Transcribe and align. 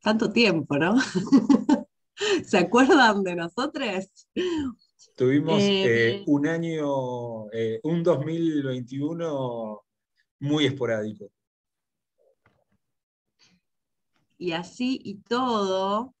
Tanto 0.00 0.32
tiempo, 0.32 0.78
¿no? 0.78 0.96
¿Se 2.44 2.58
acuerdan 2.58 3.22
de 3.22 3.36
nosotros? 3.36 4.10
Tuvimos 5.14 5.60
eh, 5.60 6.16
eh, 6.18 6.24
un 6.26 6.46
año, 6.46 7.50
eh, 7.52 7.80
un 7.82 8.02
2021 8.02 9.80
muy 10.40 10.66
esporádico. 10.66 11.30
Y 14.36 14.52
así 14.52 15.00
y 15.02 15.16
todo, 15.16 16.14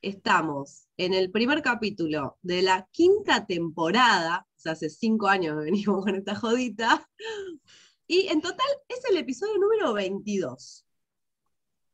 estamos 0.00 0.88
en 0.96 1.12
el 1.12 1.30
primer 1.30 1.60
capítulo 1.60 2.38
de 2.40 2.62
la 2.62 2.88
quinta 2.90 3.44
temporada, 3.46 4.46
o 4.56 4.60
sea, 4.60 4.72
hace 4.72 4.88
cinco 4.88 5.28
años 5.28 5.58
que 5.58 5.64
venimos 5.64 6.02
con 6.02 6.14
esta 6.14 6.34
jodita, 6.34 7.06
y 8.06 8.28
en 8.28 8.40
total 8.40 8.66
es 8.88 9.00
el 9.10 9.18
episodio 9.18 9.58
número 9.58 9.92
22. 9.92 10.86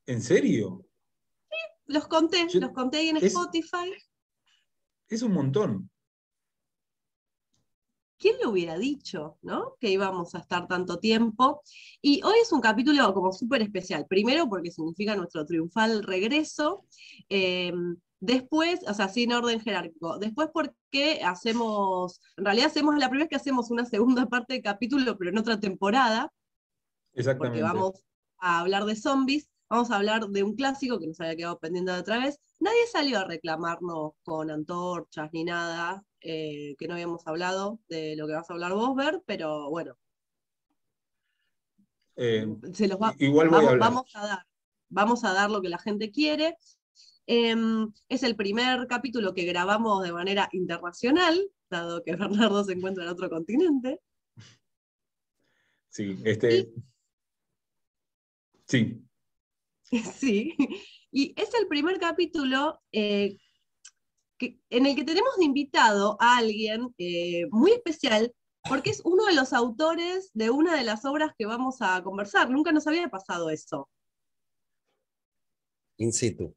¿En 0.07 0.23
serio? 0.23 0.87
Los 1.87 2.06
conté, 2.09 2.47
los 2.52 2.70
conté 2.73 2.98
ahí 2.98 3.09
en 3.09 3.19
Spotify. 3.19 3.93
Es 5.09 5.23
un 5.23 5.33
montón. 5.33 5.91
¿quién 8.24 8.38
le 8.38 8.47
hubiera 8.47 8.79
dicho, 8.79 9.37
¿no? 9.43 9.77
Que 9.79 9.91
íbamos 9.91 10.34
a 10.34 10.38
estar 10.38 10.66
tanto 10.66 10.98
tiempo. 10.98 11.60
Y 12.01 12.23
hoy 12.23 12.37
es 12.43 12.52
un 12.52 12.62
capítulo 12.62 13.12
como 13.12 13.33
súper 13.33 13.60
especial. 13.60 14.07
Primero 14.09 14.48
porque 14.48 14.70
significa 14.70 15.15
nuestro 15.15 15.45
triunfal 15.45 16.02
regreso. 16.02 16.87
Em, 17.29 17.96
después, 18.21 18.80
o 18.88 18.95
sea, 18.95 19.10
sin 19.10 19.30
orden 19.35 19.60
jerárquico. 19.60 20.19
Después 20.19 20.48
porque 20.55 21.21
hacemos, 21.23 22.23
en 22.38 22.46
realidad 22.46 22.69
hacemos 22.69 22.95
la 22.96 23.10
primera 23.10 23.24
vez 23.24 23.29
que 23.29 23.37
hacemos 23.37 23.71
una 23.71 23.85
segunda 23.85 24.24
parte 24.24 24.55
del 24.55 24.62
capítulo, 24.62 25.19
pero 25.19 25.29
en 25.29 25.37
otra 25.37 25.60
temporada. 25.60 26.32
Exactamente. 27.12 27.60
Porque 27.60 27.74
vamos 27.74 28.05
a 28.38 28.60
hablar 28.60 28.87
de 28.87 28.96
zombies. 28.96 29.51
Vamos 29.68 29.90
a 29.90 29.96
hablar 29.96 30.29
de 30.29 30.43
un 30.43 30.54
clásico 30.54 30.98
que 30.98 31.07
nos 31.07 31.20
había 31.20 31.37
quedado 31.37 31.59
pendiente 31.59 31.93
de 31.93 31.98
otra 31.98 32.18
vez. 32.18 32.38
Nadie 32.60 32.87
salió 32.93 33.18
a 33.18 33.24
reclamarnos 33.24 34.12
con 34.23 34.51
antorchas 34.51 35.30
ni 35.32 35.45
nada. 35.45 36.04
Eh, 36.26 36.74
que 36.79 36.88
no 36.88 36.95
habíamos 36.95 37.26
hablado 37.26 37.80
de 37.87 38.16
lo 38.16 38.26
que 38.26 38.32
vas 38.32 38.48
a 38.48 38.54
hablar 38.54 38.73
vos, 38.73 38.96
Ver, 38.96 39.23
pero 39.26 39.68
bueno. 39.68 39.95
Eh, 42.16 42.46
se 42.73 42.88
los 42.88 42.98
igual 43.18 43.48
voy 43.51 43.59
vamos, 43.59 43.73
a 43.73 43.76
vamos, 43.76 44.10
a 44.15 44.26
dar. 44.26 44.46
Vamos 44.88 45.24
a 45.24 45.32
dar 45.34 45.51
lo 45.51 45.60
que 45.60 45.68
la 45.68 45.78
gente 45.78 46.10
quiere. 46.10 46.56
Em, 47.26 47.93
es 48.09 48.23
el 48.23 48.37
primer 48.37 48.87
capítulo 48.87 49.34
que 49.34 49.45
grabamos 49.45 50.02
de 50.02 50.12
manera 50.12 50.49
internacional, 50.52 51.51
dado 51.68 52.02
que 52.02 52.16
Bernardo 52.16 52.65
se 52.65 52.73
encuentra 52.73 53.04
en 53.04 53.10
otro 53.10 53.28
continente. 53.28 54.01
Sí, 55.90 56.18
este. 56.24 56.73
Sí. 58.66 59.04
Sí. 60.18 60.57
Y 61.10 61.32
es 61.40 61.54
el 61.54 61.68
primer 61.68 61.99
capítulo 61.99 62.80
eh, 62.90 63.37
en 64.41 64.87
el 64.87 64.97
que 64.97 65.04
tenemos 65.04 65.37
de 65.38 65.44
invitado 65.44 66.16
a 66.21 66.38
alguien 66.38 66.93
eh, 66.99 67.47
muy 67.50 67.72
especial, 67.72 68.34
porque 68.69 68.91
es 68.91 69.00
uno 69.05 69.27
de 69.27 69.34
los 69.34 69.53
autores 69.53 70.31
de 70.32 70.50
una 70.50 70.75
de 70.75 70.84
las 70.84 71.05
obras 71.05 71.32
que 71.38 71.47
vamos 71.47 71.77
a 71.81 72.03
conversar. 72.03 72.50
Nunca 72.50 72.72
nos 72.72 72.87
había 72.87 73.09
pasado 73.09 73.50
eso. 73.50 73.88
In 75.99 76.12
situ. 76.12 76.55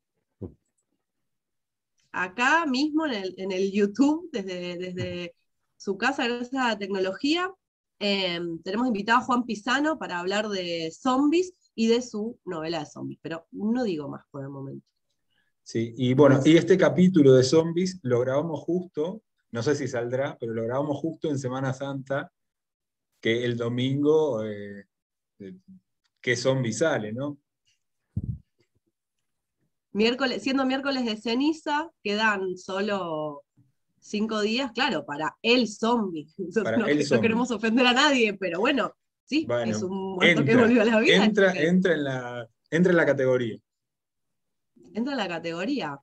Acá 2.11 2.65
mismo 2.65 3.05
en 3.05 3.51
el, 3.51 3.71
YouTube, 3.71 4.27
desde, 4.31 4.77
desde, 4.77 5.35
su 5.75 5.97
casa, 5.97 6.27
gracias 6.27 6.55
a 6.55 6.69
la 6.69 6.79
tecnología, 6.79 7.53
em, 7.99 8.59
tenemos 8.63 8.87
invitado 8.87 9.19
a 9.19 9.23
Juan 9.23 9.45
Pisano 9.45 9.99
para 9.99 10.17
hablar 10.17 10.49
de 10.49 10.91
zombies 10.91 11.53
y 11.77 11.85
de 11.87 12.01
su 12.01 12.39
novela 12.43 12.79
de 12.79 12.87
zombies, 12.87 13.19
pero 13.21 13.45
no 13.51 13.83
digo 13.83 14.09
más 14.09 14.25
por 14.31 14.41
el 14.41 14.49
momento. 14.49 14.87
Sí, 15.61 15.93
y 15.95 16.15
bueno, 16.15 16.41
y 16.43 16.57
este 16.57 16.75
capítulo 16.75 17.33
de 17.33 17.43
zombies 17.43 17.99
lo 18.01 18.19
grabamos 18.21 18.61
justo, 18.61 19.21
no 19.51 19.61
sé 19.61 19.75
si 19.75 19.87
saldrá, 19.87 20.35
pero 20.39 20.53
lo 20.53 20.63
grabamos 20.63 20.97
justo 20.97 21.29
en 21.29 21.37
Semana 21.37 21.73
Santa, 21.73 22.31
que 23.21 23.45
el 23.45 23.57
domingo, 23.57 24.43
eh, 24.43 24.87
que 26.19 26.35
zombie 26.35 26.73
sale, 26.73 27.13
¿no? 27.13 27.37
Miércoles, 29.91 30.41
siendo 30.41 30.65
miércoles 30.65 31.05
de 31.05 31.17
ceniza, 31.17 31.91
quedan 32.01 32.57
solo 32.57 33.43
cinco 33.99 34.41
días, 34.41 34.71
claro, 34.71 35.05
para 35.05 35.37
el 35.43 35.67
zombie. 35.67 36.27
no, 37.11 37.21
queremos 37.21 37.51
ofender 37.51 37.85
a 37.85 37.93
nadie, 37.93 38.33
pero 38.33 38.59
bueno, 38.59 38.95
sí, 39.27 39.47
es 39.65 39.83
un 39.83 40.15
muerto 40.15 40.43
que 40.43 40.55
volvió 40.55 40.81
a 40.81 40.85
la 40.85 40.99
vida. 40.99 41.23
Entra, 41.23 41.53
entra, 41.53 41.93
en 41.93 42.03
la, 42.03 42.49
entra 42.71 42.91
en 42.91 42.97
la 42.97 43.05
categoría 43.05 43.59
entra 44.97 45.13
en 45.13 45.19
la 45.19 45.27
categoría. 45.27 45.99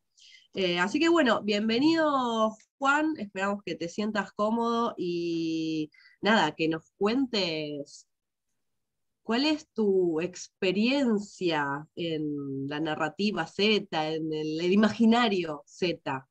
Eh, 0.54 0.78
así 0.78 1.00
que 1.00 1.08
bueno, 1.08 1.42
bienvenido 1.42 2.56
Juan, 2.78 3.14
esperamos 3.18 3.62
que 3.64 3.74
te 3.74 3.88
sientas 3.88 4.32
cómodo 4.32 4.94
y 4.96 5.90
nada, 6.20 6.52
que 6.52 6.68
nos 6.68 6.92
cuentes 6.96 8.06
cuál 9.24 9.46
es 9.46 9.68
tu 9.72 10.20
experiencia 10.20 11.88
en 11.96 12.68
la 12.68 12.78
narrativa 12.78 13.46
Z, 13.46 14.10
en 14.10 14.32
el, 14.32 14.72
imaginario 14.72 15.64
Z. 15.66 16.28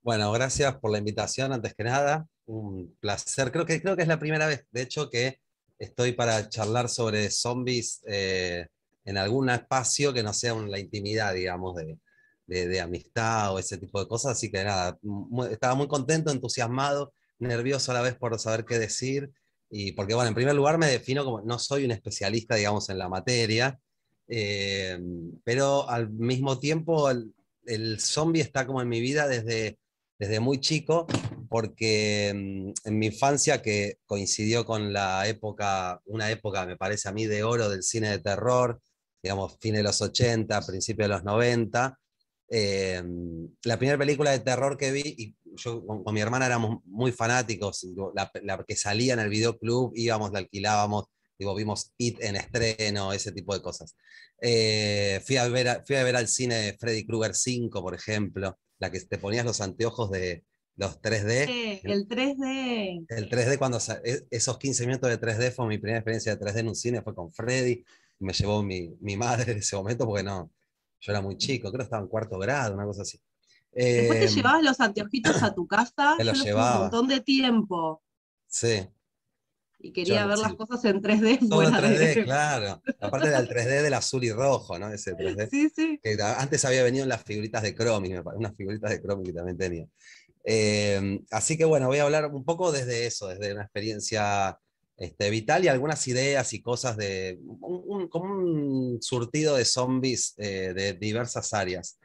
Bueno, 0.00 0.32
gracias 0.32 0.76
por 0.78 0.90
la 0.90 0.98
invitación, 0.98 1.52
antes 1.52 1.74
que 1.74 1.84
nada, 1.84 2.26
un 2.46 2.96
placer. 3.00 3.52
Creo 3.52 3.66
que, 3.66 3.80
creo 3.82 3.96
que 3.96 4.02
es 4.02 4.08
la 4.08 4.18
primera 4.18 4.46
vez, 4.46 4.66
de 4.70 4.82
hecho, 4.82 5.10
que 5.10 5.40
estoy 5.84 6.12
para 6.12 6.48
charlar 6.48 6.88
sobre 6.88 7.30
zombies 7.30 8.02
eh, 8.06 8.66
en 9.04 9.18
algún 9.18 9.50
espacio 9.50 10.12
que 10.12 10.22
no 10.22 10.32
sea 10.32 10.54
la 10.54 10.78
intimidad, 10.78 11.34
digamos, 11.34 11.76
de, 11.76 11.98
de, 12.46 12.80
amistad 12.80 13.54
o 13.54 13.58
ese 13.58 13.78
tipo 13.78 14.00
de 14.00 14.08
cosas. 14.08 14.32
Así 14.32 14.50
que 14.50 14.64
nada, 14.64 14.98
estaba 15.50 15.74
muy 15.74 15.88
contento, 15.88 16.30
entusiasmado, 16.30 17.12
nervioso 17.38 17.90
a 17.92 17.94
la 17.94 18.02
vez 18.02 18.16
por 18.16 18.38
saber 18.38 18.64
qué 18.64 18.78
decir. 18.78 19.30
Y 19.70 19.92
porque, 19.92 20.14
bueno, 20.14 20.28
en 20.28 20.34
primer 20.34 20.54
lugar 20.54 20.78
me 20.78 20.86
defino 20.86 21.24
como 21.24 21.40
no 21.42 21.58
soy 21.58 21.84
un 21.84 21.90
especialista, 21.90 22.54
digamos, 22.54 22.88
en 22.90 22.98
la 22.98 23.08
materia, 23.08 23.78
eh, 24.28 24.98
pero 25.44 25.88
al 25.88 26.10
mismo 26.10 26.58
tiempo 26.58 27.10
el, 27.10 27.34
el, 27.66 28.00
zombie 28.00 28.40
está 28.40 28.66
como 28.66 28.80
en 28.80 28.88
mi 28.88 29.00
vida 29.00 29.26
desde, 29.26 29.78
desde 30.18 30.40
muy 30.40 30.60
chico, 30.60 31.06
porque 31.48 32.32
mm, 32.34 32.88
en 32.88 32.98
mi 32.98 33.06
infancia, 33.06 33.62
que 33.62 33.98
coincidió 34.06 34.64
con 34.64 34.92
la 34.92 35.26
época, 35.28 36.00
una 36.06 36.30
época, 36.30 36.66
me 36.66 36.76
parece 36.76 37.08
a 37.08 37.12
mí, 37.12 37.26
de 37.26 37.42
oro 37.42 37.68
del 37.68 37.82
cine 37.82 38.10
de 38.10 38.18
terror, 38.18 38.80
digamos, 39.22 39.56
fines 39.60 39.78
de 39.78 39.84
los 39.84 40.00
80, 40.02 40.60
principios 40.66 41.08
de 41.08 41.14
los 41.14 41.24
90. 41.24 41.98
Eh, 42.50 43.02
la 43.64 43.78
primera 43.78 43.98
película 43.98 44.30
de 44.30 44.40
terror 44.40 44.76
que 44.76 44.92
vi, 44.92 45.02
y 45.16 45.36
yo 45.56 45.84
con, 45.86 46.02
mi 46.12 46.20
hermana 46.20 46.46
éramos 46.46 46.80
muy 46.84 47.10
fanáticos, 47.12 47.86
la, 48.14 48.64
que 48.66 48.76
salía 48.76 49.14
en 49.14 49.20
el 49.20 49.30
videoclub, 49.30 49.92
íbamos, 49.94 50.32
la 50.32 50.40
alquilábamos, 50.40 51.06
digo, 51.38 51.54
vimos 51.54 51.92
It 51.96 52.20
en 52.20 52.36
estreno, 52.36 53.12
ese 53.12 53.32
tipo 53.32 53.54
de 53.54 53.62
cosas. 53.62 53.96
Eh, 54.40 55.22
fui, 55.24 55.36
a 55.36 55.48
ver, 55.48 55.82
fui 55.86 55.96
a 55.96 56.04
ver 56.04 56.16
al 56.16 56.28
cine 56.28 56.76
Freddy 56.78 57.06
Krueger 57.06 57.34
5, 57.34 57.82
por 57.82 57.94
ejemplo, 57.94 58.58
la 58.78 58.90
que 58.90 59.00
te 59.00 59.18
ponías 59.18 59.44
los 59.44 59.60
anteojos 59.60 60.10
de 60.10 60.44
los 60.76 61.00
3D. 61.00 61.80
el 61.84 62.08
3D. 62.08 63.06
El 63.08 63.30
3D, 63.30 63.58
cuando 63.58 63.78
e, 64.04 64.26
esos 64.30 64.58
15 64.58 64.86
minutos 64.86 65.10
de 65.10 65.20
3D 65.20 65.52
fue 65.52 65.66
mi 65.66 65.78
primera 65.78 65.98
experiencia 65.98 66.34
de 66.34 66.44
3D 66.44 66.58
en 66.58 66.68
un 66.68 66.74
cine, 66.74 67.02
fue 67.02 67.14
con 67.14 67.32
Freddy 67.32 67.84
me 68.18 68.32
llevó 68.32 68.62
mi, 68.62 68.96
mi, 69.00 69.16
madre 69.16 69.52
en 69.52 69.58
ese 69.58 69.76
momento, 69.76 70.06
porque 70.06 70.22
no, 70.22 70.50
yo 71.00 71.12
era 71.12 71.20
muy 71.20 71.36
chico, 71.36 71.68
creo 71.70 71.78
que 71.78 71.84
estaba 71.84 72.02
en 72.02 72.08
cuarto 72.08 72.38
grado, 72.38 72.74
una 72.74 72.84
cosa 72.84 73.02
así. 73.02 73.20
Después 73.72 74.20
te 74.20 74.26
em, 74.26 74.34
llevabas 74.34 74.62
los 74.62 74.80
anteojitos 74.80 75.42
a 75.42 75.52
tu 75.52 75.66
casa, 75.66 76.14
te 76.16 76.24
los 76.24 76.42
llevaba. 76.42 76.76
un 76.76 76.80
montón 76.82 77.08
de 77.08 77.20
tiempo. 77.20 78.02
Sí. 78.46 78.86
Y 79.84 79.92
quería 79.92 80.24
ver 80.24 80.38
las 80.38 80.54
cosas 80.54 80.82
en 80.86 81.02
3D. 81.02 81.46
Todo 81.46 81.62
en 81.62 81.74
3D, 81.74 82.24
claro. 82.24 82.82
Aparte 83.00 83.28
del 83.28 83.46
3D 83.46 83.82
del 83.82 83.92
azul 83.92 84.24
y 84.24 84.32
rojo, 84.32 84.78
¿no? 84.78 84.90
Ese 84.90 85.14
3D. 85.14 85.48
Sí, 85.50 85.68
sí. 85.68 86.00
Que 86.02 86.16
antes 86.22 86.64
había 86.64 86.82
venido 86.82 87.02
en 87.02 87.10
las 87.10 87.22
figuritas 87.22 87.62
de 87.62 87.74
Chromie, 87.74 88.18
unas 88.18 88.56
figuritas 88.56 88.90
de 88.90 89.02
Chromie 89.02 89.26
que 89.26 89.34
también 89.34 89.58
tenía. 89.58 89.86
Em, 90.42 91.22
así 91.30 91.58
que 91.58 91.66
bueno, 91.66 91.86
voy 91.88 91.98
a 91.98 92.04
hablar 92.04 92.32
un 92.32 92.46
poco 92.46 92.72
desde 92.72 93.04
eso, 93.04 93.28
desde 93.28 93.52
una 93.52 93.64
experiencia 93.64 94.58
este, 94.96 95.28
vital 95.28 95.64
y 95.64 95.68
algunas 95.68 96.08
ideas 96.08 96.54
y 96.54 96.62
cosas 96.62 96.96
de 96.96 97.38
un, 97.42 98.08
como 98.08 98.36
un 98.36 99.02
surtido 99.02 99.54
de 99.54 99.66
zombies 99.66 100.32
eh, 100.38 100.72
de 100.74 100.94
diversas 100.94 101.52
áreas. 101.52 101.98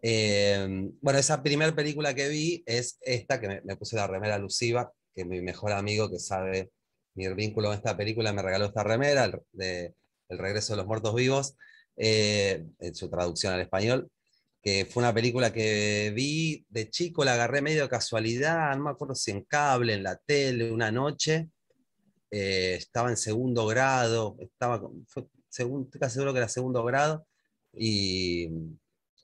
Eh, 0.00 0.88
bueno, 1.02 1.18
esa 1.18 1.42
primera 1.42 1.74
película 1.74 2.14
que 2.14 2.28
vi 2.28 2.62
es 2.64 2.98
esta, 3.02 3.38
que 3.38 3.60
me, 3.62 3.76
puse 3.76 3.96
la 3.96 4.06
remera 4.06 4.36
alusiva, 4.36 4.90
que 5.14 5.26
mi 5.26 5.42
mejor 5.42 5.72
amigo 5.72 6.08
que 6.08 6.18
sabe 6.18 6.70
mi 7.16 7.26
vínculo 7.34 7.68
con 7.68 7.76
esta 7.76 7.96
película 7.96 8.32
me 8.32 8.42
regaló 8.42 8.66
esta 8.66 8.84
remera, 8.84 9.24
el, 9.24 9.40
de 9.52 9.94
El 10.28 10.38
regreso 10.38 10.72
de 10.72 10.78
los 10.78 10.86
muertos 10.86 11.14
vivos, 11.14 11.56
eh, 11.96 12.64
en 12.78 12.94
su 12.94 13.08
traducción 13.08 13.54
al 13.54 13.60
español, 13.60 14.10
que 14.62 14.84
fue 14.84 15.02
una 15.02 15.14
película 15.14 15.52
que 15.52 16.12
vi 16.14 16.66
de 16.68 16.90
chico, 16.90 17.24
la 17.24 17.34
agarré 17.34 17.62
medio 17.62 17.82
de 17.82 17.88
casualidad, 17.88 18.76
no 18.76 18.84
me 18.84 18.90
acuerdo 18.90 19.14
si 19.14 19.30
en 19.30 19.44
cable, 19.44 19.94
en 19.94 20.02
la 20.02 20.16
tele, 20.16 20.70
una 20.70 20.90
noche, 20.90 21.48
eh, 22.30 22.74
estaba 22.78 23.08
en 23.10 23.16
segundo 23.16 23.66
grado, 23.66 24.36
estaba, 24.40 24.82
fue, 25.06 25.26
estoy 25.48 26.00
casi 26.00 26.14
seguro 26.14 26.32
que 26.32 26.38
era 26.38 26.48
segundo 26.48 26.84
grado, 26.84 27.26
y, 27.72 28.48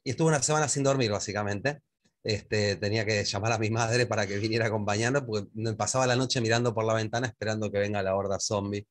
y 0.04 0.10
estuve 0.10 0.28
una 0.28 0.42
semana 0.42 0.68
sin 0.68 0.82
dormir, 0.82 1.10
básicamente. 1.10 1.82
Este, 2.24 2.76
tenía 2.76 3.04
que 3.04 3.24
llamar 3.24 3.52
a 3.52 3.58
mi 3.58 3.70
madre 3.70 4.06
para 4.06 4.26
que 4.26 4.38
viniera 4.38 4.66
acompañando, 4.66 5.26
porque 5.26 5.48
me 5.54 5.74
pasaba 5.74 6.06
la 6.06 6.16
noche 6.16 6.40
mirando 6.40 6.72
por 6.72 6.84
la 6.84 6.94
ventana 6.94 7.26
esperando 7.26 7.70
que 7.70 7.78
venga 7.78 8.02
la 8.02 8.14
horda 8.14 8.38
zombie. 8.38 8.86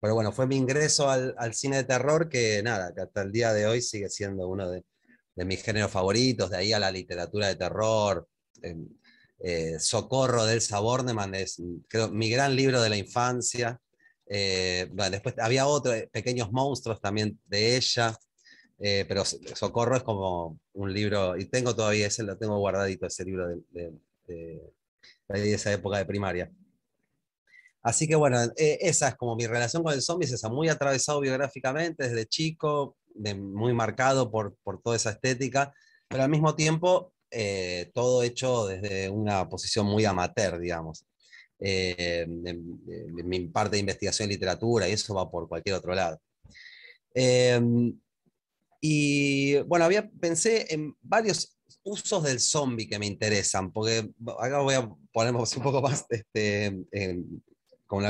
Pero 0.00 0.14
bueno, 0.14 0.32
fue 0.32 0.46
mi 0.46 0.56
ingreso 0.56 1.08
al, 1.10 1.54
cine 1.54 1.76
de 1.76 1.84
terror 1.84 2.28
que 2.28 2.62
nada, 2.62 2.92
que 2.94 3.02
hasta 3.02 3.22
el 3.22 3.32
día 3.32 3.52
de 3.52 3.66
hoy 3.66 3.80
sigue 3.82 4.08
siendo 4.08 4.48
uno 4.48 4.70
de, 4.70 4.84
mis 5.36 5.62
géneros 5.62 5.90
favoritos, 5.92 6.50
de 6.50 6.56
ahí 6.58 6.72
a 6.72 6.78
la 6.80 6.90
literatura 6.90 7.48
de 7.48 7.56
terror. 7.56 8.28
Em, 8.62 8.88
eh, 9.38 9.78
Socorro 9.78 10.46
del 10.46 10.60
Saborneman 10.60 11.34
es 11.34 11.60
creo, 11.88 12.10
mi 12.10 12.30
gran 12.30 12.56
libro 12.56 12.80
de 12.82 12.88
la 12.90 12.96
infancia. 12.96 13.80
Eh, 14.26 14.88
después 15.10 15.34
había 15.38 15.66
otros 15.66 15.94
eh, 15.94 16.08
pequeños 16.12 16.50
monstruos 16.52 17.00
también 17.00 17.38
de 17.46 17.76
ella. 17.76 18.16
Eh, 18.84 19.04
pero 19.06 19.24
Socorro 19.24 19.96
es 19.96 20.02
como 20.02 20.58
un 20.72 20.92
libro, 20.92 21.36
y 21.38 21.44
tengo 21.44 21.72
todavía 21.72 22.08
ese, 22.08 22.24
lo 22.24 22.36
tengo 22.36 22.58
guardadito, 22.58 23.06
ese 23.06 23.24
libro 23.24 23.46
de, 23.70 23.92
esa 25.28 25.72
época 25.72 25.98
de 25.98 26.04
primaria. 26.04 26.50
Así 27.80 28.08
que 28.08 28.16
bueno, 28.16 28.42
eh, 28.56 28.78
esa 28.80 29.08
es 29.08 29.14
como 29.14 29.36
mi 29.36 29.46
relación 29.46 29.84
con 29.84 29.92
el 29.92 30.02
zombie, 30.02 30.26
es 30.26 30.32
esa, 30.32 30.48
muy 30.48 30.68
atravesado 30.68 31.20
biográficamente 31.20 32.08
desde 32.08 32.26
chico, 32.26 32.96
muy 33.14 33.72
marcado 33.72 34.32
por, 34.32 34.56
por, 34.64 34.82
toda 34.82 34.96
esa 34.96 35.10
estética, 35.10 35.72
pero 36.08 36.24
al 36.24 36.28
mismo 36.28 36.56
tiempo 36.56 37.12
eh, 37.30 37.90
todo 37.94 38.24
hecho 38.24 38.66
desde 38.66 39.08
una 39.10 39.48
posición 39.48 39.86
muy 39.86 40.04
amateur, 40.04 40.58
digamos. 40.58 41.06
mi 41.60 43.46
parte 43.48 43.76
de 43.76 43.80
investigación 43.80 44.24
en 44.26 44.30
literatura 44.30 44.88
y 44.88 44.92
eso 44.92 45.14
va 45.14 45.30
por 45.30 45.48
cualquier 45.48 45.76
otro 45.76 45.94
lado. 45.94 46.20
Y 48.84 49.60
bueno, 49.60 49.84
había, 49.84 50.10
pensé 50.10 50.66
en 50.74 50.96
varios 51.00 51.56
usos 51.84 52.24
del 52.24 52.40
zombie 52.40 52.88
que 52.88 52.98
me 52.98 53.06
interesan, 53.06 53.70
porque 53.70 54.10
acá 54.40 54.58
voy 54.58 54.74
a 54.74 54.90
ponernos 55.12 55.56
un 55.56 55.62
poco 55.62 55.80
más 55.80 56.04
este, 56.10 56.76
con 57.86 58.04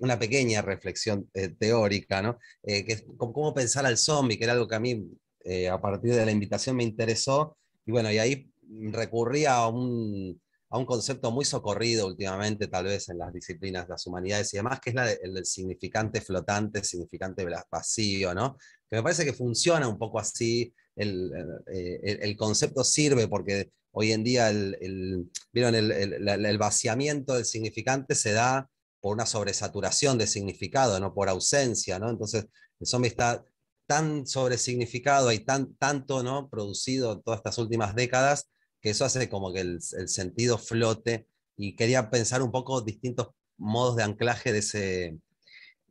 una 0.00 0.18
pequeña 0.18 0.60
reflexión 0.60 1.30
eh, 1.32 1.48
teórica, 1.48 2.20
¿no? 2.20 2.38
Eh, 2.62 2.84
que 2.84 2.92
es 2.92 3.04
cómo 3.16 3.54
pensar 3.54 3.86
al 3.86 3.96
zombie, 3.96 4.36
que 4.36 4.44
era 4.44 4.52
algo 4.52 4.68
que 4.68 4.74
a 4.74 4.80
mí 4.80 5.02
eh, 5.44 5.70
a 5.70 5.80
partir 5.80 6.14
de 6.14 6.26
la 6.26 6.30
invitación 6.30 6.76
me 6.76 6.84
interesó, 6.84 7.56
y 7.86 7.90
bueno, 7.92 8.12
y 8.12 8.18
ahí 8.18 8.50
recurrí 8.90 9.46
a 9.46 9.66
un, 9.66 10.38
a 10.68 10.78
un 10.78 10.84
concepto 10.84 11.30
muy 11.30 11.46
socorrido 11.46 12.06
últimamente, 12.06 12.66
tal 12.68 12.84
vez 12.84 13.08
en 13.08 13.18
las 13.18 13.32
disciplinas 13.32 13.86
de 13.86 13.92
las 13.92 14.06
humanidades 14.06 14.52
y 14.52 14.58
demás, 14.58 14.78
que 14.80 14.90
es 14.90 14.96
la 14.96 15.10
el 15.10 15.32
del 15.32 15.46
significante 15.46 16.20
flotante, 16.20 16.84
significante 16.84 17.46
vacío, 17.70 18.34
¿no? 18.34 18.58
Que 18.90 18.96
me 18.96 19.02
parece 19.02 19.24
que 19.24 19.32
funciona 19.32 19.88
un 19.88 19.98
poco 19.98 20.18
así, 20.18 20.72
el, 20.96 21.30
eh, 21.72 22.36
concepto 22.36 22.82
sirve 22.84 23.28
porque 23.28 23.70
hoy 23.92 24.12
en 24.12 24.24
día 24.24 24.50
el, 24.50 25.30
¿vieron? 25.52 25.74
el, 25.74 26.58
vaciamiento 26.58 27.34
del 27.34 27.44
significante 27.44 28.14
se 28.14 28.32
da 28.32 28.68
por 29.00 29.14
una 29.14 29.26
sobresaturación 29.26 30.18
de 30.18 30.26
significado, 30.26 30.98
no 30.98 31.14
por 31.14 31.28
ausencia, 31.28 31.98
¿no? 31.98 32.10
Entonces 32.10 32.46
el 32.80 32.86
zombie 32.86 33.08
está 33.08 33.44
tan 33.86 34.26
sobresignificado 34.26 35.32
y 35.32 35.40
tan, 35.40 35.74
tanto 35.76 36.22
¿no? 36.22 36.48
producido 36.50 37.12
en 37.12 37.22
todas 37.22 37.38
estas 37.38 37.58
últimas 37.58 37.94
décadas 37.94 38.50
que 38.80 38.90
eso 38.90 39.04
hace 39.04 39.28
como 39.28 39.52
que 39.52 39.60
el, 39.60 39.80
sentido 39.80 40.58
flote 40.58 41.26
y 41.56 41.74
quería 41.74 42.10
pensar 42.10 42.42
un 42.42 42.52
poco 42.52 42.80
distintos 42.80 43.28
modos 43.56 43.96
de 43.96 44.02
anclaje 44.04 44.52
de 44.52 44.58
ese, 44.58 45.18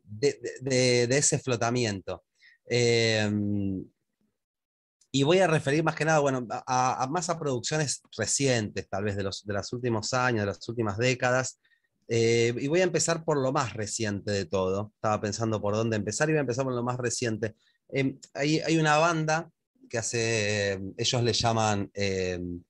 de 0.04 1.08
ese 1.10 1.38
flotamiento. 1.38 2.24
Em, 2.68 3.84
y 5.10 5.22
voy 5.22 5.38
a 5.38 5.46
referir 5.46 5.82
más 5.82 5.94
que 5.96 6.04
nada, 6.04 6.18
bueno, 6.18 6.46
a, 6.50 7.06
más 7.10 7.30
a 7.30 7.38
producciones 7.38 8.02
recientes, 8.16 8.88
tal 8.88 9.04
vez 9.04 9.16
de 9.16 9.22
los, 9.22 9.44
de 9.44 9.54
los 9.54 9.72
últimos 9.72 10.12
años, 10.12 10.40
de 10.40 10.46
las 10.46 10.68
últimas 10.68 10.98
décadas. 10.98 11.58
Eh, 12.08 12.54
y 12.58 12.68
voy 12.68 12.80
a 12.80 12.84
empezar 12.84 13.24
por 13.24 13.38
lo 13.38 13.52
más 13.52 13.74
reciente 13.74 14.30
de 14.30 14.44
todo. 14.46 14.92
Estaba 14.94 15.20
pensando 15.20 15.60
por 15.60 15.74
dónde 15.74 15.96
empezar 15.96 16.28
y 16.28 16.32
voy 16.32 16.38
a 16.38 16.42
empezar 16.42 16.64
por 16.64 16.74
lo 16.74 16.82
más 16.82 16.98
reciente. 16.98 17.54
Em, 17.88 18.18
hay, 18.34 18.60
hay, 18.60 18.78
una 18.78 18.98
banda 18.98 19.50
que 19.88 19.98
hace, 19.98 20.80
ellos 20.96 21.22
le 21.22 21.32
llaman, 21.32 21.90
em, 21.94 22.62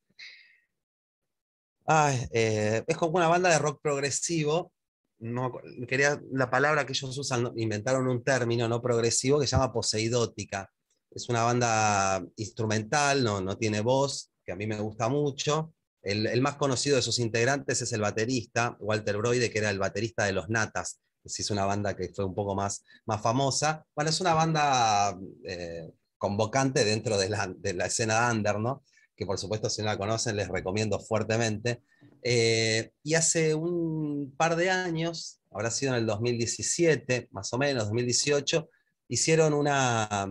eh, 2.33 2.85
es 2.87 2.97
como 2.97 3.17
una 3.17 3.29
banda 3.29 3.51
de 3.51 3.59
rock 3.59 3.81
progresivo 3.83 4.73
no, 5.21 5.53
quería 5.87 6.21
la 6.33 6.51
palabra 6.51 6.87
que 6.87 6.93
ellos 6.93 7.17
usan, 7.19 7.53
inventaron 7.57 8.09
un 8.09 8.23
término 8.23 8.69
no 8.69 8.81
progresivo 8.81 9.41
que 9.41 9.47
se 9.47 9.57
llama 9.57 9.73
poseidótica. 9.73 10.71
Es 11.11 11.29
una 11.29 11.43
banda 11.43 12.25
instrumental, 12.37 13.25
no, 13.25 13.41
no 13.41 13.57
tiene 13.57 13.81
voz, 13.81 14.31
que 14.45 14.53
a 14.53 14.57
mí 14.57 14.67
me 14.67 14.81
gusta 14.81 15.09
mucho. 15.09 15.73
El, 16.03 16.41
más 16.41 16.57
conocido 16.57 16.97
de 16.97 17.03
sus 17.03 17.19
integrantes 17.19 17.83
es 17.83 17.93
el 17.93 18.01
baterista, 18.01 18.77
Walter 18.81 19.17
Broide, 19.17 19.51
que 19.51 19.59
era 19.59 19.71
el 19.71 19.79
baterista 19.79 20.25
de 20.25 20.33
Los 20.33 20.49
Natas. 20.49 21.01
Es 21.25 21.51
una 21.51 21.67
banda 21.67 21.95
que 21.97 22.11
fue 22.15 22.25
un 22.25 22.35
poco 22.35 22.55
más, 22.55 22.85
más 23.05 23.21
famosa. 23.21 23.85
Bueno, 23.95 24.11
es 24.11 24.21
una 24.21 24.35
banda 24.35 25.19
eh, 25.45 25.91
convocante 26.17 26.85
dentro 26.85 27.19
de 27.19 27.29
la, 27.29 27.53
de 27.55 27.75
la 27.75 27.87
escena 27.87 28.31
under, 28.31 28.59
¿no? 28.59 28.85
Que 29.19 29.27
por 29.27 29.39
supuesto 29.39 29.69
si 29.69 29.83
no 29.83 29.89
la 29.89 29.99
conocen 29.99 30.37
les 30.37 30.49
recomiendo 30.49 31.01
fuertemente. 31.01 31.83
Eh, 32.23 32.93
y 33.03 33.15
hace 33.15 33.55
un 33.55 34.33
par 34.37 34.55
de 34.55 34.71
años, 34.71 35.41
habrá 35.51 35.73
sido 35.73 35.93
en 35.93 35.99
el 35.99 36.07
2017, 36.07 37.29
más 37.33 37.53
o 37.53 37.59
menos, 37.59 37.85
2018, 37.85 38.71
hicieron 39.09 39.55
una, 39.55 40.31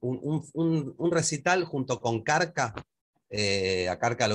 un, 0.00 0.50
un, 0.54 1.12
recital 1.12 1.64
junto 1.64 2.00
con 2.00 2.22
Carca, 2.22 2.74
eh, 3.28 3.88
a 3.88 3.98
Carca 3.98 4.28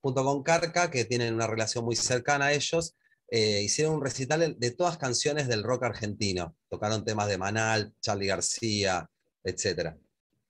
junto 0.00 0.24
con 0.24 0.42
Carca, 0.42 0.90
que 0.90 1.06
tienen 1.06 1.34
una 1.34 1.46
relación 1.46 1.84
muy 1.84 1.96
cercana 1.96 2.46
a 2.46 2.52
ellos, 2.52 2.96
eh, 3.30 3.62
hicieron 3.62 3.94
un 3.94 4.02
recital 4.02 4.56
de 4.58 4.70
todas 4.72 4.98
canciones 4.98 5.48
del 5.48 5.62
rock 5.62 5.84
argentino. 5.84 6.54
Tocaron 6.68 7.04
temas 7.04 7.28
de 7.28 7.38
Manal, 7.38 7.94
Charlie 8.00 8.26
García, 8.26 9.08
etc. 9.42 9.96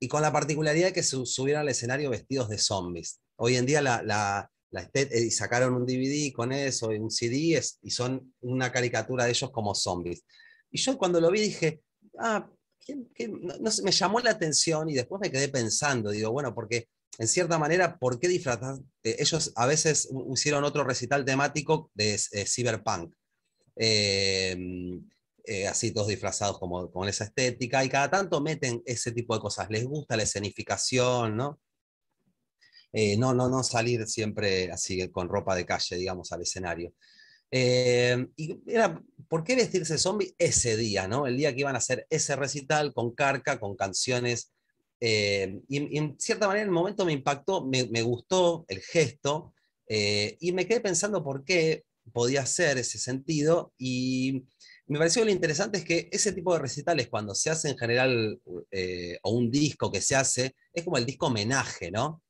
Y 0.01 0.09
con 0.09 0.23
la 0.23 0.33
particularidad 0.33 0.89
de 0.89 0.93
que 0.93 1.03
subieron 1.03 1.63
al 1.63 1.69
escenario 1.69 2.11
vestidos 2.11 2.49
de 2.49 2.59
zombies. 2.59 3.21
Hoy 3.37 3.57
en 3.57 3.67
día 3.67 3.83
la, 3.83 4.51
eh, 4.93 5.25
y 5.27 5.31
sacaron 5.31 5.75
un 5.75 5.87
DVD 5.87 6.33
con 6.33 6.53
eso, 6.53 6.89
un 6.89 7.11
CD, 7.11 7.61
y 7.83 7.91
son 7.91 8.35
una 8.41 8.71
caricatura 8.71 9.25
de 9.25 9.31
ellos 9.31 9.51
como 9.51 9.75
zombies. 9.75 10.25
Y 10.71 10.79
yo 10.79 10.99
cuando 10.99 11.21
lo 11.21 11.31
vi 11.31 11.41
dije, 11.41 11.83
ah, 12.19 12.49
No, 12.89 13.71
me 13.83 13.93
llamó 13.93 14.21
la 14.21 14.31
atención 14.31 14.89
y 14.89 14.95
después 14.95 15.21
me 15.21 15.31
quedé 15.31 15.49
pensando, 15.49 16.11
digo, 16.11 16.31
bueno, 16.31 16.55
porque 16.55 16.89
en 17.19 17.27
cierta 17.27 17.59
manera, 17.59 17.99
¿por 17.99 18.21
qué 18.21 18.29
disfrazar? 18.29 18.77
Eh, 19.03 19.17
ellos 19.19 19.53
a 19.57 19.67
veces 19.67 20.09
hicieron 20.33 20.65
otro 20.65 20.85
recital 20.85 21.25
temático 21.25 21.91
de 21.95 22.15
eh, 22.15 22.47
cyberpunk. 22.47 23.13
Em, 25.49 25.67
así 25.67 25.93
todos 25.93 26.09
disfrazados 26.09 26.59
como 26.59 26.91
con 26.91 27.09
esa 27.09 27.25
estética, 27.25 27.83
y 27.83 27.89
cada 27.89 28.11
tanto 28.11 28.41
meten 28.43 28.83
ese 28.85 29.13
tipo 29.13 29.35
de 29.35 29.41
cosas, 29.41 29.71
les 29.71 29.85
gusta 29.87 30.17
la 30.17 30.25
escenificación, 30.25 31.37
¿no? 31.37 31.59
Eh, 32.93 33.17
no, 33.17 33.33
no, 33.35 33.49
no 33.49 33.63
salir 33.63 34.07
siempre 34.07 34.71
así 34.71 35.09
con 35.09 35.29
ropa 35.29 35.55
de 35.57 35.65
calle, 35.65 35.97
digamos, 35.97 36.33
al 36.33 36.43
escenario. 36.43 36.93
Eh, 37.51 38.27
y 38.37 38.61
era, 38.67 39.03
¿por 39.29 39.43
qué 39.43 39.57
vestirse 39.57 39.97
zombie 39.97 40.35
ese 40.39 40.77
día, 40.77 41.09
¿no? 41.09 41.27
El 41.27 41.39
día 41.39 41.55
que 41.55 41.61
iban 41.61 41.75
a 41.75 41.79
hacer 41.79 42.07
ese 42.11 42.37
recital 42.37 42.93
con 42.93 43.15
carca, 43.15 43.59
con 43.59 43.75
canciones. 43.75 44.53
Eh, 45.01 45.61
y, 45.69 45.97
en 45.97 46.19
cierta 46.19 46.47
manera 46.47 46.65
el 46.65 46.71
momento 46.71 47.07
me 47.07 47.13
impactó, 47.13 47.65
me, 47.65 48.03
gustó 48.03 48.67
el 48.69 48.81
gesto 48.83 49.55
y 49.89 50.53
me 50.53 50.67
quedé 50.67 50.81
pensando 50.81 51.25
por 51.25 51.45
qué 51.45 51.85
podía 52.13 52.45
ser 52.45 52.77
ese 52.77 52.99
sentido 52.99 53.73
y 53.79 54.45
me 54.89 54.99
pareció 54.99 55.25
lo 55.25 55.31
interesante 55.31 55.79
es 55.79 55.85
que 55.85 56.09
ese 56.11 56.33
tipo 56.33 56.53
de 56.55 56.61
recitales 56.61 57.09
cuando 57.09 57.35
se 57.35 57.51
hace 57.51 57.69
en 57.69 57.79
general 57.79 58.41
o 59.23 59.31
un 59.31 59.51
disco 59.51 59.91
que 59.93 60.01
se 60.01 60.17
hace 60.17 60.55
es 60.73 60.85
como 60.85 60.97
el 60.97 61.07
disco 61.07 61.27
homenaje, 61.27 61.91
¿no? 61.91 62.23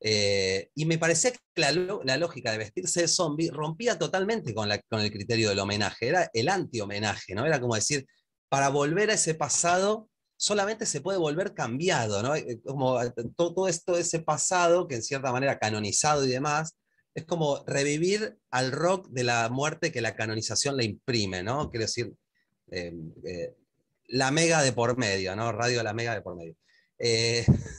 Eh, 0.00 0.70
y 0.76 0.86
me 0.86 0.98
parecía 0.98 1.32
que 1.32 1.38
la, 1.56 2.16
lógica 2.16 2.52
de 2.52 2.58
vestirse 2.58 3.02
de 3.02 3.08
zombie 3.08 3.50
rompía 3.50 3.98
totalmente 3.98 4.54
con, 4.54 4.70
el 4.70 5.10
criterio 5.10 5.48
del 5.48 5.58
homenaje, 5.58 6.08
era 6.08 6.30
el 6.32 6.48
anti-homenaje, 6.48 7.34
¿no? 7.34 7.44
Era 7.44 7.60
como 7.60 7.74
decir, 7.74 8.06
para 8.48 8.68
volver 8.68 9.10
a 9.10 9.14
ese 9.14 9.34
pasado 9.34 10.08
solamente 10.36 10.86
se 10.86 11.00
puede 11.00 11.18
volver 11.18 11.52
cambiado, 11.52 12.22
¿no? 12.22 12.36
Eh, 12.36 12.60
como 12.64 13.02
eh, 13.02 13.12
todo, 13.36 13.66
esto, 13.66 13.98
ese 13.98 14.20
pasado 14.20 14.86
que 14.86 14.96
en 14.96 15.02
cierta 15.02 15.32
manera 15.32 15.58
canonizado 15.58 16.24
y 16.24 16.28
demás, 16.28 16.76
es 17.18 17.24
como 17.24 17.64
revivir 17.66 18.38
al 18.50 18.72
rock 18.72 19.08
de 19.10 19.24
la 19.24 19.48
muerte 19.48 19.92
que 19.92 20.00
la 20.00 20.14
canonización 20.14 20.76
le 20.76 20.84
imprime, 20.84 21.42
¿no? 21.42 21.70
Quiero 21.70 21.86
decir, 21.86 22.12
la 24.08 24.30
mega 24.30 24.62
de 24.62 24.72
por 24.72 24.96
medio, 24.96 25.36
¿no? 25.36 25.52
Radio 25.52 25.82
la 25.82 25.94
mega 25.94 26.14
de 26.14 26.22
por 26.22 26.36
medio. 26.36 26.56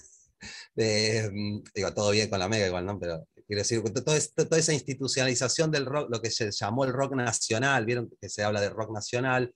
Mm, 0.75 1.63
digo, 1.75 1.93
todo 1.93 2.11
bien 2.11 2.29
con 2.29 2.39
la 2.39 2.47
mega 2.47 2.65
igual, 2.65 2.85
¿no? 2.85 2.97
Pero 2.97 3.27
quiero 3.45 3.59
decir, 3.61 3.83
toda 3.83 4.57
esa 4.57 4.73
institucionalización 4.73 5.69
del 5.71 5.85
rock, 5.85 6.09
lo 6.09 6.21
que 6.21 6.31
se 6.31 6.49
llamó 6.51 6.85
el 6.85 6.93
rock 6.93 7.15
nacional, 7.15 7.85
vieron 7.85 8.09
que 8.21 8.29
se 8.29 8.43
habla 8.43 8.61
de 8.61 8.69
rock 8.69 8.93
nacional, 8.93 9.53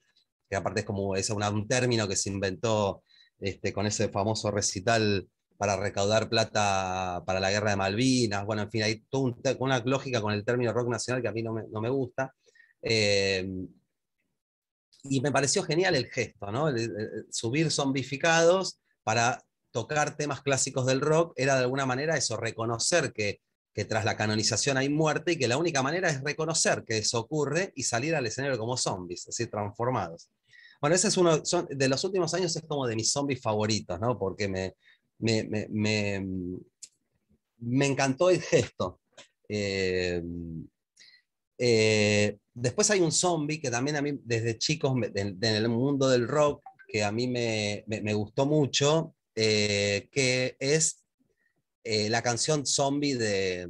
que 0.49 0.57
aparte 0.57 0.81
es 0.81 0.85
como 0.85 1.15
es 1.15 1.29
un 1.29 1.67
término 1.69 2.07
que 2.09 2.17
se 2.17 2.29
inventó 2.29 3.03
este, 3.39 3.71
con 3.71 3.85
ese 3.85 4.09
famoso 4.09 4.51
recital 4.51 5.29
para 5.63 5.77
recaudar 5.77 6.27
plata 6.27 7.23
para 7.25 7.39
la 7.39 7.49
guerra 7.49 7.69
de 7.69 7.77
Malvinas. 7.77 8.45
Bueno, 8.45 8.63
en 8.63 8.69
fin, 8.69 8.83
hay 8.83 8.99
toda 9.09 9.33
una 9.59 9.79
lógica 9.85 10.19
con 10.19 10.33
el 10.33 10.43
término 10.43 10.73
rock 10.73 10.89
nacional 10.89 11.21
que 11.21 11.29
a 11.29 11.31
mí 11.31 11.41
no 11.41 11.53
me, 11.53 11.89
gusta. 11.89 12.35
Eh, 12.81 13.49
y 15.03 15.21
me 15.21 15.31
pareció 15.31 15.63
genial 15.63 15.95
el 15.95 16.07
gesto, 16.07 16.51
¿no? 16.51 16.65
subir 17.31 17.71
zombificados 17.71 18.81
para 19.03 19.41
tocar 19.71 20.17
temas 20.17 20.41
clásicos 20.41 20.85
del 20.85 20.99
rock 20.99 21.31
era 21.37 21.55
de 21.55 21.61
alguna 21.61 21.85
manera 21.85 22.17
eso, 22.17 22.35
reconocer 22.35 23.13
que, 23.13 23.39
tras 23.87 24.03
la 24.03 24.17
canonización 24.17 24.75
hay 24.75 24.89
muerte 24.89 25.31
y 25.31 25.37
que 25.37 25.47
la 25.47 25.55
única 25.55 25.81
manera 25.81 26.09
es 26.09 26.21
reconocer 26.21 26.83
que 26.85 26.97
eso 26.97 27.21
ocurre 27.21 27.71
y 27.73 27.83
salir 27.83 28.15
al 28.15 28.25
escenario 28.25 28.59
como 28.59 28.75
zombies, 28.75 29.21
es 29.21 29.37
decir, 29.37 29.49
transformados. 29.49 30.27
Bueno, 30.81 30.97
ese 30.97 31.07
es 31.07 31.15
uno, 31.15 31.41
de 31.69 31.87
los 31.87 32.03
últimos 32.03 32.33
años 32.33 32.53
es 32.53 32.63
como 32.67 32.85
de 32.85 32.97
mis 32.97 33.13
zombies 33.13 33.41
favoritos, 33.41 33.97
¿no? 34.01 34.19
Porque 34.19 34.49
me, 34.49 34.75
me, 35.23 36.25
encantó 37.85 38.29
el 38.29 38.41
gesto. 38.41 38.99
Eh, 39.47 40.21
eh, 41.57 42.37
después 42.53 42.89
hay 42.91 42.99
un 42.99 43.11
zombie 43.11 43.61
que 43.61 43.71
también 43.71 43.97
a 43.97 44.01
mí, 44.01 44.19
desde 44.23 44.57
chicos, 44.57 44.93
en, 45.15 45.37
el 45.41 45.69
mundo 45.69 46.09
del 46.09 46.27
rock, 46.27 46.63
que 46.87 47.03
a 47.03 47.11
mí 47.11 47.27
me, 47.27 47.83
gustó 48.13 48.45
mucho, 48.45 49.15
eh, 49.35 50.09
que 50.11 50.55
es 50.59 51.03
la 51.83 52.21
canción 52.21 52.65
Zombie 52.65 53.15
de... 53.15 53.67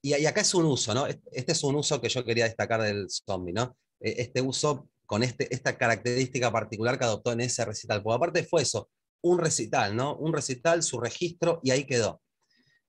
Y, 0.00 0.26
acá 0.26 0.40
es 0.40 0.54
un 0.54 0.64
uso, 0.64 0.94
¿no? 0.94 1.06
Este 1.06 1.52
es 1.52 1.64
un 1.64 1.74
uso 1.74 2.00
que 2.00 2.08
yo 2.08 2.24
quería 2.24 2.44
destacar 2.44 2.82
del 2.82 3.08
zombie, 3.10 3.52
¿no? 3.52 3.76
Este 4.00 4.40
uso 4.40 4.88
con 5.06 5.22
este, 5.22 5.52
esta 5.52 5.76
característica 5.76 6.52
particular 6.52 6.98
que 6.98 7.04
adoptó 7.04 7.32
en 7.32 7.40
ese 7.40 7.64
recital. 7.64 8.02
Porque 8.02 8.16
aparte 8.16 8.44
fue 8.44 8.62
eso, 8.62 8.88
un 9.22 9.38
recital, 9.38 9.94
¿no? 9.96 10.16
Un 10.16 10.32
recital, 10.32 10.82
su 10.82 11.00
registro, 11.00 11.60
y 11.62 11.70
ahí 11.70 11.84
quedó. 11.84 12.20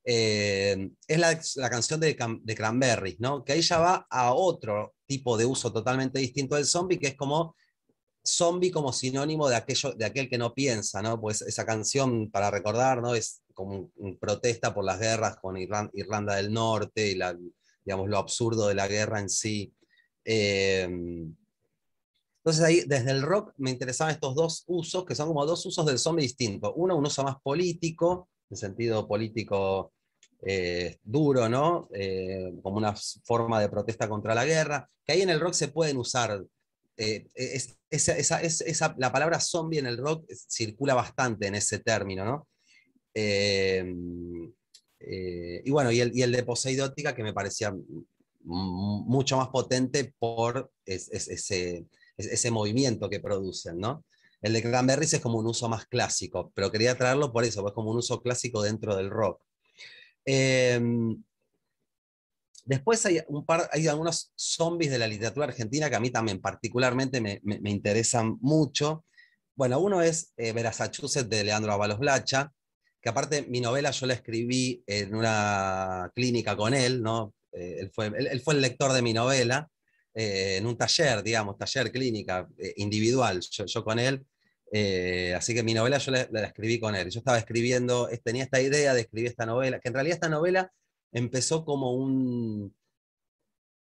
Eh, 0.03 0.89
es 1.07 1.19
la, 1.55 1.69
canción 1.69 2.00
de, 2.00 2.17
de 2.41 2.55
Cranberries, 2.55 3.19
¿no? 3.19 3.43
Que 3.43 3.53
ahí 3.53 3.62
ya 3.62 3.79
va 3.79 4.07
a 4.09 4.33
otro 4.33 4.95
tipo 5.05 5.38
de 5.38 5.45
uso 5.45 5.71
totalmente 5.71 6.19
distinto 6.19 6.55
del 6.55 6.65
zombie, 6.65 7.00
que 7.00 7.07
es 7.07 7.15
como 7.15 7.55
zombie 8.25 8.71
como 8.71 8.93
sinónimo 8.93 9.50
de, 9.50 9.55
aquello, 9.55 9.93
de 9.93 10.05
aquel 10.05 10.29
que 10.29 10.38
no 10.38 10.53
piensa, 10.53 11.01
¿no? 11.01 11.19
Pues 11.19 11.41
esa 11.41 11.65
canción, 11.65 12.29
para 12.31 12.51
recordar, 12.51 13.01
¿no? 13.01 13.15
Es 13.15 13.41
como 13.53 13.91
una 13.95 14.17
protesta 14.17 14.74
por 14.74 14.86
las 14.86 15.00
guerras 15.00 15.38
con 15.41 15.57
Irlanda, 15.57 16.36
del 16.36 16.53
Norte 16.53 17.07
y 17.07 17.15
la, 17.15 17.38
digamos, 17.83 18.09
lo 18.09 18.17
absurdo 18.17 18.67
de 18.67 18.75
la 18.75 18.88
guerra 18.88 19.19
en 19.19 19.29
sí. 19.29 19.74
Eh, 20.24 20.88
entonces 22.50 22.65
ahí, 22.65 22.84
desde 22.88 23.12
el 23.12 23.22
rock, 23.22 23.53
me 23.58 23.70
interesaban 23.70 24.12
estos 24.12 24.34
dos 24.34 24.63
usos, 24.65 25.06
que 25.06 25.13
son 25.13 25.27
como 25.27 25.46
dos 25.46 25.63
usos 25.68 25.86
del 25.86 26.00
zombie 26.00 26.24
distintos. 26.24 26.74
Uno, 26.75 26.96
un 26.98 27.06
uso 27.06 27.24
más 27.24 27.36
político, 27.44 28.27
en 28.50 28.58
sentido 28.58 29.08
político 29.08 29.94
eh, 30.41 30.98
duro, 31.03 31.48
¿no? 31.48 31.89
Eh, 31.94 32.51
como 32.63 32.77
una 32.77 32.96
forma 33.24 33.62
de 33.62 33.70
protesta 33.70 34.10
contra 34.10 34.34
la 34.34 34.46
guerra, 34.46 34.89
que 35.06 35.12
ahí 35.12 35.22
en 35.22 35.29
el 35.29 35.39
rock 35.39 35.53
se 35.53 35.68
pueden 35.68 35.98
usar. 35.98 36.44
Eh, 36.98 37.27
es, 37.36 37.77
esa, 37.91 38.96
la 38.98 39.12
palabra 39.12 39.39
zombie 39.39 39.77
en 39.77 39.86
el 39.86 39.98
rock 39.98 40.25
circula 40.34 40.96
bastante 40.96 41.46
en 41.46 41.56
ese 41.56 41.77
término, 41.79 42.25
¿no? 42.25 42.48
y 45.62 45.70
bueno, 45.70 45.91
y 45.91 46.00
el, 46.00 46.18
y 46.18 46.24
el 46.24 46.32
de 46.32 46.44
poseidótica 46.44 47.13
que 47.13 47.24
me 47.24 47.34
parecía 47.34 47.75
mucho 48.44 49.38
más 49.38 49.50
potente 49.50 50.13
por 50.18 50.72
ese 50.86 51.86
ese 52.27 52.51
movimiento 52.51 53.09
que 53.09 53.19
producen, 53.19 53.79
¿no? 53.79 54.05
El 54.41 54.53
de 54.53 54.61
Cranberries 54.61 55.13
es 55.13 55.21
como 55.21 55.38
un 55.38 55.47
uso 55.47 55.67
más 55.67 55.85
clásico, 55.85 56.51
pero 56.55 56.71
quería 56.71 56.97
traerlo 56.97 57.31
por 57.31 57.43
eso, 57.43 57.67
es 57.67 57.73
como 57.73 57.91
un 57.91 57.97
uso 57.97 58.21
clásico 58.21 58.61
dentro 58.61 58.95
del 58.95 59.09
rock. 59.09 59.41
Em, 60.25 61.21
después 62.65 63.05
hay, 63.05 63.21
un 63.27 63.45
par, 63.45 63.69
hay 63.71 63.88
algunos 63.88 64.31
zombies 64.35 64.91
de 64.91 64.99
la 64.99 65.07
literatura 65.07 65.47
argentina 65.47 65.89
que 65.89 65.95
a 65.95 65.99
mí 65.99 66.09
también 66.09 66.39
particularmente 66.39 67.19
me, 67.19 67.41
interesan 67.69 68.38
mucho. 68.41 69.05
Bueno, 69.55 69.79
uno 69.79 70.01
es 70.01 70.33
eh, 70.38 70.53
de 70.53 71.43
Leandro 71.43 71.73
Avalos 71.73 71.99
Blacha, 71.99 72.53
que 73.01 73.09
aparte 73.09 73.43
mi 73.43 73.59
novela 73.61 73.91
yo 73.91 74.05
la 74.05 74.13
escribí 74.13 74.83
en 74.88 75.15
una 75.15 76.11
clínica 76.15 76.55
con 76.55 76.73
él, 76.73 77.01
¿no? 77.01 77.33
Eh, 77.51 77.77
él, 77.79 77.91
fue, 77.93 78.07
él, 78.07 78.41
fue 78.41 78.53
el 78.53 78.61
lector 78.61 78.93
de 78.93 79.01
mi 79.01 79.13
novela, 79.13 79.69
eh, 80.19 80.57
en 80.57 80.65
un 80.67 80.75
taller, 80.77 81.23
digamos, 81.23 81.57
taller 81.57 81.93
clínica 81.93 82.45
eh, 82.57 82.73
individual, 82.75 83.39
yo, 83.39 83.83
con 83.85 83.99
él. 83.99 84.25
Eh, 84.69 85.33
así 85.33 85.53
que 85.53 85.63
mi 85.63 85.73
novela 85.73 85.97
yo 85.97 86.11
la, 86.11 86.43
escribí 86.43 86.77
con 86.77 86.93
él. 86.93 87.09
Yo 87.09 87.19
estaba 87.19 87.38
escribiendo, 87.38 88.09
tenía 88.21 88.43
esta 88.43 88.59
idea 88.59 88.93
de 88.93 88.99
escribir 89.01 89.29
esta 89.29 89.45
novela, 89.45 89.79
que 89.79 89.88
en 89.88 89.93
realidad 89.93 90.15
esta 90.15 90.27
novela 90.27 90.73
empezó 91.13 91.63
como 91.63 91.93
un, 91.93 92.75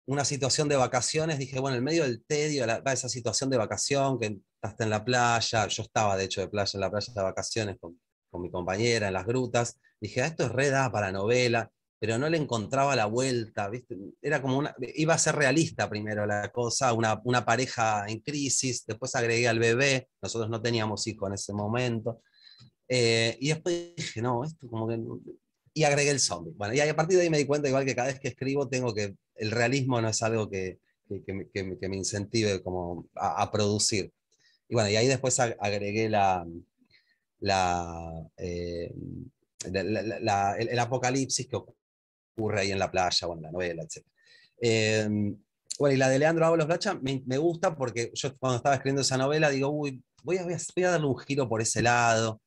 una 0.06 0.24
situación 0.24 0.70
de 0.70 0.76
vacaciones. 0.76 1.40
Dije, 1.40 1.60
bueno, 1.60 1.78
en 1.78 1.84
medio 1.84 2.04
del 2.04 2.24
tedio, 2.24 2.68
la, 2.68 2.84
esa 2.94 3.10
situación 3.10 3.50
de 3.50 3.58
vacación, 3.58 4.20
que 4.20 4.38
estás 4.62 4.80
en 4.80 4.92
la 4.92 5.04
playa, 5.04 5.66
yo 5.70 5.82
estaba 5.82 6.18
de 6.18 6.26
hecho 6.26 6.42
de 6.42 6.50
playa 6.50 6.72
en 6.76 6.82
la 6.82 6.92
playa 6.92 7.14
de 7.16 7.24
vacaciones 7.24 7.78
con, 7.80 8.00
con 8.30 8.44
mi 8.44 8.52
compañera 8.52 9.08
en 9.08 9.14
las 9.14 9.26
grutas. 9.26 9.80
Dije, 10.00 10.22
ah, 10.22 10.28
esto 10.28 10.46
es 10.46 10.52
reda 10.52 10.92
para 10.92 11.12
novela 11.12 11.72
pero 12.02 12.18
no 12.18 12.28
le 12.28 12.38
encontraba 12.38 12.96
la 12.96 13.06
vuelta, 13.06 13.70
¿viste? 13.70 13.96
Era 14.24 14.42
como 14.42 14.58
una, 14.58 14.76
iba 14.96 15.14
a 15.14 15.20
ser 15.20 15.36
realista 15.36 15.88
primero 15.88 16.26
la 16.26 16.52
cosa, 16.52 16.94
una, 16.94 17.22
una 17.26 17.46
pareja 17.46 18.08
en 18.08 18.22
crisis, 18.22 18.88
después 18.88 19.14
agregué 19.14 19.48
al 19.48 19.60
bebé, 19.60 20.10
nosotros 20.20 20.50
no 20.50 20.60
teníamos 20.60 21.06
hijos 21.06 21.30
en 21.30 21.36
ese 21.36 21.54
momento, 21.54 22.24
eh, 22.88 23.38
y 23.40 23.50
después 23.50 23.94
dije, 23.96 24.20
no, 24.20 24.44
esto 24.44 24.68
como 24.68 24.88
que... 24.88 25.00
Y 25.76 25.84
agregué 25.84 26.10
el 26.10 26.20
zombie. 26.20 26.54
Bueno, 26.56 26.74
y 26.74 26.80
a 26.80 26.96
partir 26.96 27.18
de 27.18 27.24
ahí 27.24 27.30
me 27.30 27.38
di 27.38 27.46
cuenta 27.46 27.70
igual 27.70 27.86
que 27.86 27.96
cada 27.96 28.08
vez 28.08 28.20
que 28.20 28.30
escribo 28.30 28.68
tengo 28.68 28.96
que, 28.96 29.14
el 29.36 29.52
realismo 29.52 30.02
no 30.02 30.10
es 30.10 30.24
algo 30.24 30.50
que, 30.50 30.80
que, 31.08 31.50
que, 31.54 31.88
me 31.88 31.98
incentive 31.98 32.64
como 32.64 33.08
a, 33.14 33.52
producir. 33.52 34.12
Y 34.68 34.74
bueno, 34.74 34.90
y 34.90 34.96
ahí 34.96 35.08
después 35.08 35.40
agregué 35.40 36.10
la, 36.10 36.48
la, 37.42 38.28
eh, 38.38 38.92
el, 39.66 40.80
apocalipsis 40.80 41.48
que 41.48 41.56
ocurre 41.56 41.81
ahí 42.56 42.72
en 42.72 42.80
la 42.80 42.92
playa 42.92 43.28
o 43.28 43.36
en 43.36 43.42
la 43.42 43.52
novela, 43.52 43.84
etc. 43.84 44.06
Em, 44.60 45.38
bueno, 45.80 45.96
y 45.96 45.98
la 45.98 46.10
de 46.10 46.20
Leandro 46.20 46.46
Ábalos 46.46 46.68
Blacha 46.68 46.94
me, 46.96 47.24
me, 47.26 47.38
gusta 47.38 47.76
porque 47.76 48.12
yo 48.14 48.38
cuando 48.38 48.58
estaba 48.58 48.76
escribiendo 48.76 49.02
esa 49.02 49.18
novela 49.18 49.50
digo, 49.50 49.70
uy, 49.70 50.04
voy 50.24 50.38
a, 50.38 50.44
voy 50.44 50.84
a, 50.84 50.92
darle 50.92 51.08
un 51.08 51.18
giro 51.18 51.50
por 51.50 51.62
ese 51.62 51.82
lado. 51.82 52.42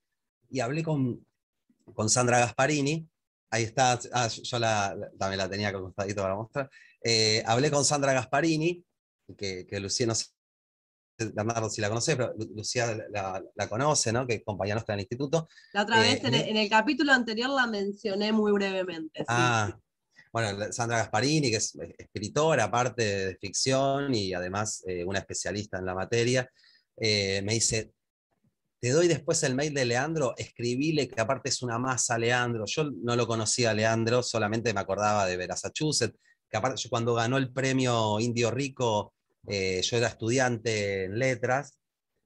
Y 0.50 0.60
hablé 0.60 0.82
con, 0.84 1.26
con 1.94 2.08
Sandra 2.08 2.38
Gasparini, 2.38 3.08
ahí 3.50 3.64
está, 3.64 3.98
ah, 4.12 4.28
yo 4.28 4.58
la, 4.58 4.96
también 5.18 5.38
la 5.38 5.50
tenía 5.50 5.72
costadito 5.72 6.22
para 6.22 6.36
mostrar. 6.36 6.70
Eh, 7.02 7.42
hablé 7.46 7.70
con 7.70 7.84
Sandra 7.84 8.12
Gasparini, 8.12 8.84
que, 9.36 9.66
que 9.66 9.80
Lucía, 9.80 10.06
no 10.06 10.14
sé, 10.14 10.26
Bernardo 11.16 11.70
si 11.70 11.80
la 11.80 11.88
conoce, 11.88 12.16
pero 12.16 12.34
Lucía 12.54 12.96
la, 13.10 13.42
la, 13.54 13.68
conoce, 13.68 14.12
¿no? 14.12 14.26
Que 14.26 14.42
compañera 14.42 14.76
nuestra 14.76 14.94
en 14.94 15.00
el 15.00 15.04
instituto. 15.04 15.48
La 15.72 15.82
otra 15.82 16.00
vez, 16.00 16.22
eh, 16.24 16.48
en, 16.48 16.56
el, 16.56 16.68
capítulo 16.68 17.12
anterior, 17.12 17.50
la 17.50 17.66
mencioné 17.66 18.32
muy 18.32 18.52
brevemente. 18.52 19.24
Ah, 19.28 19.76
bueno, 20.32 20.72
Sandra 20.72 20.98
Gasparini, 20.98 21.50
que 21.50 21.58
es 21.58 21.78
escritora, 21.96 22.64
aparte 22.64 23.02
de 23.02 23.36
ficción 23.36 24.14
y 24.14 24.34
además 24.34 24.82
eh, 24.86 25.04
una 25.04 25.20
especialista 25.20 25.78
en 25.78 25.86
la 25.86 25.94
materia, 25.94 26.50
eh, 26.96 27.40
me 27.42 27.54
dice, 27.54 27.92
te 28.80 28.90
doy 28.90 29.08
después 29.08 29.42
el 29.44 29.54
mail 29.54 29.72
de 29.72 29.84
Leandro, 29.84 30.34
escribíle 30.36 31.08
que 31.08 31.20
aparte 31.20 31.48
es 31.48 31.62
una 31.62 31.78
masa 31.78 32.18
Leandro. 32.18 32.64
Yo 32.66 32.90
no 33.02 33.14
lo 33.16 33.26
conocía 33.26 33.70
a 33.70 33.74
Leandro, 33.74 34.22
solamente 34.22 34.74
me 34.74 34.80
acordaba 34.80 35.26
de 35.26 35.48
Massachusetts, 35.48 36.18
que 36.50 36.56
aparte 36.56 36.88
cuando 36.88 37.14
ganó 37.14 37.38
el 37.38 37.52
premio 37.52 38.18
Indio 38.20 38.50
Rico, 38.50 39.14
eh, 39.46 39.80
yo 39.82 39.96
era 39.96 40.08
estudiante 40.08 41.04
en 41.04 41.18
letras, 41.18 41.78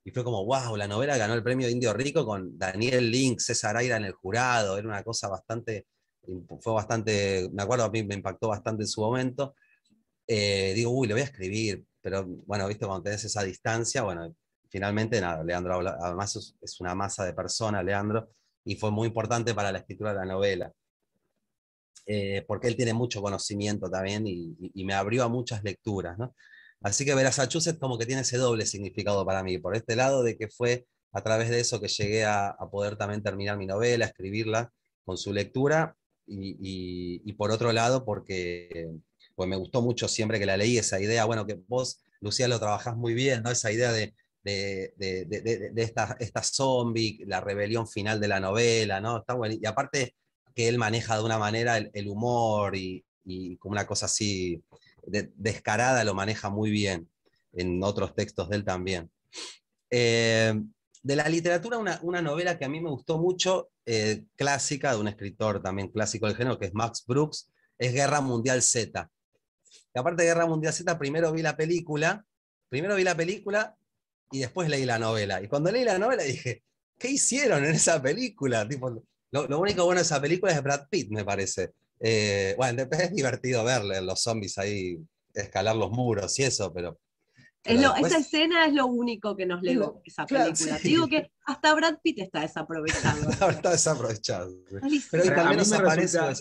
y 0.05 0.11
fue 0.11 0.25
como, 0.25 0.45
wow, 0.45 0.77
la 0.77 0.89
novela 0.89 1.17
ganó 1.17 1.35
el 1.35 1.43
premio 1.43 1.69
Indio 1.69 1.93
Rico 1.93 2.25
con 2.25 2.59
Daniel 2.59 3.11
Link, 3.11 3.41
César 3.41 3.77
Aira 3.77 3.97
en 3.97 4.05
el 4.05 4.13
jurado, 4.13 4.79
era 4.79 4.89
una 4.89 5.03
cosa 5.03 5.29
bastante 5.29 5.87
fue 6.61 6.73
bastante, 6.73 7.49
me 7.53 7.63
acuerdo, 7.63 7.85
a 7.85 7.91
mí 7.91 8.03
me 8.03 8.15
impactó 8.15 8.49
bastante 8.49 8.83
en 8.83 8.89
su 8.89 9.01
momento. 9.01 9.55
Eh, 10.27 10.73
digo, 10.75 10.91
uy, 10.91 11.09
lo 11.09 11.15
voy 11.15 11.23
a 11.23 11.27
escribir, 11.27 11.85
pero 12.01 12.27
bueno, 12.47 12.67
viste, 12.69 12.87
cuando 12.87 13.03
tenés 13.03 13.25
esa 13.25 13.43
distancia, 13.43 14.03
bueno, 14.03 14.35
finalmente 14.69 15.21
nada, 15.21 15.43
Leandro, 15.43 15.81
además 15.81 16.55
es 16.61 16.81
una 16.81 16.95
masa 16.95 17.25
de 17.25 17.33
personas, 17.33 17.85
Leandro, 17.85 18.29
y 18.65 18.77
fue 18.77 18.91
muy 18.91 19.09
importante 19.09 19.55
para 19.55 19.73
la 19.73 19.79
escritura 19.79 20.13
de 20.13 20.19
la 20.19 20.27
novela. 20.27 20.73
Eh, 22.11 22.45
porque 22.47 22.69
él 22.69 22.77
tiene 22.77 22.95
mucho 22.95 23.21
conocimiento 23.21 23.91
también 23.91 24.27
y, 24.27 24.85
me 24.85 24.95
abrió 24.95 25.25
a 25.25 25.29
muchas 25.29 25.63
lecturas, 25.63 26.17
¿no? 26.19 26.35
Así 26.81 27.05
que 27.05 27.15
Massachusetts 27.15 27.79
como 27.79 27.99
que 27.99 28.07
tiene 28.07 28.23
ese 28.23 28.37
doble 28.37 28.67
significado 28.67 29.25
para 29.27 29.43
mí, 29.43 29.59
por 29.59 29.75
este 29.77 29.97
lado 29.97 30.23
de 30.23 30.37
que 30.37 30.49
fue 30.49 30.87
a 31.13 31.23
través 31.23 31.51
de 31.51 31.61
eso 31.61 31.81
que 31.81 31.89
llegué 31.89 32.25
a, 32.25 32.57
poder 32.71 32.97
también 32.97 33.23
terminar 33.23 33.57
mi 33.57 33.67
novela, 33.67 34.07
escribirla 34.07 34.73
con 35.05 35.17
su 35.17 35.33
lectura, 35.33 35.97
y, 36.27 37.33
por 37.33 37.51
otro 37.51 37.73
lado, 37.73 38.05
porque 38.05 38.91
pues 39.35 39.49
me 39.49 39.57
gustó 39.57 39.81
mucho 39.81 40.09
siempre 40.09 40.39
que 40.39 40.47
la 40.47 40.57
leí, 40.57 40.77
esa 40.77 41.01
idea, 41.01 41.25
bueno, 41.25 41.47
que 41.47 41.59
vos, 41.69 42.03
Lucía, 42.21 42.49
lo 42.49 42.59
trabajás 42.59 42.97
muy 42.97 43.15
bien, 43.15 43.43
¿no? 43.43 43.51
Esa 43.51 43.73
idea 43.73 43.93
de, 43.93 44.15
de, 44.43 45.73
esta, 45.77 46.17
esta, 46.21 46.43
zombie, 46.43 47.21
la 47.27 47.41
rebelión 47.41 47.87
final 47.87 48.21
de 48.21 48.29
la 48.29 48.41
novela, 48.41 49.01
¿no? 49.01 49.19
Está 49.19 49.35
bueno. 49.35 49.55
Y 49.61 49.65
aparte 49.67 50.15
que 50.55 50.69
él 50.69 50.79
maneja 50.79 51.17
de 51.17 51.23
una 51.23 51.39
manera 51.39 51.79
el, 51.79 52.09
humor 52.09 52.75
y, 52.77 53.05
como 53.59 53.73
una 53.73 53.87
cosa 53.87 54.07
así 54.07 54.63
descarada, 55.35 56.05
lo 56.05 56.15
maneja 56.15 56.51
muy 56.51 56.71
bien 56.71 57.09
en 57.53 57.83
otros 57.83 58.15
textos 58.15 58.49
de 58.49 58.57
él 58.57 58.65
también. 58.65 59.11
Eh, 59.91 60.55
de 61.03 61.17
la 61.17 61.29
literatura, 61.29 61.79
una, 61.79 62.23
novela 62.23 62.59
que 62.59 62.65
a 62.65 62.69
mí 62.69 62.81
me 62.81 62.91
gustó 62.91 63.19
mucho, 63.19 63.71
eh, 63.87 64.25
clásica, 64.37 64.93
de 64.93 65.01
un 65.01 65.09
escritor 65.09 65.63
también 65.63 65.89
clásico 65.89 66.27
del 66.27 66.37
género, 66.37 66.59
que 66.59 66.67
es 66.67 66.75
Max 66.75 67.05
Brooks, 67.07 67.51
es 67.79 67.93
Guerra 67.93 68.21
Mundial 68.21 68.63
Z. 68.63 69.11
Y 69.95 69.99
aparte 69.99 70.23
de 70.23 70.29
Guerra 70.29 70.47
Mundial 70.47 70.73
Z, 70.73 70.99
primero 70.99 71.33
vi 71.33 71.43
la 71.43 71.57
película, 71.57 72.27
primero 72.69 72.97
vi 72.97 73.05
la 73.05 73.17
película 73.17 73.77
y 74.31 74.41
después 74.41 74.69
leí 74.69 74.85
la 74.85 74.99
novela. 74.99 75.43
Y 75.43 75.49
cuando 75.49 75.71
leí 75.71 75.85
la 75.85 75.99
novela 75.99 76.23
dije, 76.23 76.65
¿qué 76.99 77.09
hicieron 77.11 77.65
en 77.65 77.75
esa 77.75 78.03
película? 78.03 78.69
Tipo, 78.69 79.03
lo, 79.31 79.59
único 79.59 79.85
bueno 79.85 80.01
de 80.01 80.05
esa 80.05 80.21
película 80.21 80.53
es 80.53 80.63
Brad 80.63 80.89
Pitt, 80.91 81.11
me 81.11 81.25
parece. 81.25 81.73
Eh, 82.01 82.55
bueno, 82.57 82.83
es 82.91 83.15
divertido 83.15 83.65
verle 83.65 84.01
los 84.01 84.23
zombies 84.23 84.59
ahí 84.59 84.99
escalar 85.35 85.77
los 85.77 85.91
muros 85.91 86.39
y 86.39 86.45
eso, 86.45 86.73
pero 86.73 86.99
esa 87.65 88.19
escena 88.19 88.67
es 88.67 88.73
lo 88.73 88.87
único 88.87 89.37
que 89.37 89.47
nos 89.47 89.63
legó 89.63 90.01
esa 90.05 90.25
película. 90.27 90.79
Digo 90.83 91.09
que 91.09 91.31
hasta 91.45 91.75
Brad 91.75 91.99
Pitt 92.03 92.21
está 92.21 92.41
desaprovechado. 92.41 93.31
está 93.51 93.71
desaprovechado. 93.71 94.55
Pero 95.11 95.41
a, 95.41 95.51
mí 95.51 95.57
resulta, 95.57 96.35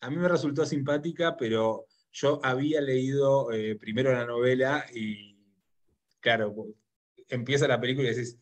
a 0.00 0.10
mí 0.10 0.16
me 0.16 0.28
resultó 0.28 0.64
simpática, 0.66 1.36
pero 1.36 1.86
yo 2.12 2.40
había 2.44 2.80
leído 2.80 3.52
eh, 3.52 3.76
primero 3.76 4.12
la 4.12 4.26
novela 4.26 4.86
y, 4.94 5.36
claro, 6.20 6.54
empieza 7.28 7.68
la 7.68 7.80
película 7.80 8.08
y 8.08 8.14
decís, 8.14 8.38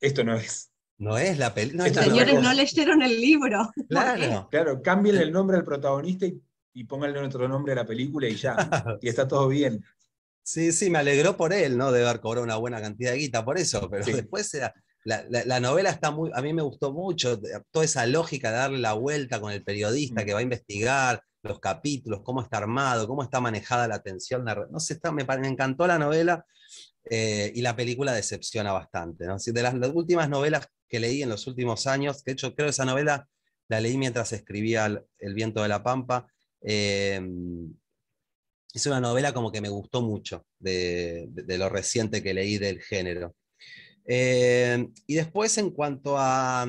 esto 0.00 0.24
no 0.24 0.34
es. 0.36 0.72
No 0.98 1.18
es 1.18 1.38
la 1.38 1.52
película. 1.52 1.88
Los 1.88 1.96
señores 1.96 2.40
no 2.40 2.52
leyeron 2.52 3.02
el 3.02 3.20
libro. 3.20 3.70
Claro, 3.88 4.48
claro, 4.50 4.82
cambien 4.82 5.16
el 5.16 5.32
nombre 5.32 5.56
al 5.56 5.64
protagonista 5.64 6.26
y, 6.26 6.40
y 6.74 6.84
pónganle 6.84 7.20
otro 7.20 7.48
nombre 7.48 7.72
a 7.72 7.76
la 7.76 7.86
película 7.86 8.28
y 8.28 8.36
ya. 8.36 8.56
y 9.02 9.08
está 9.08 9.28
todo 9.28 9.48
bien. 9.48 9.84
Sí, 10.42 10.72
sí, 10.72 10.90
me 10.90 10.98
alegró 10.98 11.36
por 11.36 11.52
él, 11.52 11.76
¿no? 11.76 11.90
De 11.90 12.06
haber 12.06 12.20
cobrado 12.20 12.44
una 12.44 12.56
buena 12.56 12.80
cantidad 12.80 13.12
de 13.12 13.18
guita 13.18 13.44
por 13.44 13.58
eso, 13.58 13.90
pero 13.90 14.04
después 14.04 14.52
era, 14.54 14.72
la, 15.06 15.60
novela 15.60 15.90
está 15.90 16.10
muy, 16.10 16.30
a 16.34 16.42
mí 16.42 16.52
me 16.52 16.62
gustó 16.62 16.92
mucho, 16.92 17.40
toda 17.70 17.84
esa 17.84 18.06
lógica 18.06 18.50
de 18.50 18.56
darle 18.56 18.78
la 18.78 18.92
vuelta 18.92 19.40
con 19.40 19.52
el 19.52 19.62
periodista 19.62 20.24
que 20.24 20.32
va 20.32 20.40
a 20.40 20.42
investigar 20.42 21.22
los 21.42 21.60
capítulos, 21.60 22.22
cómo 22.24 22.42
está 22.42 22.58
armado, 22.58 23.06
cómo 23.06 23.22
está 23.22 23.40
manejada 23.40 23.86
la 23.86 23.96
atención, 23.96 24.44
no 24.44 24.80
sé, 24.80 24.94
está, 24.94 25.12
me, 25.12 25.22
encantó 25.22 25.86
la 25.86 25.98
novela 25.98 26.44
eh, 27.08 27.52
y 27.54 27.62
la 27.62 27.76
película 27.76 28.12
decepciona 28.12 28.72
bastante, 28.72 29.26
¿no? 29.26 29.36
De 29.38 29.62
las, 29.62 29.74
últimas 29.94 30.28
novelas 30.28 30.66
que 30.88 31.00
leí 31.00 31.22
en 31.22 31.28
los 31.28 31.46
últimos 31.46 31.86
años, 31.86 32.22
que 32.22 32.30
de 32.30 32.34
hecho 32.34 32.54
creo 32.54 32.66
que 32.66 32.70
esa 32.70 32.84
novela 32.84 33.28
la 33.68 33.80
leí 33.80 33.96
mientras 33.96 34.32
escribía 34.32 34.86
El, 35.18 35.34
viento 35.34 35.62
de 35.62 35.68
la 35.68 35.82
pampa, 35.82 36.26
eh, 36.62 37.20
es 38.72 38.86
una 38.86 39.00
novela 39.00 39.32
como 39.32 39.50
que 39.50 39.60
me 39.60 39.68
gustó 39.68 40.02
mucho 40.02 40.46
de, 40.58 41.28
lo 41.46 41.68
reciente 41.68 42.22
que 42.22 42.34
leí 42.34 42.58
del 42.58 42.82
género. 42.82 43.34
Eh, 44.06 44.86
y 45.06 45.14
después 45.14 45.56
en 45.58 45.70
cuanto 45.70 46.16
a, 46.16 46.66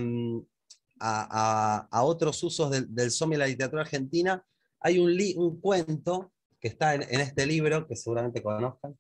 a, 1.00 2.04
otros 2.04 2.42
usos 2.44 2.72
del, 2.72 2.94
del 2.94 3.12
zombie 3.12 3.36
en 3.36 3.40
la 3.42 3.48
literatura 3.48 3.82
argentina, 3.82 4.44
hay 4.80 5.00
un, 5.00 5.12
un 5.36 5.60
cuento 5.60 6.32
que 6.60 6.68
está 6.70 6.96
en, 6.96 7.04
este 7.20 7.46
libro, 7.46 7.88
que 7.88 7.96
seguramente 7.96 8.42
conozcan, 8.42 8.98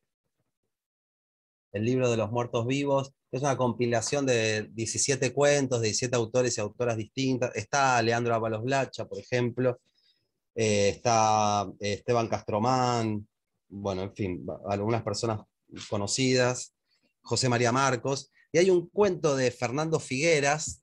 el 1.72 1.86
libro 1.86 2.10
de 2.10 2.18
los 2.18 2.32
muertos 2.32 2.66
vivos, 2.66 3.14
es 3.32 3.42
una 3.42 3.58
compilación 3.58 4.26
de 4.26 4.70
17 4.72 5.34
cuentos, 5.34 5.82
de 5.82 5.88
17 5.88 6.16
autores 6.16 6.58
y 6.58 6.62
autoras 6.62 6.98
distintas. 6.98 7.56
Está 7.56 8.02
Leandro 8.02 8.34
Ábalos 8.34 8.64
Blacha, 8.64 9.06
por 9.06 9.20
ejemplo, 9.20 9.80
eh, 10.56 10.90
está 10.90 11.70
Esteban 11.80 12.28
Castromán, 12.28 13.28
bueno, 13.70 14.04
en 14.04 14.16
fin, 14.16 14.46
algunas 14.68 15.04
personas 15.04 15.42
conocidas, 15.90 16.74
José 17.22 17.50
María 17.50 17.72
Marcos, 17.72 18.32
y 18.52 18.60
hay 18.60 18.70
un 18.70 18.88
cuento 18.90 19.36
de 19.36 19.52
Fernando 19.52 20.00
Figueras 20.00 20.82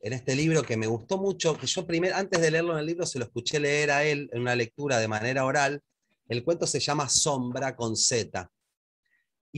en 0.00 0.12
este 0.12 0.36
libro 0.36 0.62
que 0.62 0.76
me 0.76 0.86
gustó 0.86 1.18
mucho, 1.18 1.56
que 1.58 1.66
yo 1.66 1.86
primero, 1.86 2.14
antes 2.16 2.40
de 2.40 2.50
leerlo 2.50 2.74
en 2.74 2.80
el 2.80 2.86
libro, 2.86 3.06
se 3.06 3.18
lo 3.18 3.24
escuché 3.24 3.58
leer 3.58 3.90
a 3.90 4.04
él 4.04 4.28
en 4.32 4.42
una 4.42 4.54
lectura 4.54 4.98
de 4.98 5.08
manera 5.08 5.44
oral. 5.44 5.82
El 6.28 6.44
cuento 6.44 6.66
se 6.66 6.78
llama 6.78 7.08
Sombra 7.08 7.74
con 7.74 7.96
Z. 7.96 8.50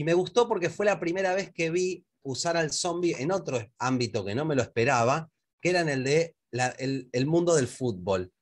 Y 0.01 0.03
me 0.03 0.15
gustó 0.15 0.47
porque 0.47 0.71
fue 0.71 0.87
la 0.87 0.99
primera 0.99 1.35
vez 1.35 1.51
que 1.53 1.69
vi 1.69 2.03
usar 2.23 2.57
al 2.57 2.71
zombie 2.71 3.15
en 3.19 3.31
otro 3.31 3.63
ámbito 3.77 4.25
que 4.25 4.33
no 4.33 4.45
me 4.45 4.55
lo 4.55 4.63
esperaba, 4.63 5.29
que 5.61 5.69
era 5.69 5.81
en 5.81 5.89
el 5.89 6.03
de 6.03 6.35
el 6.49 7.25
mundo 7.27 7.53
del 7.53 7.67
fútbol. 7.67 8.33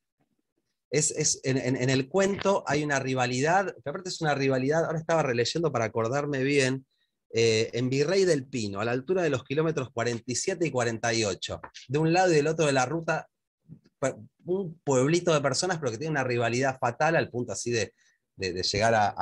Es, 0.90 1.42
en, 1.44 1.90
el 1.90 2.08
cuento 2.08 2.64
hay 2.66 2.82
una 2.82 2.98
rivalidad, 3.00 3.76
que 3.84 3.90
aparte 3.90 4.08
es 4.08 4.22
una 4.22 4.36
rivalidad, 4.36 4.86
ahora 4.86 5.00
estaba 5.00 5.22
releyendo 5.22 5.70
para 5.70 5.84
acordarme 5.84 6.44
bien, 6.44 6.86
eh, 7.34 7.70
en 7.74 7.90
Virrey 7.90 8.24
del 8.24 8.48
Pino, 8.48 8.80
a 8.80 8.86
la 8.86 8.92
altura 8.92 9.22
de 9.22 9.30
los 9.30 9.44
kilómetros 9.44 9.90
47 9.92 10.66
y 10.66 10.72
48, 10.72 11.60
de 11.90 12.00
un 12.00 12.14
lado 12.14 12.32
y 12.32 12.36
del 12.36 12.48
otro 12.48 12.68
de 12.68 12.72
la 12.72 12.86
ruta, 12.86 13.28
un 14.46 14.80
pueblito 14.86 15.34
de 15.34 15.42
personas, 15.42 15.78
pero 15.78 15.92
que 15.92 15.98
tiene 15.98 16.12
una 16.12 16.24
rivalidad 16.24 16.80
fatal 16.80 17.18
al 17.18 17.30
punto 17.30 17.52
así 17.52 17.70
de, 17.70 17.92
llegar 18.38 18.96
a, 18.96 19.14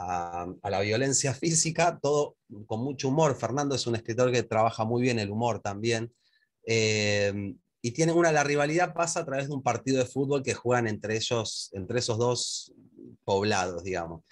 la 0.00 0.80
violencia 0.80 1.34
física, 1.34 1.98
todo 2.00 2.36
con 2.66 2.80
mucho 2.80 3.08
humor. 3.08 3.36
Fernando 3.36 3.74
es 3.74 3.86
un 3.86 3.96
escritor 3.96 4.32
que 4.32 4.42
trabaja 4.42 4.84
muy 4.84 5.02
bien 5.02 5.18
el 5.18 5.30
humor 5.30 5.60
también. 5.60 6.12
Eh, 6.66 7.54
y 7.82 7.90
tienen 7.92 8.16
una, 8.16 8.32
la 8.32 8.44
rivalidad 8.44 8.94
pasa 8.94 9.20
a 9.20 9.24
través 9.24 9.48
de 9.48 9.54
un 9.54 9.62
partido 9.62 9.98
de 9.98 10.04
fútbol 10.04 10.42
que 10.42 10.54
juegan 10.54 10.86
entre 10.86 11.16
ellos, 11.16 11.70
entre 11.72 11.98
esos 11.98 12.18
dos 12.18 12.72
poblados, 13.24 13.82
digamos. 13.84 14.22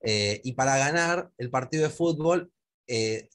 Eh, 0.00 0.40
y 0.44 0.52
para 0.52 0.78
ganar 0.78 1.30
el 1.38 1.50
partido 1.50 1.84
de 1.84 1.90
fútbol, 1.90 2.50
eh, 2.86 3.28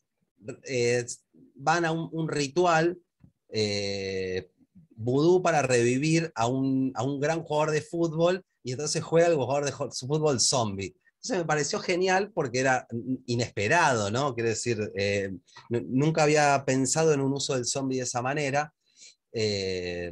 van 1.56 1.86
a 1.86 1.92
un, 1.92 2.28
ritual 2.28 3.00
vudú 4.96 5.42
para 5.42 5.62
revivir 5.62 6.32
a 6.36 6.48
un, 6.48 6.92
a 6.96 7.04
un, 7.04 7.20
gran 7.20 7.44
jugador 7.44 7.72
de 7.72 7.82
fútbol 7.82 8.44
y 8.64 8.72
entonces 8.72 9.04
juega 9.04 9.28
el 9.28 9.36
jugador 9.36 9.66
de 9.66 9.72
fútbol 9.72 10.40
zombie. 10.40 10.96
Entonces 11.24 11.38
me 11.38 11.46
pareció 11.46 11.80
genial 11.80 12.32
porque 12.34 12.60
era 12.60 12.86
inesperado, 13.26 14.12
¿no? 14.12 14.36
Quiero 14.36 14.50
decir, 14.50 14.92
nunca 15.70 16.24
había 16.24 16.64
pensado 16.66 17.14
en 17.14 17.22
un 17.22 17.32
uso 17.32 17.56
del 17.56 17.66
zombie 17.66 18.00
de 18.00 18.04
esa 18.04 18.22
manera 18.22 18.74
eh, 19.34 20.12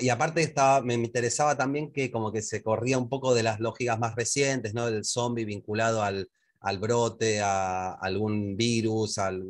y 0.00 0.08
aparte 0.08 0.42
estaba, 0.42 0.82
me 0.82 0.94
interesaba 0.94 1.56
también 1.56 1.92
que 1.92 2.10
como 2.10 2.32
que 2.32 2.42
se 2.42 2.62
corría 2.62 2.98
un 2.98 3.08
poco 3.08 3.34
de 3.34 3.44
las 3.44 3.60
lógicas 3.60 3.98
más 3.98 4.16
recientes, 4.16 4.74
¿no? 4.74 4.90
Del 4.90 5.04
zombie 5.04 5.44
vinculado 5.44 6.02
al, 6.02 6.28
al 6.60 6.78
brote, 6.78 7.40
a, 7.40 7.92
algún 7.92 8.56
virus, 8.56 9.18
al, 9.18 9.44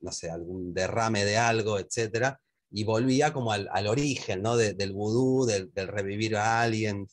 no 0.00 0.12
sé, 0.12 0.30
algún 0.30 0.72
derrame 0.72 1.24
de 1.24 1.36
algo, 1.36 1.78
etc. 1.78 2.34
Y 2.70 2.84
volvía 2.84 3.32
como 3.32 3.52
al, 3.52 3.68
al 3.72 3.86
origen, 3.86 4.42
¿no? 4.42 4.56
del 4.56 4.92
vudú, 4.92 5.46
del, 5.46 5.72
del, 5.72 5.88
revivir 5.88 6.36
a 6.36 6.62
alguien. 6.62 7.06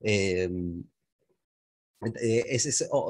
Eh, 0.00 0.50
eh, 2.00 2.58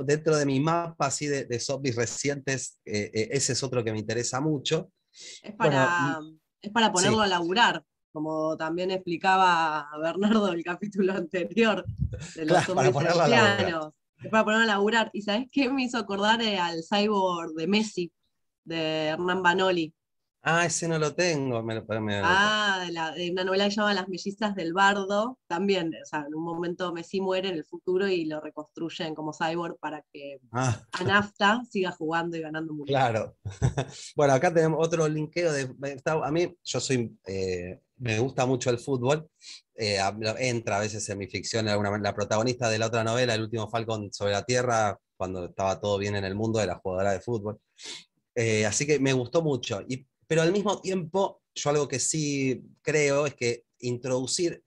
dentro 0.04 0.36
de 0.36 0.46
mi 0.46 0.60
mapa 0.60 1.06
así 1.06 1.26
de, 1.26 1.44
de 1.44 1.60
zombies 1.60 1.96
recientes, 1.96 2.80
ese 2.84 3.52
es 3.52 3.62
otro 3.62 3.84
que 3.84 3.92
me 3.92 3.98
interesa 3.98 4.40
mucho. 4.40 4.90
Es 5.42 5.54
para, 5.54 6.20
es 6.60 6.70
para 6.70 6.92
ponerlo 6.92 7.20
a 7.20 7.26
laburar, 7.26 7.84
como 8.12 8.56
también 8.56 8.90
explicaba 8.90 9.88
Bernardo 10.00 10.48
en 10.48 10.54
el 10.54 10.64
capítulo 10.64 11.12
anterior 11.12 11.84
de 12.34 12.44
los 12.44 12.64
claro, 12.64 12.74
para 12.74 12.92
ponerlo 12.92 13.22
a 13.22 13.28
laburar. 13.28 13.92
Es 14.22 14.30
para 14.30 14.44
ponerlo 14.44 14.64
a 14.64 14.66
laburar. 14.66 15.10
¿Y 15.12 15.22
sabes 15.22 15.48
qué 15.52 15.70
me 15.70 15.84
hizo 15.84 15.98
acordar 15.98 16.42
eh, 16.42 16.58
al 16.58 16.82
cyborg 16.82 17.54
de 17.54 17.66
Messi, 17.66 18.12
de 18.64 19.06
Hernán 19.06 19.42
Banoli? 19.42 19.94
Ah, 20.42 20.64
ese 20.64 20.86
no 20.88 20.98
lo 20.98 21.14
tengo. 21.14 21.62
ah, 22.22 22.84
de, 23.16 23.30
una 23.30 23.44
novela 23.44 23.64
que 23.64 23.70
se 23.70 23.76
llama 23.76 23.94
Las 23.94 24.08
mellizas 24.08 24.54
del 24.54 24.72
bardo. 24.72 25.38
También, 25.46 25.92
o 26.00 26.06
sea, 26.06 26.24
en 26.26 26.34
un 26.34 26.44
momento 26.44 26.92
Messi 26.92 27.20
muere 27.20 27.48
en 27.48 27.56
el 27.56 27.64
futuro 27.64 28.08
y 28.08 28.24
lo 28.24 28.40
reconstruyen 28.40 29.14
como 29.14 29.32
cyborg 29.32 29.78
para 29.78 30.04
que 30.12 30.38
ah. 30.52 30.80
Anafta 30.92 31.62
siga 31.68 31.90
jugando 31.90 32.36
y 32.36 32.40
ganando 32.40 32.72
mucho. 32.72 32.88
Claro. 32.88 33.36
bueno, 34.16 34.32
acá 34.32 34.54
tenemos 34.54 34.78
otro 34.84 35.08
linkeo 35.08 35.52
de. 35.52 35.74
A 36.04 36.30
mí, 36.30 36.56
yo 36.62 36.80
soy. 36.80 37.18
Eh, 37.26 37.80
me 37.96 38.18
gusta 38.20 38.46
mucho 38.46 38.70
el 38.70 38.78
fútbol. 38.78 39.28
Eh, 39.74 39.98
entra 40.38 40.76
a 40.76 40.80
veces 40.80 41.08
en 41.08 41.18
mi 41.18 41.26
ficción 41.26 41.66
la 41.66 42.14
protagonista 42.14 42.70
de 42.70 42.78
la 42.78 42.86
otra 42.86 43.04
novela, 43.04 43.34
El 43.34 43.42
último 43.42 43.68
Falcon 43.68 44.12
sobre 44.12 44.32
la 44.32 44.44
Tierra, 44.44 44.98
cuando 45.16 45.46
estaba 45.46 45.80
todo 45.80 45.98
bien 45.98 46.14
en 46.14 46.24
el 46.24 46.36
mundo, 46.36 46.60
de 46.60 46.66
la 46.66 46.76
jugadora 46.76 47.12
de 47.12 47.20
fútbol. 47.20 47.60
Eh, 48.34 48.64
así 48.64 48.86
que 48.86 49.00
me 49.00 49.12
gustó 49.12 49.42
mucho. 49.42 49.82
Y 49.88 50.06
pero 50.28 50.42
al 50.42 50.52
mismo 50.52 50.80
tiempo, 50.80 51.42
yo 51.54 51.70
algo 51.70 51.88
que 51.88 51.98
sí 51.98 52.62
creo 52.82 53.26
es 53.26 53.34
que 53.34 53.64
introducir, 53.80 54.62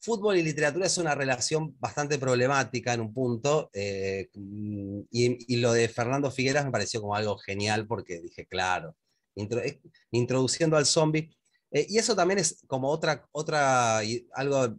fútbol 0.00 0.36
y 0.36 0.42
literatura 0.42 0.86
es 0.86 0.98
una 0.98 1.14
relación 1.14 1.76
bastante 1.78 2.18
problemática 2.18 2.94
en 2.94 3.00
un 3.00 3.12
punto, 3.12 3.70
eh, 3.72 4.28
y, 4.34 5.56
lo 5.56 5.72
de 5.72 5.88
Fernando 5.88 6.30
Figueras 6.30 6.64
me 6.64 6.70
pareció 6.70 7.00
como 7.00 7.14
algo 7.14 7.36
genial 7.38 7.86
porque 7.86 8.20
dije, 8.20 8.46
claro, 8.46 8.96
eh, 9.36 9.80
introduciendo 10.12 10.76
al 10.76 10.86
zombie. 10.86 11.30
Eh, 11.70 11.86
y 11.88 11.98
eso 11.98 12.16
también 12.16 12.38
es 12.38 12.62
como 12.66 12.88
otra, 12.88 13.26
otra 13.32 13.98
algo 14.34 14.76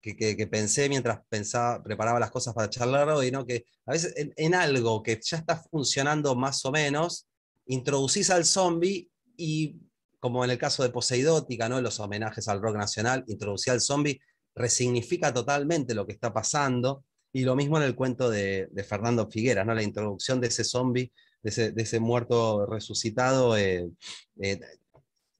que, 0.00 0.48
pensé 0.50 0.88
mientras 0.88 1.20
pensaba, 1.28 1.82
preparaba 1.82 2.20
las 2.20 2.30
cosas 2.30 2.54
para 2.54 2.70
charlar 2.70 3.08
hoy, 3.10 3.30
¿no? 3.30 3.44
que 3.44 3.66
a 3.86 3.92
veces 3.92 4.14
en, 4.16 4.54
algo 4.54 5.02
que 5.02 5.20
ya 5.22 5.38
está 5.38 5.56
funcionando 5.56 6.34
más 6.34 6.64
o 6.64 6.72
menos, 6.72 7.26
introducís 7.66 8.30
al 8.30 8.44
zombie 8.44 9.10
y, 9.36 9.80
como 10.20 10.44
en 10.44 10.50
el 10.50 10.58
caso 10.58 10.82
de 10.82 10.90
Poseidótica, 10.90 11.68
¿no? 11.68 11.80
los 11.80 12.00
homenajes 12.00 12.48
al 12.48 12.60
rock 12.60 12.76
nacional, 12.76 13.24
introducir 13.26 13.72
al 13.72 13.80
zombie 13.80 14.20
resignifica 14.54 15.32
totalmente 15.32 15.94
lo 15.94 16.06
que 16.06 16.12
está 16.12 16.32
pasando. 16.32 17.04
Y 17.32 17.42
lo 17.44 17.54
mismo 17.54 17.76
en 17.76 17.82
el 17.82 17.94
cuento 17.94 18.30
de, 18.30 18.68
Fernando 18.88 19.28
Figueras, 19.30 19.66
¿no? 19.66 19.74
la 19.74 19.82
introducción 19.82 20.40
de 20.40 20.48
ese 20.48 20.64
zombie, 20.64 21.12
de 21.42 21.72
ese, 21.76 22.00
muerto 22.00 22.64
resucitado, 22.66 23.56
eh, 23.58 23.88
eh, 24.40 24.58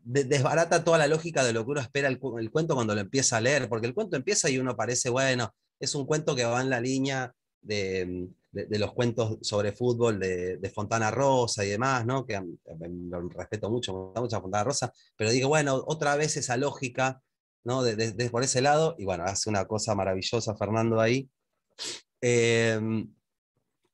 desbarata 0.07 0.85
toda 0.85 0.99
la 0.99 1.09
lógica 1.09 1.43
de 1.43 1.53
lo 1.53 1.65
que 1.65 1.71
uno 1.73 1.81
espera 1.81 2.09
el, 2.09 2.21
cuento 2.21 2.75
cuando 2.75 2.95
lo 2.95 3.01
empieza 3.01 3.39
a 3.39 3.41
leer, 3.41 3.69
porque 3.69 3.89
el 3.89 3.95
cuento 3.95 4.17
empieza 4.17 4.49
y 4.49 4.59
uno 4.59 4.77
parece, 4.77 5.11
bueno, 5.11 5.53
es 5.81 5.95
un 5.97 6.07
cuento 6.07 6.37
que 6.37 6.45
va 6.45 6.61
en 6.61 6.71
la 6.71 6.81
línea 6.81 7.35
de, 7.61 8.29
los 8.79 8.93
cuentos 8.93 9.39
sobre 9.43 9.73
fútbol 9.73 10.19
de, 10.19 10.73
Fontana 10.75 11.11
Rosa 11.11 11.65
y 11.65 11.69
demás, 11.69 12.07
¿no? 12.07 12.27
que 12.27 12.41
lo 12.41 13.29
respeto 13.29 13.71
mucho, 13.71 13.93
me 13.93 13.99
gusta 14.01 14.21
mucho 14.21 14.41
Fontana 14.41 14.65
Rosa, 14.65 14.93
pero 15.17 15.31
digo, 15.31 15.49
bueno, 15.49 15.83
otra 15.87 16.17
vez 16.17 16.37
esa 16.37 16.57
lógica 16.57 17.23
¿no? 17.67 17.83
De, 17.83 18.31
por 18.31 18.45
ese 18.45 18.61
lado, 18.61 18.95
y 18.97 19.05
bueno, 19.05 19.25
hace 19.25 19.51
una 19.51 19.67
cosa 19.67 19.95
maravillosa 19.97 20.57
Fernando 20.57 21.01
ahí. 21.01 21.29
Em, 22.21 23.13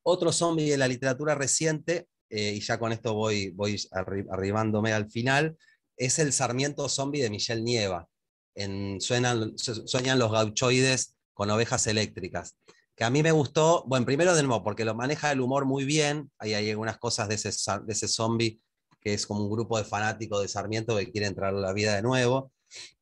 otro 0.03 0.31
zombie 0.31 0.69
de 0.69 0.77
la 0.77 0.87
literatura 0.87 1.33
reciente, 1.33 2.07
eh, 2.29 2.53
y 2.53 2.59
ya 2.59 2.77
con 2.77 2.91
esto 2.91 3.15
voy, 3.15 3.49
voy 3.49 3.81
arribándome 4.29 4.93
al 4.93 5.09
final, 5.09 5.57
es 5.97 6.19
el 6.19 6.33
Sarmiento 6.33 6.87
zombie 6.87 7.23
de 7.23 7.31
Michelle 7.31 7.63
Nieva. 7.63 8.07
En, 8.53 9.01
suenan, 9.01 9.57
sueñan 9.57 10.19
los 10.19 10.31
gauchoides 10.31 11.15
con 11.33 11.49
ovejas 11.49 11.87
eléctricas. 11.87 12.55
Que 12.95 13.03
a 13.03 13.09
mí 13.09 13.23
me 13.23 13.31
gustó, 13.31 13.83
bueno, 13.87 14.05
primero 14.05 14.35
de 14.35 14.43
nuevo, 14.43 14.63
porque 14.63 14.85
lo 14.85 14.93
maneja 14.93 15.31
el 15.31 15.41
humor 15.41 15.65
muy 15.65 15.83
bien. 15.83 16.31
Ahí 16.37 16.53
hay 16.53 16.69
algunas 16.69 16.97
cosas 16.97 17.27
de 17.27 17.35
ese, 17.35 17.49
de 17.49 17.93
ese 17.93 18.07
zombie 18.07 18.61
que 19.03 19.13
es 19.13 19.27
como 19.27 19.43
un 19.43 19.51
grupo 19.51 19.77
de 19.77 19.83
fanáticos 19.83 20.41
de 20.41 20.47
Sarmiento 20.47 20.97
que 20.97 21.11
quiere 21.11 21.27
entrar 21.27 21.53
a 21.53 21.59
la 21.59 21.73
vida 21.73 21.95
de 21.95 22.01
nuevo. 22.01 22.51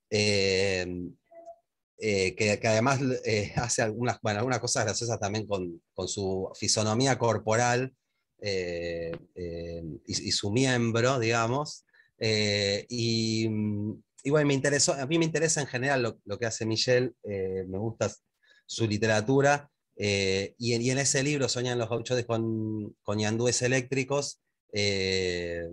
Eh, 0.09 0.85
eh, 1.99 2.35
que, 2.35 2.59
además 2.67 2.99
eh, 3.23 3.53
hace 3.57 3.83
algunas, 3.83 4.19
bueno, 4.21 4.39
algunas 4.39 4.59
cosas 4.59 4.85
graciosas 4.85 5.19
también 5.19 5.45
con, 5.45 5.81
con 5.93 6.07
su 6.07 6.49
fisonomía 6.55 7.17
corporal 7.17 7.93
y, 8.43 10.31
su 10.31 10.51
miembro, 10.51 11.19
digamos. 11.19 11.85
Y, 12.19 13.47
y, 14.23 14.29
bueno, 14.29 14.47
me 14.47 14.55
interesó, 14.55 14.93
a 14.93 15.05
mí 15.05 15.19
me 15.19 15.25
interesa 15.25 15.61
en 15.61 15.67
general 15.67 16.01
lo, 16.01 16.19
lo 16.25 16.39
que 16.39 16.47
hace 16.47 16.65
Michelle, 16.65 17.13
me 17.23 17.77
gusta 17.77 18.11
su 18.65 18.87
literatura. 18.87 19.69
Y, 20.03 20.75
y, 20.75 20.89
en 20.89 20.97
ese 20.97 21.23
libro, 21.23 21.47
Soñan 21.47 21.77
los 21.77 21.89
gauchos 21.89 22.23
con, 22.25 22.95
con 23.03 23.17
ñandúes 23.17 23.61
eléctricos, 23.61 24.41
eh, 24.73 25.69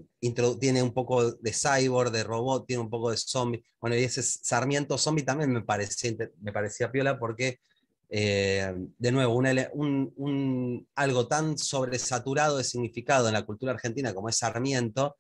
tiene 0.61 0.83
un 0.83 0.93
poco 0.93 1.33
de 1.33 1.53
cyborg, 1.53 2.11
de 2.11 2.25
robot, 2.25 2.67
tiene 2.67 2.83
un 2.83 2.91
poco 2.91 3.11
de 3.11 3.17
zombie. 3.17 3.65
Bueno, 3.81 3.97
y 3.97 4.03
ese 4.03 4.23
Sarmiento 4.23 4.99
zombie 4.99 5.25
también 5.25 5.53
me 5.53 5.63
parecía, 5.63 6.13
me 6.41 6.53
parecía 6.53 6.91
piola 6.91 7.19
porque, 7.19 7.61
eh, 8.09 8.75
de 8.99 9.13
nuevo, 9.13 9.41
algo 10.95 11.29
tan 11.29 11.59
sobresaturado 11.59 12.59
de 12.59 12.65
significado 12.65 13.29
en 13.29 13.35
la 13.35 13.47
cultura 13.47 13.73
argentina 13.73 14.15
como 14.15 14.29
es 14.29 14.37
Sarmiento, 14.37 15.17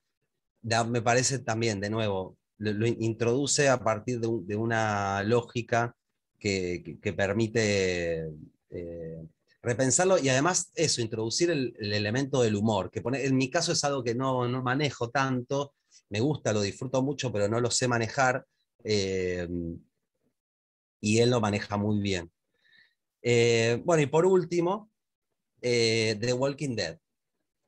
me 0.62 1.02
parece 1.02 1.38
también, 1.38 1.80
de 1.80 1.90
nuevo, 1.90 2.36
lo, 2.58 2.86
introduce 2.86 3.68
a 3.68 3.78
partir 3.78 4.20
de, 4.20 4.56
una 4.56 5.22
lógica 5.22 5.94
que, 6.38 6.98
permite... 7.16 8.28
Eh, 8.70 9.26
repensarlo 9.62 10.18
y 10.18 10.28
además 10.28 10.70
eso, 10.74 11.00
introducir 11.00 11.50
el, 11.50 11.74
elemento 11.78 12.42
del 12.42 12.56
humor, 12.56 12.90
que 12.90 13.02
pone, 13.02 13.24
en 13.24 13.36
mi 13.36 13.50
caso 13.50 13.72
es 13.72 13.82
algo 13.84 14.04
que 14.04 14.14
no, 14.14 14.46
no, 14.48 14.62
manejo 14.62 15.10
tanto, 15.10 15.74
me 16.10 16.20
gusta, 16.20 16.52
lo 16.52 16.60
disfruto 16.60 17.02
mucho, 17.02 17.32
pero 17.32 17.48
no 17.48 17.60
lo 17.60 17.70
sé 17.70 17.88
manejar, 17.88 18.46
eh, 18.84 19.48
y 21.00 21.18
él 21.18 21.30
lo 21.30 21.40
maneja 21.40 21.76
muy 21.76 22.00
bien. 22.00 22.30
Eh, 23.22 23.82
bueno, 23.84 24.02
y 24.02 24.06
por 24.06 24.26
último, 24.26 24.90
The 25.60 26.32
Walking 26.32 26.76
Dead, 26.76 26.98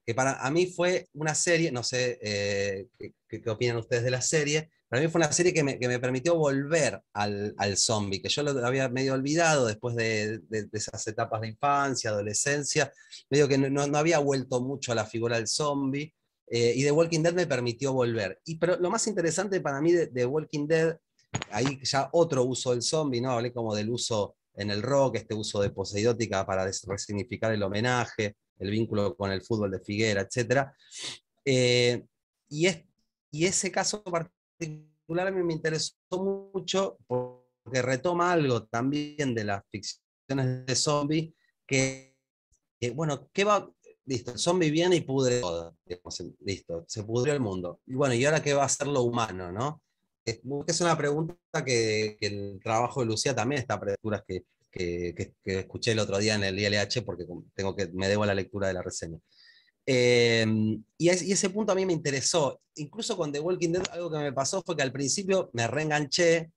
que 0.07 0.15
para 0.15 0.41
a 0.41 0.51
mí 0.51 0.67
fue 0.67 1.09
una 1.13 1.35
serie, 1.35 1.73
no 1.73 1.83
sé 1.83 2.89
qué, 3.29 3.51
opinan 3.51 3.77
ustedes 3.77 4.05
de 4.05 4.11
la 4.11 4.23
serie, 4.23 4.71
para 4.91 5.03
mí 5.03 5.09
fue 5.09 5.21
una 5.21 5.31
serie 5.31 5.55
que 5.55 5.63
me, 5.63 5.77
permitió 6.01 6.35
volver 6.35 7.01
al, 7.13 7.55
al, 7.59 7.77
zombie, 7.77 8.21
que 8.21 8.29
yo 8.29 8.43
lo 8.43 8.67
había 8.67 8.89
medio 8.89 9.15
olvidado 9.15 9.67
después 9.67 9.95
de, 9.95 10.41
esas 10.73 11.07
etapas 11.07 11.43
de 11.43 11.47
infancia, 11.47 12.11
adolescencia, 12.11 12.93
medio 13.31 13.47
que 13.47 13.57
no, 13.57 13.83
había 13.97 14.19
vuelto 14.19 14.61
mucho 14.61 14.91
a 14.91 14.97
la 14.97 15.07
figura 15.07 15.37
del 15.37 15.47
zombie, 15.47 16.13
eh, 16.49 16.73
y 16.75 16.83
The 16.83 16.91
Walking 16.91 17.23
Dead 17.23 17.35
me 17.35 17.47
permitió 17.47 17.93
volver. 17.93 18.41
Y, 18.45 18.57
pero 18.57 18.79
lo 18.81 18.91
más 18.91 19.07
interesante 19.07 19.61
para 19.61 19.81
mí 19.81 19.93
de, 19.93 20.09
The 20.09 20.27
Walking 20.27 20.67
Dead, 20.67 20.99
ahí 21.53 21.79
ya 21.85 22.09
otro 22.11 22.43
uso 22.43 22.73
del 22.73 22.83
zombie, 22.83 23.21
¿no? 23.21 23.31
Hablé 23.31 23.53
como 23.53 23.77
del 23.77 23.91
uso 23.91 24.35
en 24.57 24.73
el 24.73 24.83
rock, 24.83 25.19
este 25.19 25.35
uso 25.37 25.63
de 25.63 25.71
poseidótica 25.71 26.45
para 26.45 26.65
resignificar 26.65 27.53
el 27.53 27.63
homenaje, 27.63 28.35
el 28.59 28.71
vínculo 28.73 29.17
con 29.17 29.31
el 29.31 29.43
fútbol 29.43 29.71
de 29.71 29.79
Figuera, 29.79 30.23
etc. 30.29 30.67
Eh, 31.45 32.05
y, 32.49 32.67
es, 32.67 32.83
y 33.31 33.47
ese 33.47 33.71
caso 33.71 34.03
particular 34.03 34.40
particular 34.61 35.33
me 35.33 35.53
interesó 35.53 35.95
mucho 36.11 36.99
porque 37.07 37.83
retoma 37.83 38.33
algo 38.33 38.65
también 38.65 39.35
de 39.35 39.45
las 39.45 39.63
ficciones 39.71 40.67
de 40.67 40.75
zombies 40.75 41.33
que, 41.67 42.17
bueno, 42.95 43.29
¿qué 43.33 43.45
va? 43.45 43.71
Listo, 44.07 44.33
el 44.33 44.39
zombie 44.39 44.71
viene 44.71 44.97
y 44.97 45.01
pudre 45.03 45.41
todo. 45.41 45.77
listo, 46.41 46.85
se 46.89 47.05
pudrió 47.05 47.33
el 47.33 47.41
mundo. 47.41 47.81
Y 47.87 47.95
bueno, 47.95 48.15
¿y 48.15 48.25
ahora 48.25 48.43
qué 48.43 48.55
va 48.55 48.65
a 48.65 48.69
ser 48.69 48.89
lo 48.89 49.03
humano, 49.03 49.53
no? 49.53 49.83
Es, 50.25 50.41
una 50.81 50.97
pregunta 50.97 51.65
que, 51.65 52.17
el 52.21 52.61
trabajo 52.63 53.01
de 53.01 53.07
Lucía 53.07 53.35
también 53.35 53.61
está 53.61 53.75
a 53.75 54.25
que, 54.27 54.45
que, 54.71 55.35
que, 55.43 55.59
escuché 55.61 55.93
el 55.93 55.99
otro 55.99 56.19
día 56.19 56.35
en 56.35 56.45
el 56.45 56.59
ILH 56.59 57.03
porque 57.05 57.25
tengo 57.55 57.77
que, 57.77 57.89
me 57.89 58.09
debo 58.09 58.25
a 58.25 58.27
la 58.27 58.35
lectura 58.35 58.69
de 58.69 58.75
la 58.75 58.83
reseña. 58.83 59.19
Em, 59.87 60.83
y, 60.99 61.09
ese 61.09 61.51
punto 61.51 61.73
a 61.73 61.75
mí 61.75 61.87
me 61.87 61.93
interesó. 61.93 62.61
Incluso 62.77 63.17
con 63.17 63.33
The 63.33 63.41
Walking 63.41 63.73
Dead, 63.73 63.85
algo 63.93 64.11
que 64.11 64.19
me 64.19 64.33
pasó 64.33 64.63
fue 64.63 64.77
que 64.77 64.83
al 64.83 64.93
principio 64.93 65.51
me 65.53 65.67
reenganché. 65.67 66.51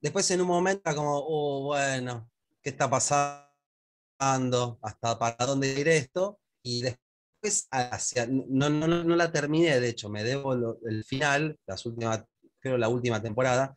Después, 0.00 0.30
en 0.30 0.40
un 0.40 0.48
momento, 0.48 0.94
como, 0.94 1.18
oh, 1.18 1.64
bueno, 1.66 2.30
¿qué 2.62 2.70
está 2.70 2.88
pasando? 2.88 4.78
¿Hasta 4.82 5.18
para 5.18 5.46
dónde 5.46 5.78
ir 5.78 5.88
esto? 5.88 6.38
Y 6.62 6.82
después, 6.82 7.68
hacia, 7.70 8.26
no, 8.26 8.70
no, 8.70 8.86
no 8.86 9.16
la 9.16 9.32
terminé, 9.32 9.78
de 9.80 9.88
hecho, 9.88 10.08
me 10.08 10.24
debo 10.24 10.54
el 10.86 11.04
final, 11.04 11.58
las 11.66 11.86
últimas, 11.86 12.24
creo 12.60 12.78
la 12.78 12.88
última 12.88 13.22
temporada. 13.22 13.76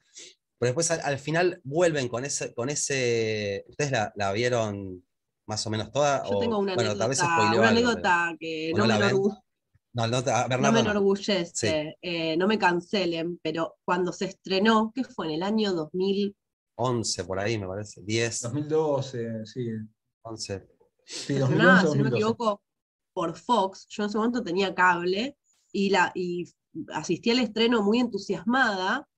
Pero 0.59 0.69
después, 0.69 0.91
al, 0.91 1.19
final, 1.19 1.61
vuelven 1.63 2.07
con 2.09 2.25
ese. 2.25 2.53
Con 2.53 2.69
ese 2.69 3.65
¿Ustedes 3.69 3.91
la, 3.91 4.11
la 4.15 4.31
vieron 4.33 5.03
más 5.49 5.65
o 5.65 5.71
menos 5.71 5.91
toda. 5.91 6.23
Yo 6.29 6.37
tengo 6.37 6.59
una 6.59 6.73
anécdota, 6.73 8.35
que 8.39 8.71
no, 8.75 8.85
me, 8.85 8.93
enorgullece, 10.79 11.97
eh, 11.99 12.37
no 12.37 12.47
me 12.47 12.59
cancelen, 12.59 13.39
pero 13.41 13.77
cuando 13.83 14.13
se 14.13 14.25
estrenó, 14.25 14.91
que 14.93 15.03
fue 15.03 15.25
en 15.25 15.33
el 15.33 15.43
año 15.43 15.73
2011, 15.73 17.23
por 17.25 17.39
ahí 17.39 17.57
me 17.57 17.65
parece, 17.65 18.03
10. 18.03 18.41
2012, 18.41 19.45
sí. 19.45 19.71
11. 20.21 20.67
Sí, 21.03 21.33
2011, 21.33 21.87
si 21.87 21.97
no 21.97 22.03
me 22.03 22.09
equivoco, 22.11 22.61
por 23.11 23.35
Fox, 23.35 23.87
yo 23.89 24.03
en 24.03 24.09
ese 24.09 24.17
momento 24.19 24.43
tenía 24.43 24.75
cable 24.75 25.35
y, 25.71 25.89
la, 25.89 26.11
y 26.13 26.45
asistí 26.93 27.31
al 27.31 27.39
estreno 27.39 27.81
muy 27.81 27.97
entusiasmada 27.97 29.09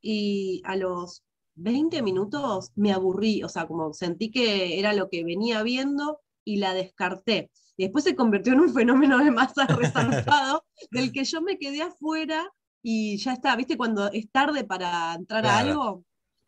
y 0.00 0.62
a 0.64 0.76
los 0.76 1.24
20 1.60 2.02
minutos 2.02 2.72
me 2.74 2.92
aburrí, 2.92 3.42
o 3.42 3.48
sea, 3.48 3.66
como 3.66 3.92
sentí 3.92 4.30
que 4.30 4.78
era 4.78 4.92
lo 4.92 5.08
que 5.08 5.24
venía 5.24 5.62
viendo 5.62 6.20
y 6.44 6.56
la 6.56 6.74
descarté. 6.74 7.50
Y 7.76 7.84
después 7.84 8.04
se 8.04 8.16
convirtió 8.16 8.52
en 8.52 8.60
un 8.60 8.74
fenómeno 8.74 9.18
de 9.18 9.30
masa 9.30 9.66
resaltado 9.66 10.64
del 10.90 11.12
que 11.12 11.24
yo 11.24 11.42
me 11.42 11.58
quedé 11.58 11.82
afuera 11.82 12.50
y 12.82 13.18
ya 13.18 13.34
está, 13.34 13.56
¿viste? 13.56 13.76
Cuando 13.76 14.10
es 14.10 14.30
tarde 14.30 14.64
para 14.64 15.14
entrar 15.14 15.46
a 15.46 15.58
algo. 15.58 16.04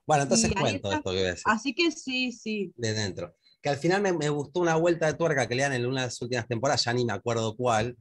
Bueno, 0.07 0.25
entonces 0.25 0.53
cuento 0.53 0.91
esto 0.91 1.11
que 1.11 1.17
voy 1.17 1.27
a 1.27 1.31
decir. 1.31 1.45
Así 1.47 1.75
que 1.75 1.91
sí, 1.91 2.33
sí. 2.33 2.73
De 2.77 2.93
dentro. 2.93 3.35
Que 3.61 3.69
al 3.69 3.77
final 3.77 4.03
me, 4.03 4.29
gustó 4.31 4.61
una 4.61 4.77
vuelta 4.77 5.07
de 5.07 5.15
tuerca 5.15 5.47
que 5.47 5.55
le 5.55 5.63
dan 5.63 5.75
en 5.75 5.87
una 5.87 6.01
de 6.01 6.07
las 6.09 6.21
últimas 6.21 6.49
temporadas, 6.49 6.85
ya 6.85 6.93
ni 6.93 7.05
me 7.05 7.13
acuerdo 7.13 7.55
cuál, 7.55 7.97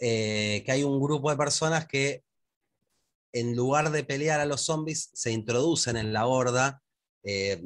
eh, 0.00 0.62
que 0.64 0.72
hay 0.72 0.82
un 0.82 1.00
grupo 1.00 1.30
de 1.30 1.36
personas 1.36 1.86
que 1.86 2.24
en 3.32 3.54
lugar 3.54 3.90
de 3.90 4.04
pelear 4.04 4.40
a 4.40 4.46
los 4.46 4.62
zombies, 4.62 5.10
se 5.12 5.30
introducen 5.30 5.96
en 5.96 6.12
la 6.12 6.26
horda 6.26 6.82
eh, 7.24 7.60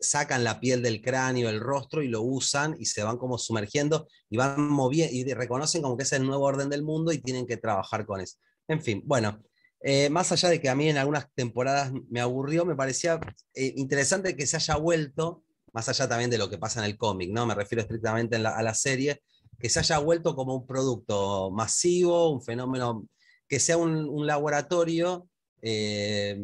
sacan 0.00 0.44
la 0.44 0.60
piel 0.60 0.82
del 0.82 1.02
cráneo, 1.02 1.48
el 1.48 1.60
rostro 1.60 2.02
y 2.02 2.08
lo 2.08 2.22
usan 2.22 2.76
y 2.78 2.86
se 2.86 3.02
van 3.02 3.18
como 3.18 3.38
sumergiendo 3.38 4.08
y 4.30 4.36
van 4.36 4.68
moviendo 4.68 5.14
y 5.14 5.24
reconocen 5.34 5.82
como 5.82 5.96
que 5.96 6.04
es 6.04 6.12
el 6.12 6.24
nuevo 6.24 6.44
orden 6.44 6.70
del 6.70 6.82
mundo 6.82 7.12
y 7.12 7.18
tienen 7.18 7.46
que 7.46 7.56
trabajar 7.56 8.06
con 8.06 8.20
eso. 8.20 8.38
En 8.68 8.82
fin, 8.82 9.02
bueno, 9.04 9.42
eh, 9.80 10.08
más 10.08 10.32
allá 10.32 10.48
de 10.48 10.60
que 10.60 10.68
a 10.68 10.74
mí 10.74 10.88
en 10.88 10.96
algunas 10.96 11.30
temporadas 11.34 11.92
me 12.08 12.20
aburrió, 12.20 12.64
me 12.64 12.74
parecía 12.74 13.20
eh, 13.54 13.74
interesante 13.76 14.36
que 14.36 14.46
se 14.46 14.56
haya 14.56 14.76
vuelto, 14.76 15.44
más 15.72 15.88
allá 15.88 16.08
también 16.08 16.30
de 16.30 16.38
lo 16.38 16.48
que 16.48 16.58
pasa 16.58 16.80
en 16.80 16.86
el 16.86 16.96
cómic, 16.96 17.30
¿no? 17.30 17.44
Me 17.44 17.54
refiero 17.54 17.82
estrictamente 17.82 18.36
a 18.36 18.62
la 18.62 18.74
serie, 18.74 19.22
que 19.58 19.68
se 19.68 19.80
haya 19.80 19.98
vuelto 19.98 20.34
como 20.34 20.54
un 20.54 20.66
producto 20.66 21.50
masivo, 21.50 22.30
un 22.30 22.42
fenómeno, 22.42 23.06
que 23.48 23.60
sea 23.60 23.76
un, 23.76 24.26
laboratorio 24.26 25.28
eh, 25.62 26.38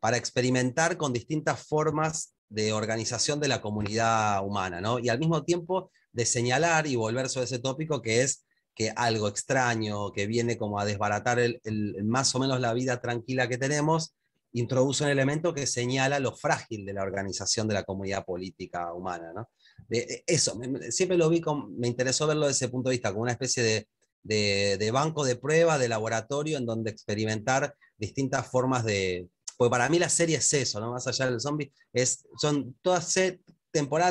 para 0.00 0.16
experimentar 0.16 0.96
con 0.96 1.12
distintas 1.12 1.66
formas 1.66 2.34
de 2.48 2.72
organización 2.72 3.40
de 3.40 3.48
la 3.48 3.60
comunidad 3.60 4.44
humana, 4.44 4.80
¿no? 4.80 4.98
Y 4.98 5.08
al 5.08 5.18
mismo 5.18 5.44
tiempo 5.44 5.90
de 6.12 6.26
señalar 6.26 6.86
y 6.86 6.96
volver 6.96 7.28
sobre 7.28 7.46
ese 7.46 7.58
tópico 7.58 8.00
que 8.00 8.22
es 8.22 8.44
que 8.74 8.92
algo 8.94 9.28
extraño 9.28 10.12
que 10.12 10.26
viene 10.26 10.56
como 10.56 10.78
a 10.78 10.84
desbaratar 10.84 11.38
el, 11.38 11.60
más 12.04 12.34
o 12.34 12.38
menos 12.38 12.60
la 12.60 12.74
vida 12.74 13.00
tranquila 13.00 13.48
que 13.48 13.58
tenemos, 13.58 14.14
introduce 14.52 15.04
un 15.04 15.10
elemento 15.10 15.54
que 15.54 15.66
señala 15.66 16.18
lo 16.18 16.34
frágil 16.34 16.84
de 16.84 16.92
la 16.92 17.02
organización 17.02 17.66
de 17.66 17.74
la 17.74 17.84
comunidad 17.84 18.24
política 18.24 18.92
humana. 18.92 19.32
¿no? 19.34 19.48
eso, 19.88 20.58
siempre 20.90 21.16
lo 21.16 21.28
vi, 21.28 21.42
me 21.76 21.88
interesó 21.88 22.26
verlo 22.26 22.46
desde 22.46 22.64
ese 22.64 22.68
punto 22.68 22.88
de 22.88 22.94
vista, 22.94 23.10
como 23.10 23.22
una 23.22 23.32
especie 23.32 23.62
de, 23.62 23.88
de, 24.24 24.90
banco 24.92 25.24
de 25.24 25.36
prueba, 25.36 25.78
de 25.78 25.88
laboratorio, 25.88 26.58
en 26.58 26.66
donde 26.66 26.90
experimentar 26.90 27.74
distintas 27.96 28.46
formas 28.46 28.84
de... 28.84 29.28
Porque 29.56 29.70
para 29.70 29.88
mí 29.88 30.00
la 30.00 30.08
serie 30.08 30.38
es 30.38 30.52
eso, 30.52 30.80
¿no? 30.80 30.90
más 30.90 31.06
allá 31.06 31.30
del 31.30 31.40
zombie, 31.40 31.72
es, 31.92 32.26
son 32.40 32.74
todas 32.82 33.12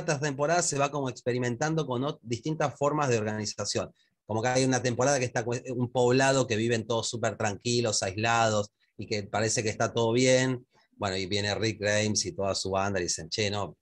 tras 0.05 0.21
temporada 0.21 0.61
se 0.61 0.77
va 0.77 0.91
como 0.91 1.09
experimentando 1.09 1.85
con 1.85 2.17
distintas 2.21 2.77
formas 2.77 3.09
de 3.09 3.17
organización. 3.17 3.93
Como 4.25 4.41
que 4.41 4.49
hay 4.49 4.65
una 4.65 4.81
temporada 4.81 5.19
que 5.19 5.25
está 5.25 5.45
un 5.75 5.91
poblado 5.91 6.47
que 6.47 6.55
viven 6.55 6.87
todos 6.87 7.09
súper 7.09 7.37
tranquilos, 7.37 8.03
aislados, 8.03 8.71
y 8.97 9.05
que 9.05 9.23
parece 9.23 9.63
que 9.63 9.69
está 9.69 9.93
todo 9.93 10.11
bien. 10.13 10.65
Bueno, 10.95 11.17
y 11.17 11.25
viene 11.25 11.55
Rick 11.55 11.79
James 11.81 12.25
y 12.25 12.33
toda 12.33 12.55
su 12.55 12.71
banda 12.71 12.99
y 12.99 13.03
dicen, 13.03 13.29
che, 13.29 13.49
no, 13.49 13.77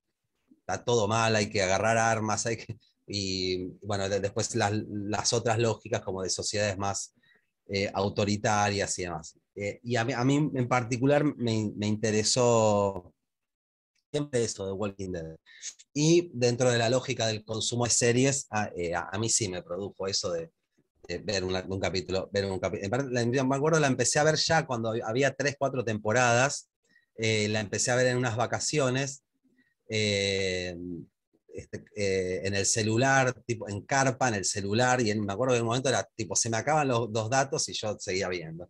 está 0.59 0.83
todo 0.83 1.07
mal, 1.07 1.35
hay 1.35 1.49
que 1.49 1.61
agarrar 1.61 1.97
armas, 1.97 2.45
hay 2.45 2.57
que... 2.57 2.77
Y 3.13 3.67
bueno, 3.81 4.07
después 4.07 4.55
las, 4.55 5.33
otras 5.33 5.59
lógicas 5.59 6.01
como 6.01 6.23
de 6.23 6.29
sociedades 6.29 6.77
más 6.77 7.13
eh, 7.67 7.89
autoritarias 7.93 8.97
y 8.99 9.03
demás. 9.03 9.37
Eh, 9.55 9.79
y 9.83 9.97
a 9.97 10.05
mí, 10.05 10.13
a 10.13 10.23
mí, 10.23 10.49
en 10.53 10.67
particular 10.67 11.23
me, 11.23 11.71
me 11.75 11.87
interesó 11.87 13.13
siempre 14.11 14.43
eso 14.43 14.65
de 14.65 14.73
Walking 14.73 15.11
Dead. 15.11 15.35
Y 15.93 16.29
dentro 16.33 16.69
de 16.69 16.77
la 16.77 16.89
lógica 16.89 17.27
del 17.27 17.43
consumo 17.43 17.85
de 17.85 17.91
series, 17.91 18.47
a, 18.49 18.71
eh, 18.75 18.93
mí 19.19 19.29
sí 19.29 19.49
me 19.49 19.63
produjo 19.63 20.07
eso 20.07 20.31
de, 20.31 20.51
ver 21.23 21.43
un 21.43 21.79
capítulo. 21.79 22.29
Ver 22.31 22.45
un 22.45 22.59
me 23.47 23.55
acuerdo, 23.55 23.79
la 23.79 23.87
empecé 23.87 24.19
a 24.19 24.23
ver 24.23 24.35
ya 24.35 24.65
cuando 24.65 24.93
había 25.03 25.33
tres, 25.33 25.55
cuatro 25.57 25.83
temporadas. 25.83 26.69
Eh, 27.17 27.49
la 27.49 27.59
empecé 27.59 27.91
a 27.91 27.95
ver 27.95 28.07
en 28.07 28.17
unas 28.17 28.35
vacaciones. 28.37 29.23
Eh, 29.89 30.77
este, 31.53 31.83
eh, 31.95 32.41
en 32.45 32.55
el 32.55 32.65
celular, 32.65 33.33
tipo 33.45 33.67
en 33.67 33.81
carpa, 33.81 34.29
en 34.29 34.35
el 34.35 34.45
celular, 34.45 35.01
y 35.01 35.11
en, 35.11 35.25
me 35.25 35.33
acuerdo 35.33 35.53
que 35.53 35.57
en 35.57 35.63
un 35.63 35.67
momento 35.67 35.89
era 35.89 36.07
tipo, 36.15 36.35
se 36.35 36.49
me 36.49 36.57
acaban 36.57 36.87
los, 36.87 37.11
dos 37.11 37.29
datos 37.29 37.67
y 37.69 37.73
yo 37.73 37.95
seguía 37.99 38.29
viendo. 38.29 38.69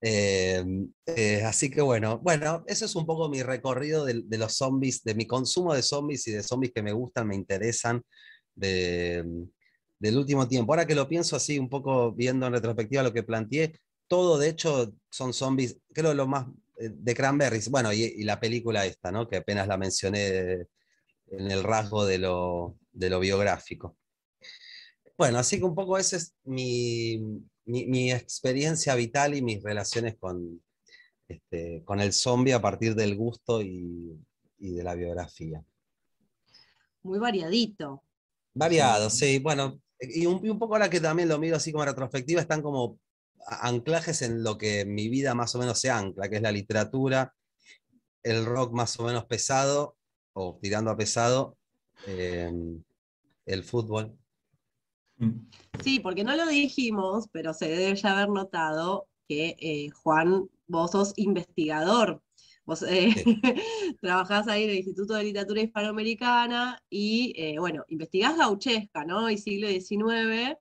Eh, 0.00 0.64
eh, 1.06 1.42
así 1.44 1.70
que 1.70 1.82
bueno, 1.82 2.18
bueno, 2.18 2.64
eso 2.66 2.86
es 2.86 2.94
un 2.96 3.06
poco 3.06 3.28
mi 3.28 3.42
recorrido 3.42 4.04
de, 4.04 4.24
los 4.38 4.54
zombies, 4.54 5.02
de 5.04 5.14
mi 5.14 5.26
consumo 5.26 5.74
de 5.74 5.82
zombies 5.82 6.26
y 6.28 6.32
de 6.32 6.42
zombies 6.42 6.72
que 6.72 6.82
me 6.82 6.92
gustan, 6.92 7.28
me 7.28 7.34
interesan 7.34 8.02
del 8.54 10.16
último 10.16 10.48
tiempo. 10.48 10.72
Ahora 10.72 10.86
que 10.86 10.94
lo 10.94 11.08
pienso 11.08 11.36
así, 11.36 11.58
un 11.58 11.68
poco 11.68 12.12
viendo 12.12 12.46
en 12.46 12.52
retrospectiva 12.52 13.02
lo 13.02 13.12
que 13.12 13.22
planteé, 13.22 13.72
todo 14.08 14.38
de 14.38 14.48
hecho 14.48 14.92
son 15.10 15.32
zombies, 15.32 15.78
creo 15.92 16.14
lo 16.14 16.26
más 16.26 16.46
de 16.76 17.14
Cranberries, 17.14 17.68
bueno, 17.70 17.92
y, 17.92 18.02
y 18.02 18.24
la 18.24 18.40
película 18.40 18.84
esta, 18.84 19.12
¿no? 19.12 19.28
Que 19.28 19.36
apenas 19.36 19.68
la 19.68 19.76
mencioné 19.76 20.66
en 21.32 21.50
el 21.50 21.62
rasgo 21.62 22.04
de 22.04 22.18
lo, 22.18 22.76
biográfico. 22.92 23.96
Bueno, 25.16 25.38
así 25.38 25.58
que 25.58 25.64
un 25.64 25.74
poco 25.74 25.98
esa 25.98 26.16
es 26.16 26.34
mi, 26.44 27.40
experiencia 28.12 28.94
vital 28.94 29.34
y 29.34 29.42
mis 29.42 29.62
relaciones 29.62 30.16
con, 30.18 30.62
este, 31.28 31.82
con 31.84 32.00
el 32.00 32.12
zombie 32.12 32.52
a 32.52 32.60
partir 32.60 32.94
del 32.94 33.16
gusto 33.16 33.62
y, 33.62 34.18
de 34.58 34.84
la 34.84 34.94
biografía. 34.94 35.64
Muy 37.02 37.18
variadito. 37.18 38.04
Variado, 38.54 39.10
sí. 39.10 39.38
Bueno, 39.38 39.80
y 39.98 40.26
un, 40.26 40.48
un, 40.48 40.58
poco 40.58 40.74
ahora 40.74 40.90
que 40.90 41.00
también 41.00 41.28
lo 41.28 41.38
miro 41.38 41.56
así 41.56 41.72
como 41.72 41.84
retrospectiva, 41.84 42.40
están 42.40 42.62
como 42.62 43.00
anclajes 43.46 44.22
en 44.22 44.44
lo 44.44 44.56
que 44.56 44.84
mi 44.84 45.08
vida 45.08 45.34
más 45.34 45.54
o 45.56 45.58
menos 45.58 45.80
se 45.80 45.90
ancla, 45.90 46.28
que 46.28 46.36
es 46.36 46.42
la 46.42 46.52
literatura, 46.52 47.34
el 48.22 48.44
rock 48.44 48.72
más 48.72 49.00
o 49.00 49.04
menos 49.04 49.24
pesado 49.24 49.96
o 50.32 50.58
tirando 50.60 50.90
a 50.90 50.96
pesado 50.96 51.56
em, 52.06 52.82
el 53.46 53.64
fútbol. 53.64 54.16
Sí, 55.82 56.00
porque 56.00 56.24
no 56.24 56.34
lo 56.36 56.46
dijimos, 56.46 57.28
pero 57.32 57.54
se 57.54 57.68
debe 57.68 57.94
ya 57.94 58.12
haber 58.12 58.28
notado 58.28 59.08
que 59.28 59.56
eh, 59.60 59.90
Juan, 59.90 60.48
vos 60.66 60.90
sos 60.90 61.12
investigador. 61.16 62.22
Vos 62.64 62.82
eh, 62.82 63.12
trabajás 64.00 64.48
ahí 64.48 64.64
en 64.64 64.70
el 64.70 64.76
Instituto 64.76 65.14
de 65.14 65.24
Literatura 65.24 65.62
Hispanoamericana 65.62 66.82
y, 66.88 67.32
eh, 67.36 67.58
bueno, 67.58 67.84
investigás 67.88 68.36
gauchesca, 68.36 69.04
¿no? 69.04 69.30
Y 69.30 69.38
siglo 69.38 69.68
XIX. 69.68 70.56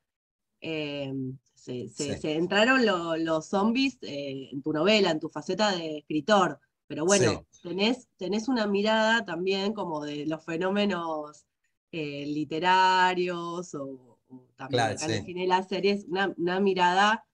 Em, 0.62 1.38
se, 1.56 1.92
entraron 2.36 2.86
los 3.24 3.48
zombies 3.48 3.98
en 4.02 4.62
tu 4.64 4.74
novela, 4.74 5.12
en 5.12 5.20
tu 5.20 5.30
faceta 5.30 5.76
de 5.76 6.00
escritor. 6.00 6.60
Pero 6.92 7.06
bueno, 7.06 7.46
tenés, 7.64 8.10
tenés 8.18 8.50
una 8.50 8.68
mirada 8.68 9.24
también 9.24 9.72
como 9.72 10.04
de 10.04 10.26
los 10.26 10.44
fenómenos 10.44 11.46
eh, 11.90 12.26
literarios 12.26 13.74
o, 13.76 14.20
también 14.58 15.38
en 15.38 15.48
las 15.48 15.70
series, 15.70 16.06
una, 16.10 16.60
mirada, 16.60 17.26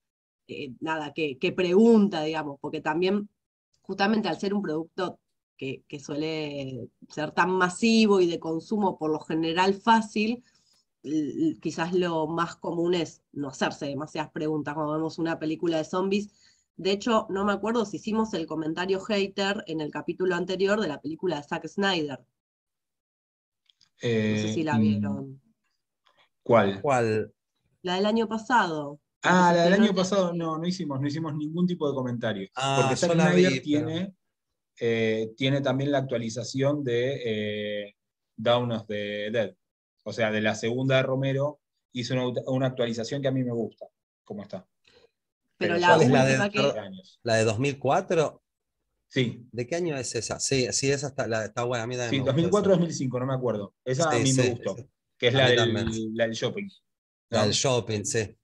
eh, 0.48 0.74
nada, 0.80 1.12
que, 1.12 1.54
pregunta, 1.58 2.22
digamos, 2.22 2.60
porque 2.62 2.82
también, 2.82 3.30
justamente 3.82 4.30
al 4.30 4.40
ser 4.40 4.54
un 4.54 4.62
producto 4.62 5.20
que, 5.58 5.84
suele 6.00 6.92
ser 7.10 7.32
tan 7.32 7.50
masivo 7.50 8.22
y 8.22 8.28
de 8.28 8.40
consumo 8.40 8.96
por 9.00 9.10
lo 9.10 9.22
general 9.22 9.74
fácil, 9.74 10.44
quizás 11.60 11.94
lo 11.94 12.28
más 12.28 12.58
común 12.58 12.94
es 12.94 13.24
no 13.32 13.48
hacerse 13.48 13.88
demasiadas 13.88 14.30
preguntas. 14.30 14.76
Cuando 14.76 14.94
vemos 14.94 15.18
una 15.18 15.40
película 15.40 15.78
de 15.78 15.84
zombies 15.84 16.30
de 16.78 16.92
hecho, 16.92 17.26
no 17.30 17.44
me 17.44 17.54
acuerdo 17.54 17.86
si 17.86 17.98
hicimos 17.98 18.36
el 18.36 18.46
comentario 18.46 19.00
hater 19.00 19.64
en 19.66 19.82
el 19.82 19.92
capítulo 19.92 20.36
anterior 20.36 20.80
de 20.80 20.88
la 20.88 21.02
película 21.02 21.38
de 21.38 21.44
Zack 21.44 21.68
Snyder. 21.68 22.20
no 22.20 22.26
sé 24.02 24.54
si 24.54 24.64
la 24.64 24.76
eh, 24.76 24.80
vieron. 24.80 25.42
¿Cuál? 26.44 26.80
¿Cuál? 26.82 27.34
La 27.82 27.96
del 27.96 28.06
año 28.06 28.28
pasado. 28.28 29.02
Ah, 29.24 29.52
la 29.56 29.64
del 29.64 29.74
año 29.74 29.96
pasado 29.96 30.34
no, 30.34 30.60
no 30.60 30.68
hicimos, 30.68 31.02
no 31.02 31.08
hicimos 31.08 31.36
ningún 31.36 31.66
tipo 31.66 31.90
de 31.90 31.96
comentario. 31.96 32.48
Ah, 32.56 32.78
porque 32.82 32.96
Zack 32.96 33.14
Snyder 33.14 33.62
tiene, 33.64 34.14
eh, 34.80 35.34
tiene 35.36 35.62
también 35.62 35.92
la 35.92 35.98
actualización 35.98 36.84
de 36.84 37.22
eh, 37.26 37.96
Dawn 38.36 38.72
of 38.72 38.86
the 38.86 39.32
Dead. 39.32 39.56
O 40.04 40.14
sea, 40.14 40.32
de 40.32 40.42
la 40.42 40.54
segunda 40.54 40.98
de 40.98 41.04
Romero 41.04 41.60
hizo 41.92 42.14
una, 42.14 42.40
una 42.46 42.68
actualización 42.68 43.24
que 43.24 43.30
a 43.30 43.32
mí 43.32 43.44
me 43.44 43.52
gusta. 43.52 43.88
¿Cómo 44.24 44.44
está? 44.44 44.68
Pero, 45.58 45.78
la, 45.78 45.98
la, 45.98 46.26
de, 46.26 46.52
la 47.24 47.36
de 47.36 47.44
2004. 47.44 48.42
Sí. 49.10 49.48
¿De 49.52 49.66
qué 49.66 49.76
año 49.76 49.98
es 49.98 50.14
esa? 50.16 50.40
Sí, 50.40 50.68
sí, 50.72 50.92
esa 50.92 51.08
está, 51.08 51.46
está 51.46 51.64
buena. 51.64 51.86
A 51.86 51.88
mí 51.88 51.96
sí, 51.96 52.20
2004-2005, 52.20 53.20
no 53.20 53.26
me 53.26 53.34
acuerdo. 53.34 53.74
Esa 53.84 54.10
a 54.10 54.20
mí 54.20 54.34
me 54.34 54.50
gustó. 54.50 54.76
Que 55.18 55.30
es 55.30 55.34
la 55.34 55.50
del, 55.50 55.74
la 56.14 56.26
del, 56.26 56.34
shopping. 56.34 56.68
La 57.30 57.44
del 57.44 57.54
shopping, 57.54 58.04
sí. 58.04 58.38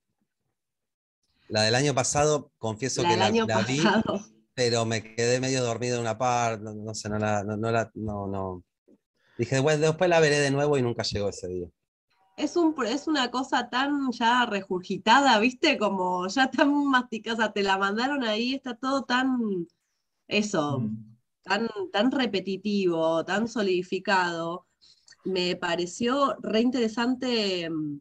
La 1.50 1.64
del 1.64 1.76
año 1.76 1.94
pasado, 1.94 2.52
confieso 2.58 3.04
que 3.04 3.16
la, 3.16 3.30
vi, 3.30 3.84
pero 4.56 4.86
me 4.86 5.04
quedé 5.16 5.40
medio 5.40 5.64
dormido 5.64 5.98
en 5.98 6.02
una 6.02 6.18
parte, 6.18 6.64
no, 6.64 6.96
sé, 6.96 7.10
no 7.10 7.20
la, 7.20 7.44
no, 7.44 7.72
la, 7.72 7.92
no, 7.94 8.28
no. 8.28 8.64
Dije, 9.38 9.60
bueno, 9.60 9.86
después 9.86 10.10
la 10.10 10.20
veré 10.20 10.40
de 10.40 10.50
nuevo 10.50 10.78
y 10.78 10.82
nunca 10.82 11.04
llegó 11.04 11.30
ese 11.30 11.48
día 11.48 11.68
es, 12.38 12.56
un, 12.56 12.76
es 12.86 13.08
una 13.08 13.32
cosa 13.32 13.70
tan 13.70 14.12
ya 14.12 14.46
regurgitada, 14.46 15.40
¿viste? 15.40 15.78
Como 15.78 16.28
ya 16.28 16.50
tan 16.50 16.88
masticada, 16.88 17.54
te 17.54 17.64
la 17.64 17.78
mandaron 17.78 18.24
ahí, 18.24 18.56
está 18.56 18.76
todo 18.76 19.04
tan, 19.04 19.68
eso, 20.28 20.80
mm. 20.80 21.18
tan, 21.44 21.70
tan 21.92 22.12
repetitivo, 22.12 23.24
tan 23.26 23.48
solidificado. 23.48 24.68
Me 25.26 25.56
pareció 25.56 26.36
re 26.42 26.62
interesante, 26.62 27.70
mm, 27.70 28.00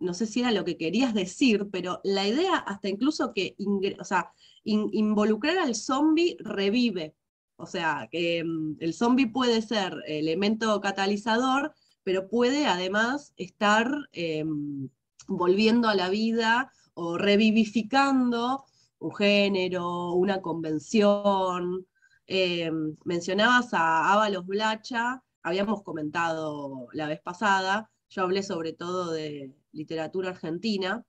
no 0.00 0.14
sé 0.14 0.26
si 0.26 0.40
era 0.40 0.52
lo 0.52 0.64
que 0.64 0.76
querías 0.76 1.14
decir, 1.14 1.68
pero 1.70 2.00
la 2.04 2.26
idea 2.26 2.56
hasta 2.56 2.88
incluso 2.88 3.32
que, 3.34 3.56
o 3.98 4.04
sea, 4.04 4.32
involucrar 4.64 5.58
al 5.58 5.74
zombie 5.74 6.36
revive, 6.40 7.14
O 7.56 7.66
sea, 7.66 8.08
que 8.10 8.42
mm, 8.44 8.76
el 8.80 8.94
zombie 8.94 9.26
puede 9.26 9.62
ser 9.62 9.94
elemento 10.06 10.80
catalizador, 10.80 11.74
pero 12.04 12.28
puede 12.28 12.66
además 12.66 13.32
estar 13.36 13.90
em, 14.12 14.88
volviendo 15.28 15.88
a 15.88 15.94
la 15.94 16.08
vida 16.08 16.72
o 16.94 17.18
revivificando 17.18 18.64
un 18.98 19.14
género, 19.14 20.12
una 20.14 20.40
convención. 20.42 21.86
Em, 22.26 22.96
mencionabas 23.04 23.74
a 23.74 24.12
Ábalos 24.12 24.46
Blacha, 24.46 25.22
habíamos 25.42 25.82
comentado 25.82 26.88
la 26.92 27.06
vez 27.06 27.20
pasada, 27.20 27.90
yo 28.08 28.22
hablé 28.22 28.42
sobre 28.42 28.72
todo 28.72 29.10
de 29.12 29.54
literatura 29.72 30.30
argentina, 30.30 31.04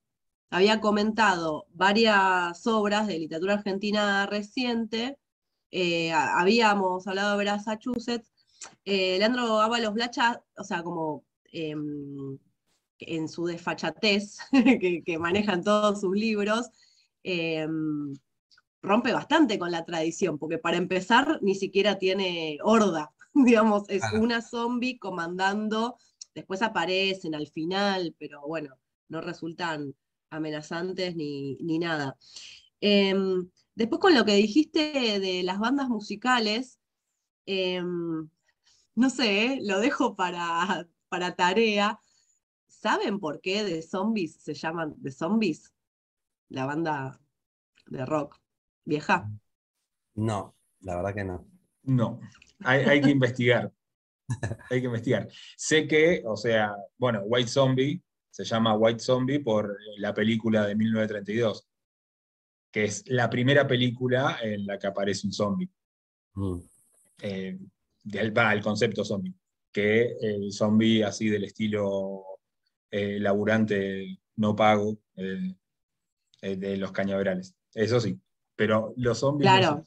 había 0.50 0.82
comentado 0.82 1.66
varias 1.74 2.66
obras 2.68 3.08
de 3.08 3.20
literatura 3.20 3.56
argentina 3.56 4.26
reciente, 4.26 5.18
eh, 5.72 6.12
habíamos 6.12 7.08
hablado 7.08 7.38
de 7.38 7.46
Massachusetts, 7.46 8.41
eh, 8.86 9.17
Leandro 9.17 9.60
Ábalos 9.62 9.93
Blacha, 9.93 10.43
o 10.58 10.63
sea, 10.63 10.84
como 10.84 11.26
em, 11.52 12.38
en 13.00 13.28
su 13.28 13.45
desfachatez 13.45 14.38
que, 15.06 15.17
manejan 15.19 15.63
todos 15.63 16.02
sus 16.02 16.15
libros, 16.15 16.69
em, 17.24 18.13
rompe 18.82 19.13
bastante 19.13 19.60
con 19.60 19.71
la 19.71 19.86
tradición, 19.86 20.38
porque 20.38 20.58
para 20.58 20.78
empezar 20.78 21.39
ni 21.41 21.56
siquiera 21.56 21.97
tiene 21.97 22.58
horda, 22.63 23.12
digamos, 23.34 23.89
es 23.89 24.04
una 24.13 24.41
zombie 24.41 25.00
comandando, 25.00 25.97
después 26.34 26.62
aparecen 26.62 27.36
al 27.36 27.47
final, 27.47 28.15
pero 28.17 28.41
bueno, 28.47 28.78
no 29.10 29.21
resultan 29.21 29.95
amenazantes 30.30 31.15
ni, 31.15 31.58
nada. 31.80 32.17
Em, 32.80 33.50
después 33.76 34.00
con 34.00 34.15
lo 34.15 34.26
que 34.26 34.36
dijiste 34.36 35.19
de 35.19 35.43
las 35.43 35.60
bandas 35.60 35.89
musicales, 35.89 36.80
no 39.02 39.10
sé, 39.10 39.46
¿eh? 39.46 39.60
lo 39.64 39.80
dejo 39.80 40.16
para, 40.16 40.88
para 41.10 41.36
tarea. 41.36 42.00
¿Saben 42.68 43.20
por 43.20 43.42
qué 43.42 43.64
The 43.64 43.82
Zombies 43.82 44.36
se 44.36 44.54
llaman 44.54 44.96
The 45.02 45.10
Zombies? 45.10 45.74
La 46.50 46.68
banda 46.68 47.20
de 47.88 48.06
rock 48.06 48.40
vieja. 48.86 49.28
No, 50.14 50.56
la 50.82 50.98
verdad 50.98 51.16
que 51.16 51.24
no. 51.24 51.48
No, 51.82 52.20
hay, 52.64 53.02
que 53.02 53.10
investigar. 53.10 53.74
hay 54.70 54.82
que 54.82 54.86
investigar. 54.86 55.28
Sé 55.58 55.88
que, 55.88 56.22
o 56.24 56.38
sea, 56.38 56.76
bueno, 57.00 57.22
White 57.26 57.50
Zombie 57.50 58.04
se 58.30 58.44
llama 58.44 58.76
White 58.76 59.00
Zombie 59.00 59.40
por 59.40 59.76
la 59.98 60.14
película 60.14 60.68
de 60.68 60.76
1932, 60.76 61.68
que 62.72 62.84
es 62.84 63.04
la 63.08 63.32
primera 63.32 63.66
película 63.66 64.38
en 64.44 64.68
la 64.68 64.78
que 64.78 64.86
aparece 64.86 65.26
un 65.26 65.34
zombie. 65.34 65.72
Mm. 66.36 66.60
Eh, 67.24 67.60
va, 68.06 68.54
el 68.54 68.62
concepto 68.62 69.04
zombie, 69.04 69.34
que 69.72 70.16
el 70.22 70.52
zombie 70.52 71.04
así 71.04 71.30
del 71.30 71.46
estilo 71.46 72.24
eh, 72.90 73.20
laburante 73.20 74.20
no 74.38 74.56
pago 74.56 74.98
eh, 75.16 75.56
de 76.42 76.78
los 76.78 76.92
cañaverales. 76.92 77.56
Eso 77.74 78.00
sí, 78.00 78.20
pero 78.56 78.94
los 78.98 79.20
zombies... 79.20 79.50
Claro. 79.50 79.84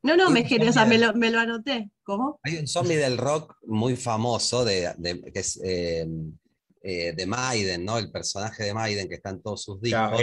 No, 0.00 0.16
no, 0.16 0.30
me, 0.30 0.42
o 0.42 0.72
sea, 0.72 0.84
me, 0.84 0.96
lo, 0.96 1.12
me, 1.14 1.30
lo, 1.30 1.40
anoté. 1.40 1.90
¿Cómo? 2.04 2.38
Hay 2.44 2.56
un 2.56 2.68
zombie 2.68 2.96
del 2.96 3.18
rock 3.18 3.56
muy 3.66 3.96
famoso 3.96 4.64
de, 4.64 4.94
que 5.34 5.40
es 5.40 5.60
eh, 5.62 6.06
de 6.82 7.26
Maiden, 7.26 7.84
¿no? 7.84 7.98
El 7.98 8.12
personaje 8.12 8.62
de 8.62 8.74
Maiden 8.74 9.08
que 9.08 9.16
está 9.16 9.30
en 9.30 9.42
todos 9.42 9.64
sus 9.64 9.80
discos. 9.80 10.22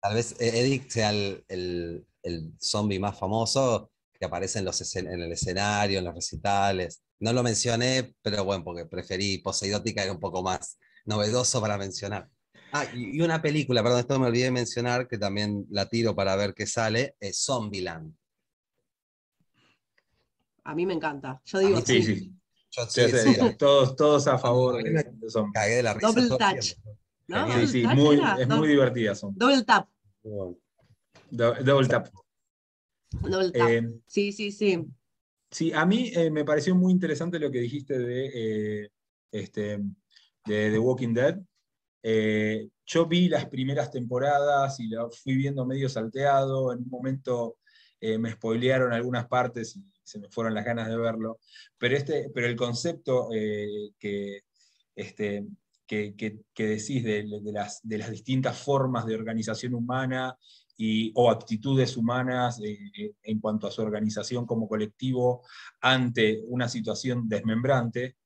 Tal 0.00 0.14
vez 0.14 0.36
Eddie 0.40 0.84
sea 0.88 1.10
el, 1.10 1.44
el, 1.48 2.06
el 2.22 2.52
zombie 2.60 2.98
más 2.98 3.18
famoso 3.18 3.91
que 4.22 4.26
aparece 4.26 4.60
en, 4.60 4.64
los 4.66 4.94
en 4.94 5.08
el 5.08 5.32
escenario, 5.32 5.98
en 5.98 6.04
los 6.04 6.14
recitales. 6.14 7.02
No 7.18 7.32
lo 7.32 7.42
mencioné, 7.42 8.14
pero 8.22 8.44
bueno, 8.44 8.62
porque 8.62 8.86
preferí 8.86 9.38
Poseidótica, 9.38 10.04
era 10.04 10.12
un 10.12 10.20
poco 10.20 10.44
más 10.44 10.78
novedoso 11.06 11.60
para 11.60 11.76
mencionar. 11.76 12.28
Ah, 12.72 12.84
y 12.94 13.20
una 13.20 13.42
película, 13.42 13.82
perdón, 13.82 13.98
esto 13.98 14.20
me 14.20 14.28
olvidé 14.28 14.44
de 14.44 14.50
mencionar, 14.52 15.08
que 15.08 15.18
también 15.18 15.66
la 15.70 15.86
tiro 15.86 16.14
para 16.14 16.36
ver 16.36 16.54
qué 16.54 16.68
sale, 16.68 17.16
es 17.18 17.42
Zombieland. 17.44 18.14
A 20.62 20.76
mí 20.76 20.86
me 20.86 20.94
encanta. 20.94 21.42
Yo 21.44 21.58
digo 21.58 21.80
sí. 21.80 22.00
Sí, 22.04 22.30
sí. 22.70 23.36
Todos, 23.58 23.96
todos 23.96 24.28
a 24.28 24.38
favor 24.38 24.80
de, 24.80 25.04
Zombieland. 25.28 25.52
Cagué 25.52 25.74
de 25.74 25.82
la 25.82 25.94
risa. 25.94 26.12
Double 26.12 26.28
touch. 26.28 26.74
¿No? 27.26 27.52
Sí, 27.58 27.66
sí, 27.66 27.86
muy, 27.88 28.20
es 28.38 28.46
muy 28.46 28.68
divertida. 28.68 29.14
Double 29.20 29.64
tap. 29.64 29.88
double 31.32 31.88
tap. 31.88 32.06
Eh, 33.54 33.82
sí, 34.06 34.32
sí, 34.32 34.52
sí. 34.52 34.84
Sí, 35.50 35.72
a 35.72 35.84
mí 35.84 36.10
eh, 36.14 36.30
me 36.30 36.44
pareció 36.44 36.74
muy 36.74 36.92
interesante 36.92 37.38
lo 37.38 37.50
que 37.50 37.60
dijiste 37.60 37.98
de, 37.98 38.30
eh, 38.34 38.90
este, 39.30 39.78
de 40.46 40.70
The 40.70 40.78
Walking 40.78 41.12
Dead. 41.12 41.38
yo 42.86 43.06
vi 43.06 43.28
las 43.28 43.46
primeras 43.46 43.90
temporadas 43.90 44.80
y 44.80 44.88
lo 44.88 45.10
fui 45.10 45.36
viendo 45.36 45.66
medio 45.66 45.88
salteado. 45.88 46.72
En 46.72 46.80
un 46.80 46.88
momento 46.88 47.58
me 48.00 48.32
spoilearon 48.32 48.92
algunas 48.92 49.28
partes 49.28 49.76
y 49.76 49.84
se 50.02 50.18
me 50.18 50.28
fueron 50.28 50.54
las 50.54 50.64
ganas 50.64 50.88
de 50.88 50.96
verlo. 50.96 51.38
Pero, 51.78 51.96
este, 51.96 52.30
pero 52.34 52.48
el 52.48 52.56
concepto 52.56 53.28
que, 53.30 54.40
este, 54.96 55.46
que, 55.86 56.34
decís 56.56 57.04
de, 57.04 57.24
las, 57.52 57.80
de, 57.82 57.98
las, 57.98 58.10
distintas 58.10 58.58
formas 58.58 59.04
de 59.04 59.14
organización 59.14 59.74
humana 59.74 60.36
o 61.14 61.30
actitudes 61.30 61.96
humanas 61.96 62.60
eh, 62.60 62.78
eh, 62.96 63.12
en 63.22 63.40
cuanto 63.40 63.66
a 63.66 63.70
su 63.70 63.82
organización 63.82 64.46
como 64.46 64.68
colectivo 64.68 65.42
ante 65.80 66.42
una 66.46 66.68
situación 66.68 67.28
desmembrante. 67.28 68.16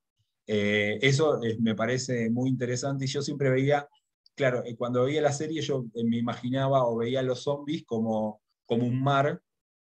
Eh, 0.45 0.97
eso 1.01 1.39
me 1.59 1.75
parece 1.75 2.29
muy 2.29 2.49
interesante 2.49 3.05
y 3.05 3.07
yo 3.07 3.21
siempre 3.21 3.49
veía, 3.49 3.87
claro, 4.35 4.63
cuando 4.77 5.03
veía 5.03 5.21
la 5.21 5.33
serie 5.33 5.61
yo 5.61 5.85
me 6.05 6.17
imaginaba 6.17 6.85
o 6.85 6.97
veía 6.97 7.19
a 7.19 7.23
los 7.23 7.43
zombies 7.43 7.83
como, 7.85 8.41
como 8.65 8.85
un 8.85 9.01
mar 9.01 9.41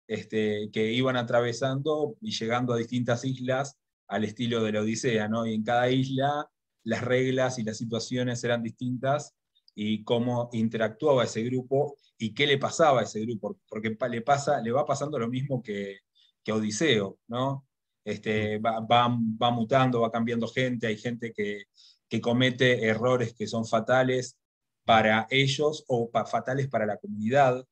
este, 0.06 0.70
que 0.72 0.92
iban 0.92 1.16
atravesando 1.16 2.16
y 2.20 2.33
llegando 2.33 2.74
a 2.74 2.78
distintas 2.78 3.24
islas 3.24 3.78
al 4.09 4.24
estilo 4.24 4.62
de 4.62 4.72
la 4.72 4.80
Odisea, 4.80 5.28
¿no? 5.28 5.46
Y 5.46 5.54
en 5.54 5.62
cada 5.62 5.88
isla 5.90 6.50
las 6.85 7.02
reglas 7.02 7.59
y 7.59 7.62
las 7.62 7.78
situaciones 7.78 8.42
eran 8.42 8.62
distintas 8.62 9.35
y 9.74 10.04
cómo 10.04 10.50
interactuaba 10.52 11.24
ese 11.24 11.42
grupo 11.42 11.96
y 12.18 12.35
qué 12.35 12.46
le 12.46 12.59
pasaba 12.59 13.00
a 13.00 13.04
ese 13.04 13.20
grupo, 13.20 13.59
porque 13.68 13.96
le, 14.11 14.22
pasa, 14.22 14.61
le 14.61 14.72
va 14.72 14.85
pasando 14.85 15.18
lo 15.18 15.28
mismo 15.28 15.62
que, 15.62 16.00
que 16.44 16.52
Odiseo, 16.52 17.18
¿no? 17.28 17.66
Este, 18.04 18.59
va, 18.59 18.80
va, 18.80 19.50
mutando, 19.50 20.00
va 20.00 20.11
cambiando 20.11 20.48
gente, 20.48 20.87
hay 20.87 20.96
gente 20.96 21.33
que, 21.33 21.64
que 22.09 22.20
comete 22.20 22.87
errores 22.87 23.35
que 23.35 23.46
son 23.46 23.66
fatales 23.66 24.38
para 24.85 25.26
ellos 25.30 25.85
o 25.87 26.11
fatales 26.26 26.68
para 26.68 26.87
la 26.87 26.96
comunidad, 26.96 27.64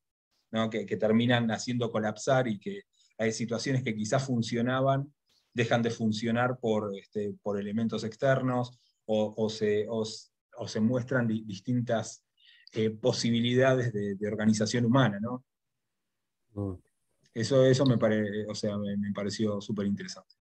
¿no? 0.51 0.71
que, 0.71 0.87
que, 0.87 0.97
terminan 0.97 1.51
haciendo 1.51 1.91
colapsar 1.91 2.47
y 2.47 2.59
que 2.59 2.83
hay 3.19 3.33
situaciones 3.33 3.83
que 3.83 3.95
quizás 3.95 4.25
funcionaban, 4.25 5.13
dejan 5.53 5.83
de 5.83 5.91
funcionar 5.91 6.59
por, 6.61 6.95
este, 6.97 7.35
por 7.43 7.59
elementos 7.59 8.05
externos 8.05 8.79
o, 9.07 9.35
o, 9.37 9.49
se, 9.49 9.87
o, 9.89 10.05
se, 10.67 10.81
muestran 10.81 11.29
distintas 11.29 12.25
eh, 12.73 12.91
posibilidades 12.91 13.93
de, 13.93 14.17
organización 14.27 14.85
humana, 14.85 15.19
¿no? 15.21 15.45
Mm. 16.55 16.75
Eso, 17.35 17.65
eso 17.65 17.87
me, 17.87 17.95
o 18.49 18.55
sea, 18.55 18.77
me, 18.79 19.13
pareció 19.15 19.61
súper 19.61 19.87
interesante. 19.87 20.35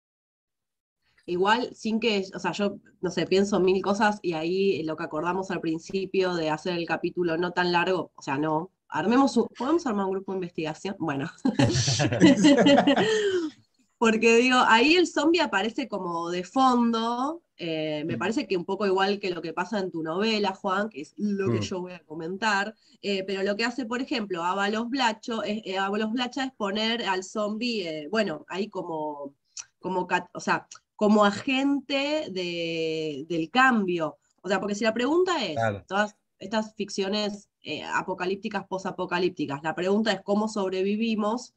Igual, 1.27 1.75
sin 1.75 1.99
que, 1.99 2.25
o 2.35 2.39
sea, 2.39 2.53
yo, 2.53 2.79
no 3.01 3.11
sé, 3.11 3.27
pienso 3.27 3.59
mil 3.59 3.83
cosas 3.83 4.21
y 4.23 4.35
ahí 4.35 4.83
lo 4.85 4.95
que 4.95 5.05
acordamos 5.05 5.51
al 5.51 5.61
principio 5.61 6.35
de 6.35 6.51
hacer 6.51 6.77
el 6.77 6.87
capítulo 6.87 7.37
no 7.39 7.53
tan 7.53 7.73
largo, 7.73 8.13
o 8.15 8.23
sea, 8.23 8.37
no, 8.37 8.71
armemos, 8.89 9.39
¿podemos 9.59 9.87
armar 9.87 10.07
un 10.07 10.13
grupo 10.13 10.33
de 10.33 10.37
investigación? 10.37 10.97
Bueno. 10.99 11.31
Porque 13.99 14.37
digo, 14.37 14.59
ahí 14.67 14.97
el 14.97 15.07
zombie 15.07 15.41
aparece 15.41 15.89
como 15.89 16.31
de 16.31 16.45
fondo, 16.45 17.43
eh, 17.57 18.03
me 18.05 18.17
mm. 18.17 18.19
parece 18.19 18.47
que 18.47 18.57
un 18.57 18.65
poco 18.65 18.87
igual 18.87 19.21
que 19.21 19.31
lo 19.31 19.41
que 19.41 19.53
pasa 19.53 19.79
en 19.79 19.91
tu 19.91 20.03
novela, 20.03 20.55
Juan, 20.55 20.89
que 20.89 21.03
es 21.03 21.15
lo 21.17 21.53
que 21.53 21.59
mm. 21.59 21.63
yo 21.63 21.81
voy 21.81 21.93
a 21.93 22.05
comentar, 22.05 22.75
eh, 23.01 23.23
pero 23.25 23.43
lo 23.43 23.57
que 23.57 23.65
hace, 23.65 23.87
por 23.87 24.01
ejemplo, 24.01 24.43
Avalos 24.43 24.89
Blacho, 24.91 25.43
es, 25.43 25.63
eh, 25.65 25.79
Blacha 26.11 26.45
es 26.45 26.53
poner 26.53 27.05
al 27.05 27.23
zombie, 27.23 28.09
bueno, 28.11 28.45
ahí 28.49 28.69
como, 28.69 29.35
como, 29.79 30.09
o 30.33 30.41
sea, 30.41 30.67
como 30.97 31.25
agente 31.25 32.29
del 32.31 33.51
cambio. 33.51 34.19
O 34.43 34.49
sea, 34.49 34.61
porque 34.61 34.75
si 34.75 34.85
la 34.85 34.95
pregunta 34.95 35.45
es, 35.45 35.57
todas 35.87 36.17
estas 36.39 36.75
ficciones 36.75 37.49
apocalípticas, 37.95 38.67
posapocalípticas, 38.67 39.63
la 39.63 39.75
pregunta 39.75 40.13
es 40.13 40.21
cómo 40.23 40.49
sobrevivimos, 40.49 41.55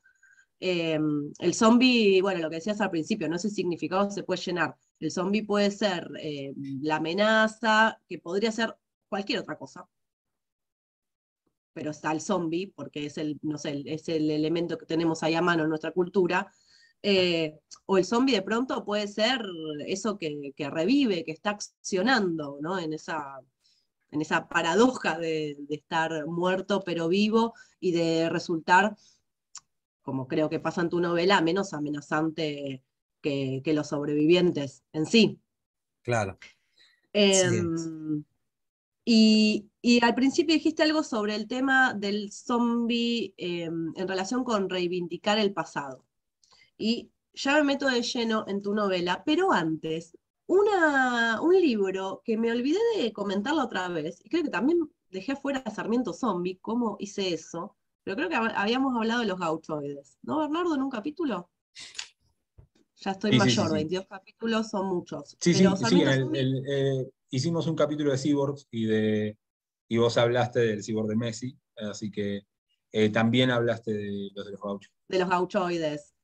Em, 0.59 1.31
el 1.39 1.53
zombie, 1.53 2.21
bueno, 2.21 2.41
lo 2.41 2.49
que 2.49 2.55
decías 2.57 2.81
al 2.81 2.89
principio, 2.89 3.29
no 3.29 3.35
ese 3.35 3.49
significado 3.49 4.09
se 4.09 4.23
puede 4.23 4.41
llenar. 4.41 4.75
El 4.99 5.11
zombie 5.11 5.43
puede 5.45 5.71
ser 5.71 6.09
em, 6.19 6.55
la 6.81 6.97
amenaza, 6.97 8.01
que 8.07 8.19
podría 8.19 8.51
ser 8.51 8.75
cualquier 9.09 9.39
otra 9.39 9.57
cosa. 9.57 9.87
pero 11.73 11.91
está 11.91 12.11
el 12.11 12.21
zombie, 12.21 12.73
porque 12.75 13.05
es 13.05 13.17
el, 13.19 13.37
no 13.43 13.57
sé, 13.59 13.83
es 13.85 14.09
el 14.09 14.31
elemento 14.31 14.77
que 14.79 14.87
tenemos 14.87 15.21
ahí 15.21 15.35
a 15.35 15.43
mano 15.43 15.63
en 15.63 15.69
nuestra 15.69 15.91
cultura. 15.91 16.51
Eh, 17.03 17.59
o 17.85 17.97
el 17.97 18.05
zombie 18.05 18.33
de 18.33 18.41
pronto 18.41 18.83
puede 18.83 19.07
ser 19.07 19.41
eso 19.85 20.17
que, 20.17 20.53
revive, 20.71 21.23
que 21.23 21.31
está 21.31 21.51
accionando, 21.51 22.57
¿no? 22.61 22.79
En 22.79 22.93
esa, 22.93 23.39
en 24.11 24.21
esa 24.21 24.47
paradoja 24.47 25.17
de, 25.19 25.57
estar 25.69 26.25
muerto 26.25 26.83
pero 26.83 27.07
vivo 27.07 27.53
y 27.79 27.91
de 27.91 28.29
resultar, 28.29 28.95
como 30.07 30.25
creo 30.25 30.49
que 30.49 30.61
pasa 30.61 30.79
en 30.79 30.89
tu 30.89 31.01
novela, 31.01 31.41
menos 31.41 31.73
amenazante 31.73 32.81
que, 33.21 33.61
los 33.65 33.89
sobrevivientes 33.89 34.85
en 34.93 35.05
sí. 35.05 35.41
Claro. 36.01 36.39
Em, 37.11 38.23
y, 39.03 39.69
al 40.01 40.15
principio 40.15 40.55
dijiste 40.55 40.83
algo 40.83 41.03
sobre 41.03 41.35
el 41.35 41.45
tema 41.49 41.93
del 41.93 42.31
zombie 42.31 43.33
em, 43.35 43.91
en 43.97 44.07
relación 44.07 44.45
con 44.45 44.69
reivindicar 44.69 45.39
el 45.39 45.51
pasado. 45.51 46.05
Y 46.77 47.11
ya 47.33 47.55
me 47.55 47.63
meto 47.63 47.89
de 47.89 48.01
lleno 48.01 48.45
en 48.47 48.61
tu 48.61 48.73
novela, 48.73 49.23
pero 49.25 49.51
antes, 49.51 50.17
una, 50.45 51.41
un 51.41 51.53
libro 51.53 52.21
que 52.23 52.37
me 52.37 52.49
olvidé 52.49 52.79
de 52.95 53.11
comentarlo 53.11 53.61
otra 53.61 53.89
vez, 53.89 54.21
y 54.23 54.29
creo 54.29 54.43
que 54.43 54.51
también 54.51 54.89
dejé 55.09 55.35
fuera 55.35 55.59
a 55.65 55.69
Sarmiento 55.69 56.13
Zombie, 56.13 56.59
cómo 56.61 56.95
hice 56.97 57.33
eso, 57.33 57.75
pero 58.07 58.15
creo 58.15 58.29
que 58.29 58.35
habíamos 58.55 58.95
hablado 58.95 59.19
de 59.19 59.27
los 59.27 59.37
gauchoides, 59.37 60.17
¿no, 60.21 60.39
Bernardo, 60.39 60.73
en 60.75 60.81
un 60.81 60.89
capítulo? 60.89 61.49
Ya 63.01 63.11
estoy 63.11 63.37
mayor, 63.37 63.73
22 63.73 64.07
capítulos 64.07 64.69
son 64.69 64.87
muchos. 64.87 65.35
Sí, 65.41 65.53
sí, 65.53 65.65
sí 65.89 66.03
eh, 66.05 67.05
hicimos 67.29 67.67
un 67.67 67.75
capítulo 67.75 68.11
de 68.11 68.17
cyborgs 68.17 68.65
y, 68.71 68.85
de, 68.85 69.37
y 69.89 69.97
vos 69.97 70.17
hablaste 70.17 70.61
del 70.61 70.85
cyborg 70.85 71.09
de 71.09 71.15
Messi, 71.17 71.59
así 71.75 72.09
que 72.09 72.47
eh, 72.93 73.09
también 73.09 73.51
hablaste 73.51 73.91
de 73.91 74.29
los 74.33 74.45
de 74.45 74.51
los 74.53 74.61
gauchos. 74.61 74.93
De 75.09 75.19
los 75.19 75.27
gauchoides. 75.27 76.15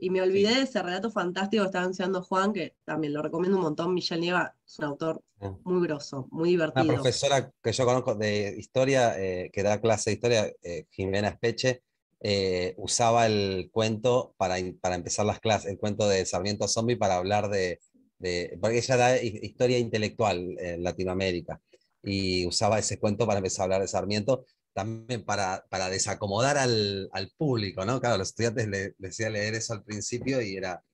Y 0.00 0.10
me 0.10 0.22
olvidé 0.22 0.54
de 0.54 0.62
ese 0.62 0.80
relato 0.80 1.10
fantástico 1.10 1.62
que 1.62 1.66
estaba 1.66 1.82
anunciando 1.84 2.22
Juan, 2.22 2.52
que 2.52 2.76
también 2.84 3.12
lo 3.12 3.20
recomiendo 3.20 3.56
un 3.56 3.64
montón. 3.64 3.94
Michelle 3.94 4.20
Nieva 4.20 4.54
es 4.64 4.78
un 4.78 4.84
autor 4.84 5.22
muy 5.64 5.86
grosso, 5.86 6.28
muy 6.30 6.50
divertido. 6.50 6.84
Una 6.84 6.94
profesora 6.94 7.52
que 7.62 7.72
yo 7.72 7.84
conozco 7.84 8.14
de 8.14 8.54
historia, 8.56 9.18
eh, 9.18 9.50
que 9.52 9.62
da 9.64 9.80
clase 9.80 10.10
de 10.10 10.14
historia, 10.14 10.52
eh, 10.62 10.86
Jimena 10.90 11.28
Espeche, 11.28 11.82
eh, 12.20 12.74
usaba 12.76 13.26
el 13.26 13.70
cuento 13.72 14.34
para, 14.36 14.56
para, 14.80 14.94
empezar 14.94 15.26
las 15.26 15.40
clases, 15.40 15.70
el 15.70 15.78
cuento 15.78 16.08
de 16.08 16.24
Sarmiento 16.26 16.68
Zombie 16.68 16.96
para 16.96 17.16
hablar 17.16 17.48
de, 17.48 17.80
de, 18.18 18.56
porque 18.60 18.78
ella 18.78 18.96
da 18.96 19.22
historia 19.22 19.78
intelectual 19.78 20.56
en 20.58 20.82
Latinoamérica 20.82 21.60
y 22.02 22.46
usaba 22.46 22.78
ese 22.78 22.98
cuento 22.98 23.26
para 23.26 23.38
empezar 23.38 23.62
a 23.62 23.64
hablar 23.64 23.80
de 23.82 23.88
Sarmiento 23.88 24.44
también 24.78 25.24
para, 25.24 25.66
para 25.68 25.90
desacomodar 25.90 26.56
al, 26.56 27.10
al, 27.12 27.32
público, 27.36 27.84
¿no? 27.84 28.00
Claro, 28.00 28.16
los 28.16 28.28
estudiantes 28.28 28.68
le, 28.68 28.94
decía 28.98 29.28
leer 29.28 29.56
eso 29.56 29.72
al 29.72 29.82
principio 29.82 30.40
y 30.40 30.54
era, 30.54 30.84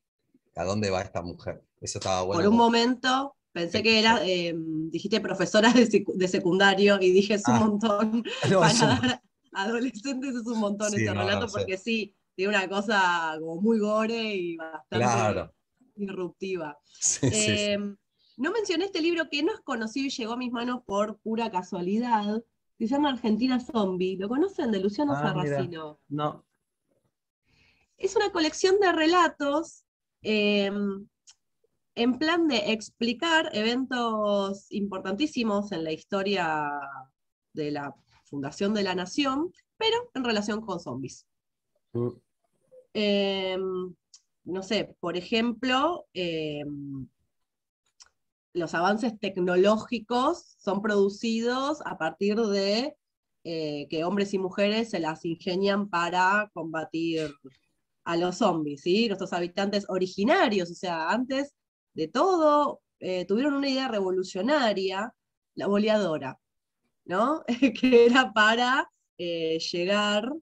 ¿a 0.56 0.64
dónde 0.64 0.88
va 0.88 1.02
esta 1.02 1.20
mujer? 1.20 1.62
Eso 1.82 1.98
estaba 1.98 2.22
bueno. 2.22 2.40
Por 2.40 2.50
un 2.50 2.56
momento 2.56 3.36
pensé 3.52 3.82
que 3.82 3.98
era, 3.98 4.26
em, 4.26 4.90
dijiste 4.90 5.20
profesora 5.20 5.70
de, 5.70 6.28
secundario 6.28 6.98
y 6.98 7.10
dije 7.12 7.34
es 7.34 7.46
un 7.46 7.54
ah. 7.56 7.60
montón 7.60 8.24
para 8.58 9.22
adolescentes 9.52 10.34
es 10.34 10.46
un 10.46 10.60
montón 10.60 10.94
ese 10.94 11.12
relato 11.12 11.46
porque 11.52 11.76
sí, 11.76 12.16
tiene 12.34 12.56
una 12.56 12.66
cosa 12.66 13.36
como 13.38 13.60
muy 13.60 13.80
gore 13.80 14.34
y 14.34 14.56
bastante 14.56 15.50
disruptiva. 15.94 16.78
Em, 17.20 17.94
no 18.38 18.50
mencioné 18.50 18.86
este 18.86 19.02
libro 19.02 19.28
que 19.30 19.42
no 19.42 19.52
es 19.52 19.60
conocido 19.60 20.06
y 20.06 20.10
llegó 20.10 20.32
a 20.32 20.38
mis 20.38 20.52
manos 20.52 20.80
por 20.86 21.18
pura 21.18 21.50
casualidad, 21.50 22.42
se 22.78 22.86
llama 22.86 23.10
Argentina 23.10 23.60
Zombie. 23.60 24.16
¿Lo 24.16 24.28
conocen? 24.28 24.70
De 24.70 24.80
Luciano 24.80 25.14
ah, 25.14 25.34
No. 26.08 26.44
Es 27.96 28.16
una 28.16 28.30
colección 28.32 28.80
de 28.80 28.92
relatos 28.92 29.84
em, 30.22 31.06
en 31.94 32.18
plan 32.18 32.48
de 32.48 32.72
explicar 32.72 33.50
eventos 33.52 34.66
importantísimos 34.70 35.70
en 35.72 35.84
la 35.84 35.92
historia 35.92 36.68
de 37.52 37.70
la 37.70 37.94
fundación 38.24 38.74
de 38.74 38.82
la 38.82 38.94
nación, 38.94 39.52
pero 39.76 40.10
en 40.14 40.24
relación 40.24 40.60
con 40.60 40.80
zombies. 40.80 41.26
Mm. 41.92 42.08
Em, 42.94 43.94
no 44.44 44.62
sé, 44.62 44.96
por 45.00 45.16
ejemplo, 45.16 46.06
em, 46.12 47.08
los 48.54 48.72
avances 48.74 49.18
tecnológicos 49.18 50.54
son 50.58 50.80
producidos 50.80 51.82
a 51.84 51.98
partir 51.98 52.36
de 52.36 52.96
eh, 53.42 53.86
que 53.90 54.04
hombres 54.04 54.32
y 54.32 54.38
mujeres 54.38 54.90
se 54.90 55.00
las 55.00 55.24
ingenian 55.24 55.90
para 55.90 56.50
combatir 56.54 57.34
a 58.04 58.16
los 58.16 58.38
zombies, 58.38 58.82
¿sí? 58.82 59.08
Nuestros 59.08 59.32
habitantes 59.32 59.84
originarios, 59.88 60.70
o 60.70 60.74
sea, 60.74 61.10
antes 61.10 61.54
de 61.94 62.08
todo, 62.08 62.80
eh, 63.00 63.26
tuvieron 63.26 63.54
una 63.54 63.68
idea 63.68 63.88
revolucionaria, 63.88 65.12
la 65.56 65.66
boleadora, 65.66 66.38
¿no? 67.04 67.42
que 67.80 68.06
era 68.06 68.32
para 68.32 68.88
eh, 69.18 69.58
llegar 69.58 70.32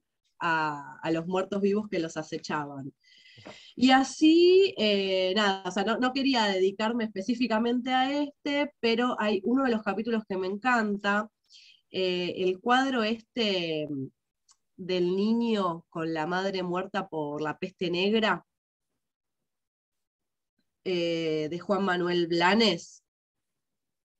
a 0.45 1.11
los 1.13 1.27
muertos 1.27 1.61
vivos 1.61 1.89
que 1.89 2.01
los 2.01 2.17
acechaban. 2.17 2.93
Y 3.77 3.91
así, 3.91 4.75
eh, 4.79 5.33
nada, 5.35 5.63
o 5.67 5.71
sea, 5.71 5.85
no, 5.85 6.13
quería 6.13 6.45
dedicarme 6.45 7.05
específicamente 7.05 7.91
a 7.91 8.13
este, 8.23 8.73
pero 8.81 9.17
hay 9.19 9.41
uno 9.45 9.65
de 9.65 9.71
los 9.71 9.83
capítulos 9.83 10.25
que 10.29 10.37
me 10.37 10.47
encanta, 10.47 11.29
eh, 11.91 12.35
el 12.39 12.61
cuadro 12.61 13.03
este 13.03 13.89
del 14.77 15.17
niño 15.17 15.85
con 15.91 16.13
la 16.15 16.27
madre 16.27 16.63
muerta 16.63 17.09
por 17.09 17.41
la 17.43 17.59
peste 17.59 17.91
negra, 17.91 18.45
eh, 20.85 21.49
de 21.51 21.59
Juan 21.61 21.85
Manuel 21.85 22.27
Blanes, 22.27 23.05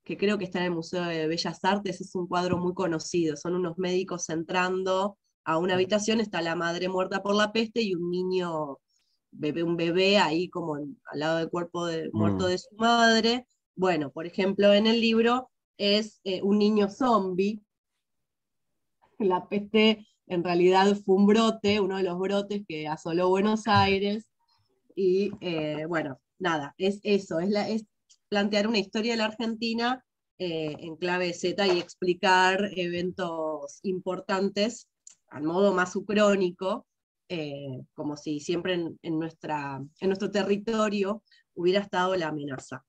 que 0.05 0.17
creo 0.17 0.39
que 0.39 0.45
está 0.45 0.59
en 0.61 0.67
el 0.67 0.71
Museo 0.73 1.05
de 1.05 1.27
Bellas 1.27 1.65
Artes, 1.65 2.01
es 2.01 2.15
un 2.15 2.27
cuadro 2.29 2.57
muy 2.59 2.75
conocido, 2.75 3.37
son 3.37 3.55
unos 3.57 3.79
médicos 3.79 4.29
entrando 4.29 5.19
a 5.45 5.59
una 5.59 5.75
habitación, 5.75 6.21
está 6.21 6.41
la 6.41 6.55
madre 6.57 6.89
muerta 6.89 7.23
por 7.23 7.35
la 7.35 7.53
peste 7.53 7.83
y 7.83 7.95
un 7.95 8.11
niño 8.11 8.79
bebé, 9.33 9.63
un 9.63 9.77
bebé 9.77 10.19
ahí 10.19 10.49
como 10.49 10.77
al 10.77 10.97
lado 11.15 11.39
del 11.39 11.51
cuerpo 11.51 11.87
de, 11.87 12.11
muerto 12.13 12.45
mm. 12.45 12.49
de 12.49 12.59
su 12.59 12.75
madre. 12.77 13.47
Bueno, 13.75 14.11
por 14.13 14.27
ejemplo, 14.27 14.73
en 14.73 14.87
el 14.87 15.01
libro 15.01 15.51
es 15.77 16.21
eh, 16.25 16.43
un 16.43 16.59
niño 16.59 16.89
zombie. 16.89 17.61
La 19.19 19.49
peste 19.49 20.07
en 20.27 20.45
realidad 20.45 20.97
fue 21.05 21.17
un 21.17 21.27
brote, 21.27 21.81
uno 21.81 21.97
de 21.97 22.05
los 22.05 22.19
brotes 22.19 22.63
que 22.67 22.87
asoló 22.87 23.29
Buenos 23.29 23.67
Aires. 23.67 24.29
Y 24.95 25.33
eh, 25.41 25.87
bueno, 25.87 26.21
nada, 26.39 26.75
es 26.77 27.01
eso, 27.03 27.41
es, 27.41 27.49
la, 27.49 27.69
es 27.69 27.87
plantear 28.29 28.69
una 28.69 28.79
historia 28.79 29.13
de 29.13 29.19
la 29.19 29.27
Argentina 29.27 30.05
eh, 30.39 30.77
en 30.81 30.97
clave 30.97 31.33
Z 31.33 31.67
y 31.67 31.79
explicar 31.79 32.71
eventos 32.77 33.79
importantes 33.83 34.89
al 35.29 35.45
modo 35.45 35.73
más 35.73 35.97
ucrónico, 35.97 36.87
eh, 37.29 37.83
como 37.95 38.17
si 38.17 38.41
siempre 38.41 38.75
en, 38.75 39.19
nuestra, 39.19 39.83
en 40.01 40.09
nuestro 40.09 40.31
territorio 40.31 41.23
hubiera 41.55 41.81
estado 41.81 42.17
la 42.17 42.29
amenaza. 42.29 42.85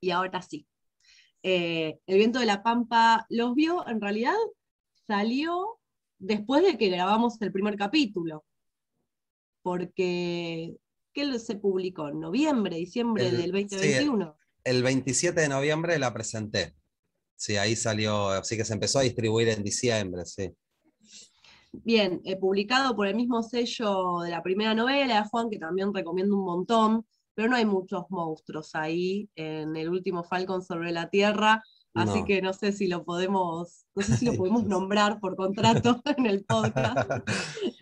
Y 0.00 0.10
ahora 0.10 0.42
sí. 0.42 0.66
Eh, 1.42 1.98
el 2.06 2.18
viento 2.18 2.38
de 2.38 2.46
la 2.46 2.62
Pampa 2.62 3.26
los 3.28 3.54
vio, 3.54 3.86
en 3.88 4.00
realidad 4.00 4.36
salió 5.06 5.80
después 6.18 6.62
de 6.62 6.78
que 6.78 6.88
grabamos 6.88 7.40
el 7.40 7.52
primer 7.52 7.76
capítulo, 7.76 8.44
porque 9.62 10.76
¿qué 11.12 11.38
se 11.38 11.56
publicó? 11.56 12.08
¿En 12.08 12.20
noviembre, 12.20 12.76
diciembre 12.76 13.30
del 13.30 13.50
2021? 13.50 14.36
el 14.64 14.82
27 14.82 15.40
de 15.40 15.48
noviembre 15.48 15.98
la 15.98 16.12
presenté. 16.12 16.74
Sí, 17.36 17.56
ahí 17.56 17.74
salió, 17.74 18.28
así 18.28 18.56
que 18.56 18.64
se 18.64 18.74
empezó 18.74 19.00
a 19.00 19.02
distribuir 19.02 19.48
en 19.48 19.64
diciembre, 19.64 20.24
sí. 20.24 20.52
Bien, 21.72 22.20
he 22.24 22.36
publicado 22.36 22.94
por 22.94 23.06
el 23.06 23.16
mismo 23.16 23.42
sello 23.42 24.20
de 24.20 24.30
la 24.30 24.42
primera 24.42 24.74
novela 24.74 25.22
de 25.22 25.28
Juan, 25.28 25.48
que 25.48 25.58
también 25.58 25.92
recomiendo 25.92 26.36
un 26.36 26.44
montón, 26.44 27.06
pero 27.34 27.48
no 27.48 27.56
hay 27.56 27.64
muchos 27.64 28.04
monstruos 28.10 28.74
ahí 28.74 29.30
en 29.34 29.74
el 29.76 29.88
último 29.88 30.22
Falcon 30.22 30.62
sobre 30.62 30.92
la 30.92 31.08
Tierra, 31.08 31.64
así 31.94 32.24
que 32.24 32.42
no 32.42 32.52
sé 32.52 32.72
si 32.72 32.88
lo 32.88 33.04
podemos, 33.04 33.86
no 33.94 34.02
sé 34.02 34.18
si 34.18 34.26
lo 34.26 34.34
podemos 34.36 34.64
nombrar 34.64 35.18
por 35.18 35.34
contrato 35.34 36.02
en 36.16 36.26
el 36.26 36.44
podcast. 36.44 37.10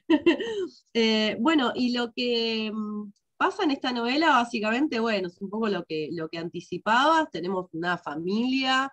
Eh, 0.92 1.36
bueno, 1.38 1.70
y 1.72 1.92
lo 1.92 2.12
que 2.12 2.72
mm, 2.74 3.12
pasa 3.36 3.62
en 3.62 3.70
esta 3.70 3.92
novela, 3.92 4.30
básicamente, 4.30 4.98
bueno, 4.98 5.28
es 5.28 5.40
un 5.40 5.48
poco 5.48 5.68
lo 5.68 5.84
que, 5.84 6.08
lo 6.10 6.28
que 6.28 6.38
anticipabas, 6.38 7.30
tenemos 7.30 7.68
una 7.72 7.96
familia 7.96 8.92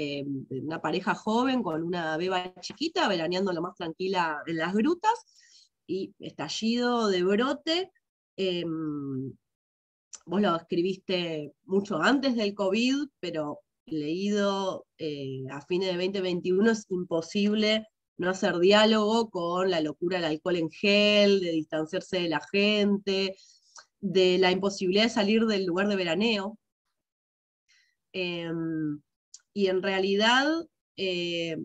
eh, 0.00 0.24
una 0.50 0.80
pareja 0.80 1.12
joven 1.16 1.60
con 1.60 1.82
una 1.82 2.16
beba 2.16 2.54
chiquita, 2.60 3.08
veraneando 3.08 3.52
lo 3.52 3.60
más 3.60 3.74
tranquila 3.74 4.42
en 4.46 4.56
las 4.56 4.72
grutas, 4.72 5.12
y 5.88 6.14
estallido 6.20 7.08
de 7.08 7.24
brote. 7.24 7.90
Em, 8.36 9.32
vos 10.26 10.40
lo 10.40 10.54
escribiste 10.54 11.52
mucho 11.64 12.00
antes 12.00 12.36
del 12.36 12.54
COVID, 12.54 13.08
pero 13.18 13.58
leído 13.86 14.86
eh, 14.98 15.42
a 15.50 15.60
fines 15.62 15.88
de 15.88 15.94
2021 15.94 16.70
es 16.70 16.86
imposible 16.90 17.84
no 18.18 18.30
hacer 18.30 18.58
diálogo 18.58 19.30
con 19.30 19.68
la 19.70 19.80
locura 19.80 20.18
del 20.18 20.26
alcohol 20.26 20.56
en 20.56 20.70
gel, 20.70 21.40
de 21.40 21.50
distanciarse 21.50 22.20
de 22.20 22.28
la 22.28 22.40
gente, 22.52 23.36
de 24.00 24.38
la 24.38 24.52
imposibilidad 24.52 25.04
de 25.04 25.10
salir 25.10 25.46
del 25.46 25.66
lugar 25.66 25.88
de 25.88 25.96
veraneo. 25.96 26.56
Em, 28.12 29.00
y 29.52 29.66
en 29.66 29.82
realidad, 29.82 30.46
eh, 30.96 31.56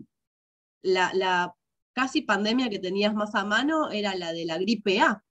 la, 0.82 1.54
casi 1.92 2.22
pandemia 2.22 2.70
que 2.70 2.78
tenías 2.78 3.14
más 3.14 3.34
a 3.34 3.44
mano 3.44 3.90
era 3.90 4.14
la 4.14 4.32
de 4.32 4.44
la 4.44 4.58
gripe 4.58 5.00
A. 5.00 5.22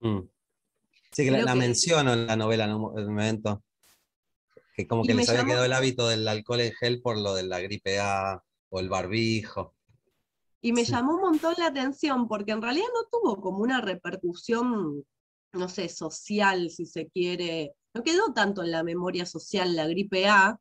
Mm. 0.00 0.20
Sí, 1.10 1.24
que 1.24 1.30
la, 1.30 1.54
menciono 1.54 2.12
en 2.12 2.26
la 2.26 2.36
novela 2.36 2.64
en 2.64 2.74
un 2.74 2.80
momento. 2.80 3.64
Que 4.74 4.86
como 4.86 5.02
que 5.02 5.14
les 5.14 5.28
había 5.30 5.44
quedado 5.44 5.64
el 5.64 5.72
hábito 5.72 6.06
del 6.08 6.28
alcohol 6.28 6.60
en 6.60 6.72
gel 6.72 7.00
por 7.00 7.18
lo 7.18 7.34
de 7.34 7.42
la 7.44 7.60
gripe 7.60 7.98
A 7.98 8.44
o 8.68 8.80
el 8.80 8.88
barbijo. 8.88 9.74
Y 10.60 10.72
me 10.72 10.84
llamó 10.84 11.14
un 11.14 11.20
montón 11.20 11.54
la 11.56 11.66
atención 11.66 12.28
porque 12.28 12.52
en 12.52 12.62
realidad 12.62 12.88
no 12.92 13.08
tuvo 13.10 13.40
como 13.40 13.58
una 13.58 13.80
repercusión, 13.80 15.04
no 15.52 15.68
sé, 15.68 15.88
social, 15.88 16.70
si 16.70 16.84
se 16.84 17.08
quiere. 17.08 17.74
No 17.94 18.02
quedó 18.02 18.32
tanto 18.32 18.62
en 18.62 18.72
la 18.72 18.82
memoria 18.82 19.24
social 19.24 19.74
la 19.76 19.86
gripe 19.86 20.28
A. 20.28 20.60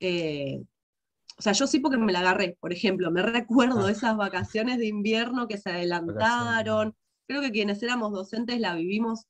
Eh, 0.00 0.62
o 1.38 1.42
sea, 1.42 1.52
yo 1.52 1.66
sí 1.66 1.78
porque 1.78 1.98
me 1.98 2.12
la 2.12 2.20
agarré, 2.20 2.56
por 2.60 2.72
ejemplo, 2.72 3.10
me 3.10 3.22
recuerdo 3.22 3.86
ah. 3.86 3.90
esas 3.90 4.16
vacaciones 4.16 4.78
de 4.78 4.86
invierno 4.86 5.46
que 5.46 5.58
se 5.58 5.70
adelantaron. 5.70 6.96
Creo 7.28 7.40
que 7.40 7.52
quienes 7.52 7.82
éramos 7.82 8.12
docentes 8.12 8.58
la 8.60 8.74
vivimos, 8.74 9.26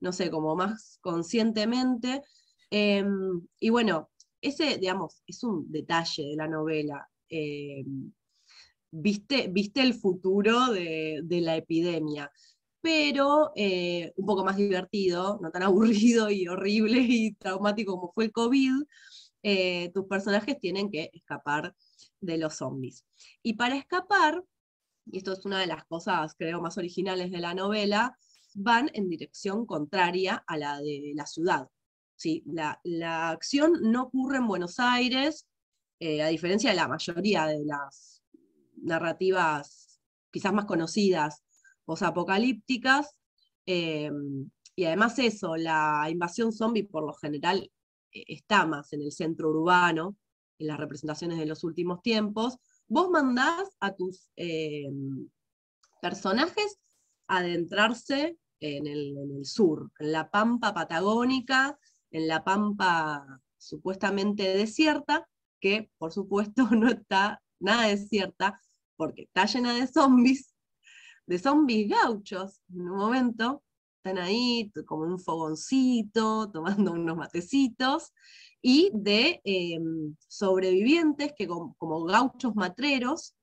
no 0.00 0.12
sé, 0.12 0.30
como 0.30 0.56
más 0.56 0.98
conscientemente. 1.02 2.22
Em, 2.70 3.42
y 3.58 3.70
bueno, 3.70 4.10
ese, 4.40 4.78
digamos, 4.78 5.22
es 5.26 5.42
un 5.44 5.70
detalle 5.70 6.28
de 6.28 6.36
la 6.36 6.48
novela. 6.48 7.06
Em, 7.28 8.12
viste, 8.90 9.48
viste 9.48 9.82
el 9.82 9.94
futuro 9.94 10.68
de, 10.72 11.22
la 11.28 11.56
epidemia, 11.56 12.30
pero 12.80 13.52
eh, 13.54 14.12
un 14.16 14.26
poco 14.26 14.44
más 14.44 14.56
divertido, 14.56 15.38
no 15.42 15.50
tan 15.50 15.62
aburrido 15.64 16.30
y 16.30 16.48
horrible 16.48 16.98
y 17.00 17.34
traumático 17.34 17.92
como 17.98 18.12
fue 18.12 18.24
el 18.26 18.32
COVID, 18.32 18.72
eh, 19.42 19.90
tus 19.92 20.06
personajes 20.06 20.58
tienen 20.58 20.90
que 20.90 21.10
escapar 21.12 21.74
de 22.20 22.38
los 22.38 22.56
zombies. 22.56 23.04
Y 23.42 23.54
para 23.54 23.76
escapar, 23.76 24.42
y 25.06 25.18
esto 25.18 25.32
es 25.32 25.44
una 25.44 25.60
de 25.60 25.66
las 25.66 25.84
cosas 25.86 26.34
creo 26.36 26.60
más 26.60 26.76
originales 26.78 27.30
de 27.30 27.38
la 27.40 27.54
novela, 27.54 28.16
van 28.54 28.90
en 28.94 29.08
dirección 29.08 29.66
contraria 29.66 30.44
a 30.46 30.56
la 30.56 30.80
de 30.80 31.12
la 31.14 31.26
ciudad. 31.26 31.68
¿sí? 32.16 32.42
La, 32.46 33.30
acción 33.30 33.72
no 33.82 34.04
ocurre 34.04 34.38
en 34.38 34.48
Buenos 34.48 34.78
Aires, 34.78 35.46
eh, 36.00 36.22
a 36.22 36.28
diferencia 36.28 36.70
de 36.70 36.76
la 36.76 36.88
mayoría 36.88 37.46
de 37.46 37.64
las 37.64 38.22
narrativas 38.76 40.00
quizás 40.30 40.52
más 40.52 40.64
conocidas, 40.64 41.42
posapocalípticas. 41.84 43.16
Eh, 43.66 44.10
y 44.76 44.84
además 44.84 45.18
eso, 45.18 45.56
la 45.56 46.08
invasión 46.10 46.52
zombie 46.52 46.84
por 46.84 47.04
lo 47.04 47.12
general 47.14 47.70
está 48.12 48.66
más 48.66 48.92
en 48.92 49.02
el 49.02 49.12
centro 49.12 49.50
urbano, 49.50 50.16
en 50.58 50.66
las 50.66 50.78
representaciones 50.78 51.38
de 51.38 51.46
los 51.46 51.64
últimos 51.64 52.02
tiempos. 52.02 52.58
Vos 52.86 53.10
mandás 53.10 53.76
a 53.80 53.94
tus 53.94 54.28
personajes 56.00 56.78
adentrarse 57.26 58.36
en 58.60 58.86
el, 58.86 59.16
en 59.16 59.36
el, 59.36 59.44
sur, 59.44 59.90
en 59.98 60.12
la 60.12 60.30
pampa 60.30 60.74
patagónica, 60.74 61.78
en 62.10 62.28
la 62.28 62.44
pampa 62.44 63.40
supuestamente 63.56 64.56
desierta, 64.56 65.28
que 65.60 65.90
por 65.98 66.12
supuesto 66.12 66.68
no 66.70 66.88
está 66.88 67.42
nada 67.60 67.88
desierta, 67.88 68.60
porque 68.96 69.22
está 69.22 69.46
llena 69.46 69.74
de 69.74 69.86
zombies, 69.86 70.54
de 71.26 71.38
zombies 71.38 71.88
gauchos. 71.88 72.60
En 72.72 72.90
un 72.90 72.98
momento 72.98 73.62
están 74.02 74.18
ahí 74.18 74.70
como 74.86 75.04
un 75.04 75.18
fogoncito, 75.18 76.50
tomando 76.52 76.92
unos 76.92 77.16
matecitos, 77.16 78.12
y 78.62 78.90
de 78.94 79.40
em, 79.44 80.16
sobrevivientes 80.28 81.32
que 81.36 81.46
como, 81.46 82.04
gauchos 82.04 82.54
matreros, 82.54 83.34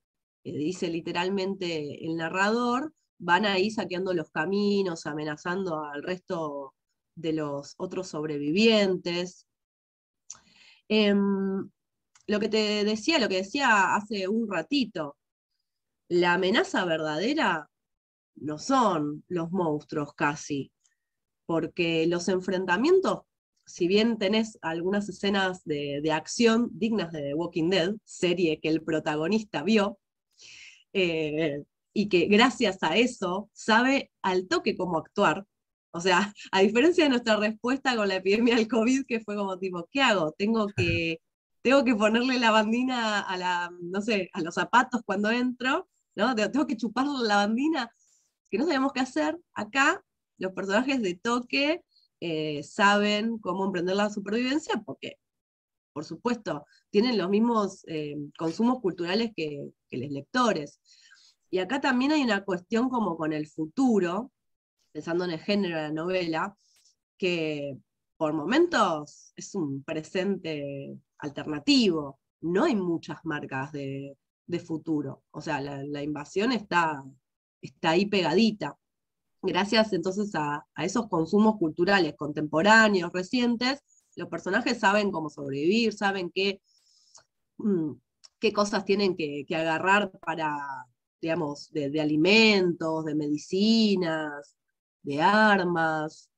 dice 0.44 0.90
literalmente 0.90 2.06
el 2.06 2.16
narrador, 2.16 2.94
van 3.20 3.46
ahí 3.46 3.72
saqueando 3.72 4.14
los 4.14 4.30
caminos, 4.32 5.06
amenazando 5.06 5.84
al 5.84 6.04
resto 6.04 6.74
de 7.16 7.34
los 7.34 7.74
otros 7.78 8.08
sobrevivientes. 8.08 9.48
Em, 10.88 11.70
lo 12.28 12.40
que 12.40 12.50
te 12.50 12.84
decía, 12.86 13.20
lo 13.20 13.28
que 13.28 13.38
decía 13.38 13.96
hace 13.96 14.28
un 14.28 14.50
ratito, 14.50 15.18
la 16.10 16.34
amenaza 16.34 16.86
verdadera 16.86 17.70
no 18.40 18.58
son 18.58 19.24
los 19.28 19.52
monstruos 19.52 20.14
casi, 20.14 20.72
porque 21.46 22.08
los 22.08 22.28
enfrentamientos, 22.30 23.22
si 23.66 23.88
bien 23.88 24.18
tenés 24.18 24.58
algunas 24.62 25.10
escenas 25.10 25.64
de, 25.66 26.02
acción 26.12 26.70
dignas 26.74 27.12
de 27.12 27.22
The 27.22 27.34
Walking 27.34 27.70
Dead, 27.70 27.96
serie 28.04 28.60
que 28.60 28.70
el 28.70 28.82
protagonista 28.84 29.64
vio, 29.64 30.00
eh, 30.94 31.64
y 31.94 32.10
que 32.10 32.28
gracias 32.28 32.78
a 32.82 32.96
eso 32.96 33.50
sabe 33.54 34.12
al 34.22 34.48
toque 34.48 34.76
cómo 34.78 34.98
actuar, 35.00 35.46
o 35.92 36.00
sea, 36.00 36.32
a 36.52 36.62
diferencia 36.62 37.04
de 37.04 37.10
nuestra 37.10 37.38
respuesta 37.38 37.96
con 37.96 38.08
la 38.08 38.16
epidemia 38.16 38.56
del 38.56 38.68
COVID, 38.68 39.06
que 39.08 39.20
fue 39.22 39.36
como 39.36 39.58
tipo, 39.58 39.88
¿qué 39.92 40.02
hago? 40.02 40.32
Tengo 40.38 40.68
que, 40.68 41.22
tengo 41.64 41.84
que 41.84 41.96
ponerle 41.96 42.40
la 42.40 42.52
bandina 42.52 43.22
a 43.22 43.38
la, 43.38 43.72
no 43.82 44.02
sé, 44.02 44.30
a 44.34 44.42
los 44.42 44.56
zapatos 44.56 45.02
cuando 45.06 45.32
entro, 45.32 45.90
¿no? 46.16 46.36
Tengo 46.36 46.68
que 46.68 46.78
chuparle 46.78 47.28
la 47.28 47.38
bandina, 47.38 47.92
que 48.50 48.58
no 48.58 48.66
sabemos 48.66 48.94
qué 48.94 49.02
hacer. 49.02 49.38
Acá 49.54 50.04
los 50.38 50.54
personajes 50.54 51.02
de 51.02 51.16
toque 51.16 51.84
eh, 52.20 52.64
saben 52.64 53.38
cómo 53.40 53.66
emprender 53.66 53.96
la 53.96 54.10
supervivencia 54.10 54.82
porque, 54.86 55.18
por 55.94 56.06
supuesto, 56.06 56.66
tienen 56.90 57.18
los 57.18 57.30
mismos 57.30 57.84
eh, 57.88 58.16
consumos 58.38 58.82
culturales 58.82 59.32
que, 59.36 59.70
que 59.90 59.98
los 59.98 60.10
lectores. 60.12 60.80
Y 61.50 61.60
acá 61.60 61.80
también 61.82 62.12
hay 62.12 62.24
una 62.24 62.44
cuestión 62.44 62.90
como 62.90 63.18
con 63.18 63.34
el 63.34 63.48
futuro, 63.48 64.32
pensando 64.92 65.26
en 65.26 65.32
el 65.32 65.40
género 65.40 65.78
de 65.78 65.84
la 65.84 65.92
novela, 65.94 66.58
que 67.18 67.78
por 68.18 68.34
momentos 68.34 69.32
es 69.36 69.56
un 69.56 69.84
presente 69.84 70.98
alternativo. 71.20 72.20
No 72.42 72.66
hay 72.66 72.76
muchas 72.76 73.24
marcas 73.24 73.72
de, 73.72 74.18
futuro. 74.66 75.24
O 75.32 75.42
sea, 75.42 75.62
la, 75.62 76.02
invasión 76.02 76.52
está, 76.52 77.04
está 77.62 77.92
ahí 77.92 78.06
pegadita. 78.06 78.78
Gracias 79.42 79.94
entonces 79.94 80.32
a, 80.36 80.66
esos 80.78 81.08
consumos 81.08 81.58
culturales 81.58 82.16
contemporáneos, 82.18 83.12
recientes, 83.14 83.82
los 84.16 84.30
personajes 84.30 84.80
saben 84.80 85.12
cómo 85.12 85.30
sobrevivir, 85.30 85.94
saben 85.94 86.32
qué, 86.34 86.62
mm, 87.58 87.92
qué 88.40 88.52
cosas 88.54 88.84
tienen 88.86 89.16
que, 89.16 89.46
agarrar 89.56 90.12
para, 90.20 90.58
digamos, 91.22 91.70
de 91.72 92.02
alimentos, 92.02 93.06
de 93.06 93.16
medicinas, 93.16 94.56
de 95.04 95.22
armas, 95.22 96.30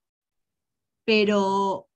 pero 1.09 1.87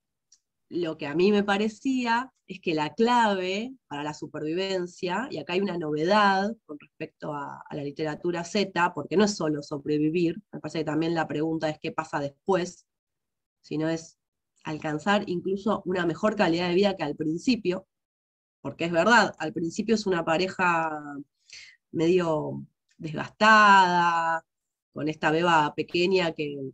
lo 0.69 0.97
que 0.97 1.05
a 1.05 1.13
mí 1.13 1.31
me 1.31 1.43
parecía 1.43 2.32
es 2.47 2.59
que 2.59 2.73
la 2.73 2.93
clave 2.93 3.73
para 3.87 4.03
la 4.03 4.13
supervivencia, 4.13 5.27
y 5.31 5.37
acá 5.37 5.53
hay 5.53 5.61
una 5.61 5.77
novedad 5.77 6.55
con 6.65 6.77
respecto 6.79 7.33
a, 7.33 7.63
la 7.71 7.83
literatura 7.83 8.43
Z, 8.43 8.93
porque 8.93 9.17
no 9.17 9.25
es 9.25 9.35
solo 9.35 9.61
sobrevivir, 9.61 10.41
me 10.51 10.59
parece 10.59 10.79
que 10.79 10.85
también 10.85 11.15
la 11.15 11.27
pregunta 11.27 11.69
es 11.69 11.79
qué 11.79 11.91
pasa 11.91 12.19
después, 12.19 12.85
sino 13.61 13.89
es 13.89 14.17
alcanzar 14.63 15.23
incluso 15.27 15.81
una 15.85 16.05
mejor 16.05 16.35
calidad 16.35 16.69
de 16.69 16.75
vida 16.75 16.95
que 16.95 17.03
al 17.03 17.15
principio, 17.15 17.87
porque 18.61 18.85
es 18.85 18.91
verdad, 18.91 19.33
al 19.39 19.53
principio 19.53 19.95
es 19.95 20.05
una 20.05 20.23
pareja 20.25 21.01
medio 21.91 22.65
desgastada, 22.97 24.45
con 24.93 25.09
esta 25.09 25.31
beba 25.31 25.73
pequeña 25.75 26.33
que 26.33 26.71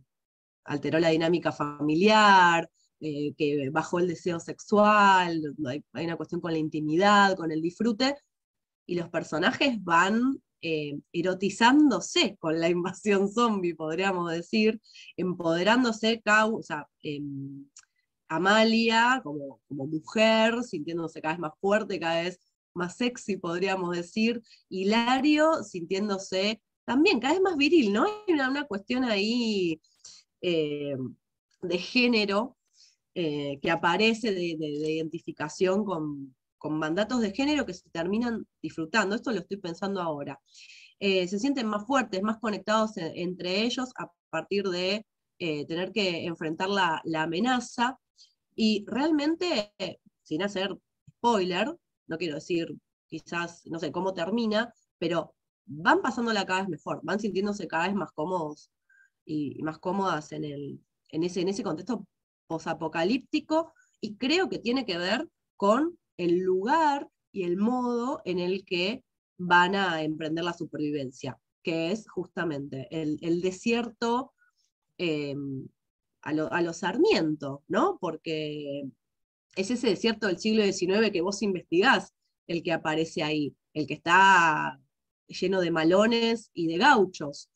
alteró 0.64 1.00
la 1.00 1.08
dinámica 1.08 1.52
familiar, 1.52 2.70
eh, 3.00 3.32
que 3.36 3.70
bajó 3.70 3.98
el 3.98 4.08
deseo 4.08 4.40
sexual, 4.40 5.54
hay, 5.64 6.04
una 6.04 6.16
cuestión 6.16 6.40
con 6.40 6.52
la 6.52 6.58
intimidad, 6.58 7.36
con 7.36 7.50
el 7.50 7.62
disfrute, 7.62 8.16
y 8.86 8.94
los 8.96 9.08
personajes 9.08 9.82
van 9.82 10.42
eh, 10.62 10.98
erotizándose 11.12 12.36
con 12.38 12.60
la 12.60 12.68
invasión 12.68 13.28
zombie, 13.32 13.74
podríamos 13.74 14.30
decir, 14.30 14.80
empoderándose, 15.16 16.22
em, 17.02 17.66
Amalia 18.28 19.20
como, 19.24 19.60
como 19.66 19.86
mujer, 19.86 20.62
sintiéndose 20.62 21.22
cada 21.22 21.34
vez 21.34 21.40
más 21.40 21.52
fuerte, 21.60 21.98
cada 21.98 22.22
vez 22.22 22.38
más 22.74 22.96
sexy, 22.96 23.36
podríamos 23.38 23.96
decir, 23.96 24.42
Hilario 24.68 25.64
sintiéndose 25.64 26.60
también 26.84 27.20
cada 27.20 27.34
vez 27.34 27.42
más 27.42 27.56
viril, 27.56 27.92
¿no? 27.92 28.04
Hay 28.04 28.34
una, 28.34 28.64
cuestión 28.66 29.04
ahí 29.04 29.80
eh, 30.42 30.96
de 31.62 31.78
género 31.78 32.56
eh, 33.14 33.58
que 33.60 33.70
aparece 33.72 34.32
de, 34.32 34.56
identificación 34.60 35.84
con, 35.84 36.34
mandatos 36.70 37.20
de 37.20 37.32
género 37.32 37.66
que 37.66 37.74
se 37.74 37.88
terminan 37.90 38.46
disfrutando. 38.62 39.16
Esto 39.16 39.32
lo 39.32 39.40
estoy 39.40 39.56
pensando 39.56 40.00
ahora. 40.00 40.40
Eh, 41.00 41.26
se 41.26 41.38
sienten 41.38 41.66
más 41.66 41.86
fuertes, 41.86 42.22
más 42.22 42.38
conectados 42.38 42.92
entre 42.96 43.62
ellos 43.62 43.90
a 43.98 44.10
partir 44.30 44.64
de 44.68 45.06
eh, 45.38 45.66
tener 45.66 45.90
que 45.92 46.24
enfrentar 46.26 46.68
la, 46.68 47.02
amenaza. 47.16 47.98
Y 48.54 48.84
realmente, 48.86 49.72
sin 50.22 50.42
hacer 50.42 50.76
spoiler, 51.16 51.74
no 52.06 52.18
quiero 52.18 52.34
decir 52.36 52.68
quizás, 53.08 53.66
no 53.66 53.78
sé 53.78 53.90
cómo 53.90 54.14
termina, 54.14 54.72
pero 54.98 55.34
van 55.66 56.02
pasándola 56.02 56.46
cada 56.46 56.60
vez 56.60 56.68
mejor, 56.68 57.00
van 57.02 57.18
sintiéndose 57.18 57.66
cada 57.66 57.86
vez 57.86 57.96
más 57.96 58.12
cómodos 58.12 58.70
y, 59.24 59.60
más 59.62 59.78
cómodas 59.78 60.32
en, 60.32 60.44
el, 60.44 60.80
en, 61.08 61.24
ese, 61.24 61.40
en 61.40 61.48
ese 61.48 61.62
contexto 61.62 62.06
posapocalíptico, 62.50 63.72
y 64.00 64.16
creo 64.16 64.48
que 64.48 64.58
tiene 64.58 64.84
que 64.84 64.98
ver 64.98 65.28
con 65.56 65.96
el 66.16 66.40
lugar 66.40 67.08
y 67.30 67.44
el 67.44 67.56
modo 67.56 68.22
en 68.24 68.40
el 68.40 68.64
que 68.64 69.04
van 69.38 69.76
a 69.76 70.02
emprender 70.02 70.42
la 70.42 70.52
supervivencia, 70.52 71.38
que 71.62 71.92
es 71.92 72.08
justamente 72.10 72.88
el, 72.90 73.40
desierto 73.40 74.32
eh, 74.98 75.36
a, 76.22 76.32
los 76.32 76.76
Sarmiento, 76.76 77.62
¿no? 77.68 77.98
Porque 78.00 78.82
es 79.54 79.70
ese 79.70 79.90
desierto 79.90 80.26
del 80.26 80.38
siglo 80.38 80.64
XIX 80.64 81.12
que 81.12 81.20
vos 81.20 81.42
investigás 81.42 82.14
el 82.48 82.64
que 82.64 82.72
aparece 82.72 83.22
ahí, 83.22 83.54
el 83.74 83.86
que 83.86 83.94
está 83.94 84.80
lleno 85.28 85.60
de 85.60 85.70
malones 85.70 86.50
y 86.52 86.66
de 86.66 86.78
gauchos. 86.78 87.48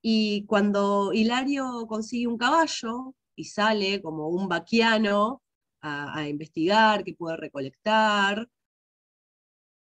Y 0.00 0.46
cuando 0.46 1.12
Hilario 1.12 1.86
consigue 1.88 2.28
un 2.28 2.38
caballo 2.38 3.16
y 3.36 3.44
sale 3.44 4.02
como 4.02 4.28
un 4.28 4.48
vaquiano 4.48 5.42
a, 5.82 6.28
investigar, 6.28 7.04
que 7.04 7.14
puede 7.14 7.36
recolectar. 7.36 8.48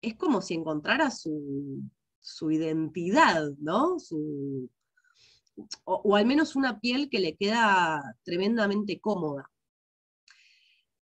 Es 0.03 0.15
como 0.17 0.43
si 0.43 0.55
encontrara 0.55 1.11
su, 1.11 1.83
identidad, 2.51 3.51
¿no? 3.59 3.99
Su, 3.99 4.71
o, 5.85 6.17
al 6.17 6.27
menos 6.27 6.57
una 6.57 6.79
piel 6.81 7.09
que 7.11 7.21
le 7.21 7.37
queda 7.37 8.17
tremendamente 8.23 9.01
cómoda. 9.01 9.51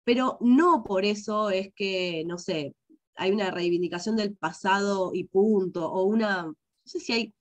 Pero 0.03 0.37
no 0.41 0.83
por 0.83 1.03
eso 1.05 1.49
es 1.49 1.73
que, 1.75 2.23
no 2.25 2.37
sé, 2.37 2.75
hay 3.15 3.31
una 3.31 3.51
reivindicación 3.51 4.15
del 4.15 4.37
pasado 4.37 5.11
y 5.13 5.25
punto, 5.25 5.91
o 5.91 6.03
una, 6.03 6.43
no 6.43 6.55
sé 6.85 6.99
si 6.99 7.13
hay 7.13 7.33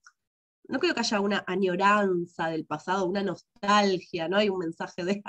no 0.69 0.79
creo 0.79 0.95
que 0.95 1.01
haya 1.01 1.21
una 1.21 1.45
añoranza 1.47 2.49
del 2.49 2.67
pasado, 2.67 3.07
una 3.07 3.23
nostalgia, 3.23 4.29
no 4.29 4.37
hay 4.37 4.49
un 4.49 4.59
mensaje 4.59 5.05
de 5.05 5.23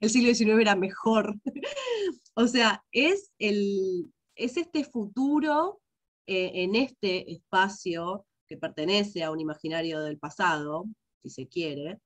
el 0.00 0.10
siglo 0.10 0.34
XIX 0.34 0.60
era 0.60 0.76
mejor. 0.76 1.36
o 2.34 2.46
sea, 2.46 2.82
es, 2.90 3.30
el, 3.38 4.12
es 4.34 4.56
este 4.56 4.84
futuro 4.84 5.80
eh, 6.26 6.50
en 6.54 6.74
este 6.74 7.30
espacio 7.30 8.26
que 8.46 8.56
pertenece 8.56 9.22
a 9.22 9.30
un 9.30 9.40
imaginario 9.40 10.00
del 10.00 10.18
pasado, 10.18 10.84
si 11.22 11.30
se 11.30 11.48
quiere, 11.48 11.98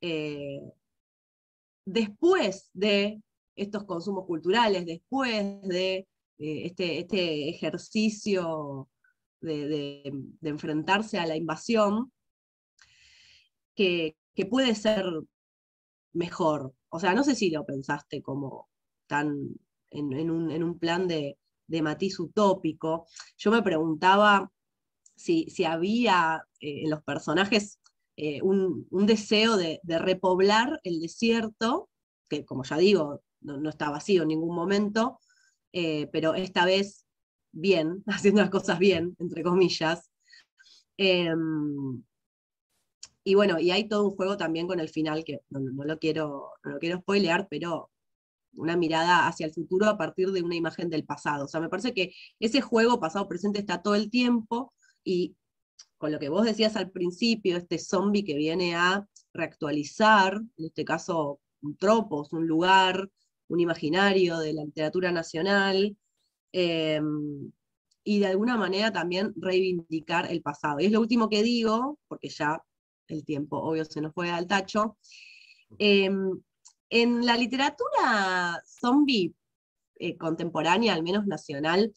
eh, 0.00 0.60
después 1.84 2.70
de 2.72 3.20
estos 3.56 3.84
consumos 3.84 4.26
culturales, 4.26 4.86
después 4.86 5.60
de 5.62 6.06
eh, 6.38 6.66
este, 6.66 6.98
este 6.98 7.48
ejercicio 7.48 8.88
de, 9.42 10.12
enfrentarse 10.42 11.18
a 11.18 11.26
la 11.26 11.36
invasión, 11.36 12.12
que, 13.74 14.16
puede 14.50 14.74
ser 14.74 15.04
mejor. 16.12 16.74
O 16.88 17.00
sea, 17.00 17.14
no 17.14 17.24
sé 17.24 17.34
si 17.34 17.50
lo 17.50 17.64
pensaste 17.64 18.22
como 18.22 18.68
tan 19.06 19.54
en, 19.90 20.30
un, 20.30 20.78
plan 20.78 21.06
de, 21.08 21.38
matiz 21.82 22.18
utópico. 22.18 23.06
Yo 23.36 23.50
me 23.50 23.62
preguntaba 23.62 24.50
si, 25.16 25.46
había 25.64 26.44
eh, 26.60 26.82
en 26.84 26.90
los 26.90 27.02
personajes 27.02 27.78
eh, 28.16 28.42
un, 28.42 28.86
deseo 29.06 29.56
de, 29.56 29.80
repoblar 29.84 30.80
el 30.84 31.00
desierto, 31.00 31.88
que 32.28 32.44
como 32.44 32.64
ya 32.64 32.76
digo, 32.76 33.22
no, 33.40 33.68
está 33.68 33.90
vacío 33.90 34.22
en 34.22 34.28
ningún 34.28 34.54
momento, 34.54 35.18
eh, 35.72 36.08
pero 36.12 36.34
esta 36.34 36.64
vez 36.64 37.01
bien, 37.52 38.02
haciendo 38.06 38.40
las 38.40 38.50
cosas 38.50 38.78
bien, 38.78 39.16
entre 39.18 39.42
comillas. 39.42 40.10
Em, 40.96 42.02
y 43.24 43.34
bueno, 43.34 43.58
y 43.60 43.70
hay 43.70 43.88
todo 43.88 44.08
un 44.08 44.16
juego 44.16 44.36
también 44.36 44.66
con 44.66 44.80
el 44.80 44.88
final 44.88 45.24
que 45.24 45.40
no, 45.50 45.84
lo, 45.84 45.98
quiero, 45.98 46.50
no 46.64 46.72
lo 46.72 46.78
quiero 46.78 46.98
spoilear, 46.98 47.46
pero 47.48 47.90
una 48.54 48.76
mirada 48.76 49.28
hacia 49.28 49.46
el 49.46 49.52
futuro 49.52 49.86
a 49.86 49.96
partir 49.96 50.30
de 50.32 50.42
una 50.42 50.56
imagen 50.56 50.90
del 50.90 51.04
pasado. 51.04 51.44
O 51.44 51.48
sea, 51.48 51.60
me 51.60 51.68
parece 51.68 51.94
que 51.94 52.12
ese 52.40 52.60
juego 52.60 53.00
pasado-presente 53.00 53.60
está 53.60 53.80
todo 53.80 53.94
el 53.94 54.10
tiempo 54.10 54.74
y 55.04 55.36
con 55.98 56.12
lo 56.12 56.18
que 56.18 56.28
vos 56.28 56.44
decías 56.44 56.76
al 56.76 56.90
principio, 56.90 57.56
este 57.56 57.78
zombie 57.78 58.24
que 58.24 58.34
viene 58.34 58.74
a 58.74 59.06
reactualizar, 59.32 60.34
en 60.56 60.64
este 60.64 60.84
caso 60.84 61.40
un 61.62 61.76
tropos, 61.76 62.32
un 62.32 62.46
lugar, 62.46 63.08
un 63.48 63.60
imaginario 63.60 64.38
de 64.38 64.52
la 64.52 64.64
literatura 64.64 65.12
nacional, 65.12 65.96
Em, 66.52 67.50
y 68.04 68.18
de 68.20 68.26
alguna 68.26 68.56
manera 68.56 68.92
también 68.92 69.32
reivindicar 69.36 70.30
el 70.30 70.42
pasado. 70.42 70.80
Y 70.80 70.86
es 70.86 70.92
lo 70.92 71.00
último 71.00 71.28
que 71.28 71.42
digo, 71.42 71.98
porque 72.08 72.28
ya 72.28 72.62
el 73.08 73.24
tiempo 73.24 73.58
obvio 73.58 73.84
se 73.84 74.00
nos 74.00 74.12
fue 74.12 74.30
al 74.30 74.46
tacho. 74.46 74.96
Em, 75.78 76.40
en 76.90 77.24
la 77.24 77.36
literatura 77.36 78.62
zombie 78.66 79.34
eh, 79.98 80.16
contemporánea, 80.16 80.94
al 80.94 81.02
menos 81.02 81.26
nacional, 81.26 81.92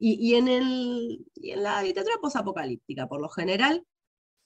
y, 0.00 0.34
en 0.34 0.46
el, 0.46 1.26
en 1.34 1.62
la 1.64 1.82
literatura 1.82 2.18
posapocalíptica, 2.20 3.08
por 3.08 3.20
lo 3.20 3.28
general, 3.28 3.84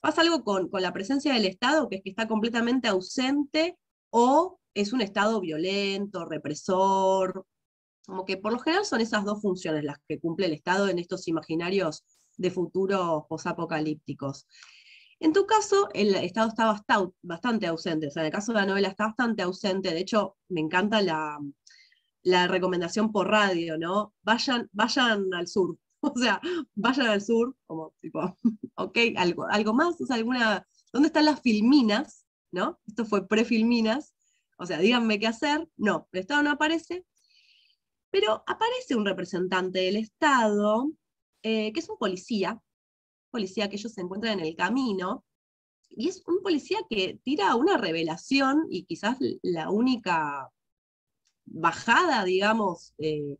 pasa 0.00 0.22
algo 0.22 0.44
con, 0.44 0.70
con, 0.70 0.80
la 0.80 0.94
presencia 0.94 1.34
del 1.34 1.44
Estado, 1.44 1.90
que 1.90 1.96
es 1.96 2.03
que 2.03 2.09
está 2.09 2.26
completamente 2.26 2.88
ausente 2.88 3.76
o 4.11 4.59
es 4.72 4.94
un 4.94 5.03
Estado 5.03 5.40
violento, 5.40 6.24
represor, 6.24 7.44
como 8.07 8.24
que 8.24 8.36
por 8.36 8.53
lo 8.53 8.59
general 8.59 8.84
son 8.84 9.00
esas 9.00 9.24
dos 9.24 9.40
funciones 9.40 9.84
las 9.84 9.98
que 10.09 10.20
cumple 10.20 10.46
el 10.46 10.53
Estado 10.53 10.88
en 10.88 10.98
estos 10.98 11.28
imaginarios 11.28 12.05
de 12.36 12.50
futuros 12.50 13.24
posapocalípticos. 13.28 14.46
En 15.20 15.32
tu 15.32 15.46
caso, 15.46 15.88
el 15.94 16.14
Estado 16.16 16.48
está 16.74 17.12
bastante 17.22 17.66
ausente, 17.68 18.09
o 18.09 18.11
sea, 18.11 18.22
en 18.22 18.26
el 18.26 18.32
caso 18.32 18.53
de 18.53 18.59
la 18.59 18.66
novela 18.66 18.88
está 18.88 19.07
bastante 19.07 19.42
ausente, 19.42 19.94
de 19.94 20.00
hecho, 20.00 20.36
me 20.48 20.61
encanta 20.61 21.00
la, 21.00 21.38
recomendación 22.48 23.12
por 23.12 23.28
radio, 23.28 23.78
¿no? 23.78 24.14
Vayan, 24.22 24.68
vayan 24.72 25.32
al 25.32 25.46
sur, 25.46 25.78
o 26.00 26.12
sea, 26.18 26.40
vayan 26.74 27.07
al 27.07 27.22
sur, 27.22 27.55
como 27.66 27.94
tipo, 28.00 28.36
ok, 28.74 28.98
algo, 29.16 29.46
algo 29.48 29.74
más, 29.74 30.00
o 30.00 30.07
sea, 30.07 30.16
alguna, 30.16 30.66
¿dónde 30.92 31.07
están 31.07 31.26
las 31.26 31.40
filminas? 31.40 32.26
¿No? 32.50 32.80
Esto 32.86 33.07
fue 33.07 33.28
prefilminas, 33.28 34.14
o 34.59 34.66
sea, 34.66 34.78
díganme 34.78 35.20
qué 35.20 35.28
hacer, 35.28 35.68
no, 35.76 36.09
el 36.12 36.20
Estado 36.20 36.42
no 36.42 36.50
aparece, 36.50 37.07
pero 38.12 38.44
aparece 38.46 38.94
un 38.94 39.06
representante 39.06 39.80
del 39.80 39.96
Estado, 39.96 40.92
eh, 41.42 41.72
que 41.72 41.80
es 41.80 41.88
un 41.88 41.96
policía, 41.96 42.60
policía 43.30 43.70
que 43.70 43.76
ellos 43.76 43.92
se 43.92 44.02
encuentran 44.02 44.38
en 44.38 44.44
el 44.44 44.54
camino, 44.54 45.24
y 45.88 46.08
es 46.08 46.22
un 46.26 46.42
policía 46.42 46.78
que 46.90 47.18
tira 47.24 47.56
una 47.56 47.78
revelación 47.78 48.66
y 48.70 48.84
quizás 48.84 49.16
la 49.42 49.70
única 49.70 50.50
bajada, 51.46 52.24
digamos, 52.24 52.94
eh, 52.98 53.38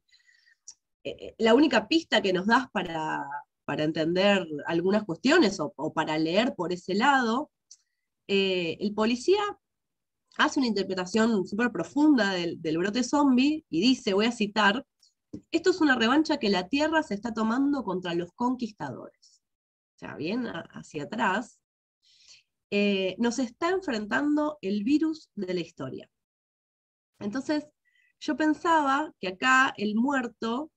eh, 1.05 1.35
la 1.37 1.55
única 1.55 1.87
pista 1.87 2.23
que 2.23 2.33
nos 2.33 2.47
das 2.47 2.69
para, 2.73 3.25
entender 3.67 4.47
algunas 4.67 5.05
cuestiones 5.05 5.59
o, 5.59 5.93
para 5.95 6.19
leer 6.19 6.55
por 6.55 6.75
ese 6.75 6.95
lado, 6.95 7.51
el 8.27 8.93
policía 8.95 9.43
hace 10.37 10.61
una 10.61 10.69
interpretación 10.69 11.47
súper 11.47 11.71
profunda 11.71 12.33
del, 12.33 12.79
brote 12.79 13.03
zombie 13.03 13.65
y 13.69 13.81
dice, 13.81 14.15
voy 14.15 14.27
a 14.27 14.33
citar, 14.33 14.87
esto 15.51 15.71
es 15.71 15.81
una 15.81 15.97
revancha 15.97 16.39
que 16.39 16.51
la 16.51 16.69
Tierra 16.69 17.03
se 17.03 17.15
está 17.15 17.33
tomando 17.33 17.85
contra 17.85 18.15
los 18.15 18.33
conquistadores. 18.33 19.43
O 19.97 19.99
sea, 19.99 20.17
bien 20.17 20.47
hacia 20.47 21.05
atrás, 21.05 21.61
eh, 22.71 23.17
nos 23.19 23.39
está 23.39 23.71
enfrentando 23.71 24.59
el 24.63 24.85
virus 24.85 25.31
de 25.35 25.55
la 25.55 25.61
historia. 25.61 26.11
Entonces, 27.19 27.67
yo 28.19 28.37
pensaba 28.37 29.13
que 29.21 29.29
acá 29.29 29.75
el 29.77 29.95
muerto 29.95 30.71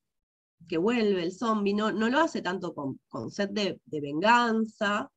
que 0.67 0.77
vuelve, 0.77 1.23
el 1.23 1.31
zombie, 1.31 1.73
no, 1.73 1.91
no 1.91 2.09
lo 2.09 2.19
hace 2.19 2.41
tanto 2.41 2.73
con, 2.73 2.99
con 3.07 3.31
sed 3.31 3.49
de, 3.49 3.79
de 3.85 4.01
venganza, 4.01 5.11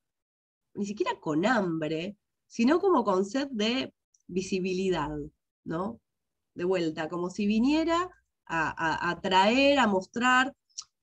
ni 0.74 0.86
siquiera 0.86 1.18
con 1.20 1.46
hambre, 1.46 2.16
sino 2.46 2.80
como 2.80 3.04
con 3.04 3.24
sed 3.24 3.48
de 3.50 3.92
visibilidad, 4.28 5.10
¿no? 5.64 6.00
De 6.54 6.64
vuelta, 6.64 7.08
como 7.08 7.30
si 7.30 7.46
viniera 7.46 8.10
a, 8.46 9.10
a, 9.10 9.20
traer, 9.20 9.78
a 9.78 9.86
mostrar, 9.86 10.54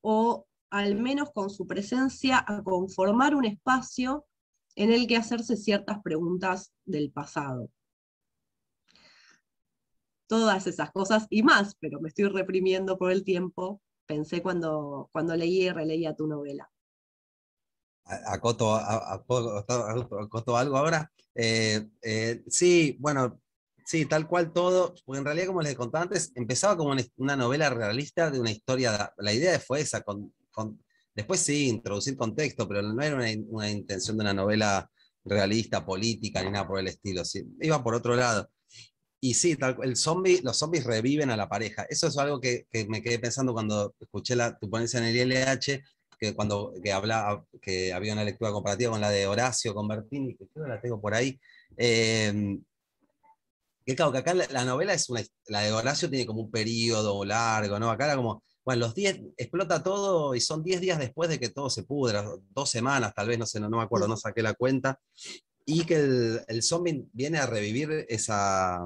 o 0.02 0.48
al 0.70 0.96
menos 0.96 1.32
con 1.32 1.50
su 1.50 1.68
presencia, 1.68 2.44
a 2.48 2.64
conformar 2.64 3.36
un 3.36 3.46
espacio 3.46 4.26
en 4.76 4.92
el 4.92 5.08
que 5.08 5.18
hacerse 5.18 5.58
ciertas 5.58 6.02
preguntas 6.02 6.74
del 6.86 7.12
pasado. 7.12 7.70
Todas 10.28 10.68
esas 10.68 10.92
cosas 10.92 11.28
y 11.30 11.44
más, 11.44 11.76
pero 11.80 12.00
me 12.00 12.10
estoy 12.10 12.26
reprimiendo 12.26 12.98
por 12.98 13.12
el 13.12 13.24
tiempo 13.24 13.82
pensé 14.06 14.42
cuando, 14.42 15.10
cuando 15.12 15.36
leí 15.36 15.64
y 15.64 15.70
releía 15.70 16.16
tu 16.16 16.28
novela. 16.28 16.70
¿Acoto, 18.06 18.76
acoto 18.76 20.58
algo 20.58 20.78
ahora? 20.78 21.12
Eh, 21.34 21.88
eh, 22.02 22.44
sí, 22.48 22.96
bueno, 23.00 23.42
sí, 23.86 24.06
tal 24.06 24.28
cual 24.28 24.54
todo, 24.54 24.94
porque 25.06 25.20
en 25.20 25.26
realidad, 25.26 25.48
como 25.48 25.62
les 25.62 25.76
contaba 25.76 26.04
antes, 26.04 26.32
empezaba 26.36 26.78
como 26.78 26.96
una 27.18 27.36
novela 27.36 27.70
realista 27.70 28.30
de 28.30 28.40
una 28.40 28.52
historia, 28.52 29.14
la 29.18 29.34
idea 29.34 29.60
fue 29.60 29.82
esa, 29.82 30.02
con, 30.02 30.34
después 31.14 31.40
sí, 31.42 31.68
introducir 31.68 32.16
contexto, 32.16 32.68
pero 32.68 32.82
no 32.82 33.02
era 33.02 33.16
una, 33.16 33.70
intención 33.70 34.18
de 34.18 34.22
una 34.24 34.34
novela 34.34 34.90
realista, 35.24 35.86
política, 35.86 36.44
ni 36.44 36.52
nada 36.52 36.68
por 36.68 36.80
el 36.80 36.88
estilo, 36.88 37.24
iba 37.62 37.84
por 37.84 37.96
otro 37.96 38.16
lado. 38.16 38.50
Y 39.20 39.34
sí, 39.34 39.58
el 39.82 39.96
zombie, 39.98 40.42
los 40.44 40.58
zombies 40.58 40.84
reviven 40.84 41.32
a 41.32 41.38
la 41.38 41.50
pareja. 41.50 41.88
Eso 41.90 42.08
es 42.08 42.18
algo 42.18 42.40
que, 42.40 42.68
me 42.88 43.02
quedé 43.02 43.18
pensando 43.18 43.54
cuando 43.54 43.96
escuché 44.00 44.36
la, 44.36 44.56
tu 44.58 44.70
ponencia 44.70 45.00
en 45.00 45.06
el 45.06 45.32
ILH, 45.32 45.82
que 46.18 46.36
cuando 46.36 46.74
que, 46.84 46.92
hablaba, 46.92 47.46
que 47.62 47.94
había 47.94 48.14
una 48.14 48.24
lectura 48.24 48.52
comparativa 48.52 48.92
con 48.92 49.02
la 49.02 49.10
de 49.10 49.28
Horacio, 49.28 49.74
con 49.74 49.88
Bertini, 49.88 50.36
que 50.36 50.48
creo 50.48 50.68
la 50.68 50.82
tengo 50.82 51.02
por 51.02 51.14
ahí. 51.14 51.40
Em, 51.78 52.64
que 53.86 53.96
claro, 53.96 54.12
que 54.12 54.18
acá 54.20 54.34
la, 54.34 54.66
novela 54.66 54.94
es 54.94 55.10
una, 55.10 55.22
la 55.48 55.62
de 55.62 55.72
Horacio 55.72 56.10
tiene 56.10 56.26
como 56.26 56.42
un 56.42 56.52
periodo 56.52 57.24
largo, 57.24 57.80
¿no? 57.80 57.92
Acá 57.92 58.06
era 58.06 58.16
como, 58.16 58.44
bueno, 58.64 58.82
los 58.82 58.96
10, 58.96 59.22
explota 59.38 59.84
todo 59.84 60.34
y 60.34 60.42
son 60.42 60.64
10 60.64 60.82
días 60.82 61.00
después 61.00 61.30
de 61.30 61.40
que 61.40 61.50
todo 61.50 61.70
se 61.70 61.84
pudra, 61.84 62.26
dos 62.50 62.70
semanas 62.70 63.14
tal 63.14 63.28
vez, 63.28 63.38
no 63.38 63.46
sé, 63.46 63.60
no, 63.60 63.70
no 63.70 63.78
me 63.78 63.84
acuerdo, 63.84 64.08
no 64.08 64.18
saqué 64.18 64.42
la 64.42 64.56
cuenta, 64.56 65.00
y 65.66 65.86
que 65.86 65.96
el, 65.96 66.42
el 66.48 66.64
zombie 66.64 67.06
viene 67.14 67.38
a 67.38 67.46
revivir 67.46 68.06
esa, 68.10 68.86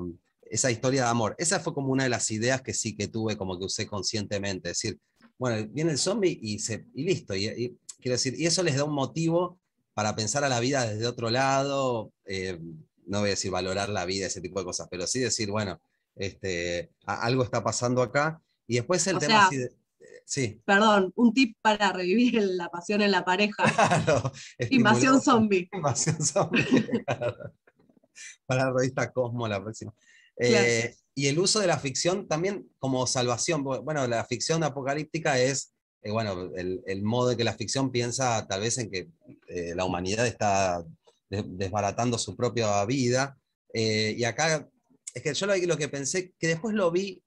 esa 0.50 0.72
historia 0.72 1.04
de 1.04 1.10
amor. 1.10 1.36
Esa 1.38 1.60
fue 1.60 1.74
como 1.74 1.92
una 1.92 2.04
de 2.04 2.10
las 2.10 2.30
ideas 2.32 2.62
que 2.62 2.74
sí 2.74 2.96
que 2.96 3.08
tuve, 3.08 3.38
como 3.38 3.58
que 3.58 3.66
usé 3.66 3.88
conscientemente. 3.88 4.72
Es 4.72 4.82
decir, 4.82 5.00
bueno, 5.40 5.68
viene 5.72 5.92
el 5.92 5.98
zombie 5.98 6.38
y, 6.42 6.60
se, 6.60 6.86
y 6.94 7.04
listo. 7.06 7.34
Y, 7.34 7.78
quiero 8.00 8.14
decir, 8.14 8.36
y 8.38 8.46
eso 8.46 8.62
les 8.62 8.76
da 8.76 8.84
un 8.84 8.94
motivo 8.94 9.58
para 9.94 10.16
pensar 10.16 10.44
a 10.44 10.50
la 10.50 10.60
vida 10.60 10.86
desde 10.86 11.08
otro 11.08 11.30
lado. 11.30 12.12
Eh, 12.26 12.60
no 13.06 13.22
voy 13.22 13.30
a 13.30 13.32
decir 13.32 13.50
valorar 13.50 13.90
la 13.90 14.06
vida, 14.06 14.28
ese 14.28 14.42
tipo 14.42 14.60
de 14.60 14.66
cosas, 14.66 14.88
pero 14.92 15.08
sí 15.08 15.20
decir, 15.20 15.50
bueno, 15.50 15.82
este, 16.16 16.92
algo 17.06 17.44
está 17.44 17.64
pasando 17.64 18.02
acá. 18.02 18.42
Y 18.68 18.76
después 18.76 19.08
el 19.08 19.18
tema. 19.18 19.50
sí. 20.26 20.62
Perdón, 20.66 21.14
un 21.16 21.34
tip 21.34 21.58
para 21.62 21.94
revivir 21.94 22.44
la 22.44 22.70
pasión 22.70 23.02
en 23.02 23.12
la 23.12 23.24
pareja. 23.24 23.64
Claro, 24.06 24.32
Invasión 24.70 25.22
zombie. 25.22 25.70
Invasión 25.72 26.22
zombie. 26.22 26.68
Para 28.46 28.66
la 28.66 28.74
revista 28.74 29.10
Cosmo 29.12 29.48
la 29.48 29.64
próxima. 29.64 29.94
Eh, 30.36 30.94
y 31.20 31.28
el 31.28 31.38
uso 31.38 31.60
de 31.60 31.68
la 31.68 31.78
ficción 31.78 32.30
también 32.30 32.72
como 32.80 33.06
salvación. 33.06 33.62
Bueno, 33.62 34.08
la 34.08 34.24
ficción 34.24 34.64
apocalíptica 34.64 35.38
es, 35.38 35.74
eh, 36.02 36.12
bueno, 36.12 36.50
el, 36.56 37.04
modo 37.04 37.28
de 37.28 37.36
que 37.36 37.44
la 37.44 37.56
ficción 37.56 37.92
piensa 37.92 38.48
tal 38.48 38.62
vez 38.62 38.78
en 38.78 38.90
que 38.90 39.10
eh, 39.48 39.74
la 39.76 39.84
humanidad 39.84 40.26
está 40.26 40.82
desbaratando 41.30 42.18
su 42.18 42.38
propia 42.38 42.86
vida. 42.86 43.38
y 43.74 44.24
acá, 44.24 44.66
es 45.14 45.22
que 45.22 45.34
yo 45.34 45.46
lo, 45.46 45.78
que 45.78 45.90
pensé, 45.90 46.34
que 46.40 46.48
después 46.48 46.74
lo 46.74 46.90
vi, 46.90 47.22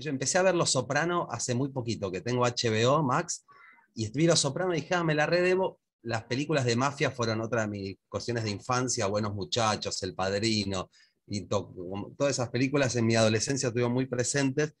yo 0.00 0.10
empecé 0.10 0.38
a 0.38 0.42
ver 0.42 0.56
Los 0.56 0.72
Soprano 0.72 1.28
hace 1.30 1.54
muy 1.54 1.68
poquito, 1.68 2.10
que 2.10 2.22
tengo 2.22 2.44
HBO, 2.44 3.04
Max, 3.04 3.46
y 3.94 4.10
vi 4.10 4.26
Los 4.26 4.40
Soprano 4.40 4.74
y 4.74 4.80
dije, 4.80 4.96
ah, 4.96 5.04
me 5.04 5.14
la 5.14 5.26
redebo. 5.26 5.78
Las 6.02 6.24
películas 6.24 6.64
de 6.64 6.74
mafia 6.74 7.12
fueron 7.12 7.40
otra 7.42 7.60
de 7.62 7.68
mis 7.68 7.96
cuestiones 8.08 8.42
de 8.42 8.50
infancia, 8.50 9.06
Buenos 9.06 9.34
Muchachos, 9.34 10.02
El 10.02 10.16
Padrino, 10.16 10.90
y 11.26 11.46
todas 11.46 12.30
esas 12.30 12.50
películas 12.50 12.94
en 12.96 13.06
mi 13.06 13.16
adolescencia 13.16 13.68
estuvieron 13.68 13.92
muy 13.92 14.06
presentes 14.06 14.74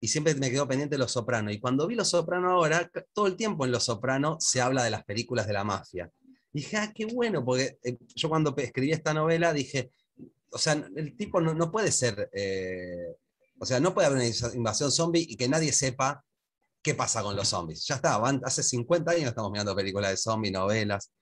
y 0.00 0.08
siempre 0.08 0.34
me 0.34 0.50
quedó 0.50 0.66
pendiente 0.66 0.98
Los 0.98 1.12
Soprano. 1.12 1.50
Y 1.50 1.60
cuando 1.60 1.86
vi 1.86 1.94
Los 1.94 2.10
Soprano 2.10 2.50
ahora, 2.50 2.90
todo 3.12 3.26
el 3.26 3.36
tiempo 3.36 3.64
en 3.64 3.72
Los 3.72 3.84
Soprano 3.84 4.36
se 4.40 4.60
habla 4.60 4.84
de 4.84 4.90
las 4.90 5.04
películas 5.04 5.46
de 5.46 5.52
la 5.52 5.64
mafia. 5.64 6.10
dije, 6.52 6.76
ah, 6.76 6.92
qué 6.94 7.06
bueno, 7.06 7.44
porque 7.44 7.78
eh, 7.82 7.96
yo 8.14 8.28
cuando 8.28 8.54
escribí 8.56 8.92
esta 8.92 9.14
novela 9.14 9.52
dije, 9.52 9.90
o 10.50 10.58
sea, 10.58 10.72
el 10.96 11.16
tipo 11.16 11.40
no, 11.40 11.70
puede 11.70 11.92
ser, 11.92 12.30
eh, 12.32 13.16
o 13.58 13.66
sea, 13.66 13.80
no 13.80 13.92
puede 13.92 14.06
haber 14.06 14.18
una 14.18 14.54
invasión 14.54 14.90
zombie 14.90 15.26
y 15.28 15.36
que 15.36 15.48
nadie 15.48 15.72
sepa 15.72 16.24
qué 16.82 16.94
pasa 16.94 17.22
con 17.22 17.36
los 17.36 17.48
zombies. 17.48 17.84
Ya 17.86 17.96
está, 17.96 18.16
hace 18.44 18.62
50 18.62 19.10
años 19.10 19.28
estamos 19.28 19.50
mirando 19.50 19.74
películas 19.74 20.10
de 20.10 20.16
zombies, 20.16 20.52
novelas. 20.52 21.12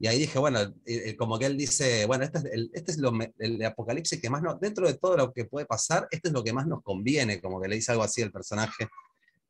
Y 0.00 0.06
ahí 0.08 0.18
dije, 0.18 0.38
bueno, 0.38 0.74
como 1.18 1.38
que 1.38 1.46
él 1.46 1.56
dice, 1.56 2.04
bueno, 2.06 2.24
este 2.24 2.38
es, 2.38 2.44
el, 2.46 2.70
este 2.74 2.92
es 2.92 2.98
el 3.38 3.64
apocalipsis 3.64 4.20
que 4.20 4.28
más 4.28 4.42
nos, 4.42 4.60
dentro 4.60 4.86
de 4.86 4.94
todo 4.94 5.16
lo 5.16 5.32
que 5.32 5.44
puede 5.44 5.66
pasar, 5.66 6.08
este 6.10 6.28
es 6.28 6.34
lo 6.34 6.42
que 6.42 6.52
más 6.52 6.66
nos 6.66 6.82
conviene, 6.82 7.40
como 7.40 7.60
que 7.60 7.68
le 7.68 7.76
dice 7.76 7.92
algo 7.92 8.02
así 8.02 8.20
al 8.20 8.32
personaje, 8.32 8.88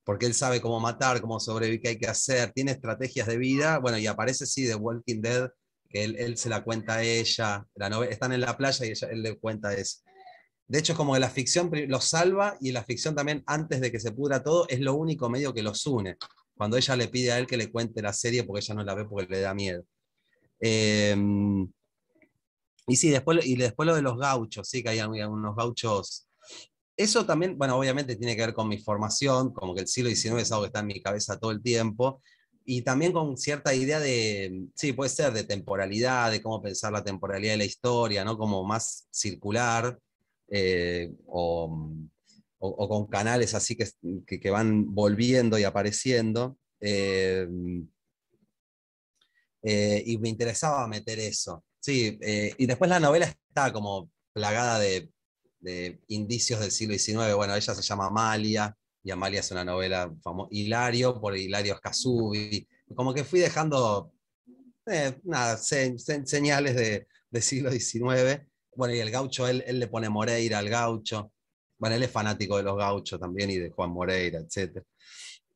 porque 0.05 0.27
él 0.27 0.35
sabe 0.35 0.61
cómo 0.61 0.81
matar, 0.81 1.21
cómo 1.21 1.41
sobrevivir, 1.41 1.81
qué 1.81 1.89
hay 1.89 1.99
que 1.99 2.09
hacer, 2.09 2.53
tiene 2.53 2.73
estrategias 2.73 3.27
de 3.27 3.39
vida, 3.39 3.79
bueno, 3.79 3.97
y 3.99 4.07
aparece 4.07 4.47
sí 4.47 4.65
de 4.65 4.75
Walking 4.75 5.23
Dead, 5.23 5.49
que 5.89 6.05
él, 6.05 6.37
se 6.37 6.49
la 6.49 6.63
cuenta 6.63 6.97
a 6.97 7.03
ella, 7.03 7.67
la 7.75 7.89
novela, 7.89 8.13
están 8.13 8.33
en 8.33 8.41
la 8.41 8.57
playa 8.57 8.85
y 8.85 8.91
ella, 8.91 9.09
él 9.09 9.23
le 9.23 9.39
cuenta 9.39 9.73
eso. 9.73 10.01
De 10.67 10.79
hecho, 10.79 10.95
como 10.95 11.15
que 11.15 11.21
la 11.21 11.31
ficción 11.31 11.71
lo 11.89 12.01
salva 12.01 12.57
y 12.61 12.73
la 12.73 12.85
ficción 12.85 13.15
también, 13.15 13.43
antes 13.47 13.81
de 13.81 13.93
que 13.93 14.01
se 14.01 14.13
pudra 14.13 14.43
todo, 14.43 14.67
es 14.69 14.81
lo 14.81 14.95
único 14.95 15.29
medio 15.29 15.55
que 15.55 15.63
los 15.63 15.87
une. 15.87 16.17
Cuando 16.57 16.77
ella 16.77 16.97
le 16.97 17.09
pide 17.09 17.33
a 17.33 17.39
él 17.39 17.47
que 17.47 17.57
le 17.57 17.71
cuente 17.71 18.03
la 18.03 18.13
serie 18.13 18.45
porque 18.45 18.61
ella 18.61 18.75
no 18.75 18.85
la 18.85 18.95
ve 18.95 19.05
porque 19.05 19.31
le 19.31 19.41
da 19.41 19.55
miedo. 19.55 19.85
Em, 20.67 21.71
y 22.87 22.97
sí, 22.97 23.11
después, 23.11 23.45
y 23.45 23.55
después 23.57 23.87
lo 23.87 23.95
de 23.95 24.01
los 24.01 24.17
gauchos, 24.17 24.67
sí, 24.67 24.83
que 24.83 24.89
hay 24.89 25.01
unos 25.01 25.55
gauchos. 25.55 26.27
Eso 26.97 27.27
también, 27.27 27.59
bueno, 27.59 27.77
obviamente 27.77 28.17
tiene 28.17 28.35
que 28.35 28.47
ver 28.47 28.55
con 28.55 28.69
mi 28.69 28.79
formación, 28.79 29.53
como 29.53 29.75
que 29.75 29.83
el 29.83 29.89
siglo 29.89 30.09
XIX 30.09 30.41
es 30.41 30.53
algo 30.53 30.63
que 30.63 30.69
está 30.69 30.81
en 30.81 30.87
mi 30.87 31.03
cabeza 31.03 31.39
todo 31.39 31.51
el 31.51 31.61
tiempo, 31.63 32.23
y 32.65 32.81
también 32.81 33.13
con 33.13 33.37
cierta 33.37 33.75
idea 33.75 34.01
de, 34.01 34.69
sí, 34.75 34.95
puede 34.95 35.11
ser 35.11 35.35
de 35.35 35.45
temporalidad, 35.45 36.31
de 36.31 36.41
cómo 36.41 36.63
pensar 36.63 36.93
la 36.93 37.05
temporalidad 37.05 37.53
de 37.53 37.59
la 37.59 37.65
historia, 37.67 38.25
¿no? 38.25 38.39
Como 38.39 38.65
más 38.65 39.07
circular, 39.11 39.99
eh, 40.49 41.13
o, 41.27 41.99
con 42.59 43.07
canales 43.09 43.53
así 43.55 43.77
que, 43.77 43.87
que, 44.41 44.51
van 44.51 44.95
volviendo 44.95 45.59
y 45.59 45.65
apareciendo. 45.65 46.57
Eh, 46.81 47.47
eh, 49.65 50.03
y 50.05 50.19
me 50.19 50.29
interesaba 50.29 50.87
meter 50.87 51.19
eso. 51.19 51.65
Sí, 51.81 52.19
eh, 52.21 52.55
y 52.59 52.67
después 52.67 52.89
la 52.91 53.01
novela 53.01 53.27
está 53.27 53.73
como 53.73 54.11
plagada 54.33 54.79
de, 54.79 55.11
indicios 56.09 56.61
del 56.61 56.71
siglo 56.71 56.99
XIX. 56.99 57.35
Bueno, 57.35 57.55
ella 57.57 57.75
se 57.75 57.81
llama 57.81 58.07
Amalia, 58.07 58.77
y 59.03 59.11
Amalia 59.11 59.41
es 59.41 59.51
una 59.51 59.65
novela 59.65 60.15
famosa. 60.23 60.49
Hilario, 60.53 61.19
por 61.19 61.37
Hilario 61.37 61.77
Scasubi. 61.77 62.69
Como 62.95 63.15
que 63.15 63.25
fui 63.25 63.41
dejando, 63.41 64.13
eh, 64.87 65.19
nada, 65.25 65.57
señales 65.57 66.77
de, 66.77 67.07
del 67.31 67.43
siglo 67.43 67.71
XIX. 67.71 68.47
Bueno, 68.77 68.95
y 68.95 69.01
el 69.01 69.11
gaucho, 69.11 69.49
él, 69.49 69.65
él, 69.67 69.81
le 69.81 69.89
pone 69.89 70.11
Moreira 70.11 70.59
al 70.59 70.69
gaucho. 70.69 71.33
Bueno, 71.79 71.97
él 71.97 72.03
es 72.03 72.11
fanático 72.11 72.59
de 72.59 72.63
los 72.65 72.77
gauchos 72.77 73.19
también 73.19 73.51
y 73.51 73.57
de 73.59 73.71
Juan 73.71 73.91
Moreira, 73.91 74.41
etc. 74.41 74.83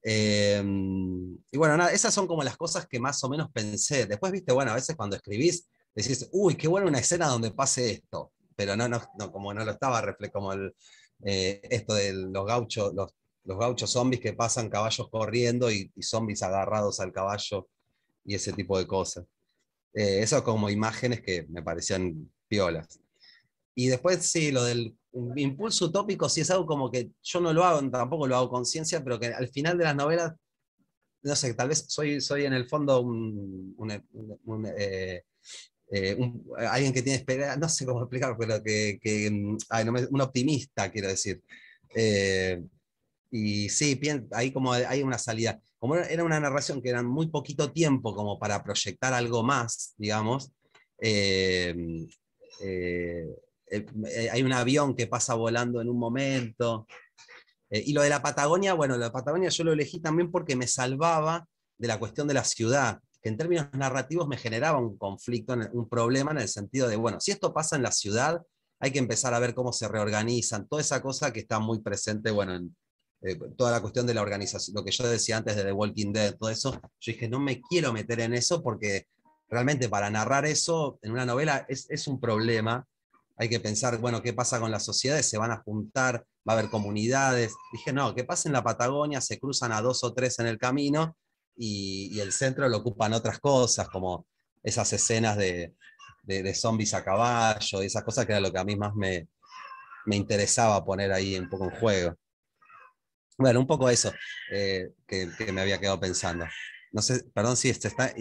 Em, 0.02 1.36
y 1.50 1.58
bueno, 1.58 1.76
nada, 1.76 1.92
esas 1.92 2.14
son 2.14 2.26
como 2.26 2.42
las 2.42 2.56
cosas 2.56 2.86
que 2.86 3.00
más 3.00 3.22
o 3.24 3.28
menos 3.28 3.50
pensé. 3.52 4.06
Después, 4.06 4.32
viste, 4.32 4.52
bueno, 4.52 4.70
a 4.70 4.74
veces 4.74 4.96
cuando 4.96 5.16
escribís, 5.16 5.68
decís, 5.94 6.28
uy, 6.32 6.54
qué 6.54 6.68
buena 6.68 6.86
una 6.86 6.98
escena 6.98 7.26
donde 7.28 7.50
pase 7.50 7.90
esto, 7.90 8.32
pero 8.56 8.76
no, 8.76 8.88
no, 8.88 9.00
como 9.32 9.52
no 9.52 9.64
lo 9.64 9.72
estaba, 9.72 10.16
como 10.32 10.52
el, 10.52 10.74
eh, 11.24 11.60
esto 11.64 11.94
de 11.94 12.12
los 12.12 12.46
gauchos, 12.46 12.94
los, 12.94 13.12
los, 13.44 13.58
gauchos 13.58 13.90
zombies 13.90 14.20
que 14.20 14.32
pasan 14.32 14.68
caballos 14.68 15.08
corriendo 15.10 15.70
y, 15.70 15.90
zombies 16.00 16.42
agarrados 16.42 17.00
al 17.00 17.12
caballo 17.12 17.68
y 18.24 18.34
ese 18.34 18.52
tipo 18.52 18.78
de 18.78 18.86
cosas. 18.86 19.24
Eh, 19.94 20.20
eso 20.22 20.42
como 20.44 20.70
imágenes 20.70 21.22
que 21.22 21.46
me 21.48 21.62
parecían 21.62 22.30
piolas. 22.46 23.00
Y 23.74 23.88
después 23.88 24.24
sí, 24.26 24.50
lo 24.50 24.64
del 24.64 24.96
impulso 25.36 25.86
utópico 25.86 26.28
sí 26.28 26.40
es 26.40 26.50
algo 26.50 26.66
como 26.66 26.90
que 26.90 27.10
yo 27.22 27.40
no 27.40 27.52
lo 27.52 27.64
hago, 27.64 27.88
tampoco 27.90 28.26
lo 28.26 28.36
hago 28.36 28.50
conciencia, 28.50 29.02
pero 29.02 29.18
que 29.18 29.26
al 29.26 29.48
final 29.48 29.78
de 29.78 29.84
las 29.84 29.96
novelas, 29.96 30.34
no 31.22 31.36
sé, 31.36 31.54
tal 31.54 31.68
vez 31.68 31.84
soy, 31.88 32.20
soy 32.20 32.44
en 32.44 32.52
el 32.52 32.68
fondo 32.68 33.00
un, 33.00 33.74
eh, 34.76 35.22
eh, 35.90 36.16
alguien 36.68 36.92
que 36.92 37.02
tiene 37.02 37.18
esperanza, 37.18 37.56
no 37.56 37.68
sé 37.68 37.86
cómo 37.86 38.02
explicar, 38.02 38.36
pero 38.38 38.62
que, 38.62 38.98
que 39.00 39.30
mm, 39.30 39.58
un 40.10 40.20
optimista, 40.20 40.90
quiero 40.90 41.08
decir. 41.08 41.42
Eh, 41.94 42.62
y 43.30 43.68
sí, 43.68 44.00
ahí 44.32 44.52
como 44.52 44.72
hay 44.72 45.02
una 45.02 45.18
salida. 45.18 45.60
Como 45.78 45.96
era 45.96 46.24
una 46.24 46.40
narración 46.40 46.82
que 46.82 46.88
era 46.90 47.02
muy 47.02 47.28
poquito 47.28 47.72
tiempo 47.72 48.14
como 48.14 48.38
para 48.38 48.62
proyectar 48.64 49.12
algo 49.12 49.42
más, 49.42 49.94
digamos, 49.96 50.50
eh, 53.70 54.30
hay 54.30 54.42
un 54.42 54.52
avión 54.52 54.94
que 54.94 55.06
pasa 55.06 55.34
volando 55.34 55.80
en 55.80 55.88
un 55.88 55.98
momento. 55.98 56.86
Eh, 57.70 57.82
y 57.86 57.92
lo 57.92 58.02
de 58.02 58.08
la 58.08 58.22
Patagonia, 58.22 58.74
bueno, 58.74 58.96
la 58.96 59.12
Patagonia 59.12 59.50
yo 59.50 59.64
lo 59.64 59.72
elegí 59.72 60.00
también 60.00 60.30
porque 60.30 60.56
me 60.56 60.66
salvaba 60.66 61.46
de 61.76 61.88
la 61.88 61.98
cuestión 61.98 62.26
de 62.26 62.34
la 62.34 62.44
ciudad, 62.44 63.00
que 63.22 63.28
en 63.28 63.36
términos 63.36 63.68
narrativos 63.72 64.26
me 64.26 64.36
generaba 64.36 64.78
un 64.78 64.96
conflicto, 64.96 65.54
un 65.72 65.88
problema 65.88 66.30
en 66.32 66.38
el 66.38 66.48
sentido 66.48 66.88
de, 66.88 66.96
bueno, 66.96 67.20
si 67.20 67.30
esto 67.30 67.52
pasa 67.52 67.76
en 67.76 67.82
la 67.82 67.92
ciudad, 67.92 68.42
hay 68.80 68.90
que 68.90 68.98
empezar 68.98 69.34
a 69.34 69.38
ver 69.38 69.54
cómo 69.54 69.72
se 69.72 69.88
reorganizan, 69.88 70.66
toda 70.68 70.82
esa 70.82 71.02
cosa 71.02 71.32
que 71.32 71.40
está 71.40 71.58
muy 71.58 71.80
presente, 71.80 72.30
bueno, 72.30 72.54
en, 72.54 72.76
eh, 73.22 73.36
toda 73.56 73.72
la 73.72 73.80
cuestión 73.80 74.06
de 74.06 74.14
la 74.14 74.22
organización, 74.22 74.74
lo 74.76 74.84
que 74.84 74.92
yo 74.92 75.08
decía 75.08 75.36
antes 75.36 75.56
de 75.56 75.64
The 75.64 75.72
Walking 75.72 76.12
Dead, 76.12 76.36
todo 76.36 76.50
eso, 76.50 76.72
yo 76.72 77.12
dije, 77.12 77.28
no 77.28 77.40
me 77.40 77.60
quiero 77.60 77.92
meter 77.92 78.20
en 78.20 78.34
eso 78.34 78.62
porque 78.62 79.06
realmente 79.48 79.88
para 79.88 80.08
narrar 80.10 80.46
eso 80.46 80.98
en 81.02 81.12
una 81.12 81.26
novela 81.26 81.66
es, 81.68 81.90
es 81.90 82.06
un 82.06 82.20
problema. 82.20 82.86
Hay 83.38 83.48
que 83.48 83.60
pensar, 83.60 83.98
bueno, 83.98 84.20
¿qué 84.20 84.32
pasa 84.32 84.58
con 84.58 84.72
las 84.72 84.84
sociedades? 84.84 85.28
¿Se 85.28 85.38
van 85.38 85.52
a 85.52 85.62
juntar? 85.62 86.26
¿Va 86.48 86.54
a 86.54 86.58
haber 86.58 86.70
comunidades? 86.70 87.54
Dije, 87.72 87.92
no, 87.92 88.12
que 88.14 88.24
pasa 88.24 88.48
en 88.48 88.52
la 88.52 88.64
Patagonia, 88.64 89.20
se 89.20 89.38
cruzan 89.38 89.70
a 89.70 89.80
dos 89.80 90.02
o 90.02 90.12
tres 90.12 90.40
en 90.40 90.48
el 90.48 90.58
camino 90.58 91.16
y, 91.56 92.18
el 92.20 92.32
centro 92.32 92.68
lo 92.68 92.78
ocupan 92.78 93.12
otras 93.12 93.38
cosas, 93.38 93.88
como 93.88 94.26
esas 94.62 94.92
escenas 94.92 95.36
de, 95.36 95.74
de, 96.24 96.54
zombies 96.54 96.94
a 96.94 97.04
caballo 97.04 97.82
y 97.82 97.86
esas 97.86 98.02
cosas 98.02 98.26
que 98.26 98.32
era 98.32 98.40
lo 98.40 98.52
que 98.52 98.58
a 98.58 98.64
mí 98.64 98.76
más 98.76 98.94
me, 98.94 99.28
interesaba 100.10 100.84
poner 100.84 101.12
ahí 101.12 101.38
un 101.38 101.48
poco 101.48 101.64
en 101.64 101.78
juego. 101.78 102.16
Bueno, 103.36 103.60
un 103.60 103.66
poco 103.68 103.88
eso 103.88 104.12
eh, 104.50 104.90
que, 105.06 105.28
me 105.52 105.60
había 105.60 105.78
quedado 105.78 106.00
pensando. 106.00 106.44
No 106.90 107.02
sé, 107.02 107.22
perdón 107.32 107.56
si, 107.56 107.68
este 107.68 107.86
está, 107.86 108.12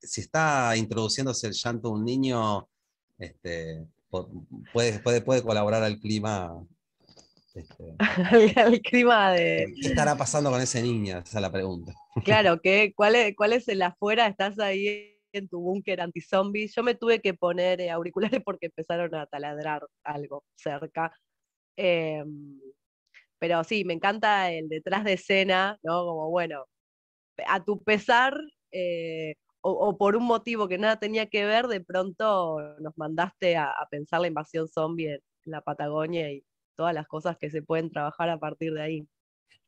si 0.00 0.20
está 0.20 0.76
introduciéndose 0.76 1.48
el 1.48 1.54
llanto 1.54 1.88
de 1.88 1.94
un 1.94 2.04
niño, 2.04 2.68
este, 3.18 3.84
puede, 4.10 4.98
puede, 5.00 5.20
puede 5.20 5.42
colaborar 5.42 5.82
al 5.82 5.98
clima. 5.98 6.64
Este, 7.54 7.96
al 8.60 8.80
clima 8.80 9.32
de. 9.32 9.72
¿Qué 9.80 9.88
estará 9.88 10.16
pasando 10.16 10.50
con 10.50 10.60
ese 10.60 10.82
niño? 10.82 11.18
Esa 11.18 11.38
es 11.38 11.42
la 11.42 11.50
pregunta. 11.50 11.92
Claro, 12.24 12.60
¿qué, 12.62 12.92
cuál, 12.94 13.16
es, 13.16 13.34
¿cuál 13.36 13.52
es 13.52 13.68
el 13.68 13.82
afuera? 13.82 14.26
¿Estás 14.26 14.58
ahí 14.58 15.16
en 15.32 15.48
tu 15.48 15.60
búnker 15.60 16.00
anti-zombie? 16.00 16.68
Yo 16.68 16.82
me 16.82 16.94
tuve 16.94 17.20
que 17.20 17.34
poner 17.34 17.80
eh, 17.80 17.90
auriculares 17.90 18.40
porque 18.44 18.66
empezaron 18.66 19.14
a 19.14 19.26
taladrar 19.26 19.82
algo 20.04 20.44
cerca. 20.56 21.12
Em, 21.76 22.60
pero 23.38 23.64
sí, 23.64 23.84
me 23.84 23.94
encanta 23.94 24.50
el 24.52 24.68
detrás 24.68 25.04
de 25.04 25.14
escena, 25.14 25.78
¿no? 25.82 26.04
Como 26.04 26.30
bueno, 26.30 26.66
a 27.46 27.64
tu 27.64 27.82
pesar, 27.82 28.38
eh, 28.70 29.34
o, 29.62 29.96
por 29.98 30.16
un 30.16 30.24
motivo 30.24 30.68
que 30.68 30.78
nada 30.78 30.98
tenía 30.98 31.26
que 31.26 31.44
ver, 31.44 31.66
de 31.66 31.80
pronto 31.80 32.58
nos 32.80 32.96
mandaste 32.96 33.56
a, 33.56 33.74
pensar 33.90 34.20
la 34.20 34.28
invasión 34.28 34.68
zombie 34.68 35.14
en, 35.14 35.20
la 35.44 35.62
Patagonia 35.62 36.30
y 36.30 36.44
todas 36.76 36.94
las 36.94 37.06
cosas 37.08 37.36
que 37.38 37.50
se 37.50 37.62
pueden 37.62 37.90
trabajar 37.90 38.28
a 38.28 38.38
partir 38.38 38.74
de 38.74 38.82
ahí. 38.82 39.08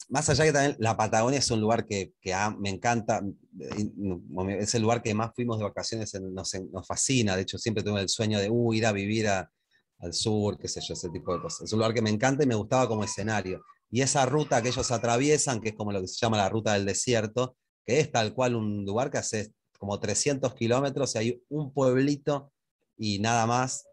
Más 0.09 0.29
allá 0.29 0.45
que 0.45 0.53
también 0.53 0.77
la 0.79 0.97
Patagonia 0.97 1.39
es 1.39 1.51
un 1.51 1.61
lugar 1.61 1.87
que, 1.87 2.13
me 2.59 2.71
encanta, 2.71 3.23
es 3.59 4.75
el 4.75 4.83
lugar 4.83 5.03
que 5.03 5.15
más 5.15 5.33
fuimos 5.35 5.59
de 5.59 5.65
vacaciones, 5.65 6.13
nos, 6.21 6.53
fascina, 6.87 7.37
de 7.37 7.43
hecho 7.43 7.59
siempre 7.59 7.83
tuve 7.83 8.01
el 8.01 8.09
sueño 8.09 8.39
de 8.39 8.51
uh, 8.51 8.75
ir 8.75 8.87
a 8.87 8.93
vivir 8.93 9.29
al 9.29 10.13
sur, 10.13 10.59
qué 10.59 10.69
sé 10.69 10.81
yo, 10.81 10.95
ese 10.95 11.09
tipo 11.11 11.35
de 11.35 11.41
cosas. 11.41 11.63
Es 11.63 11.73
un 11.73 11.79
lugar 11.79 11.95
que 11.95 12.03
me 12.03 12.11
encanta 12.11 12.45
y 12.45 12.47
me 12.47 12.55
gustaba 12.55 12.89
como 12.89 13.05
escenario. 13.05 13.63
Y 13.91 14.01
esa 14.01 14.27
ruta 14.27 14.63
que 14.63 14.69
ellos 14.69 14.91
atraviesan, 14.91 15.61
que 15.61 15.71
es 15.71 15.75
como 15.75 15.93
lo 15.93 16.01
que 16.01 16.09
se 16.09 16.19
llama 16.19 16.39
la 16.39 16.49
ruta 16.49 16.75
del 16.75 16.85
desierto, 16.85 17.57
que 17.85 18.01
es 18.01 18.11
tal 18.11 18.35
cual 18.35 18.55
un 18.57 18.85
lugar 18.85 19.11
que 19.11 19.19
hace 19.19 19.53
como 19.83 19.99
300 19.99 20.55
kilómetros 20.55 21.13
y 21.17 21.19
hay 21.19 21.45
un 21.49 21.73
pueblito 21.73 22.53
y 22.97 23.19
nada 23.19 23.49
más, 23.49 23.85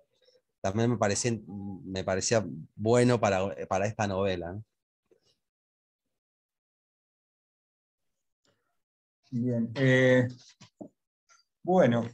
también 0.61 0.91
me 0.91 2.03
parecía, 2.03 2.45
bueno 2.75 3.19
para, 3.19 3.55
para 3.67 3.87
esta 3.87 4.05
novela. 4.05 4.61
Bien. 9.31 9.71
Eh, 9.73 10.27
bueno, 11.63 12.07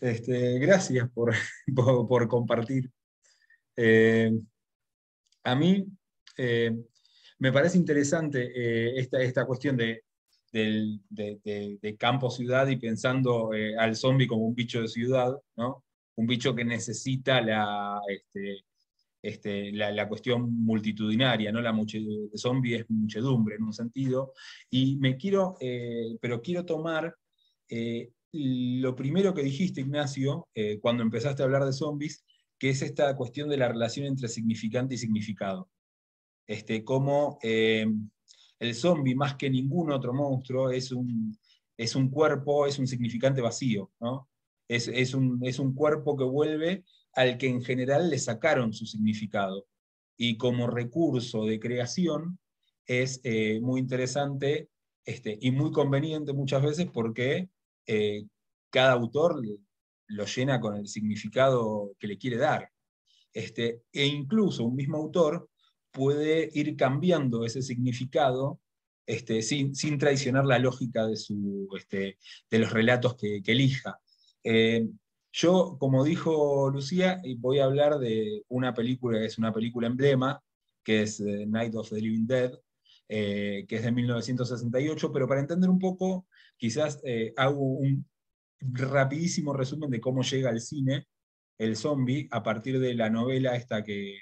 este, 0.00 0.58
gracias 0.58 1.10
por, 1.14 1.34
por 1.74 2.26
compartir 2.26 2.90
eh, 3.76 4.32
a 5.44 5.54
mí 5.54 5.86
eh, 6.38 6.74
me 7.38 7.52
parece 7.52 7.76
interesante 7.76 8.98
esta, 8.98 9.20
esta, 9.20 9.44
cuestión 9.44 9.76
de, 9.76 10.04
campo-ciudad 11.98 12.68
y 12.68 12.76
pensando 12.76 13.50
al 13.78 13.96
zombie 13.96 14.26
como 14.26 14.42
un 14.42 14.54
bicho 14.54 14.80
de 14.80 14.88
ciudad, 14.88 15.34
¿no? 15.56 15.84
un 16.16 16.26
bicho 16.26 16.54
que 16.54 16.64
necesita 16.64 17.40
la, 17.40 17.98
este, 18.08 18.64
este, 19.22 19.72
la, 19.72 20.08
cuestión 20.08 20.64
multitudinaria, 20.64 21.52
¿no? 21.52 21.60
La 21.60 21.72
de 21.72 22.38
zombie 22.38 22.76
es 22.76 22.90
muchedumbre 22.90 23.56
en 23.56 23.62
un 23.62 23.72
sentido. 23.72 24.32
Y 24.70 24.96
me 24.96 25.16
quiero, 25.16 25.56
pero 26.20 26.42
quiero 26.42 26.64
tomar 26.64 27.14
lo 28.32 28.94
primero 28.94 29.34
que 29.34 29.42
dijiste, 29.42 29.80
Ignacio, 29.80 30.48
cuando 30.80 31.02
empezaste 31.02 31.42
a 31.42 31.46
hablar 31.46 31.64
de 31.64 31.72
zombies, 31.72 32.24
que 32.58 32.70
es 32.70 32.82
esta 32.82 33.16
cuestión 33.16 33.48
de 33.48 33.56
la 33.56 33.68
relación 33.68 34.06
entre 34.06 34.28
significante 34.28 34.94
y 34.94 34.98
significado. 34.98 35.70
Este, 36.46 36.84
eh, 37.42 37.86
el 38.60 38.74
zombie, 38.74 39.14
más 39.14 39.34
que 39.34 39.50
ningún 39.50 39.90
otro 39.90 40.12
monstruo, 40.14 40.70
es 40.70 40.92
un, 40.92 41.36
es 41.76 41.96
un 41.96 42.10
cuerpo, 42.10 42.66
es 42.66 42.78
un 42.78 42.86
significante 42.86 43.40
vacío, 43.40 43.90
¿no? 44.00 44.30
es, 44.70 45.14
un, 45.14 45.40
es 45.42 45.58
un 45.58 45.74
cuerpo 45.74 46.16
que 46.16 46.24
vuelve 46.24 46.84
al 47.14 47.36
que 47.38 47.48
en 47.48 47.62
general 47.62 48.08
le 48.08 48.18
sacaron 48.18 48.72
su 48.72 48.86
significado. 48.86 49.66
Y 50.16 50.36
como 50.36 50.68
recurso 50.68 51.44
de 51.44 51.58
creación 51.58 52.38
es 52.86 53.20
eh, 53.24 53.58
muy 53.60 53.80
interesante 53.80 54.68
este, 55.04 55.36
y 55.40 55.50
muy 55.50 55.72
conveniente 55.72 56.32
muchas 56.32 56.62
veces 56.62 56.86
porque 56.92 57.48
eh, 57.86 58.26
cada 58.70 58.92
autor 58.92 59.42
lo 60.06 60.24
llena 60.24 60.60
con 60.60 60.76
el 60.76 60.86
significado 60.86 61.92
que 61.98 62.06
le 62.06 62.18
quiere 62.18 62.36
dar. 62.36 62.70
Este, 63.32 63.82
e 63.92 64.06
incluso 64.06 64.64
un 64.64 64.76
mismo 64.76 64.98
autor 64.98 65.49
puede 65.92 66.50
ir 66.52 66.76
cambiando 66.76 67.44
ese 67.44 67.62
significado 67.62 68.60
este, 69.06 69.42
sin, 69.42 69.98
traicionar 69.98 70.46
la 70.46 70.58
lógica 70.58 71.06
de, 71.06 71.16
su, 71.16 71.68
este, 71.76 72.18
de 72.48 72.58
los 72.58 72.72
relatos 72.72 73.16
que, 73.16 73.42
elija. 73.44 74.00
Eh, 74.44 74.88
yo, 75.32 75.76
como 75.80 76.04
dijo 76.04 76.70
Lucía, 76.70 77.20
voy 77.38 77.58
a 77.58 77.64
hablar 77.64 77.98
de 77.98 78.44
una 78.48 78.72
película 78.72 79.18
que 79.18 79.26
es 79.26 79.38
una 79.38 79.52
película 79.52 79.88
emblema, 79.88 80.40
que 80.84 81.02
es 81.02 81.20
eh, 81.20 81.44
Night 81.46 81.74
of 81.74 81.90
the 81.90 82.00
Living 82.00 82.26
Dead, 82.26 82.52
eh, 83.08 83.64
que 83.68 83.76
es 83.76 83.82
de 83.82 83.92
1968, 83.92 85.12
pero 85.12 85.26
para 85.26 85.40
entender 85.40 85.68
un 85.70 85.80
poco, 85.80 86.26
quizás 86.56 87.02
hago 87.36 87.62
un, 87.62 88.06
rapidísimo 88.60 89.52
resumen 89.52 89.90
de 89.90 90.00
cómo 90.00 90.22
llega 90.22 90.50
al 90.50 90.60
cine 90.60 91.06
el 91.58 91.76
zombie 91.76 92.28
a 92.30 92.42
partir 92.42 92.78
de 92.78 92.94
la 92.94 93.10
novela 93.10 93.56
esta 93.56 93.82
que, 93.82 94.18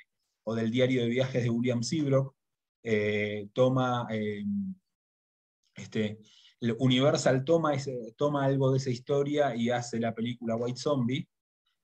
o 0.49 0.55
del 0.55 0.71
diario 0.71 1.03
de 1.03 1.11
viajes 1.11 1.43
de 1.43 1.51
William 1.51 1.83
Seabrook, 1.83 2.35
eh, 2.83 3.49
toma, 3.53 4.07
eh, 4.11 4.43
este, 5.75 6.21
Universal 6.79 7.45
toma, 7.45 7.73
toma 8.17 8.47
algo 8.47 8.73
de 8.73 8.79
esa 8.79 8.89
historia 8.89 9.55
y 9.55 9.69
hace 9.69 10.01
la 10.01 10.15
película 10.15 10.57
White 10.57 10.81
Zombie, 10.81 11.29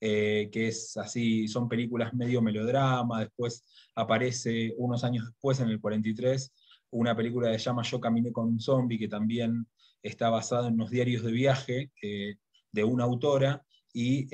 eh, 0.01 0.49
que 0.51 0.69
es 0.69 0.97
así, 0.97 1.47
son 1.47 1.69
películas 1.69 2.15
medio 2.15 2.41
melodrama, 2.41 3.21
después 3.21 3.63
aparece 3.97 4.73
unos 4.79 5.05
años 5.05 5.27
después, 5.27 5.61
en 5.61 5.69
el 5.69 5.79
43, 5.79 6.51
una 6.93 7.15
película 7.15 7.53
que 7.53 7.59
se 7.59 7.67
llama 7.67 7.83
Yo 7.83 8.01
caminé 8.01 8.33
con 8.33 8.49
un 8.49 8.61
zombie, 8.61 8.99
que 8.99 9.09
también 9.09 9.67
está 10.03 10.31
basada 10.31 10.69
en 10.69 10.75
unos 10.75 10.89
diarios 10.89 11.23
de 11.23 11.33
viaje, 11.33 11.91
de 12.01 12.85
una 12.85 13.05
autora 13.05 13.63
y, 13.93 14.27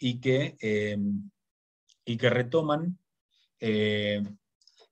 y, 0.00 0.20
que, 0.20 0.56
y 2.06 2.16
que 2.16 2.30
retoman 2.30 2.98
eh, 3.60 4.22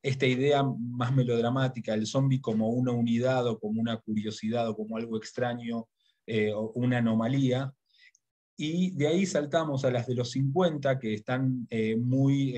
esta 0.02 0.26
idea 0.26 0.62
más 0.62 1.14
melodramática 1.14 1.92
del 1.92 2.06
zombie 2.06 2.40
como 2.40 2.68
una 2.68 2.92
unidad 2.92 3.46
o 3.46 3.58
como 3.58 3.80
una 3.80 3.96
curiosidad 3.96 4.68
o 4.68 4.76
como 4.76 4.96
algo 4.96 5.16
extraño 5.16 5.88
eh, 6.26 6.52
o 6.52 6.72
una 6.74 6.98
anomalía. 6.98 7.72
Y 8.56 8.90
de 8.92 9.08
ahí 9.08 9.26
saltamos 9.26 9.84
a 9.84 9.90
las 9.90 10.06
de 10.06 10.14
los 10.14 10.30
50 10.32 10.98
que 10.98 11.14
están 11.14 11.66
eh, 11.70 11.96
muy 11.96 12.54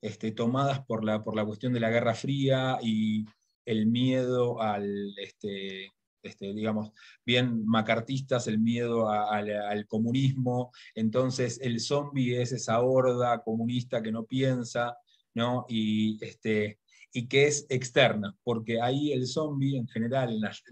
este, 0.00 0.32
tomadas 0.32 0.84
por 0.86 1.04
la, 1.04 1.22
por 1.22 1.36
la 1.36 1.44
cuestión 1.44 1.72
de 1.72 1.80
la 1.80 1.90
Guerra 1.90 2.14
Fría 2.14 2.78
y 2.82 3.24
el 3.64 3.86
miedo 3.86 4.60
al, 4.60 5.14
este, 5.18 5.92
este, 6.22 6.52
digamos, 6.52 6.92
bien 7.24 7.64
macartistas, 7.64 8.46
el 8.46 8.58
miedo 8.58 9.08
al 9.08 9.86
comunismo, 9.86 10.70
entonces 10.94 11.58
el 11.62 11.80
zombie 11.80 12.40
es 12.40 12.52
esa 12.52 12.80
horda 12.80 13.42
comunista 13.42 14.02
que 14.02 14.12
no 14.12 14.24
piensa, 14.24 14.96
¿no? 15.34 15.66
Y, 15.68 16.22
este, 16.24 16.78
y 17.12 17.28
que 17.28 17.46
es 17.46 17.66
externa, 17.68 18.36
porque 18.42 18.80
ahí 18.80 19.12
el 19.12 19.26
zombie 19.26 19.76
en 19.76 19.88
general, 19.88 20.32
en 20.32 20.40
las, 20.40 20.62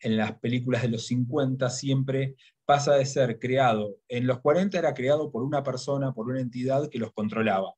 en 0.00 0.16
las, 0.16 0.38
películas 0.40 0.82
de 0.82 0.88
los 0.88 1.06
50, 1.06 1.70
siempre 1.70 2.34
pasa 2.64 2.94
de 2.94 3.06
ser 3.06 3.38
creado, 3.38 3.96
en 4.08 4.26
los 4.26 4.40
40 4.40 4.78
era 4.78 4.94
creado 4.94 5.30
por 5.30 5.42
una 5.42 5.62
persona, 5.62 6.12
por 6.12 6.28
una 6.28 6.40
entidad 6.40 6.88
que 6.88 6.98
los 6.98 7.12
controlaba. 7.12 7.74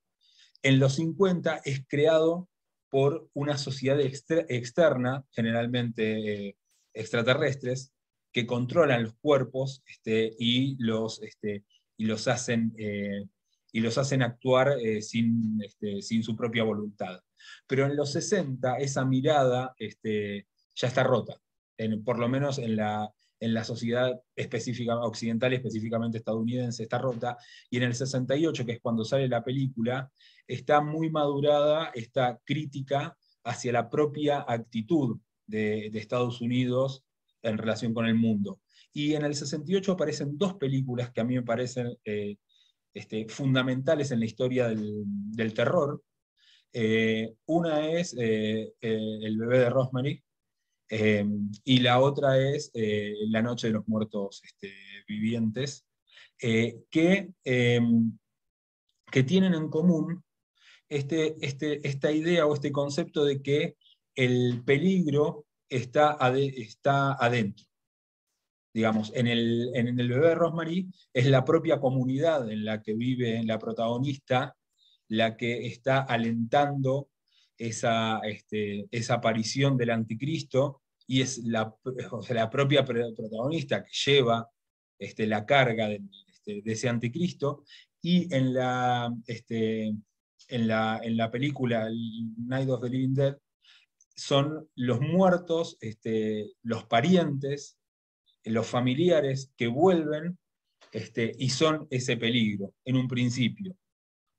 En 0.63 0.79
los 0.79 0.95
50 0.95 1.63
es 1.65 1.85
creado 1.87 2.49
por 2.89 3.29
una 3.35 3.59
sociedad 3.59 4.01
externa, 4.01 5.25
generalmente 5.31 6.49
eh, 6.49 6.57
extraterrestres 6.95 7.93
que 8.33 8.47
controlan 8.47 9.05
los 9.05 9.15
cuerpos 9.15 9.83
este, 9.87 10.35
y, 10.39 10.77
los, 10.79 11.23
este, 11.23 11.65
y 11.97 12.07
los 12.07 12.29
hacen, 12.29 12.75
eh, 12.79 13.25
y 13.77 13.81
los 13.81 13.99
hacen 13.99 14.23
actuar 14.23 14.79
eh, 14.81 15.03
sin, 15.03 15.61
este, 15.63 16.01
sin, 16.01 16.23
su 16.23 16.35
propia 16.35 16.65
voluntad. 16.65 17.21
Pero 17.67 17.85
en 17.85 17.95
los 17.95 18.11
60 18.13 18.79
esa 18.79 19.05
mirada 19.05 19.75
este, 19.79 20.47
ya 20.75 20.89
está 20.89 21.05
rota, 21.05 21.39
por 22.03 22.19
lo 22.19 22.27
menos 22.27 22.59
en 22.59 22.75
la, 22.77 23.13
en 23.39 23.53
la 23.53 23.65
sociedad 23.65 24.19
específica, 24.35 24.97
occidental, 25.01 25.53
específicamente 25.53 26.17
estadounidense, 26.17 26.85
está 26.85 26.97
rota, 26.97 27.37
y 27.69 27.77
en 27.77 27.83
el 27.83 27.95
68, 27.95 28.65
que 28.65 28.73
es 28.73 28.81
cuando 28.81 29.05
sale 29.05 29.29
la 29.29 29.45
película, 29.45 30.11
está 30.47 30.81
muy 30.81 31.11
madurada 31.11 31.91
esta 31.95 32.41
crítica 32.47 33.15
hacia 33.45 33.73
la 33.73 33.91
propia 33.91 34.43
actitud 34.49 35.19
de, 35.47 35.89
Estados 35.89 36.41
Unidos 36.41 37.05
en 37.43 37.59
relación 37.59 37.93
con 37.93 38.07
el 38.07 38.15
mundo. 38.15 38.59
Y 38.95 39.13
en 39.13 39.27
el 39.27 39.35
68 39.35 39.93
aparecen 39.93 40.39
dos 40.39 40.55
películas 40.55 41.11
que 41.11 41.21
a 41.21 41.25
mí 41.25 41.35
me 41.35 41.43
parecen 41.43 41.95
eh, 42.07 42.39
este, 42.97 43.29
fundamentales 43.29 44.11
en 44.11 44.21
la 44.21 44.27
historia 44.27 44.69
del, 44.69 45.55
terror. 45.55 46.03
Eh, 46.73 47.35
una 47.47 47.89
es 47.89 48.15
eh, 48.19 48.75
El 48.81 49.39
bebé 49.39 49.61
de 49.61 49.71
Rosemary, 49.71 50.23
Em, 50.89 51.51
y 51.65 51.81
la 51.81 52.01
otra 52.01 52.39
es 52.39 52.71
eh, 52.75 53.15
La 53.29 53.43
Noche 53.43 53.69
de 53.69 53.73
los 53.75 53.89
Muertos 53.89 54.41
este, 54.45 54.73
Vivientes, 55.09 55.85
eh, 56.41 56.85
que, 56.91 57.31
que, 57.43 59.23
tienen 59.25 59.55
en 59.55 59.69
común 59.69 60.23
este, 60.89 61.35
este, 61.41 61.87
esta 61.87 62.13
idea 62.13 62.47
o 62.47 62.55
este 62.55 62.71
concepto 62.71 63.25
de 63.25 63.43
que 63.43 63.77
el 64.15 64.63
peligro 64.65 65.47
está, 65.69 66.19
está 66.37 67.15
adentro. 67.15 67.67
Digamos, 68.77 69.11
en 69.15 69.27
el, 69.27 69.71
en 69.75 69.99
el 69.99 70.07
bebé 70.07 70.29
de 70.29 70.35
Rosemary 70.35 70.87
es 71.15 71.27
la 71.29 71.47
propia 71.47 71.81
comunidad 71.81 72.51
en 72.53 72.63
la 72.63 72.83
que 72.83 72.93
vive 72.93 73.43
la 73.43 73.59
protagonista 73.59 74.55
la 75.09 75.35
que 75.35 75.67
está 75.67 76.01
alentando 76.01 77.09
esa, 77.57 78.19
este, 78.19 78.87
esa 78.91 79.15
aparición 79.15 79.79
del 79.79 79.91
anticristo 79.93 80.83
y 81.07 81.23
es 81.23 81.39
la, 81.39 81.75
la 82.29 82.51
propia 82.51 82.85
protagonista 82.85 83.83
que 83.83 83.93
lleva 84.05 84.47
este, 84.99 85.27
la 85.27 85.47
carga 85.47 85.89
este, 85.91 86.61
de, 86.61 86.73
ese 86.73 86.91
anticristo. 86.91 87.65
Y 88.03 88.31
en 88.35 88.53
la, 88.53 89.11
este, 89.27 89.87
en, 90.49 90.69
la, 90.69 91.01
en 91.03 91.17
la 91.17 91.31
película 91.31 91.89
Night 92.37 92.69
of 92.69 92.83
the 92.83 92.91
Living 92.91 93.15
Dead 93.15 93.39
son 94.15 94.69
los 94.75 95.01
muertos, 95.01 95.79
este, 95.81 96.53
los 96.63 96.85
parientes, 96.85 97.79
los 98.47 98.67
familiares 98.67 99.53
que 99.57 99.67
vuelven 99.67 100.39
este, 100.93 101.33
y 101.39 101.51
son 101.51 101.87
ese 101.91 102.17
peligro 102.17 102.73
en 102.85 102.97
un 102.97 103.09
principio. 103.09 103.77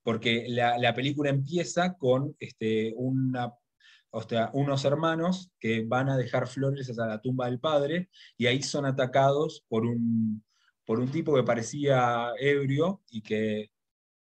Porque 0.03 0.45
la, 0.47 0.93
película 0.95 1.29
empieza 1.29 1.95
con 1.97 2.35
este, 2.39 2.93
unos 2.95 4.85
hermanos 4.85 5.51
que 5.59 5.83
van 5.85 6.09
a 6.09 6.17
dejar 6.17 6.47
flores 6.47 6.89
hasta 6.89 7.07
la 7.07 7.21
tumba 7.21 7.47
del 7.47 7.59
padre 7.59 8.09
y 8.37 8.45
ahí 8.45 8.63
son 8.63 8.85
atacados 8.85 9.65
por 9.67 9.85
un, 9.85 10.43
por 10.85 11.01
un 11.01 11.11
tipo 11.11 11.35
que 11.35 11.43
parecía 11.43 12.31
ebrio 12.39 13.01
y 13.09 13.21
que, 13.21 13.71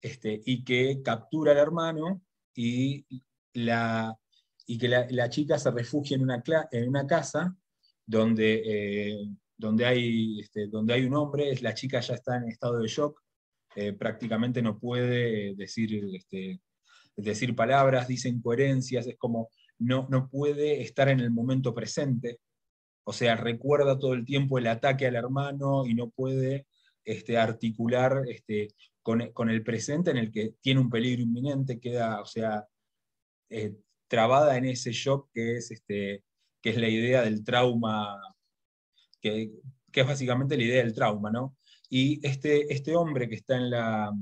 este, 0.01 0.41
y 0.47 0.63
que 0.63 1.03
captura 1.03 1.51
al 1.51 1.59
hermano 1.59 2.23
y, 2.55 3.05
la, 3.55 4.17
y 4.67 4.79
que 4.79 4.89
la, 4.89 5.29
chica 5.29 5.59
se 5.59 5.73
refugia 5.73 6.15
en 6.15 6.23
una, 6.23 6.43
en 6.71 6.89
una 6.89 7.07
casa 7.07 7.57
donde, 8.07 8.63
eh, 8.65 9.29
donde, 9.63 9.87
hay, 9.87 10.41
este, 10.41 10.67
donde 10.67 10.93
hay 10.93 11.05
un 11.07 11.15
hombre, 11.15 11.55
la 11.63 11.73
chica 11.73 12.01
ya 12.01 12.15
está 12.15 12.37
en 12.37 12.49
estado 12.49 12.79
de 12.79 12.89
shock 12.89 13.19
eh, 13.75 13.95
prácticamente 13.95 14.61
no 14.61 14.79
puede 14.79 15.55
decir, 15.55 16.05
este, 16.15 16.61
decir 17.17 17.57
palabras, 17.57 18.07
dice 18.07 18.29
incoherencias, 18.29 19.07
es 19.07 19.17
como 19.17 19.49
no, 19.79 20.07
no 20.11 20.29
puede 20.29 20.83
estar 20.83 21.09
en 21.09 21.21
el 21.21 21.31
momento 21.31 21.75
presente, 21.75 22.39
o 23.05 23.13
sea, 23.13 23.35
recuerda 23.37 23.99
todo 23.99 24.13
el 24.13 24.25
tiempo 24.25 24.59
el 24.59 24.67
ataque 24.67 25.07
al 25.07 25.17
hermano 25.17 25.87
y 25.87 25.95
no 25.95 26.11
puede 26.11 26.67
este, 27.05 27.39
articular 27.39 28.23
este, 28.29 28.69
con, 29.03 29.51
el 29.51 29.63
presente 29.65 30.11
en 30.11 30.19
el 30.19 30.31
que 30.31 30.55
tiene 30.61 30.81
un 30.81 30.91
peligro 30.91 31.23
inminente, 31.23 31.81
queda, 31.81 32.21
o 32.21 32.27
sea, 32.27 32.67
eh, 33.49 33.75
trabada 34.07 34.57
en 34.59 34.67
ese 34.67 34.93
shock 34.93 35.31
que 35.33 35.57
es, 35.57 35.71
este, 35.71 36.25
que 36.61 36.71
es 36.71 36.77
la 36.77 36.89
idea 36.89 37.23
del 37.23 37.43
trauma, 37.43 38.21
que, 39.23 39.51
es 39.93 40.07
básicamente 40.07 40.57
la 40.57 40.63
idea 40.65 40.83
del 40.83 40.95
trauma, 40.95 41.31
¿no? 41.31 41.57
Y 41.89 42.27
este, 42.27 42.73
este 42.73 42.97
hombre 42.97 43.29
que 43.29 43.37
está, 43.37 43.57
en 43.57 43.71
la, 43.71 44.13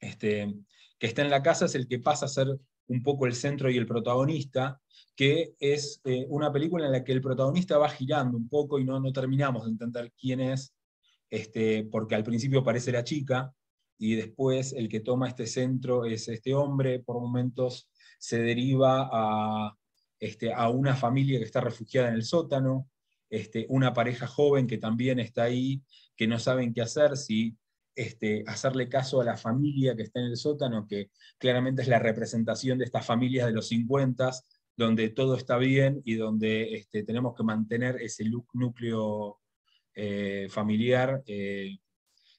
este, 0.00 0.54
que 0.98 1.06
está 1.06 1.22
en 1.22 1.30
la 1.30 1.42
casa 1.42 1.66
es 1.66 1.74
el 1.74 1.88
que 1.88 2.00
pasa 2.00 2.26
a 2.26 2.28
ser 2.28 2.48
un 2.86 3.02
poco 3.02 3.26
el 3.26 3.34
centro 3.34 3.70
y 3.70 3.76
el 3.76 3.86
protagonista, 3.86 4.80
que 5.16 5.54
es 5.58 6.00
eh, 6.04 6.26
una 6.28 6.52
película 6.52 6.86
en 6.86 6.92
la 6.92 7.04
que 7.04 7.12
el 7.12 7.20
protagonista 7.20 7.78
va 7.78 7.88
girando 7.88 8.36
un 8.36 8.48
poco 8.48 8.78
y 8.78 8.84
no, 8.84 9.00
no 9.00 9.12
terminamos 9.12 9.64
de 9.64 9.70
entender 9.70 10.12
quién 10.20 10.40
es, 10.40 10.74
este, 11.30 11.84
porque 11.84 12.14
al 12.14 12.24
principio 12.24 12.62
parece 12.62 12.92
la 12.92 13.04
chica, 13.04 13.54
y 13.98 14.16
después 14.16 14.72
el 14.72 14.88
que 14.88 15.00
toma 15.00 15.28
este 15.28 15.46
centro 15.46 16.04
es 16.04 16.28
este 16.28 16.54
hombre, 16.54 17.00
por 17.00 17.20
momentos 17.20 17.88
se 18.18 18.42
deriva 18.42 19.08
a, 19.12 19.76
este, 20.18 20.52
a 20.52 20.68
una 20.68 20.94
familia 20.94 21.38
que 21.38 21.44
está 21.44 21.60
refugiada 21.60 22.08
en 22.08 22.14
el 22.14 22.24
sótano, 22.24 22.88
este, 23.30 23.66
una 23.68 23.92
pareja 23.92 24.26
joven 24.26 24.66
que 24.66 24.78
también 24.78 25.18
está 25.18 25.44
ahí, 25.44 25.82
que 26.16 26.26
no 26.26 26.38
saben 26.38 26.72
qué 26.72 26.82
hacer, 26.82 27.16
si 27.16 27.56
este, 27.96 28.42
hacerle 28.46 28.88
caso 28.88 29.20
a 29.20 29.24
la 29.24 29.36
familia 29.36 29.94
que 29.94 30.02
está 30.02 30.20
en 30.20 30.26
el 30.26 30.36
sótano, 30.36 30.86
que 30.86 31.10
claramente 31.38 31.82
es 31.82 31.88
la 31.88 31.98
representación 31.98 32.78
de 32.78 32.84
estas 32.84 33.06
familias 33.06 33.46
de 33.46 33.52
los 33.52 33.68
50, 33.68 34.30
donde 34.76 35.10
todo 35.10 35.36
está 35.36 35.56
bien 35.58 36.02
y 36.04 36.14
donde 36.14 36.74
este, 36.74 37.04
tenemos 37.04 37.34
que 37.36 37.44
mantener 37.44 37.96
ese 38.00 38.24
núcleo 38.52 39.38
eh, 39.94 40.48
familiar 40.50 41.22
eh, 41.26 41.78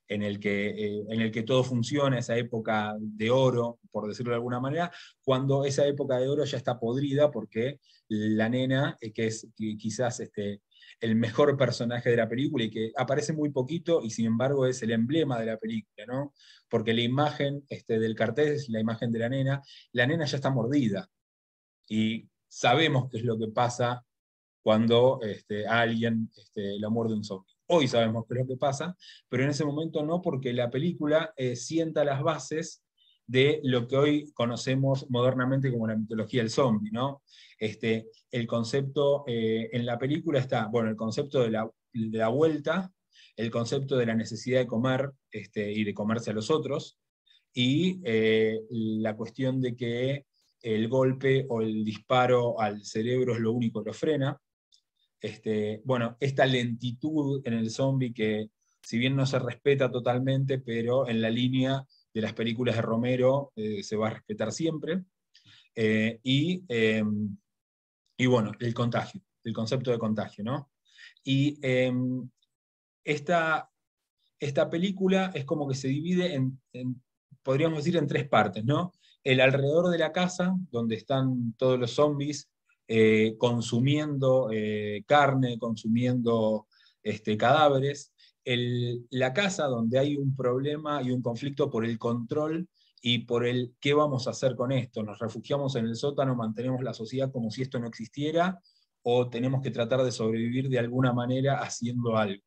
en, 0.10 0.24
el 0.24 0.40
que, 0.40 0.70
eh, 0.72 1.06
en 1.10 1.22
el 1.22 1.32
que 1.32 1.44
todo 1.44 1.64
funciona, 1.64 2.20
esa 2.20 2.36
época 2.36 2.94
de 3.00 3.32
oro, 3.32 3.80
por 3.92 4.10
decirlo 4.10 4.32
de 4.32 4.38
alguna 4.38 4.60
manera, 4.60 4.92
cuando 5.24 5.64
esa 5.64 5.88
época 5.88 6.18
de 6.18 6.28
oro 6.28 6.44
ya 6.44 6.58
está 6.58 6.78
podrida 6.78 7.32
porque 7.32 7.80
la 8.10 8.50
nena, 8.50 8.98
que 9.14 9.28
es 9.28 9.48
quizás 9.56 10.20
este, 10.20 10.62
el 11.00 11.16
mejor 11.16 11.58
personaje 11.58 12.10
de 12.10 12.18
la 12.18 12.28
película 12.30 12.64
y 12.64 12.70
que 12.70 12.92
aparece 12.96 13.34
muy 13.34 13.50
poquito 13.50 14.02
y 14.02 14.10
sin 14.10 14.26
embargo 14.26 14.66
es 14.66 14.82
el 14.84 14.92
emblema 14.92 15.40
de 15.40 15.46
la 15.48 15.58
película, 15.58 16.06
¿no? 16.06 16.34
Porque 16.70 16.94
la 16.94 17.02
imagen 17.02 17.64
este, 17.70 18.00
del 18.00 18.16
cartel 18.16 18.54
es 18.54 18.70
la 18.70 18.80
imagen 18.80 19.12
de 19.12 19.20
la 19.20 19.30
nena, 19.30 19.62
la 19.92 20.08
nena 20.08 20.26
ya 20.26 20.38
está 20.38 20.50
mordida 20.50 21.10
y 21.88 22.30
sabemos 22.48 23.10
qué 23.12 23.18
es 23.18 23.24
lo 23.24 23.38
que 23.38 23.48
pasa 23.48 24.06
cuando 24.64 25.20
este, 25.22 25.68
alguien 25.68 26.32
este, 26.36 26.80
la 26.80 26.90
muerde 26.90 27.14
un 27.14 27.24
zombie. 27.24 27.54
Hoy 27.68 27.88
sabemos 27.88 28.26
qué 28.28 28.36
es 28.36 28.40
lo 28.42 28.48
que 28.48 28.58
pasa, 28.58 28.96
pero 29.28 29.44
en 29.44 29.50
ese 29.50 29.66
momento 29.66 30.04
no, 30.04 30.22
porque 30.22 30.54
la 30.54 30.70
película 30.70 31.34
eh, 31.36 31.56
sienta 31.56 32.04
las 32.04 32.22
bases 32.22 32.85
de 33.28 33.60
lo 33.64 33.88
que 33.88 33.98
hoy 33.98 34.32
conocemos 34.34 35.10
modernamente 35.10 35.72
como 35.72 35.88
la 35.88 35.96
mitología 35.96 36.42
del 36.42 36.50
zombie, 36.50 36.92
¿no? 36.92 37.24
Este, 37.58 38.08
el 38.32 38.46
concepto 38.46 39.24
eh, 39.28 39.70
en 39.72 39.86
la 39.86 39.98
película 39.98 40.40
está, 40.40 40.68
bueno, 40.68 40.90
el 40.90 40.96
concepto 40.96 41.42
de 41.42 41.52
la, 41.52 42.28
vuelta, 42.28 42.92
el 43.36 43.50
concepto 43.50 43.98
de 43.98 44.06
la 44.06 44.16
necesidad 44.16 44.60
de 44.60 44.68
comer 44.68 45.12
este, 45.32 45.72
y 45.72 45.84
de 45.84 45.94
comerse 45.94 46.32
a 46.32 46.34
los 46.34 46.52
otros, 46.52 47.00
y 47.54 48.02
eh, 48.04 48.60
la 48.70 49.16
cuestión 49.16 49.62
de 49.62 49.76
que 49.76 50.26
el 50.62 50.88
golpe 50.88 51.46
o 51.50 51.62
el 51.62 51.86
disparo 51.86 52.60
al 52.60 52.84
cerebro 52.84 53.34
es 53.34 53.40
lo 53.40 53.54
único 53.54 53.84
que 53.84 53.90
lo 53.90 53.94
frena. 53.94 54.38
Este, 55.22 55.82
bueno, 55.86 56.18
esta 56.20 56.46
lentitud 56.46 57.42
en 57.46 57.54
el 57.54 57.70
zombie 57.70 58.14
que 58.14 58.50
si 58.82 58.98
bien 58.98 59.16
no 59.16 59.26
se 59.26 59.40
respeta 59.40 59.90
totalmente, 59.90 60.60
pero 60.60 61.08
en 61.08 61.22
la 61.22 61.30
línea 61.30 61.84
de 62.16 62.22
las 62.22 62.34
películas 62.34 62.76
de 62.76 62.82
Romero 62.82 63.52
eh, 63.56 63.84
se 63.84 63.96
va 63.96 64.08
a 64.08 64.16
respetar 64.16 64.52
siempre. 64.52 65.04
y 65.76 66.64
em, 66.68 67.38
y 68.18 68.26
bueno, 68.28 68.52
el 68.60 68.74
contagio, 68.74 69.22
el 69.44 69.54
concepto 69.54 69.92
de 69.92 70.00
contagio, 70.00 70.44
¿no? 70.44 70.72
Y 71.24 71.60
em, 71.62 72.30
esta, 73.04 73.70
esta, 74.40 74.70
película 74.70 75.32
es 75.34 75.46
como 75.46 75.68
que 75.68 75.76
se 75.76 75.88
divide 75.88 76.34
en, 76.34 76.60
podríamos 77.44 77.80
decir, 77.80 77.98
en 77.98 78.08
tres 78.08 78.28
partes, 78.28 78.64
¿no? 78.64 78.94
El 79.24 79.42
alrededor 79.42 79.90
de 79.90 79.98
la 79.98 80.12
casa, 80.12 80.56
donde 80.72 80.96
están 80.96 81.54
todos 81.58 81.80
los 81.80 81.92
zombies 81.92 82.50
eh, 82.88 83.36
consumiendo 83.38 84.50
eh, 84.52 85.04
carne, 85.08 85.58
consumiendo 85.58 86.68
este, 87.04 87.36
cadáveres. 87.36 88.14
La 88.46 89.34
casa 89.34 89.66
donde 89.66 89.98
hay 89.98 90.16
un 90.16 90.36
problema 90.36 91.02
y 91.02 91.12
un 91.12 91.22
conflicto 91.22 91.70
por 91.70 91.84
el 91.84 91.98
control 91.98 92.70
y 93.02 93.20
por 93.20 93.46
el 93.46 93.76
qué 93.80 93.94
vamos 93.94 94.28
a 94.28 94.32
hacer 94.32 94.56
con 94.56 94.72
esto. 94.72 95.04
Nos 95.04 95.20
refugiamos 95.20 95.76
en 95.76 95.86
el 95.86 95.96
sótano, 95.96 96.36
mantenemos 96.36 96.82
la 96.82 96.94
sociedad 96.94 97.32
como 97.32 97.52
si 97.52 97.64
esto 97.64 97.80
no 97.80 97.88
existiera, 97.88 98.60
o 99.04 99.30
tenemos 99.30 99.62
que 99.62 99.72
tratar 99.72 100.04
de 100.04 100.12
sobrevivir 100.12 100.70
de 100.70 100.80
alguna 100.80 101.14
manera 101.14 101.60
haciendo 101.60 102.18
algo. 102.18 102.44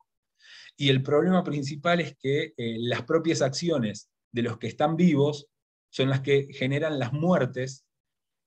Y 0.76 0.88
el 0.88 1.02
problema 1.02 1.42
principal 1.42 2.00
es 2.00 2.16
que 2.16 2.54
eh, 2.56 2.76
las 2.80 3.02
propias 3.02 3.42
acciones 3.42 4.10
de 4.32 4.42
los 4.42 4.58
que 4.58 4.68
están 4.68 4.96
vivos 4.96 5.48
son 5.90 6.10
las 6.10 6.20
que 6.20 6.48
generan 6.52 6.98
las 6.98 7.12
muertes 7.12 7.84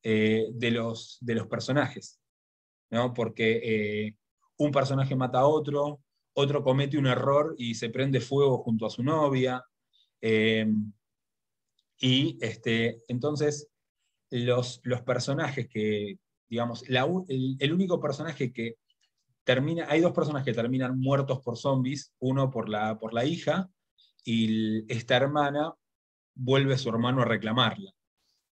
eh, 0.03 0.47
de, 0.53 0.71
los, 0.71 1.17
de 1.21 1.35
los 1.35 1.47
personajes. 1.47 2.19
¿no? 2.89 3.13
Porque 3.13 3.61
eh, 3.63 4.15
un 4.57 4.71
personaje 4.71 5.15
mata 5.15 5.39
a 5.39 5.47
otro, 5.47 6.01
otro 6.33 6.63
comete 6.63 6.97
un 6.97 7.07
error 7.07 7.55
y 7.57 7.75
se 7.75 7.89
prende 7.89 8.21
fuego 8.21 8.59
junto 8.59 8.85
a 8.85 8.89
su 8.89 9.03
novia. 9.03 9.63
Eh, 10.21 10.67
y 11.99 12.37
este, 12.41 13.03
entonces 13.07 13.69
los, 14.31 14.81
los 14.83 15.01
personajes 15.01 15.67
que, 15.67 16.17
digamos, 16.49 16.83
el, 16.87 17.73
único 17.73 17.99
personaje 17.99 18.51
que 18.51 18.77
termina, 19.43 19.85
hay 19.89 20.01
dos 20.01 20.13
personajes 20.13 20.45
que 20.45 20.61
terminan 20.61 20.99
muertos 20.99 21.41
por 21.41 21.57
zombies, 21.57 22.13
uno 22.19 22.49
por 22.49 22.69
la, 22.69 22.97
por 22.97 23.13
la 23.13 23.25
hija 23.25 23.69
y 24.23 24.91
esta 24.91 25.17
hermana 25.17 25.73
vuelve 26.33 26.75
a 26.75 26.77
su 26.77 26.89
hermano 26.89 27.21
a 27.21 27.25
reclamarla. 27.25 27.91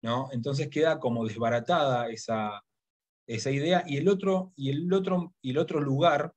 ¿no? 0.01 0.29
Entonces 0.31 0.69
queda 0.69 0.99
como 0.99 1.25
desbaratada 1.25 2.09
esa, 2.09 2.63
esa 3.27 3.51
idea 3.51 3.83
y 3.87 3.97
el, 3.97 4.07
otro, 4.07 4.53
y, 4.55 4.69
el 4.69 4.91
otro, 4.93 5.33
y 5.41 5.51
el 5.51 5.57
otro 5.57 5.81
lugar 5.81 6.33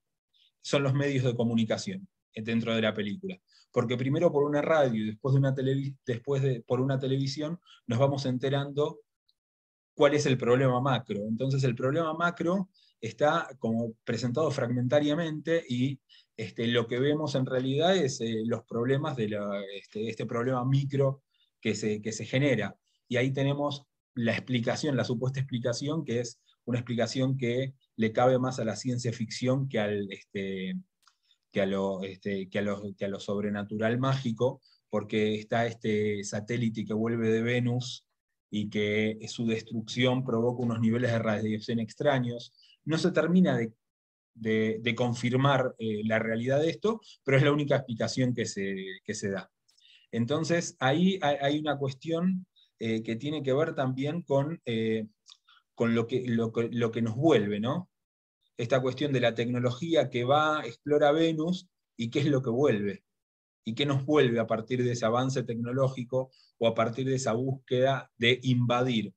son 0.63 0.83
los 0.83 0.95
medios 0.95 1.25
de 1.25 1.35
comunicación 1.35 2.09
dentro 2.35 2.75
de 2.75 2.83
la 2.83 2.95
película. 2.95 3.39
Porque 3.71 3.97
primero 3.97 4.33
por 4.33 4.45
una 4.45 4.63
radio 4.63 5.03
y 5.03 5.07
después, 5.07 5.35
de 5.35 5.41
una 5.41 5.55
después 6.07 6.43
de, 6.43 6.63
por 6.63 6.81
una 6.81 6.99
televisión 6.99 7.59
nos 7.87 7.99
vamos 7.99 8.27
enterando 8.27 9.01
cuál 9.95 10.15
es 10.15 10.27
el 10.27 10.39
problema 10.39 10.81
macro. 10.81 11.21
Entonces 11.29 11.65
el 11.65 11.75
problema 11.75 12.15
macro 12.15 12.71
está 13.01 13.49
como 13.59 13.95
presentado 14.05 14.51
fragmentariamente 14.51 15.65
y 15.69 16.01
este, 16.37 16.67
lo 16.69 16.87
que 16.87 17.01
vemos 17.01 17.35
en 17.35 17.47
realidad 17.47 17.97
es 17.97 18.21
eh, 18.21 18.43
los 18.45 18.63
problemas 18.65 19.17
de 19.17 19.37
este, 19.75 20.09
este, 20.09 20.27
problema 20.27 20.65
micro 20.65 21.23
que 21.61 21.75
se, 21.75 22.01
que 22.01 22.13
se 22.13 22.25
genera. 22.25 22.77
Y 23.09 23.17
ahí 23.17 23.33
tenemos 23.33 23.87
la 24.15 24.33
explicación, 24.33 24.97
la 24.97 25.05
supuesta 25.05 25.41
explicación, 25.41 26.05
que 26.05 26.21
es 26.21 26.41
una 26.65 26.79
explicación 26.79 27.37
que 27.37 27.75
le 27.97 28.13
cabe 28.13 28.39
más 28.39 28.59
a 28.59 28.65
la 28.65 28.77
ciencia 28.77 29.13
ficción 29.13 29.69
que, 29.69 29.79
al, 29.79 30.11
este, 30.11 30.75
que, 31.51 31.61
a, 31.61 31.67
lo, 31.67 32.03
este, 32.03 32.49
que, 32.49 32.59
a, 32.59 32.65
que 32.97 33.05
a 33.05 33.09
lo 33.09 33.21
sobrenatural 33.21 33.99
mágico, 33.99 34.61
porque 34.91 35.35
está 35.37 35.67
este 35.67 36.23
satélite 36.25 36.85
que 36.85 36.95
vuelve 36.95 37.31
de 37.31 37.43
Venus 37.43 38.07
y 38.51 38.69
que 38.69 39.19
su 39.29 39.47
destrucción 39.47 40.25
provoca 40.25 40.63
unos 40.63 40.81
niveles 40.81 41.11
de 41.11 41.19
radiación 41.19 41.81
extraños. 41.81 42.53
No 42.85 42.99
se 42.99 43.11
termina 43.11 43.57
de, 43.57 43.73
de, 44.35 44.95
confirmar 44.95 45.75
eh, 45.79 46.03
la 46.05 46.19
realidad 46.19 46.61
de 46.61 46.71
esto, 46.71 47.01
pero 47.25 47.37
es 47.37 47.43
la 47.43 47.53
única 47.53 47.77
explicación 47.77 48.35
que 48.35 48.47
se, 48.47 48.77
que 49.05 49.15
se 49.15 49.31
da. 49.31 49.51
Entonces, 50.11 50.77
ahí 50.79 51.19
hay, 51.23 51.59
una 51.59 51.79
cuestión 51.79 52.47
eh, 52.79 53.03
que 53.03 53.17
tiene 53.17 53.43
que 53.43 53.55
ver 53.55 53.75
también 53.75 54.23
con, 54.23 54.61
eh, 54.67 55.07
con 55.83 55.97
lo, 55.97 56.07
que, 56.07 56.23
lo, 56.29 56.53
lo, 56.71 56.93
que 56.93 57.03
nos 57.03 57.17
vuelve, 57.17 57.59
¿no? 57.59 57.91
Esta 58.57 58.81
cuestión 58.81 59.13
de 59.13 59.19
la 59.19 59.35
tecnología 59.35 60.11
que 60.11 60.23
va, 60.23 60.65
explora 60.65 61.11
Venus 61.11 61.69
y 61.97 62.09
qué 62.09 62.21
es 62.21 62.27
lo 62.27 62.41
que 62.41 62.51
vuelve 62.51 63.03
y 63.65 63.75
qué 63.75 63.85
nos 63.85 64.05
vuelve 64.07 64.39
a 64.39 64.47
partir 64.47 64.85
de 64.85 64.93
ese 64.93 65.07
avance 65.07 65.43
tecnológico 65.43 66.31
o 66.59 66.69
a 66.69 66.75
partir 66.77 67.09
de 67.09 67.17
esa 67.17 67.33
búsqueda 67.33 68.13
de 68.17 68.39
invadir. 68.45 69.13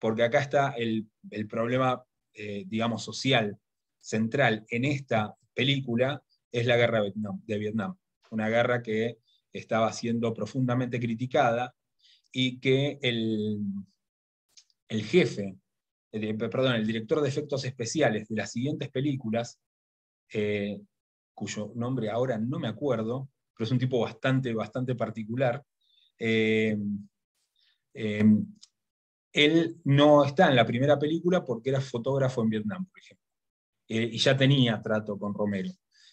Porque 0.00 0.24
acá 0.24 0.40
está 0.40 0.70
el, 0.70 1.06
problema, 1.48 2.04
eh, 2.32 2.64
digamos, 2.66 3.04
social 3.04 3.56
central 4.00 4.66
en 4.70 4.86
esta 4.86 5.36
película, 5.54 6.24
es 6.50 6.66
la 6.66 6.76
guerra 6.76 7.02
de 7.02 7.58
Vietnam. 7.58 7.96
Una 8.32 8.48
guerra 8.48 8.82
que 8.82 9.18
estaba 9.52 9.92
siendo 9.92 10.34
profundamente 10.34 10.98
criticada 10.98 11.72
y 12.32 12.58
que 12.58 12.98
el, 13.00 13.60
el 14.88 15.04
jefe, 15.04 15.56
perdón, 16.38 16.76
el 16.76 16.86
director 16.86 17.20
de 17.20 17.28
efectos 17.28 17.64
especiales 17.64 18.28
de 18.28 18.36
las 18.36 18.52
siguientes 18.52 18.88
películas, 18.90 19.60
eh, 20.32 20.80
cuyo 21.34 21.72
nombre 21.74 22.10
ahora 22.10 22.38
no 22.38 22.58
me 22.58 22.68
acuerdo, 22.68 23.28
pero 23.54 23.66
es 23.66 23.72
un 23.72 23.78
tipo 23.78 24.00
bastante, 24.00 24.54
bastante 24.54 24.94
particular. 24.94 25.64
Eh, 26.18 26.76
eh, 27.94 28.24
él 29.32 29.80
no 29.84 30.24
está 30.24 30.48
en 30.48 30.56
la 30.56 30.66
primera 30.66 30.98
película 30.98 31.44
porque 31.44 31.70
era 31.70 31.80
fotógrafo 31.80 32.42
en 32.42 32.50
Vietnam, 32.50 32.86
por 32.86 32.98
ejemplo, 32.98 33.26
y 33.88 34.16
ya 34.16 34.36
tenía 34.36 34.80
trato 34.80 35.18
con 35.18 35.34
Romero. 35.34 35.70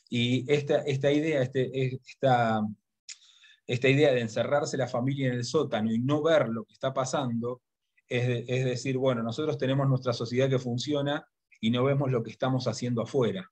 Y 0.09 0.51
esta, 0.51 0.79
esta 0.79 1.11
idea, 1.11 1.41
este, 1.41 1.95
esta, 2.03 2.61
esta 3.67 3.89
idea 3.89 4.11
de 4.11 4.21
encerrarse 4.21 4.75
la 4.75 4.87
familia 4.87 5.27
en 5.27 5.35
el 5.35 5.45
sótano 5.45 5.93
y 5.93 5.99
no 5.99 6.21
ver 6.21 6.49
lo 6.49 6.65
que 6.65 6.73
está 6.73 6.91
pasando, 6.91 7.61
es, 8.11 8.65
decir, 8.65 8.97
bueno, 8.97 9.23
nosotros 9.23 9.57
tenemos 9.57 9.87
nuestra 9.87 10.11
sociedad 10.11 10.49
que 10.49 10.59
funciona 10.59 11.25
y 11.61 11.71
no 11.71 11.85
vemos 11.85 12.11
lo 12.11 12.21
que 12.23 12.31
estamos 12.31 12.67
haciendo 12.67 13.01
afuera. 13.01 13.49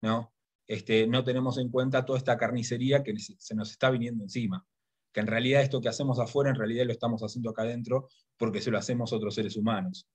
¿no? 0.00 0.32
Este, 0.66 1.06
no 1.06 1.22
tenemos 1.22 1.58
en 1.58 1.68
cuenta 1.68 2.06
toda 2.06 2.18
esta 2.18 2.38
carnicería 2.38 3.02
que 3.02 3.14
se 3.18 3.54
nos 3.54 3.70
está 3.70 3.90
viniendo 3.90 4.24
encima. 4.24 4.66
Que 5.12 5.20
en 5.20 5.26
realidad 5.26 5.60
esto 5.60 5.82
que 5.82 5.90
hacemos 5.90 6.18
afuera, 6.18 6.48
en 6.50 6.56
realidad 6.56 6.86
lo 6.86 6.92
estamos 6.92 7.20
haciendo 7.22 7.50
acá 7.50 7.62
adentro 7.62 8.08
porque 8.38 8.62
se 8.62 8.70
lo 8.70 8.78
hacemos 8.78 9.12
otros 9.12 9.34
seres 9.34 9.56
humanos. 9.56 10.08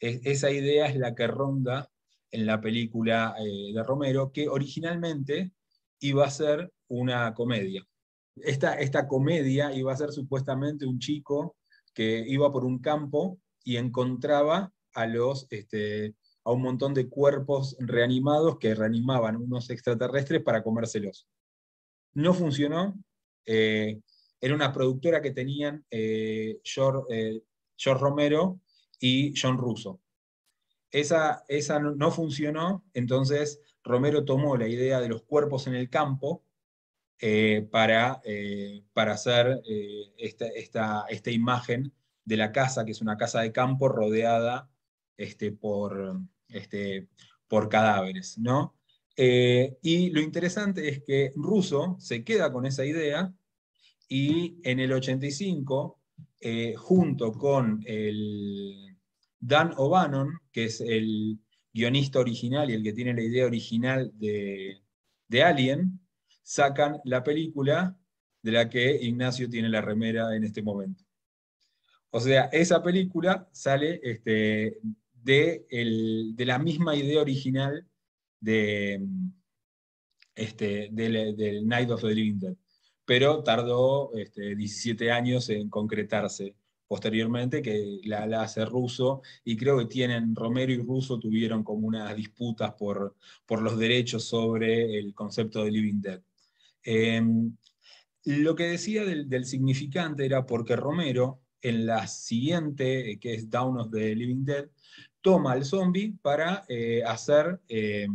esa 0.00 0.50
idea 0.50 0.86
es 0.86 0.96
la 0.96 1.14
que 1.14 1.26
ronda 1.28 1.88
en 2.30 2.44
la 2.44 2.60
película 2.60 3.36
eh, 3.38 3.72
de 3.72 3.82
Romero, 3.84 4.32
que 4.32 4.48
originalmente 4.48 5.52
iba 6.00 6.26
a 6.26 6.30
ser 6.30 6.72
una 6.88 7.34
comedia. 7.34 7.86
Esta, 8.36 8.74
esta 8.74 9.06
comedia 9.06 9.72
iba 9.72 9.92
a 9.92 9.96
ser 9.96 10.10
supuestamente 10.12 10.86
un 10.86 10.98
chico 10.98 11.57
que 11.98 12.22
iba 12.28 12.48
por 12.52 12.64
un 12.64 12.78
campo 12.78 13.40
y 13.64 13.76
encontraba 13.76 14.72
a 14.94 15.06
los 15.08 15.48
este, 15.50 16.14
a 16.44 16.52
un 16.52 16.62
montón 16.62 16.94
de 16.94 17.08
cuerpos 17.08 17.76
reanimados 17.80 18.56
que 18.60 18.76
reanimaban 18.76 19.34
unos 19.34 19.68
extraterrestres 19.68 20.40
para 20.44 20.62
comérselos. 20.62 21.26
No 22.14 22.34
funcionó. 22.34 22.94
Eh, 23.44 24.00
era 24.40 24.54
una 24.54 24.72
productora 24.72 25.20
que 25.20 25.32
tenían 25.32 25.84
eh, 25.90 26.60
George, 26.62 27.02
eh, 27.10 27.42
Romero 27.98 28.60
y 29.00 29.34
John 29.36 29.58
Russo. 29.58 30.00
Esa, 30.92 31.44
esa 31.48 31.80
no, 31.80 32.10
funcionó, 32.12 32.84
entonces 32.94 33.60
Romero 33.82 34.24
tomó 34.24 34.56
la 34.56 34.68
idea 34.68 35.00
de 35.00 35.08
los 35.08 35.24
cuerpos 35.24 35.66
en 35.66 35.74
el 35.74 35.90
campo 35.90 36.44
para, 37.70 38.22
para, 38.92 39.12
hacer 39.12 39.60
esta, 40.18 40.46
esta, 40.48 41.04
esta, 41.08 41.30
imagen 41.30 41.92
de 42.24 42.36
la 42.36 42.52
casa, 42.52 42.84
que 42.84 42.92
es 42.92 43.00
una 43.00 43.16
casa 43.16 43.40
de 43.40 43.52
campo 43.52 43.88
rodeada 43.88 44.70
este, 45.16 45.50
por, 45.52 46.20
este, 46.48 47.08
por 47.48 47.68
cadáveres, 47.68 48.38
¿no? 48.38 48.78
Eh, 49.20 49.76
y 49.82 50.10
lo 50.10 50.20
interesante 50.20 50.88
es 50.88 51.02
que 51.02 51.32
Russo 51.34 51.96
se 51.98 52.22
queda 52.22 52.52
con 52.52 52.66
esa 52.66 52.84
idea 52.84 53.34
y 54.08 54.60
en 54.62 54.78
el 54.78 54.92
85, 54.92 56.00
eh, 56.40 56.74
junto 56.76 57.32
con 57.32 57.82
el 57.84 58.96
Dan 59.40 59.72
O'Bannon, 59.76 60.38
que 60.52 60.66
es 60.66 60.80
el 60.80 61.40
guionista 61.72 62.20
original 62.20 62.70
y 62.70 62.74
el 62.74 62.82
que 62.84 62.92
tiene 62.92 63.12
la 63.12 63.22
idea 63.22 63.46
original 63.46 64.12
de, 64.14 64.80
Alien, 65.42 65.98
sacan 66.48 66.98
la 67.04 67.22
película 67.22 67.94
de 68.40 68.52
la 68.52 68.70
que 68.70 68.96
Ignacio 69.02 69.50
tiene 69.50 69.68
la 69.68 69.82
remera 69.82 70.34
en 70.34 70.44
este 70.44 70.62
momento. 70.62 71.04
O 72.08 72.20
sea, 72.20 72.44
esa 72.52 72.82
película 72.82 73.46
sale 73.52 74.00
este, 74.02 74.78
de, 75.12 75.66
la 76.38 76.58
misma 76.58 76.96
idea 76.96 77.20
original 77.20 77.86
de, 78.40 79.06
este, 80.34 80.88
del, 80.90 81.68
Night 81.68 81.90
of 81.90 82.00
the 82.00 82.14
Living 82.14 82.38
Dead, 82.38 82.56
pero 83.04 83.42
tardó 83.42 84.14
este, 84.14 84.56
17 84.56 85.12
años 85.12 85.50
en 85.50 85.68
concretarse 85.68 86.54
posteriormente, 86.86 87.60
que 87.60 88.00
la, 88.04 88.24
hace 88.40 88.64
Russo, 88.64 89.20
y 89.44 89.54
creo 89.58 89.78
que 89.80 89.84
tienen, 89.84 90.34
Romero 90.34 90.72
y 90.72 90.78
Russo 90.78 91.18
tuvieron 91.18 91.62
como 91.62 91.86
unas 91.86 92.16
disputas 92.16 92.72
por, 92.72 93.16
por 93.44 93.60
los 93.60 93.78
derechos 93.78 94.24
sobre 94.24 94.98
el 94.98 95.12
concepto 95.12 95.62
de 95.62 95.72
Living 95.72 96.00
Dead. 96.00 96.22
Em, 96.90 97.54
lo 98.24 98.54
que 98.54 98.64
decía 98.64 99.04
del, 99.04 99.28
del, 99.28 99.44
significante 99.44 100.24
era 100.24 100.46
porque 100.46 100.74
Romero, 100.74 101.42
en 101.60 101.84
la 101.84 102.06
siguiente, 102.06 103.18
que 103.20 103.34
es 103.34 103.50
Down 103.50 103.78
of 103.78 103.90
the 103.90 104.16
Living 104.16 104.46
Dead, 104.46 104.70
toma 105.20 105.52
al 105.52 105.66
zombie 105.66 106.14
para 106.22 106.64
eh, 106.66 107.02
hacer 107.04 107.60
eh, 107.68 108.08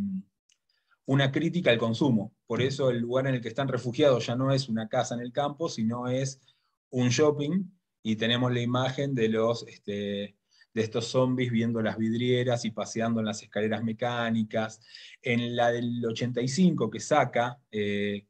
una 1.05 1.31
crítica 1.31 1.69
al 1.69 1.77
consumo. 1.77 2.33
Por 2.47 2.63
eso 2.63 2.89
el 2.89 2.97
lugar 2.97 3.27
en 3.27 3.35
el 3.35 3.41
que 3.41 3.49
están 3.49 3.67
refugiados 3.67 4.25
ya 4.25 4.35
no 4.35 4.51
es 4.51 4.67
una 4.67 4.89
casa 4.89 5.13
en 5.13 5.21
el 5.21 5.31
campo, 5.31 5.69
sino 5.69 6.07
es 6.07 6.41
un 6.89 7.09
shopping 7.09 7.65
y 8.01 8.15
tenemos 8.15 8.51
la 8.51 8.61
imagen 8.61 9.13
de, 9.13 9.29
los, 9.29 9.67
este, 9.67 10.35
de 10.73 10.81
estos 10.81 11.05
zombies 11.05 11.51
viendo 11.51 11.79
las 11.83 11.97
vidrieras 11.97 12.65
y 12.65 12.71
paseando 12.71 13.19
en 13.19 13.27
las 13.27 13.43
escaleras 13.43 13.83
mecánicas. 13.83 14.81
En 15.21 15.55
la 15.55 15.71
del 15.71 16.03
85 16.03 16.89
que 16.89 16.99
saca, 16.99 17.59
eh, 17.71 18.25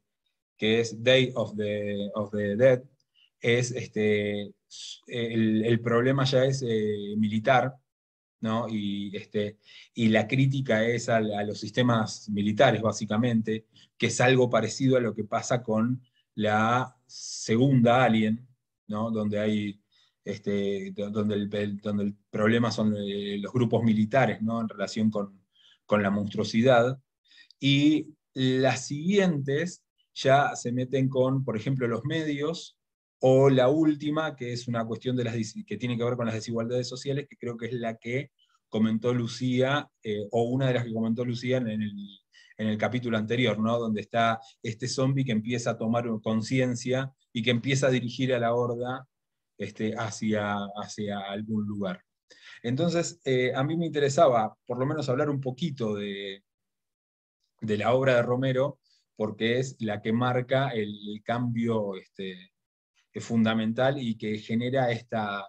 que 0.56 0.80
es 0.80 1.02
Day 1.02 1.32
of 1.34 1.56
the, 1.56 2.10
of 2.14 2.30
the 2.30 2.56
Dead, 2.56 2.82
es 3.40 3.72
este, 3.72 4.54
el, 5.06 5.80
problema 5.80 6.24
ya 6.24 6.44
es 6.44 6.62
eh, 6.66 7.14
militar, 7.16 7.74
¿no? 8.40 8.66
Y, 8.68 9.14
este, 9.16 9.58
y 9.94 10.08
la 10.08 10.26
crítica 10.26 10.84
es 10.84 11.08
a, 11.08 11.20
los 11.20 11.60
sistemas 11.60 12.28
militares, 12.30 12.80
básicamente, 12.80 13.66
que 13.98 14.06
es 14.06 14.20
algo 14.20 14.48
parecido 14.48 14.96
a 14.96 15.00
lo 15.00 15.14
que 15.14 15.24
pasa 15.24 15.62
con 15.62 16.02
la 16.34 16.96
segunda 17.06 18.04
Alien, 18.04 18.46
¿no? 18.86 19.10
Donde 19.10 19.38
hay 19.40 19.80
este, 20.24 20.92
donde, 20.92 21.34
el, 21.34 21.80
donde 21.80 22.04
el 22.04 22.16
problema 22.30 22.70
son 22.70 22.96
eh, 22.96 23.36
los 23.38 23.52
grupos 23.52 23.82
militares 23.84 24.40
¿no? 24.40 24.60
en 24.62 24.68
relación 24.70 25.10
con, 25.10 25.38
con, 25.84 26.02
la 26.02 26.10
monstruosidad. 26.10 26.98
Y 27.60 28.14
las 28.32 28.86
siguientes 28.86 29.83
ya 30.14 30.54
se 30.56 30.72
meten 30.72 31.08
con, 31.08 31.44
por 31.44 31.56
ejemplo, 31.56 31.88
los 31.88 32.04
medios, 32.04 32.78
o 33.20 33.48
la 33.48 33.68
última, 33.68 34.36
que 34.36 34.52
es 34.52 34.68
una 34.68 34.84
cuestión 34.84 35.16
de 35.16 35.24
las, 35.24 35.34
que 35.66 35.76
tiene 35.76 35.96
que 35.96 36.04
ver 36.04 36.16
con 36.16 36.26
las 36.26 36.34
desigualdades 36.34 36.88
sociales, 36.88 37.26
que 37.28 37.36
creo 37.36 37.56
que 37.56 37.66
es 37.66 37.72
la 37.72 37.96
que 37.96 38.30
comentó 38.68 39.14
Lucía, 39.14 39.88
eh, 40.02 40.26
o 40.30 40.42
una 40.44 40.68
de 40.68 40.74
las 40.74 40.84
que 40.84 40.92
comentó 40.92 41.24
Lucía 41.24 41.58
en 41.58 41.68
el, 41.68 41.92
en 42.58 42.68
el 42.68 42.78
capítulo 42.78 43.16
anterior, 43.16 43.58
¿no? 43.58 43.78
donde 43.78 44.00
está 44.00 44.40
este 44.62 44.88
zombie 44.88 45.24
que 45.24 45.32
empieza 45.32 45.70
a 45.70 45.78
tomar 45.78 46.06
conciencia 46.22 47.12
y 47.32 47.42
que 47.42 47.50
empieza 47.50 47.86
a 47.86 47.90
dirigir 47.90 48.34
a 48.34 48.38
la 48.38 48.54
horda 48.54 49.06
este, 49.56 49.94
hacia, 49.96 50.56
hacia 50.76 51.20
algún 51.20 51.66
lugar. 51.66 52.02
Entonces, 52.62 53.20
eh, 53.24 53.52
a 53.54 53.62
mí 53.62 53.76
me 53.76 53.86
interesaba 53.86 54.56
por 54.66 54.78
lo 54.78 54.86
menos 54.86 55.08
hablar 55.08 55.30
un 55.30 55.40
poquito 55.40 55.94
de, 55.94 56.42
de 57.60 57.78
la 57.78 57.92
obra 57.94 58.16
de 58.16 58.22
Romero, 58.22 58.78
porque 59.16 59.58
es 59.58 59.76
la 59.80 60.02
que 60.02 60.12
marca 60.12 60.70
el, 60.70 61.22
cambio 61.24 61.96
este, 61.96 62.52
fundamental 63.16 64.00
y 64.00 64.16
que 64.16 64.38
genera 64.38 64.90
esta, 64.90 65.48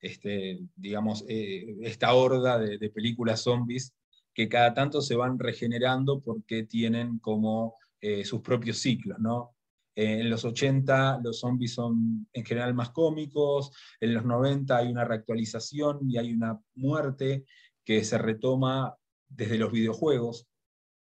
este, 0.00 0.60
digamos, 0.74 1.24
eh, 1.28 1.76
esta 1.82 2.14
horda 2.14 2.58
de, 2.58 2.90
películas 2.90 3.42
zombies 3.42 3.92
que 4.34 4.48
cada 4.48 4.74
tanto 4.74 5.00
se 5.00 5.16
van 5.16 5.38
regenerando 5.38 6.20
porque 6.20 6.64
tienen 6.64 7.18
como 7.18 7.76
eh, 8.00 8.24
sus 8.24 8.40
propios 8.42 8.78
ciclos, 8.78 9.18
¿no? 9.18 9.56
Eh, 9.96 10.20
en 10.20 10.28
los 10.28 10.44
80 10.44 11.20
los 11.24 11.40
zombies 11.40 11.72
son 11.72 12.28
en 12.34 12.44
general 12.44 12.74
más 12.74 12.90
cómicos, 12.90 13.72
en 13.98 14.12
los 14.12 14.24
90 14.26 14.76
hay 14.76 14.88
una 14.88 15.04
reactualización 15.04 16.00
y 16.08 16.18
hay 16.18 16.32
una 16.32 16.60
muerte 16.74 17.46
que 17.82 18.04
se 18.04 18.18
retoma 18.18 18.94
desde 19.28 19.56
los 19.56 19.72
videojuegos. 19.72 20.46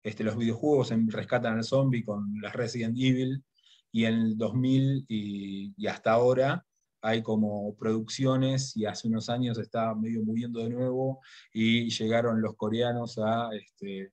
Este, 0.07 0.23
los 0.23 0.37
videojuegos 0.37 0.93
rescatan 1.09 1.57
al 1.57 1.65
zombie 1.65 2.05
con 2.05 2.33
las 2.41 2.53
Resident 2.53 2.97
Evil 2.97 3.43
y 3.91 4.05
en 4.05 4.15
el 4.15 4.39
2000 4.39 5.05
y, 5.09 5.87
hasta 5.89 6.13
ahora 6.13 6.65
hay 7.03 7.25
como 7.25 7.75
producciones 7.77 8.77
y 8.77 8.87
hace 8.87 9.09
unos 9.09 9.29
años 9.29 9.59
está 9.59 9.93
medio 9.97 10.23
moviendo 10.23 10.61
de 10.61 10.71
nuevo 10.71 11.21
y 11.53 11.91
llegaron 11.91 12.41
los 12.41 12.55
coreanos 12.55 13.19
a, 13.19 13.51
este, 13.53 14.13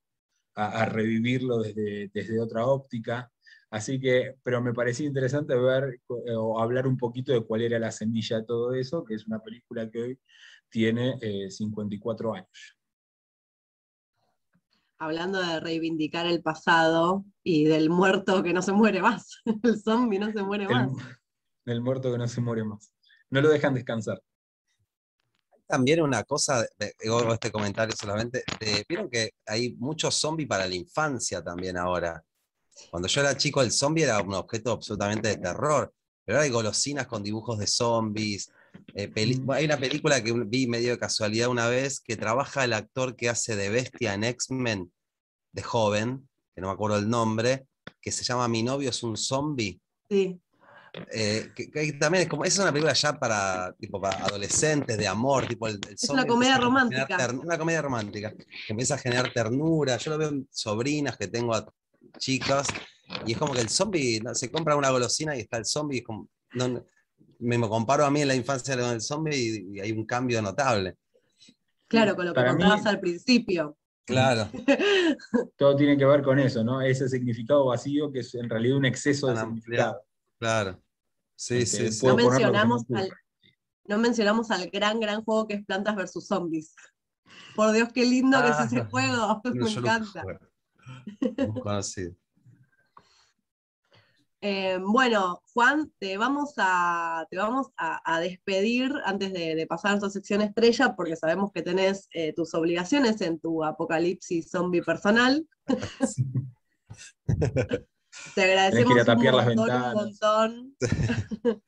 revivirlo 0.88 1.60
desde, 1.60 2.10
desde 2.12 2.42
otra 2.42 2.66
óptica. 2.66 3.32
Así 3.70 4.00
que, 4.00 4.34
pero 4.42 4.64
me 4.64 4.74
parecía 4.74 5.06
interesante 5.06 5.56
ver 5.56 6.00
eh, 6.26 6.36
o 6.36 6.60
hablar 6.60 6.88
un 6.88 6.98
poquito 6.98 7.34
de 7.34 7.46
cuál 7.46 7.62
era 7.62 7.78
la 7.78 7.92
semilla 7.92 8.40
de 8.40 8.46
todo 8.46 8.74
eso, 8.74 9.04
que 9.04 9.14
es 9.14 9.28
una 9.28 9.44
película 9.44 9.88
que 9.92 10.02
hoy 10.02 10.20
tiene 10.70 11.20
54 11.52 12.36
eh, 12.36 12.40
años. 12.40 12.78
Hablando 15.04 15.42
de 15.42 15.60
reivindicar 15.60 16.26
el 16.26 16.42
pasado 16.42 17.26
y 17.44 17.66
del 17.66 17.90
muerto 17.90 18.42
que 18.42 18.54
no 18.54 18.62
se 18.62 18.72
muere 18.72 19.02
más, 19.02 19.42
el 19.64 19.82
zombie 19.82 20.18
no 20.18 20.32
se 20.32 20.42
muere 20.44 20.66
más. 20.66 20.92
El 21.66 21.82
muerto 21.82 22.10
que 22.10 22.18
no 22.18 22.28
se 22.28 22.40
muere 22.40 22.64
más. 22.64 22.94
No 23.30 23.42
lo 23.42 23.50
dejan 23.50 23.74
descansar. 23.74 24.22
También 25.68 26.02
una 26.02 26.24
cosa, 26.24 26.66
digo 27.02 27.34
este 27.34 27.52
comentario 27.52 27.94
solamente, 28.00 28.46
vieron 28.88 29.10
que 29.10 29.32
hay 29.46 29.76
muchos 29.76 30.16
zombies 30.16 30.48
para 30.48 30.68
la 30.68 30.76
infancia 30.76 31.44
también 31.44 31.76
ahora. 31.76 32.24
Cuando 32.90 33.10
yo 33.10 33.20
era 33.20 33.36
chico, 33.36 33.62
el 33.62 33.74
zombie 33.74 34.04
era 34.04 34.22
un 34.22 34.34
objeto 34.36 34.72
absolutamente 34.72 35.28
de 35.28 35.38
terror. 35.38 35.94
Pero 36.24 36.38
ahora 36.38 36.46
hay 36.46 36.52
golosinas 36.52 37.08
con 37.08 37.24
dibujos 37.24 37.60
de 37.60 37.68
zombies. 37.68 38.50
Eh, 38.96 39.08
mm. 39.08 39.52
Hay 39.52 39.66
una 39.66 39.78
película 39.78 40.24
que 40.24 40.34
vi 40.46 40.68
medio 40.68 40.92
de 40.92 41.00
casualidad 41.00 41.50
una 41.50 41.68
vez 41.68 42.00
que 42.00 42.16
trabaja 42.16 42.64
el 42.64 42.74
actor 42.74 43.16
que 43.16 43.30
hace 43.30 43.56
de 43.56 43.70
bestia 43.70 44.14
en 44.14 44.24
X-Men 44.24 44.92
de 45.52 45.62
joven, 45.64 46.30
que 46.56 46.62
no 46.62 46.68
me 46.68 46.74
acuerdo 46.74 46.98
el 46.98 47.10
nombre, 47.10 47.68
que 48.02 48.12
se 48.12 48.24
llama 48.24 48.48
Mi 48.48 48.64
novio 48.64 48.90
es 48.90 49.04
un 49.04 49.18
zombie. 49.18 49.80
Sí. 50.10 50.40
Eh, 51.12 51.52
que, 51.56 51.94
también 51.94 52.24
es 52.24 52.30
como, 52.30 52.46
es 52.46 52.58
una 52.60 52.72
película 52.72 52.94
ya 52.94 53.18
para, 53.18 53.74
tipo, 53.80 54.00
para 54.00 54.26
adolescentes, 54.26 54.96
de 54.96 55.08
amor, 55.08 55.48
tipo 55.48 55.68
el, 55.68 55.80
Es 55.90 56.10
una 56.10 56.26
comedia 56.26 56.58
romántica. 56.58 57.30
una 57.34 57.58
comedia 57.58 57.82
romántica, 57.82 58.32
que 58.32 58.46
empieza 58.70 58.96
a 58.96 59.00
generar 59.00 59.34
ternura. 59.34 59.98
Yo 59.98 60.12
lo 60.12 60.18
veo 60.20 60.30
en 60.30 60.48
sobrinas 60.52 61.18
que 61.18 61.28
tengo 61.28 61.54
chicas, 62.20 62.68
y 63.26 63.32
es 63.32 63.38
como 63.38 63.54
que 63.54 63.62
el 63.62 63.70
zombie, 63.70 64.22
se 64.34 64.52
compra 64.52 64.76
una 64.76 64.92
golosina 64.92 65.36
y 65.36 65.40
está 65.40 65.58
el 65.58 65.66
zombie, 65.66 66.00
es 66.00 66.04
como, 66.04 66.30
me 67.44 67.60
comparo 67.68 68.06
a 68.06 68.12
mí 68.12 68.22
en 68.22 68.28
la 68.28 68.36
infancia 68.36 68.78
con 68.78 68.92
el 68.92 69.02
zombie 69.02 69.36
y, 69.36 69.80
hay 69.80 69.92
un 69.92 70.06
cambio 70.06 70.42
notable. 70.42 70.98
Claro, 71.88 72.16
con 72.16 72.26
lo 72.26 72.34
que 72.34 72.46
contabas 72.46 72.86
al 72.86 73.00
principio. 73.00 73.78
Claro. 74.06 74.50
Todo 75.58 75.76
tiene 75.76 75.98
que 75.98 76.06
ver 76.06 76.24
con 76.24 76.40
eso, 76.40 76.64
¿no? 76.64 76.82
Ese 76.82 77.08
significado 77.08 77.66
vacío 77.66 78.12
que 78.12 78.20
es 78.20 78.34
en 78.36 78.50
realidad 78.50 78.78
un 78.78 78.86
exceso 78.86 79.28
de 79.28 79.38
significado. 79.38 80.02
Claro. 80.40 80.82
Sí, 81.36 81.58
este, 81.60 81.92
sí, 81.92 82.06
No 82.06 82.16
mencionamos, 82.16 82.84
al, 82.94 83.10
no 83.86 83.98
mencionamos 83.98 84.52
al 84.52 84.70
gran, 84.70 85.00
gran 85.00 85.24
juego 85.24 85.48
que 85.48 85.56
es 85.56 85.66
Plantas 85.66 85.96
versus 85.96 86.28
Zombies. 86.28 86.76
Por 87.56 87.72
Dios, 87.72 87.90
qué 87.94 88.06
lindo 88.06 88.42
que 88.42 88.50
es 88.50 88.60
ese 88.60 88.80
ah, 88.80 88.88
juego. 88.90 89.42
Me 89.54 89.72
encanta. 89.72 90.24
Eh, 94.46 94.78
bueno, 94.82 95.42
Juan, 95.54 95.90
te 96.00 96.18
vamos 96.18 96.56
a, 96.58 97.26
te 97.32 97.38
vamos 97.38 97.68
a, 97.78 98.20
despedir 98.20 98.92
antes 99.06 99.32
de, 99.32 99.66
pasar 99.70 99.92
a 99.92 99.94
nuestra 99.94 100.10
sección 100.10 100.42
estrella, 100.42 100.98
porque 100.98 101.16
sabemos 101.16 101.54
que 101.54 101.62
tenés 101.62 102.10
eh, 102.12 102.34
tus 102.34 102.54
obligaciones 102.54 103.22
en 103.22 103.40
tu 103.40 103.64
apocalipsis 103.64 104.52
zombie 104.52 104.84
personal. 104.84 105.48
te 108.36 108.44
agradecemos 108.44 109.08
un 109.56 109.94
montón, 109.94 110.76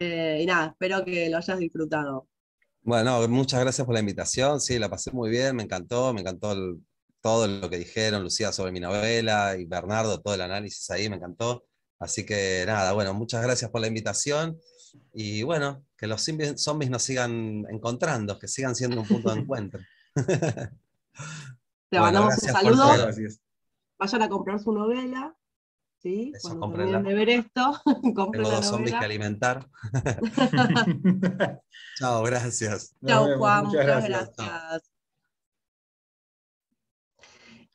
eh, 0.00 0.38
y 0.40 0.46
nada, 0.46 0.68
espero 0.68 1.04
que 1.04 1.28
lo 1.28 1.36
hayas 1.36 1.58
disfrutado. 1.58 2.26
Bueno, 2.80 3.28
muchas 3.28 3.60
gracias 3.60 3.84
por 3.84 3.92
la 3.92 4.00
invitación. 4.00 4.62
Sí, 4.62 4.78
la 4.78 4.88
pasé 4.88 5.12
muy 5.12 5.28
bien, 5.28 5.56
me 5.56 5.64
encantó, 5.64 6.14
me 6.14 6.22
encantó 6.22 6.52
el, 6.52 6.80
todo 7.20 7.46
lo 7.46 7.68
que 7.68 7.78
dijeron, 7.78 8.22
Lucía, 8.22 8.52
sobre 8.52 8.72
mi 8.72 8.80
novela 8.80 9.56
y 9.56 9.64
Bernardo, 9.64 10.20
todo 10.20 10.34
el 10.34 10.40
análisis 10.40 10.90
ahí, 10.90 11.08
me 11.08 11.16
encantó. 11.16 11.64
Así 11.98 12.24
que 12.24 12.64
nada, 12.66 12.92
bueno, 12.92 13.12
muchas 13.12 13.42
gracias 13.42 13.70
por 13.70 13.80
la 13.80 13.86
invitación 13.86 14.58
y 15.12 15.42
bueno, 15.42 15.84
que 15.96 16.06
los 16.06 16.22
zombies 16.22 16.90
nos 16.90 17.02
sigan 17.02 17.64
encontrando, 17.70 18.38
que 18.38 18.48
sigan 18.48 18.74
siendo 18.74 19.00
un 19.00 19.06
punto 19.06 19.32
de 19.32 19.40
encuentro. 19.40 19.80
Te 21.90 22.00
mandamos 22.00 22.42
un 22.42 22.48
saludo. 22.48 23.10
Vayan 23.98 24.22
a 24.22 24.28
comprar 24.28 24.58
su 24.60 24.72
novela. 24.72 25.36
¿sí? 26.00 26.32
Cuando 26.42 26.72
terminen 26.72 27.04
de 27.04 27.14
ver 27.14 27.28
esto, 27.28 27.80
compren 28.14 28.44
Tengo 28.44 28.56
dos 28.56 28.66
zombies 28.66 28.94
que 28.94 29.04
alimentar. 29.04 29.68
Chao, 31.98 32.22
gracias. 32.22 32.94
Chao, 33.06 33.38
Juan, 33.38 33.64
muchas 33.66 33.86
gracias. 33.86 34.90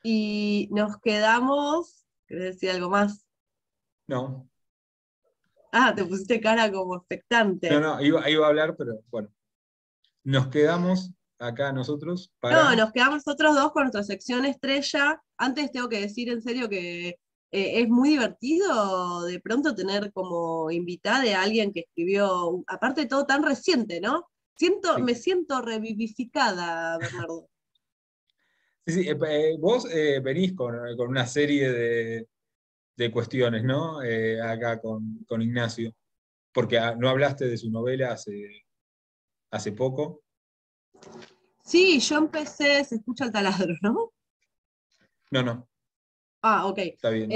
Y 0.08 0.70
nos 0.72 1.00
quedamos. 1.00 2.06
¿Querés 2.28 2.54
decir 2.54 2.70
algo 2.70 2.92
más? 2.92 3.26
No. 4.06 4.48
Ah, 5.72 5.96
te 5.96 6.06
pusiste 6.06 6.40
cara 6.40 6.72
como 6.72 6.96
expectante. 6.96 7.72
No, 7.72 7.80
no, 7.80 8.02
iba, 8.02 8.22
a 8.22 8.48
hablar, 8.48 8.76
pero 8.78 9.02
bueno. 9.10 9.30
Nos 10.24 10.48
quedamos 10.50 11.12
acá 11.40 11.74
nosotros 11.74 12.32
No, 12.44 12.76
nos 12.76 12.92
quedamos 12.92 13.26
nosotros 13.26 13.56
dos 13.56 13.72
con 13.72 13.86
nuestra 13.86 14.04
sección 14.04 14.46
estrella. 14.46 15.24
Antes 15.40 15.72
tengo 15.72 15.90
que 15.90 16.02
decir 16.02 16.30
en 16.30 16.44
serio 16.44 16.70
que 16.70 17.08
eh, 17.10 17.82
es 17.82 17.90
muy 17.90 18.10
divertido 18.10 19.24
de 19.24 19.40
pronto 19.40 19.74
tener 19.74 20.14
como 20.14 20.70
invitada 20.70 21.24
a 21.36 21.42
alguien 21.42 21.74
que 21.74 21.80
escribió, 21.80 22.64
aparte 22.68 23.02
de 23.02 23.08
todo 23.08 23.26
tan 23.26 23.42
reciente, 23.42 24.00
¿no? 24.00 24.28
Siento, 24.56 25.00
Me 25.00 25.16
siento 25.16 25.64
revivificada, 25.64 27.00
Bernardo. 27.00 27.50
Sí, 28.86 28.94
sí, 28.94 29.10
eh, 29.10 29.18
eh, 29.28 29.58
vos 29.60 29.88
eh, 29.92 30.20
venís 30.20 30.54
con, 30.54 30.76
una 31.00 31.26
serie 31.26 31.72
de, 32.96 33.12
cuestiones, 33.12 33.64
¿no? 33.64 34.00
acá 34.44 34.80
con, 34.80 35.42
Ignacio, 35.42 35.94
porque 36.54 36.78
ah, 36.78 36.96
no 36.96 37.10
hablaste 37.10 37.46
de 37.48 37.58
su 37.58 37.72
novela 37.72 38.14
hace, 38.14 38.66
hace 39.52 39.72
poco. 39.72 40.22
Sí, 41.64 42.00
yo 42.00 42.18
empecé, 42.18 42.84
se 42.84 42.96
escucha 42.96 43.26
el 43.26 43.32
taladro, 43.32 43.74
¿no? 43.82 44.14
No, 45.32 45.42
no. 45.42 45.68
Ah, 46.44 46.68
ok. 46.68 46.78
Está 46.78 47.10
bien. 47.10 47.32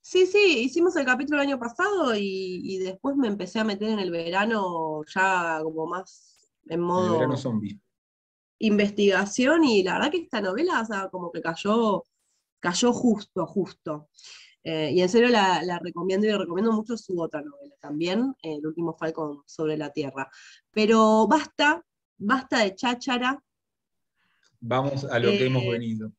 Sí, 0.00 0.24
sí, 0.24 0.60
hicimos 0.60 0.96
el 0.96 1.04
capítulo 1.04 1.40
el 1.42 1.48
año 1.48 1.58
pasado 1.58 2.14
y, 2.16 2.60
y 2.62 2.78
después 2.78 3.16
me 3.16 3.26
empecé 3.28 3.58
a 3.58 3.64
meter 3.64 3.90
en 3.90 3.98
el 3.98 4.12
verano 4.12 5.04
ya 5.04 5.60
como 5.62 5.86
más 5.86 6.48
en 6.66 6.74
El 6.74 6.80
modo 6.80 7.12
verano 7.12 7.36
zombie. 7.36 7.78
Investigación 8.58 9.64
y 9.64 9.82
la 9.82 9.94
verdad 9.94 10.10
que 10.10 10.18
esta 10.18 10.40
novela, 10.40 10.80
o 10.80 10.84
sea, 10.86 11.08
como 11.10 11.30
que 11.30 11.40
cayó, 11.42 12.04
cayó 12.60 12.92
justo, 12.92 13.46
justo. 13.46 14.08
Eh, 14.64 14.90
y 14.92 15.00
en 15.00 15.08
serio 15.08 15.28
la, 15.28 15.62
la 15.62 15.78
recomiendo 15.78 16.26
y 16.26 16.30
le 16.30 16.38
recomiendo 16.38 16.72
mucho 16.72 16.96
su 16.96 17.20
otra 17.20 17.40
novela 17.42 17.74
también, 17.80 18.34
El 18.42 18.66
último 18.66 18.96
Falcon 18.98 19.42
sobre 19.46 19.76
la 19.76 19.92
Tierra. 19.92 20.28
Pero 20.72 21.26
basta, 21.28 21.84
basta 22.18 22.64
de 22.64 22.74
cháchara, 22.74 23.42
Vamos 24.58 25.04
a 25.04 25.18
lo 25.18 25.30
que 25.30 25.46
hemos 25.46 25.62
Eh, 25.64 25.70
venido. 25.70 26.12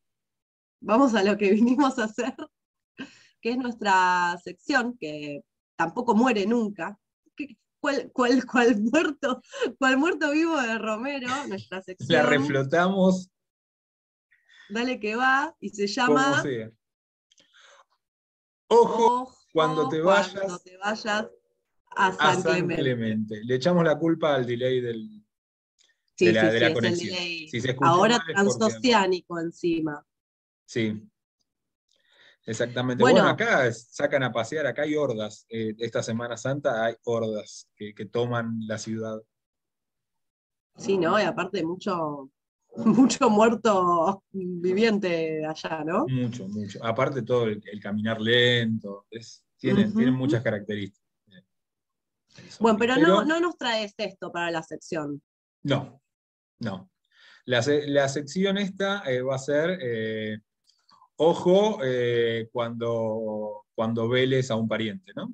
vamos 0.80 1.14
a 1.14 1.22
lo 1.24 1.36
que 1.36 1.50
vinimos 1.52 1.98
a 1.98 2.04
hacer, 2.04 2.34
que 3.42 3.50
es 3.50 3.58
nuestra 3.58 4.38
sección, 4.42 4.96
que 4.98 5.42
tampoco 5.76 6.14
muere 6.14 6.46
nunca. 6.46 6.98
¿Qué- 7.80 8.10
¿Cuál, 8.10 8.10
cuál, 8.12 8.44
cuál 8.46 8.80
muerto, 8.80 9.42
cuál 9.78 9.96
muerto 9.98 10.30
vivo 10.32 10.60
de 10.60 10.78
Romero? 10.78 11.28
Nuestra 11.46 11.78
La 11.78 11.82
sección. 11.84 12.26
reflotamos 12.26 13.30
Dale 14.68 15.00
que 15.00 15.16
va, 15.16 15.56
y 15.60 15.70
se 15.70 15.86
como 16.04 16.18
llama 16.18 16.42
sea. 16.42 16.70
Ojo 18.68 19.04
Ojo 19.22 19.36
cuando 19.52 19.88
te 19.88 20.02
cuando 20.02 20.38
vayas 20.42 20.62
te 20.64 20.76
vayas 20.76 21.06
a 21.06 21.30
a 22.08 22.12
San 22.12 22.34
San 22.34 22.42
Clemente. 22.42 22.82
Clemente. 22.82 23.44
Le 23.44 23.54
echamos 23.54 23.82
la 23.84 23.98
culpa 23.98 24.34
al 24.34 24.46
delay 24.46 24.80
del. 24.80 25.24
Sí, 26.16 26.26
de 26.26 26.32
la- 26.32 26.40
sí, 26.42 26.46
de 26.46 26.52
sí, 26.52 26.58
la 26.58 26.66
es 26.66 26.68
el 26.68 26.74
conexión. 26.74 27.14
delay. 27.14 27.48
Si 27.48 27.60
se 27.60 27.76
Ahora 27.80 28.22
transoceánico 28.26 29.40
encima. 29.40 30.06
Sí. 30.66 31.08
Exactamente. 32.48 33.02
Bueno. 33.02 33.16
Bueno, 33.18 33.28
acá 33.28 33.66
es- 33.66 33.88
sacan 33.90 34.22
a 34.22 34.32
pasear, 34.32 34.66
acá 34.66 34.82
hay 34.82 34.94
hordas. 34.96 35.44
eh, 35.50 35.74
esta 35.78 36.02
Semana 36.02 36.36
Santa 36.36 36.84
hay 36.86 36.94
hordas 37.04 37.68
que, 37.76 37.92
que 37.94 38.06
toman 38.06 38.60
la 38.66 38.78
ciudad. 38.78 39.18
Sí, 40.76 40.96
¿no? 40.96 41.20
Y 41.20 41.24
aparte 41.24 41.62
mucho, 41.64 42.30
mucho 42.76 43.28
muerto 43.28 44.22
viviente 44.32 45.44
allá, 45.44 45.84
¿no? 45.84 46.06
Mucho, 46.08 46.48
mucho. 46.48 46.82
Aparte 46.82 47.22
todo 47.22 47.44
el, 47.44 47.62
el 47.70 47.80
caminar 47.80 48.18
lento. 48.20 49.06
es- 49.10 49.44
tienen, 49.58 49.92
muchas 50.14 50.42
características. 50.42 51.04
Bueno, 52.60 52.78
pero 52.78 52.96
no, 52.96 53.24
no 53.24 53.40
nos 53.40 53.58
traes 53.58 53.92
esto 53.98 54.30
para 54.30 54.50
la 54.52 54.62
sección. 54.62 55.20
No, 55.64 56.00
no. 56.60 56.88
La, 57.44 57.60
la 57.86 58.08
sección 58.08 58.56
esta 58.58 59.02
eh, 59.10 59.20
va 59.20 59.34
a 59.34 59.38
ser, 59.38 59.78
eh, 59.82 60.38
ojo, 61.18 61.78
eh, 61.84 62.48
cuando, 62.52 63.66
cuando 63.74 64.08
veles 64.08 64.50
a 64.50 64.56
un 64.56 64.66
pariente, 64.66 65.12
¿no? 65.14 65.32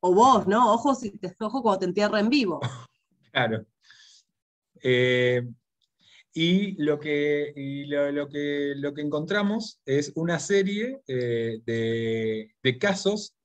O 0.00 0.14
vos, 0.14 0.46
¿no? 0.46 0.72
Ojo, 0.72 0.94
si 0.94 1.10
te, 1.18 1.34
ojo 1.40 1.62
cuando 1.62 1.80
te 1.80 1.86
entierra 1.86 2.20
en 2.20 2.28
vivo. 2.28 2.60
Claro. 3.32 3.64
Eh, 4.82 5.48
y 6.34 6.82
lo 6.82 6.98
que, 6.98 7.52
y 7.54 7.84
lo, 7.84 8.10
lo 8.10 8.28
que, 8.28 8.72
lo 8.74 8.92
que 8.92 9.02
encontramos 9.02 9.80
es 9.84 10.10
una 10.16 10.40
serie 10.40 11.00
eh, 11.06 11.60
de, 11.64 12.52
de 12.60 12.78
casos 12.78 13.36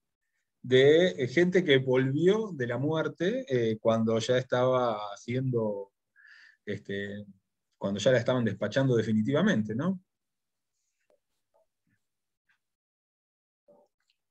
de 0.66 1.30
gente 1.32 1.64
que 1.64 1.78
volvió 1.78 2.50
de 2.52 2.66
la 2.66 2.80
muerte 2.80 3.46
eh, 3.48 3.78
cuando 3.80 4.18
ya 4.18 4.40
estaba 4.40 4.98
haciendo, 5.14 5.92
este, 6.66 7.24
cuando 7.78 8.00
ya 8.00 8.12
la 8.12 8.18
estaban 8.18 8.44
despachando 8.44 8.96
definitivamente, 8.96 9.76
¿no? 9.76 10.00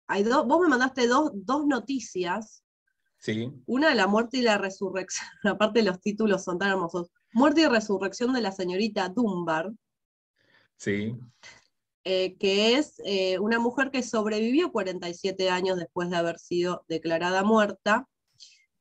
Hay 0.07 0.23
dos, 0.23 0.47
vos 0.47 0.61
me 0.61 0.69
mandaste 0.69 1.07
dos, 1.07 1.31
dos 1.35 1.67
noticias. 1.67 2.63
Sí, 3.19 3.51
Una 3.67 3.89
de 3.89 3.95
la 3.95 4.07
muerte 4.07 4.39
y 4.39 4.43
la 4.43 4.59
resurrección. 4.59 5.27
Aparte 5.45 5.83
los 5.83 6.01
títulos 6.01 6.45
son 6.45 6.59
tan 6.59 6.71
hermosos. 6.71 7.11
Muerte 7.33 7.63
y 7.63 7.67
resurrección 7.67 8.33
de 8.35 8.43
la 8.43 8.53
señorita 8.53 9.09
Dunbar. 9.09 9.73
sí, 10.77 11.17
eh, 12.07 12.37
que 12.37 12.77
es 12.77 13.01
eh, 13.07 13.39
una 13.39 13.59
mujer 13.59 13.91
que 13.91 14.03
sobrevivió 14.03 14.71
47 14.73 15.49
años 15.49 15.79
después 15.79 16.11
de 16.11 16.17
haber 16.17 16.39
sido 16.39 16.85
declarada 16.87 17.43
muerta. 17.43 18.07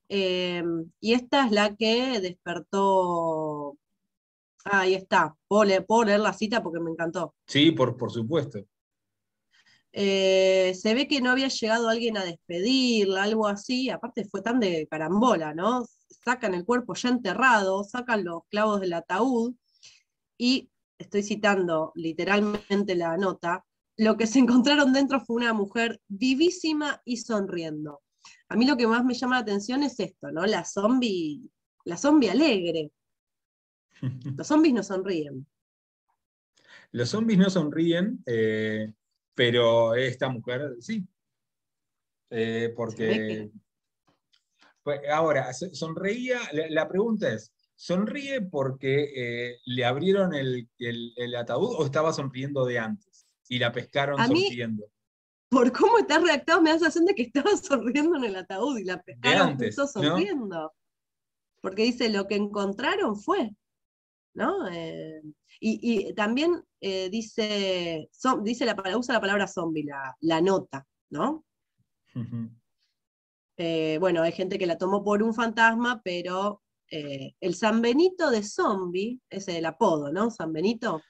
Eh, 0.10 0.62
y 1.00 1.14
esta 1.14 1.46
es 1.46 1.52
la 1.52 1.76
que 1.78 2.20
despertó. 2.20 3.78
Ah, 4.66 4.82
ahí 4.82 4.94
está. 4.94 5.36
Puedo 5.48 5.64
leer, 5.64 5.86
puedo 5.86 6.04
leer 6.04 6.20
la 6.20 6.34
cita 6.34 6.62
porque 6.62 6.82
me 6.82 6.92
encantó. 6.92 7.34
sí, 7.48 7.72
por, 7.72 7.96
por 7.96 8.12
supuesto. 8.12 8.60
Eh, 9.94 10.74
se 10.76 10.94
ve 10.96 11.08
que 11.08 11.22
no 11.22 11.30
había 11.30 11.48
llegado 11.48 11.88
alguien 11.88 12.18
a 12.18 12.26
despedirla, 12.26 13.24
algo 13.24 13.48
así. 13.48 13.90
Aparte, 13.90 14.26
fue 14.26 14.42
tan 14.42 14.60
de 14.60 14.88
carambola, 14.90 15.54
¿no? 15.54 15.86
Sacan 16.26 16.56
el 16.56 16.66
cuerpo 16.66 16.96
ya 16.96 17.10
enterrado, 17.10 17.84
sacan 17.84 18.24
los 18.24 18.42
clavos 18.50 18.82
del 18.82 18.94
ataúd 18.94 19.54
y 20.38 20.70
estoy 20.98 21.24
citando 21.24 21.92
literalmente 21.96 22.96
la 22.96 23.18
nota, 23.18 23.64
lo 23.98 24.18
que 24.18 24.28
se 24.28 24.40
encontraron 24.40 24.94
dentro 24.94 25.22
fue 25.22 25.38
una 25.38 25.54
mujer 25.54 26.02
vivísima 26.08 27.02
y 27.06 27.18
sonriendo. 27.18 28.02
A 28.50 28.56
mí 28.56 28.66
lo 28.66 28.78
que 28.78 28.88
más 28.88 29.04
me 29.04 29.14
llama 29.14 29.36
la 29.36 29.42
atención 29.42 29.84
es 29.84 30.00
esto, 30.00 30.32
¿no? 30.32 30.46
La 30.46 30.66
zombie, 30.66 31.42
la 31.86 31.98
zombie 31.98 32.32
alegre. 32.32 32.92
Los 34.38 34.48
zombies 34.48 34.74
no 34.74 34.84
sonríen. 34.84 35.46
Los 36.92 37.10
zombies 37.10 37.40
no 37.40 37.50
sonríen, 37.50 38.24
eh, 38.26 38.94
pero 39.36 39.96
esta 39.96 40.30
mujer 40.30 40.76
sí. 40.80 41.06
Eh, 42.30 42.74
porque. 42.76 43.50
Pues, 44.84 45.02
ahora, 45.12 45.54
so- 45.54 45.74
sonreía. 45.74 46.40
La, 46.52 46.68
la 46.70 46.88
pregunta 46.88 47.32
es: 47.34 47.54
¿sonríe 47.76 48.42
porque 48.42 49.12
eh, 49.16 49.58
le 49.66 49.86
abrieron 49.86 50.34
el, 50.34 50.70
el- 50.80 51.14
el 51.16 51.36
ataúd 51.36 51.76
o 51.78 51.86
estaba 51.86 52.12
sonriendo 52.14 52.66
de 52.66 52.80
antes? 52.80 53.28
Y 53.50 53.60
la 53.60 53.72
pescaron 53.72 54.20
A 54.20 54.28
mí- 54.28 54.44
sonriendo. 54.48 54.86
Por 55.50 55.72
cómo 55.72 56.00
está 56.00 56.18
redactado 56.18 56.64
me 56.64 56.72
da 56.72 56.76
la 56.76 56.80
sensación 56.80 57.06
de 57.06 57.14
que 57.14 57.22
estaba 57.24 57.52
sonriendo 57.58 58.18
en 58.18 58.24
el 58.24 58.36
ataúd 58.36 58.78
y 58.80 58.84
la 58.86 59.02
pescaron 59.04 59.50
antes, 59.50 59.78
¿no? 59.78 59.86
sonriendo. 59.88 60.74
Porque 61.62 61.84
dice, 61.84 62.10
lo 62.10 62.28
que 62.28 62.36
encontraron 62.36 63.16
fue, 63.16 63.56
¿no? 64.34 64.68
Eh, 64.70 65.22
y, 65.60 66.08
y 66.10 66.14
también 66.14 66.64
eh, 66.86 67.10
dice, 67.10 68.10
dice 68.44 68.66
la, 68.66 68.76
palabra- 68.76 68.98
usa 68.98 69.14
la 69.16 69.22
palabra 69.22 69.48
zombie, 69.48 69.84
la, 69.86 70.16
la 70.20 70.42
nota, 70.42 70.86
¿no? 71.10 71.46
Eh, 73.58 73.98
bueno, 74.00 74.22
hay 74.22 74.32
gente 74.34 74.58
que 74.58 74.66
la 74.66 74.78
tomó 74.78 75.04
por 75.04 75.24
un 75.24 75.34
fantasma, 75.34 76.02
pero 76.04 76.62
eh, 76.92 77.34
el 77.40 77.56
San 77.56 77.82
Benito 77.82 78.30
de 78.32 78.44
zombie, 78.44 79.20
ese 79.30 79.52
es 79.54 79.58
el 79.60 79.66
apodo, 79.66 80.12
¿no? 80.12 80.30
San 80.30 80.52
Benito. 80.54 81.02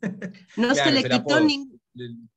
No, 0.56 0.68
Claro, 0.72 0.74
se, 0.84 0.92
le 0.92 1.02
quitó 1.18 1.34
nin- 1.46 1.80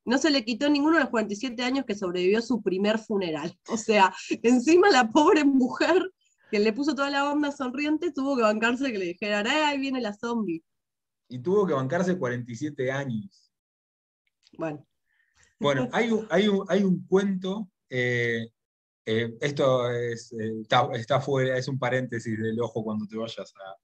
no 0.05 0.17
se 0.17 0.29
le 0.29 0.43
quitó 0.45 0.69
ninguno 0.69 0.97
de 0.97 1.03
los 1.03 1.09
47 1.09 1.63
años 1.63 1.85
que 1.85 1.95
sobrevivió 1.95 2.39
a 2.39 2.41
su 2.41 2.61
primer 2.61 2.99
funeral. 2.99 3.57
O 3.69 3.77
sea, 3.77 4.13
encima 4.43 4.89
la 4.89 5.09
pobre 5.09 5.43
mujer 5.45 6.11
que 6.51 6.59
le 6.59 6.73
puso 6.73 6.93
toda 6.93 7.09
la 7.09 7.31
onda 7.31 7.51
sonriente 7.51 8.11
tuvo 8.11 8.35
que 8.35 8.41
bancarse 8.43 8.91
que 8.91 8.99
le 8.99 9.05
dijeran, 9.05 9.47
"Ay, 9.47 9.61
ahí 9.63 9.79
viene 9.79 10.01
la 10.01 10.13
zombie. 10.13 10.61
Y 11.27 11.39
tuvo 11.39 11.65
que 11.65 11.73
bancarse 11.73 12.17
47 12.17 12.91
años. 12.91 13.51
Bueno, 14.57 14.85
Bueno, 15.59 15.87
hay 15.93 16.11
un, 16.11 16.27
hay 16.29 16.47
un, 16.47 16.65
hay 16.67 16.83
un 16.83 17.05
cuento, 17.07 17.69
eh, 17.89 18.49
eh, 19.05 19.37
esto 19.41 19.89
es, 19.91 20.31
eh, 20.33 20.61
está, 20.61 20.89
está 20.93 21.19
fuera, 21.19 21.57
es 21.57 21.67
un 21.67 21.79
paréntesis 21.79 22.37
del 22.37 22.59
ojo 22.61 22.83
cuando 22.83 23.05
te 23.07 23.17
vayas 23.17 23.53
a... 23.65 23.77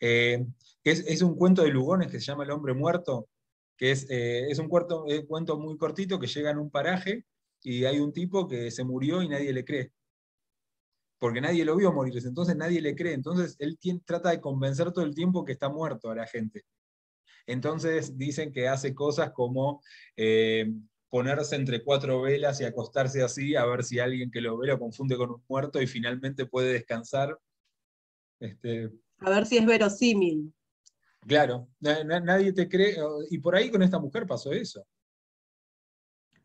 es, 0.00 0.44
es 0.84 1.22
un 1.22 1.36
cuento 1.36 1.62
de 1.62 1.70
Lugones 1.70 2.10
que 2.10 2.20
se 2.20 2.26
llama 2.26 2.44
El 2.44 2.50
hombre 2.50 2.74
muerto, 2.74 3.28
que 3.76 3.90
es, 3.90 4.06
es 4.08 4.58
un 4.58 4.68
cuento, 4.68 5.04
cuento 5.26 5.58
muy 5.58 5.76
cortito 5.76 6.18
que 6.18 6.26
llega 6.26 6.50
en 6.50 6.58
un 6.58 6.70
paraje 6.70 7.26
y 7.62 7.84
hay 7.84 7.98
un 7.98 8.12
tipo 8.12 8.46
que 8.46 8.70
se 8.70 8.84
murió 8.84 9.22
y 9.22 9.28
nadie 9.28 9.52
le 9.52 9.64
cree. 9.64 9.92
Porque 11.18 11.40
nadie 11.40 11.64
lo 11.64 11.76
vio 11.76 11.92
morirse, 11.92 12.28
entonces 12.28 12.56
nadie 12.56 12.80
le 12.80 12.94
cree. 12.94 13.14
Entonces 13.14 13.56
él 13.58 13.78
tien- 13.78 14.02
trata 14.04 14.30
de 14.30 14.40
convencer 14.40 14.92
todo 14.92 15.04
el 15.04 15.14
tiempo 15.14 15.44
que 15.44 15.52
está 15.52 15.68
muerto 15.68 16.10
a 16.10 16.14
la 16.14 16.26
gente. 16.26 16.64
Entonces 17.46 18.18
dicen 18.18 18.52
que 18.52 18.68
hace 18.68 18.94
cosas 18.94 19.30
como 19.32 19.82
eh, 20.16 20.72
ponerse 21.08 21.56
entre 21.56 21.82
cuatro 21.84 22.20
velas 22.20 22.60
y 22.60 22.64
acostarse 22.64 23.22
así 23.22 23.54
a 23.56 23.64
ver 23.64 23.84
si 23.84 23.98
alguien 23.98 24.30
que 24.30 24.40
lo 24.40 24.58
ve 24.58 24.66
lo 24.66 24.78
confunde 24.78 25.16
con 25.16 25.30
un 25.30 25.42
muerto 25.48 25.80
y 25.80 25.86
finalmente 25.86 26.44
puede 26.46 26.72
descansar. 26.72 27.38
Este, 28.40 28.90
a 29.20 29.30
ver 29.30 29.46
si 29.46 29.56
es 29.56 29.64
verosímil. 29.64 30.52
claro, 31.26 31.68
na- 31.80 32.04
na- 32.04 32.20
nadie 32.20 32.52
te 32.52 32.68
cree, 32.68 32.96
y 33.30 33.38
por 33.38 33.56
ahí 33.56 33.70
con 33.70 33.82
esta 33.82 33.98
mujer 33.98 34.26
pasó 34.26 34.52
eso. 34.52 34.86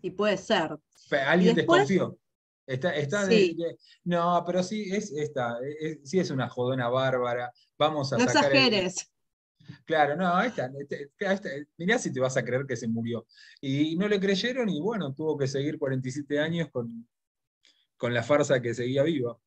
Y 0.01 0.11
puede 0.11 0.37
ser. 0.37 0.77
Alguien 1.27 1.55
después- 1.55 1.87
desconfió. 1.87 2.17
Está, 2.67 2.95
está 2.95 3.25
de- 3.25 3.35
Sí. 3.37 3.53
de- 3.55 3.77
no, 4.05 4.43
pero 4.45 4.63
sí 4.63 4.89
es 4.93 5.11
esta, 5.11 5.57
es- 5.79 5.99
sí 6.09 6.19
es 6.19 6.29
una 6.31 6.47
jodona 6.49 6.89
bárbara. 6.89 7.51
Vamos 7.77 8.11
a 8.13 8.17
No 8.17 8.25
sacar 8.25 8.51
el- 8.51 8.57
exageres. 8.57 9.11
Claro, 9.85 10.15
no, 10.15 10.41
esta, 10.41 10.69
este, 10.79 11.11
esta, 11.19 11.53
mirá 11.77 11.97
si 11.97 12.11
te 12.11 12.19
vas 12.19 12.35
a 12.35 12.43
creer 12.43 12.65
que 12.65 12.75
se 12.75 12.87
murió. 12.87 13.25
Y 13.61 13.95
no 13.95 14.07
le 14.07 14.19
creyeron 14.19 14.67
y 14.69 14.81
bueno, 14.81 15.13
tuvo 15.13 15.37
que 15.37 15.47
seguir 15.47 15.77
47 15.77 16.39
años 16.39 16.69
con, 16.71 17.07
con 17.97 18.13
la 18.13 18.23
farsa 18.23 18.61
que 18.61 18.73
seguía 18.73 19.03
viva. 19.03 19.37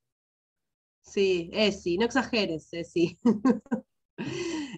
Sí, 1.02 1.50
Esi, 1.52 1.98
no 1.98 2.06
exageres, 2.06 2.68
Esi. 2.72 3.18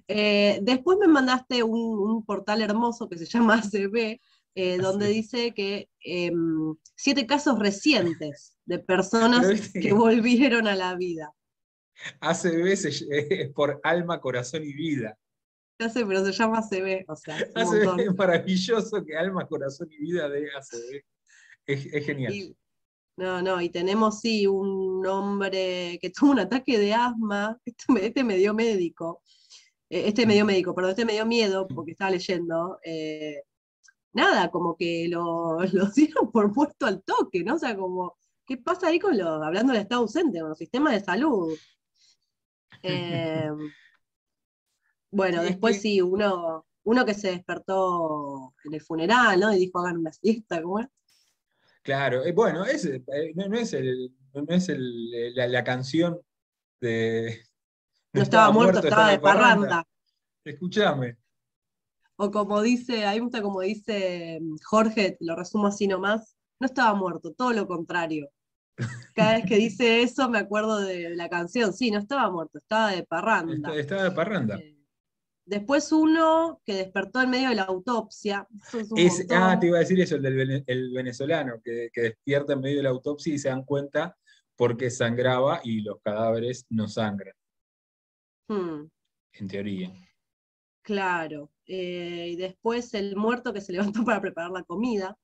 Eh, 0.08 0.60
después 0.62 0.98
me 0.98 1.08
mandaste 1.08 1.62
un, 1.62 2.24
portal 2.24 2.62
hermoso 2.62 3.08
que 3.08 3.18
se 3.18 3.26
llama 3.26 3.56
ACB, 3.58 4.20
eh, 4.58 4.78
donde 4.78 5.08
dice 5.08 5.52
que 5.52 5.90
em, 6.00 6.74
siete 6.94 7.26
casos 7.26 7.58
recientes 7.58 8.56
de 8.64 8.78
personas 8.78 9.42
que 9.74 9.92
volvieron 9.92 10.66
a 10.66 10.74
la 10.74 10.96
vida. 10.96 11.30
ACB 12.20 12.66
es 12.66 13.04
por 13.54 13.78
alma, 13.84 14.18
corazón 14.18 14.64
y 14.64 14.72
vida. 14.72 15.18
Ya 15.78 15.90
sé, 15.90 16.06
pero 16.06 16.24
se 16.24 16.32
llama 16.32 16.60
ACB. 16.60 17.04
O 17.06 17.16
sea, 17.16 17.36
ACB 17.54 18.00
es 18.00 18.14
maravilloso 18.16 19.04
que 19.04 19.14
alma, 19.14 19.46
corazón 19.46 19.88
y 19.92 19.98
vida 19.98 20.26
de 20.30 20.48
ACB. 20.50 21.04
Es, 21.66 22.06
genial. 22.06 22.56
no, 23.18 23.42
no, 23.42 23.60
y 23.60 23.68
tenemos 23.68 24.20
sí 24.20 24.46
un 24.46 25.06
hombre 25.06 25.98
que 26.00 26.08
tuvo 26.10 26.30
un 26.30 26.38
ataque 26.38 26.78
de 26.78 26.94
asma, 26.94 27.60
este, 27.64 28.06
este 28.06 28.24
me 28.24 28.36
dio 28.36 28.54
médico, 28.54 29.20
eh, 29.90 30.04
este 30.06 30.24
me 30.24 30.32
dio 30.34 30.46
médico, 30.46 30.74
perdón, 30.74 30.92
este 30.92 31.04
me 31.04 31.12
dio 31.12 31.26
miedo 31.26 31.68
porque 31.68 31.90
estaba 31.90 32.10
leyendo. 32.10 32.78
Eh, 32.82 33.42
nada, 34.16 34.50
como 34.50 34.76
que 34.76 35.06
lo, 35.08 35.58
lo 35.72 35.86
dieron 35.90 36.32
por 36.32 36.52
puesto 36.52 36.86
al 36.86 37.02
toque, 37.02 37.44
¿no? 37.44 37.54
O 37.54 37.58
sea, 37.58 37.76
como, 37.76 38.16
¿qué 38.44 38.56
pasa 38.56 38.88
ahí 38.88 38.98
con 38.98 39.16
los, 39.16 39.42
hablando 39.42 39.72
del 39.72 39.82
estado 39.82 40.02
ausente, 40.02 40.40
con 40.40 40.48
los 40.48 40.58
sistemas 40.58 40.94
de 40.94 41.00
salud? 41.00 41.56
Eh, 42.82 43.50
bueno, 45.10 45.42
después 45.42 45.80
sí, 45.80 46.00
uno, 46.00 46.66
uno 46.84 47.04
que 47.04 47.14
se 47.14 47.30
despertó 47.30 48.54
en 48.64 48.74
el 48.74 48.80
funeral, 48.80 49.38
¿no? 49.38 49.52
Y 49.52 49.58
dijo, 49.58 49.78
hagan 49.78 49.98
una 49.98 50.12
siesta, 50.12 50.60
¿cómo 50.62 50.80
es? 50.80 50.88
Claro, 51.82 52.22
bueno, 52.34 52.60
no, 52.60 52.64
es, 52.64 52.84
el, 52.84 53.04
no 53.36 53.54
es 53.54 54.68
la, 55.36 55.62
canción 55.62 56.20
de... 56.80 57.44
No, 58.12 58.22
estaba, 58.22 58.50
muerto, 58.50 58.80
estaba 58.80 59.10
de 59.10 59.20
parranda. 59.20 59.86
Escúchame. 60.42 61.16
O 62.16 62.30
como 62.30 62.62
dice, 62.62 63.04
ahí 63.04 63.18
me 63.18 63.24
gusta 63.24 63.42
como 63.42 63.60
dice 63.60 64.38
mm, 64.40 64.56
Jorge, 64.64 65.16
lo 65.20 65.36
resumo 65.36 65.66
así 65.66 65.86
nomás, 65.86 66.36
no 66.60 66.66
estaba 66.66 66.94
muerto, 66.94 67.32
todo 67.32 67.52
lo 67.52 67.66
contrario. 67.66 68.30
Cada 69.14 69.34
vez 69.34 69.46
que 69.46 69.56
dice 69.56 70.02
eso 70.02 70.28
me 70.28 70.38
acuerdo 70.38 70.80
de 70.80 71.14
la 71.16 71.28
canción, 71.28 71.72
sí, 71.72 71.90
no 71.90 71.98
estaba 71.98 72.30
muerto, 72.30 72.58
estaba 72.58 72.92
de 72.92 73.04
parranda. 73.04 73.74
Estaba 73.74 74.04
de 74.04 74.10
parranda. 74.10 74.56
Eh, 74.56 74.76
después 75.46 75.90
uno 75.92 76.60
que 76.64 76.74
despertó 76.74 77.22
en 77.22 77.30
medio 77.30 77.48
de 77.48 77.54
la 77.54 77.62
autopsia. 77.62 78.46
ah, 79.30 79.58
te 79.58 79.66
iba 79.68 79.76
a 79.76 79.80
decir 79.80 80.00
eso, 80.00 80.16
el 80.16 80.22
del 80.22 80.64
el 80.66 80.92
venezolano, 80.92 81.60
que, 81.62 81.90
despierta 81.94 82.52
en 82.52 82.60
medio 82.60 82.78
de 82.78 82.82
la 82.82 82.90
autopsia 82.90 83.34
y 83.34 83.38
se 83.38 83.48
dan 83.48 83.64
cuenta 83.64 84.16
porque 84.56 84.90
sangraba 84.90 85.60
y 85.62 85.80
los 85.80 86.00
cadáveres 86.02 86.66
no 86.70 86.88
sangran. 86.88 87.34
Hmm. 88.48 88.88
En 89.32 89.48
teoría. 89.48 89.92
Claro. 90.86 91.50
Eh, 91.66 92.28
y 92.30 92.36
después 92.36 92.94
el 92.94 93.16
muerto 93.16 93.52
que 93.52 93.60
se 93.60 93.72
levantó 93.72 94.04
para 94.04 94.20
preparar 94.20 94.52
la 94.52 94.62
comida. 94.62 95.18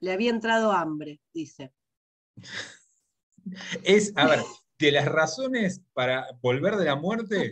Le 0.00 0.12
había 0.12 0.30
entrado 0.30 0.72
hambre, 0.72 1.20
dice. 1.34 1.70
Es, 3.82 4.14
a 4.16 4.26
ver, 4.26 4.40
de 4.78 4.92
las 4.92 5.04
razones 5.04 5.82
para 5.92 6.26
volver 6.40 6.76
de 6.76 6.86
la 6.86 6.96
muerte, 6.96 7.50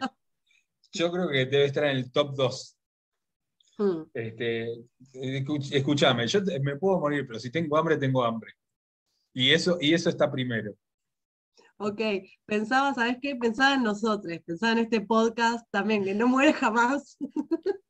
yo 0.93 1.13
creo 1.13 1.29
que 1.29 1.45
debe 1.45 1.67
estar 1.67 1.85
en 1.85 1.99
el 1.99 2.11
top 2.11 2.35
2. 2.35 2.79
Hmm. 3.77 4.03
Este, 4.15 4.69
escúchame, 5.71 6.27
yo 6.27 6.41
me 6.63 6.77
puedo 6.77 6.99
morir, 6.99 7.27
pero 7.27 7.39
si 7.39 7.51
tengo 7.51 7.77
hambre, 7.77 7.99
tengo 7.99 8.25
hambre. 8.25 8.53
Y 9.35 9.51
eso, 9.51 9.77
y 9.81 9.93
eso 9.93 10.09
está 10.09 10.31
primero. 10.31 10.75
Ok, 11.77 12.01
pensaba, 12.47 12.95
¿sabes 12.95 13.19
qué? 13.21 13.35
Pensaba 13.37 13.75
en 13.75 13.83
nosotros, 13.83 14.39
pensaba 14.47 14.73
en 14.73 14.79
este 14.79 15.01
podcast 15.01 15.67
también, 15.71 16.05
que 16.05 16.15
no 16.15 16.29
muere 16.29 16.53
jamás 16.53 17.17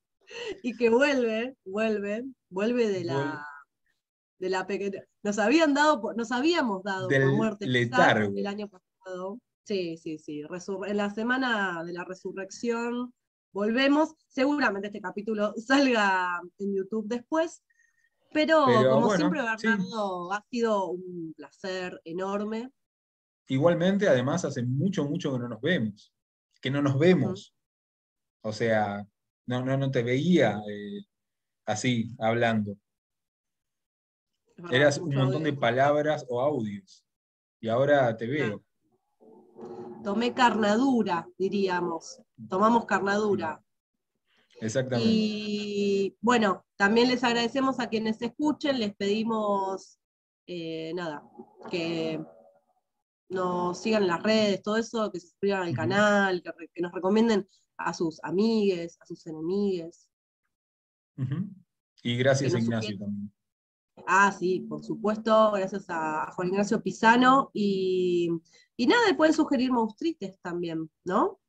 y 0.63 0.77
que 0.77 0.89
vuelve, 0.89 1.57
vuelve, 1.65 2.25
vuelve 2.49 2.89
de 2.89 3.05
la, 3.05 3.47
de 4.39 4.49
la 4.49 4.67
pequeña. 4.67 5.03
Nos 5.23 5.39
habían 5.39 5.75
dado, 5.75 6.01
nos 6.17 6.33
habíamos 6.33 6.83
dado 6.83 7.09
por 7.09 7.33
muerte 7.33 7.67
el 7.67 8.47
año 8.47 8.69
pasado. 8.69 9.39
Sí, 9.65 9.97
sí, 9.97 10.19
sí. 10.19 10.43
en 10.87 10.97
la 10.97 11.11
semana 11.11 11.83
de 11.85 11.93
la 11.93 12.05
resurrección 12.05 13.13
volvemos. 13.53 14.15
Seguramente 14.29 14.89
este 14.89 15.01
capítulo 15.01 15.55
salga 15.57 16.41
en 16.59 16.75
YouTube 16.75 17.07
después. 17.07 17.63
Pero, 18.33 18.67
como 18.91 19.11
siempre, 19.15 19.41
Bernardo, 19.41 20.33
ha 20.33 20.45
sido 20.51 20.91
un 20.91 21.33
placer 21.37 22.01
enorme. 22.05 22.71
Igualmente, 23.49 24.09
además, 24.09 24.45
hace 24.45 24.63
mucho, 24.63 25.05
mucho 25.05 25.33
que 25.33 25.39
no 25.39 25.49
nos 25.49 25.61
vemos, 25.61 26.13
que 26.61 26.71
no 26.71 26.81
nos 26.81 26.99
vemos. 26.99 27.55
O 28.43 28.53
sea, 28.53 29.07
no, 29.47 29.65
no, 29.65 29.77
no 29.77 29.91
te 29.91 30.03
veía 30.03 30.61
eh, 30.71 31.05
así, 31.67 32.15
hablando. 32.19 32.77
Eras 34.71 34.99
un 34.99 35.15
montón 35.15 35.43
de 35.43 35.53
palabras 35.53 36.25
o 36.29 36.41
audios. 36.41 37.05
Y 37.61 37.69
ahora 37.69 38.17
te 38.17 38.27
veo. 38.27 38.63
Tomé 40.03 40.33
carnadura, 40.33 41.27
diríamos. 41.39 42.21
Tomamos 42.49 42.85
carnadura. 42.85 43.63
Exactamente. 44.61 45.11
Y 45.11 46.17
bueno, 46.21 46.65
también 46.77 47.09
les 47.09 47.25
agradecemos 47.25 47.81
a 47.81 47.89
quienes 47.89 48.21
escuchen, 48.23 48.79
les 48.79 48.95
pedimos, 48.95 49.99
eh, 50.47 50.93
nada, 50.95 51.25
que 51.71 52.23
nos 53.35 53.83
sigan 53.83 54.03
en 54.03 54.09
las 54.09 54.23
redes, 54.23 54.63
todo 54.63 54.77
eso, 54.77 55.11
que 55.13 55.21
se 55.21 55.29
suscriban 55.29 55.63
al 55.63 55.75
canal, 55.75 56.43
que, 56.43 56.81
nos 56.81 56.93
recomienden 56.93 57.47
a 57.77 57.93
sus 57.93 58.21
amigues, 58.23 58.97
a 59.01 59.07
sus 59.07 59.27
enemigues. 59.27 60.09
Y 62.03 62.17
gracias 62.17 62.55
a 62.55 62.59
Ignacio 62.59 62.99
también. 62.99 63.33
Ah, 64.07 64.33
sí, 64.33 64.61
por 64.61 64.85
supuesto, 64.85 65.53
gracias 65.53 65.87
a 65.89 66.31
Juan 66.33 66.49
Ignacio 66.49 66.83
Pisano. 66.83 67.51
Y, 67.53 68.31
y 68.77 68.87
nada, 68.87 69.17
pueden 69.17 69.35
sugerir 69.35 69.71
monstruites 69.73 70.41
también, 70.41 70.91
¿no? 71.05 71.41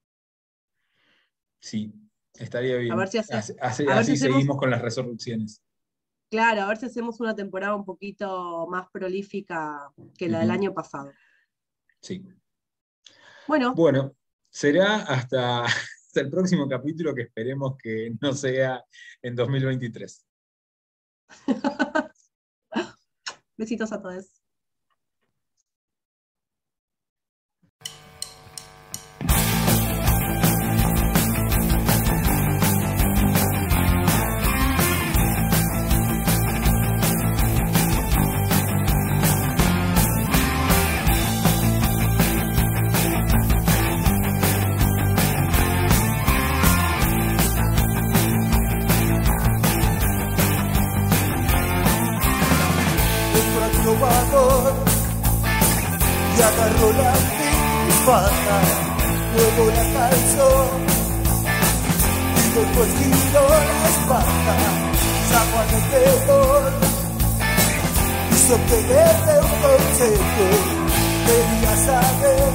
Sí, 1.59 1.91
estaría 2.35 2.77
bien. 2.77 2.93
A 2.93 2.95
ver 2.95 3.07
si 3.07 3.17
así, 3.17 4.17
seguimos 4.17 4.57
con 4.57 4.69
las 4.69 4.81
resurrecciones. 4.81 5.61
Claro, 6.29 6.61
a 6.61 6.67
ver 6.67 6.77
si 6.77 6.85
hacemos 6.85 7.19
una 7.19 7.35
temporada 7.35 7.75
un 7.75 7.85
poquito 7.85 8.67
más 8.69 8.87
prolífica 8.91 9.91
que 10.17 10.29
la 10.29 10.39
del 10.39 10.51
año 10.51 10.73
pasado. 10.73 11.11
Sí. 12.05 12.23
Bueno. 13.47 13.73
Bueno, 13.73 14.15
será 14.47 14.97
hasta, 14.97 15.65
el 16.13 16.29
próximo 16.29 16.69
capítulo 16.69 17.15
que 17.15 17.23
esperemos 17.23 17.75
que 17.81 18.13
no 18.21 18.31
sea 18.33 18.85
en 19.23 19.35
2023. 19.35 20.23
Besitos 23.57 23.91
a 23.91 23.99
todos. 23.99 24.44
Y 56.87 56.93
la 56.93 57.13
pata, 58.05 58.57
luego 59.35 59.71
la 59.71 59.83
calzó 59.99 60.49
y 62.35 62.59
después 62.59 62.89
giró 62.99 63.49
la 63.49 63.89
espalda, 63.89 64.55
sacó 65.31 65.55
al 65.59 65.67
que 68.69 68.81
le 68.81 69.01
dé 69.25 69.35
un 69.39 69.53
consejo, 69.65 70.47
quería 71.25 71.73
saber 71.85 72.53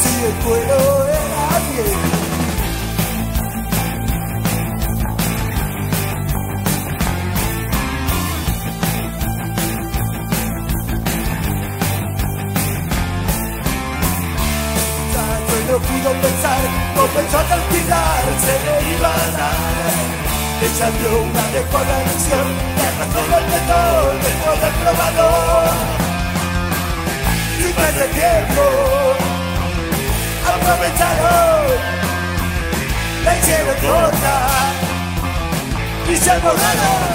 si 0.00 0.12
el 0.24 0.34
cuero 0.44 0.78
era 1.08 1.46
bien. 1.70 2.13
Pudo 15.80 16.12
pensar, 16.12 16.60
comenzó 16.94 17.38
a 17.38 17.44
transpirar, 17.44 18.22
se 18.44 18.54
le 18.64 18.96
iba 18.96 19.08
a 19.08 19.30
dar. 19.36 19.94
Dio 20.64 21.22
una 21.22 21.42
adecuada 21.44 21.98
lección, 22.04 22.48
le 22.76 22.86
arrastró 22.86 23.20
el 23.38 23.46
dedo 23.50 23.80
dentro 24.24 24.52
del 24.62 24.74
probador. 24.82 25.68
Sin 27.58 27.72
perder 27.72 28.10
tiempo, 28.10 28.64
aprovecharon, 30.54 31.66
la 33.24 33.36
hicieron 33.36 33.76
corta 33.82 34.36
y 36.08 36.16
se 36.16 36.38
borraron. 36.38 37.13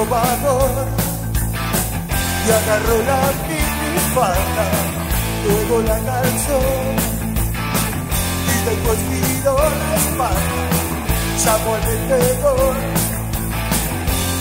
Y 0.00 0.06
agarró 2.50 2.96
la 3.04 3.20
minifalda, 3.46 4.66
luego 5.44 5.82
la 5.82 5.98
calzó. 5.98 6.58
Y 8.48 8.54
después 8.64 8.98
miró 9.10 9.56
la 9.58 9.94
espalda, 9.96 10.62
llamó 11.44 11.74
al 11.74 11.80
vendedor, 11.82 12.76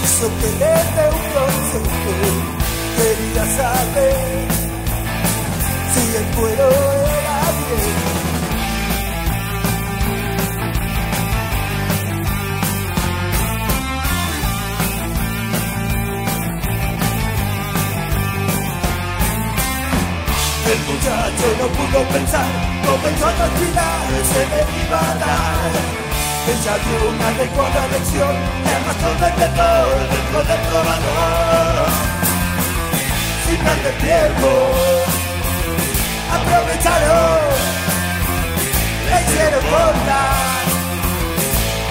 hizo 0.03 0.27
que 0.40 0.49
le 0.60 0.73
dé 0.95 1.06
un 1.11 1.26
consejo, 1.36 2.14
quería 2.95 3.45
saber 3.57 4.15
si 5.94 6.02
el 6.15 6.26
cuero 6.38 6.68
era 6.69 7.40
bien. 7.57 8.18
El 20.69 20.77
muchacho 20.81 21.47
no 21.57 21.67
pudo 21.69 21.99
pensar, 22.09 22.45
comenzó 22.85 23.25
a 23.25 23.31
transpirar, 23.31 24.05
se 24.31 24.41
le 24.51 24.61
iba 24.85 24.99
a 24.99 25.15
dar. 25.15 25.71
Ella 26.45 26.73
una 27.09 27.27
adecuada 27.29 27.87
lección, 27.87 28.35
le 28.63 28.71
arrastró 28.77 29.09
del 29.09 29.33
vendedor 29.33 29.97
dentro 30.11 30.39
del 30.45 30.61
probador. 30.69 31.89
Sin 33.47 33.57
perder 33.57 33.95
tiempo, 33.97 34.49
aprovecharon, 36.37 37.41
le 39.09 39.17
hicieron 39.23 39.63
corta 39.71 40.21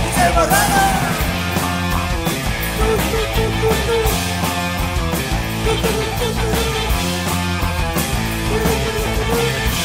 y 0.07 0.09
se 0.15 0.27
borraron. 0.39 0.99
wish. 9.35 9.79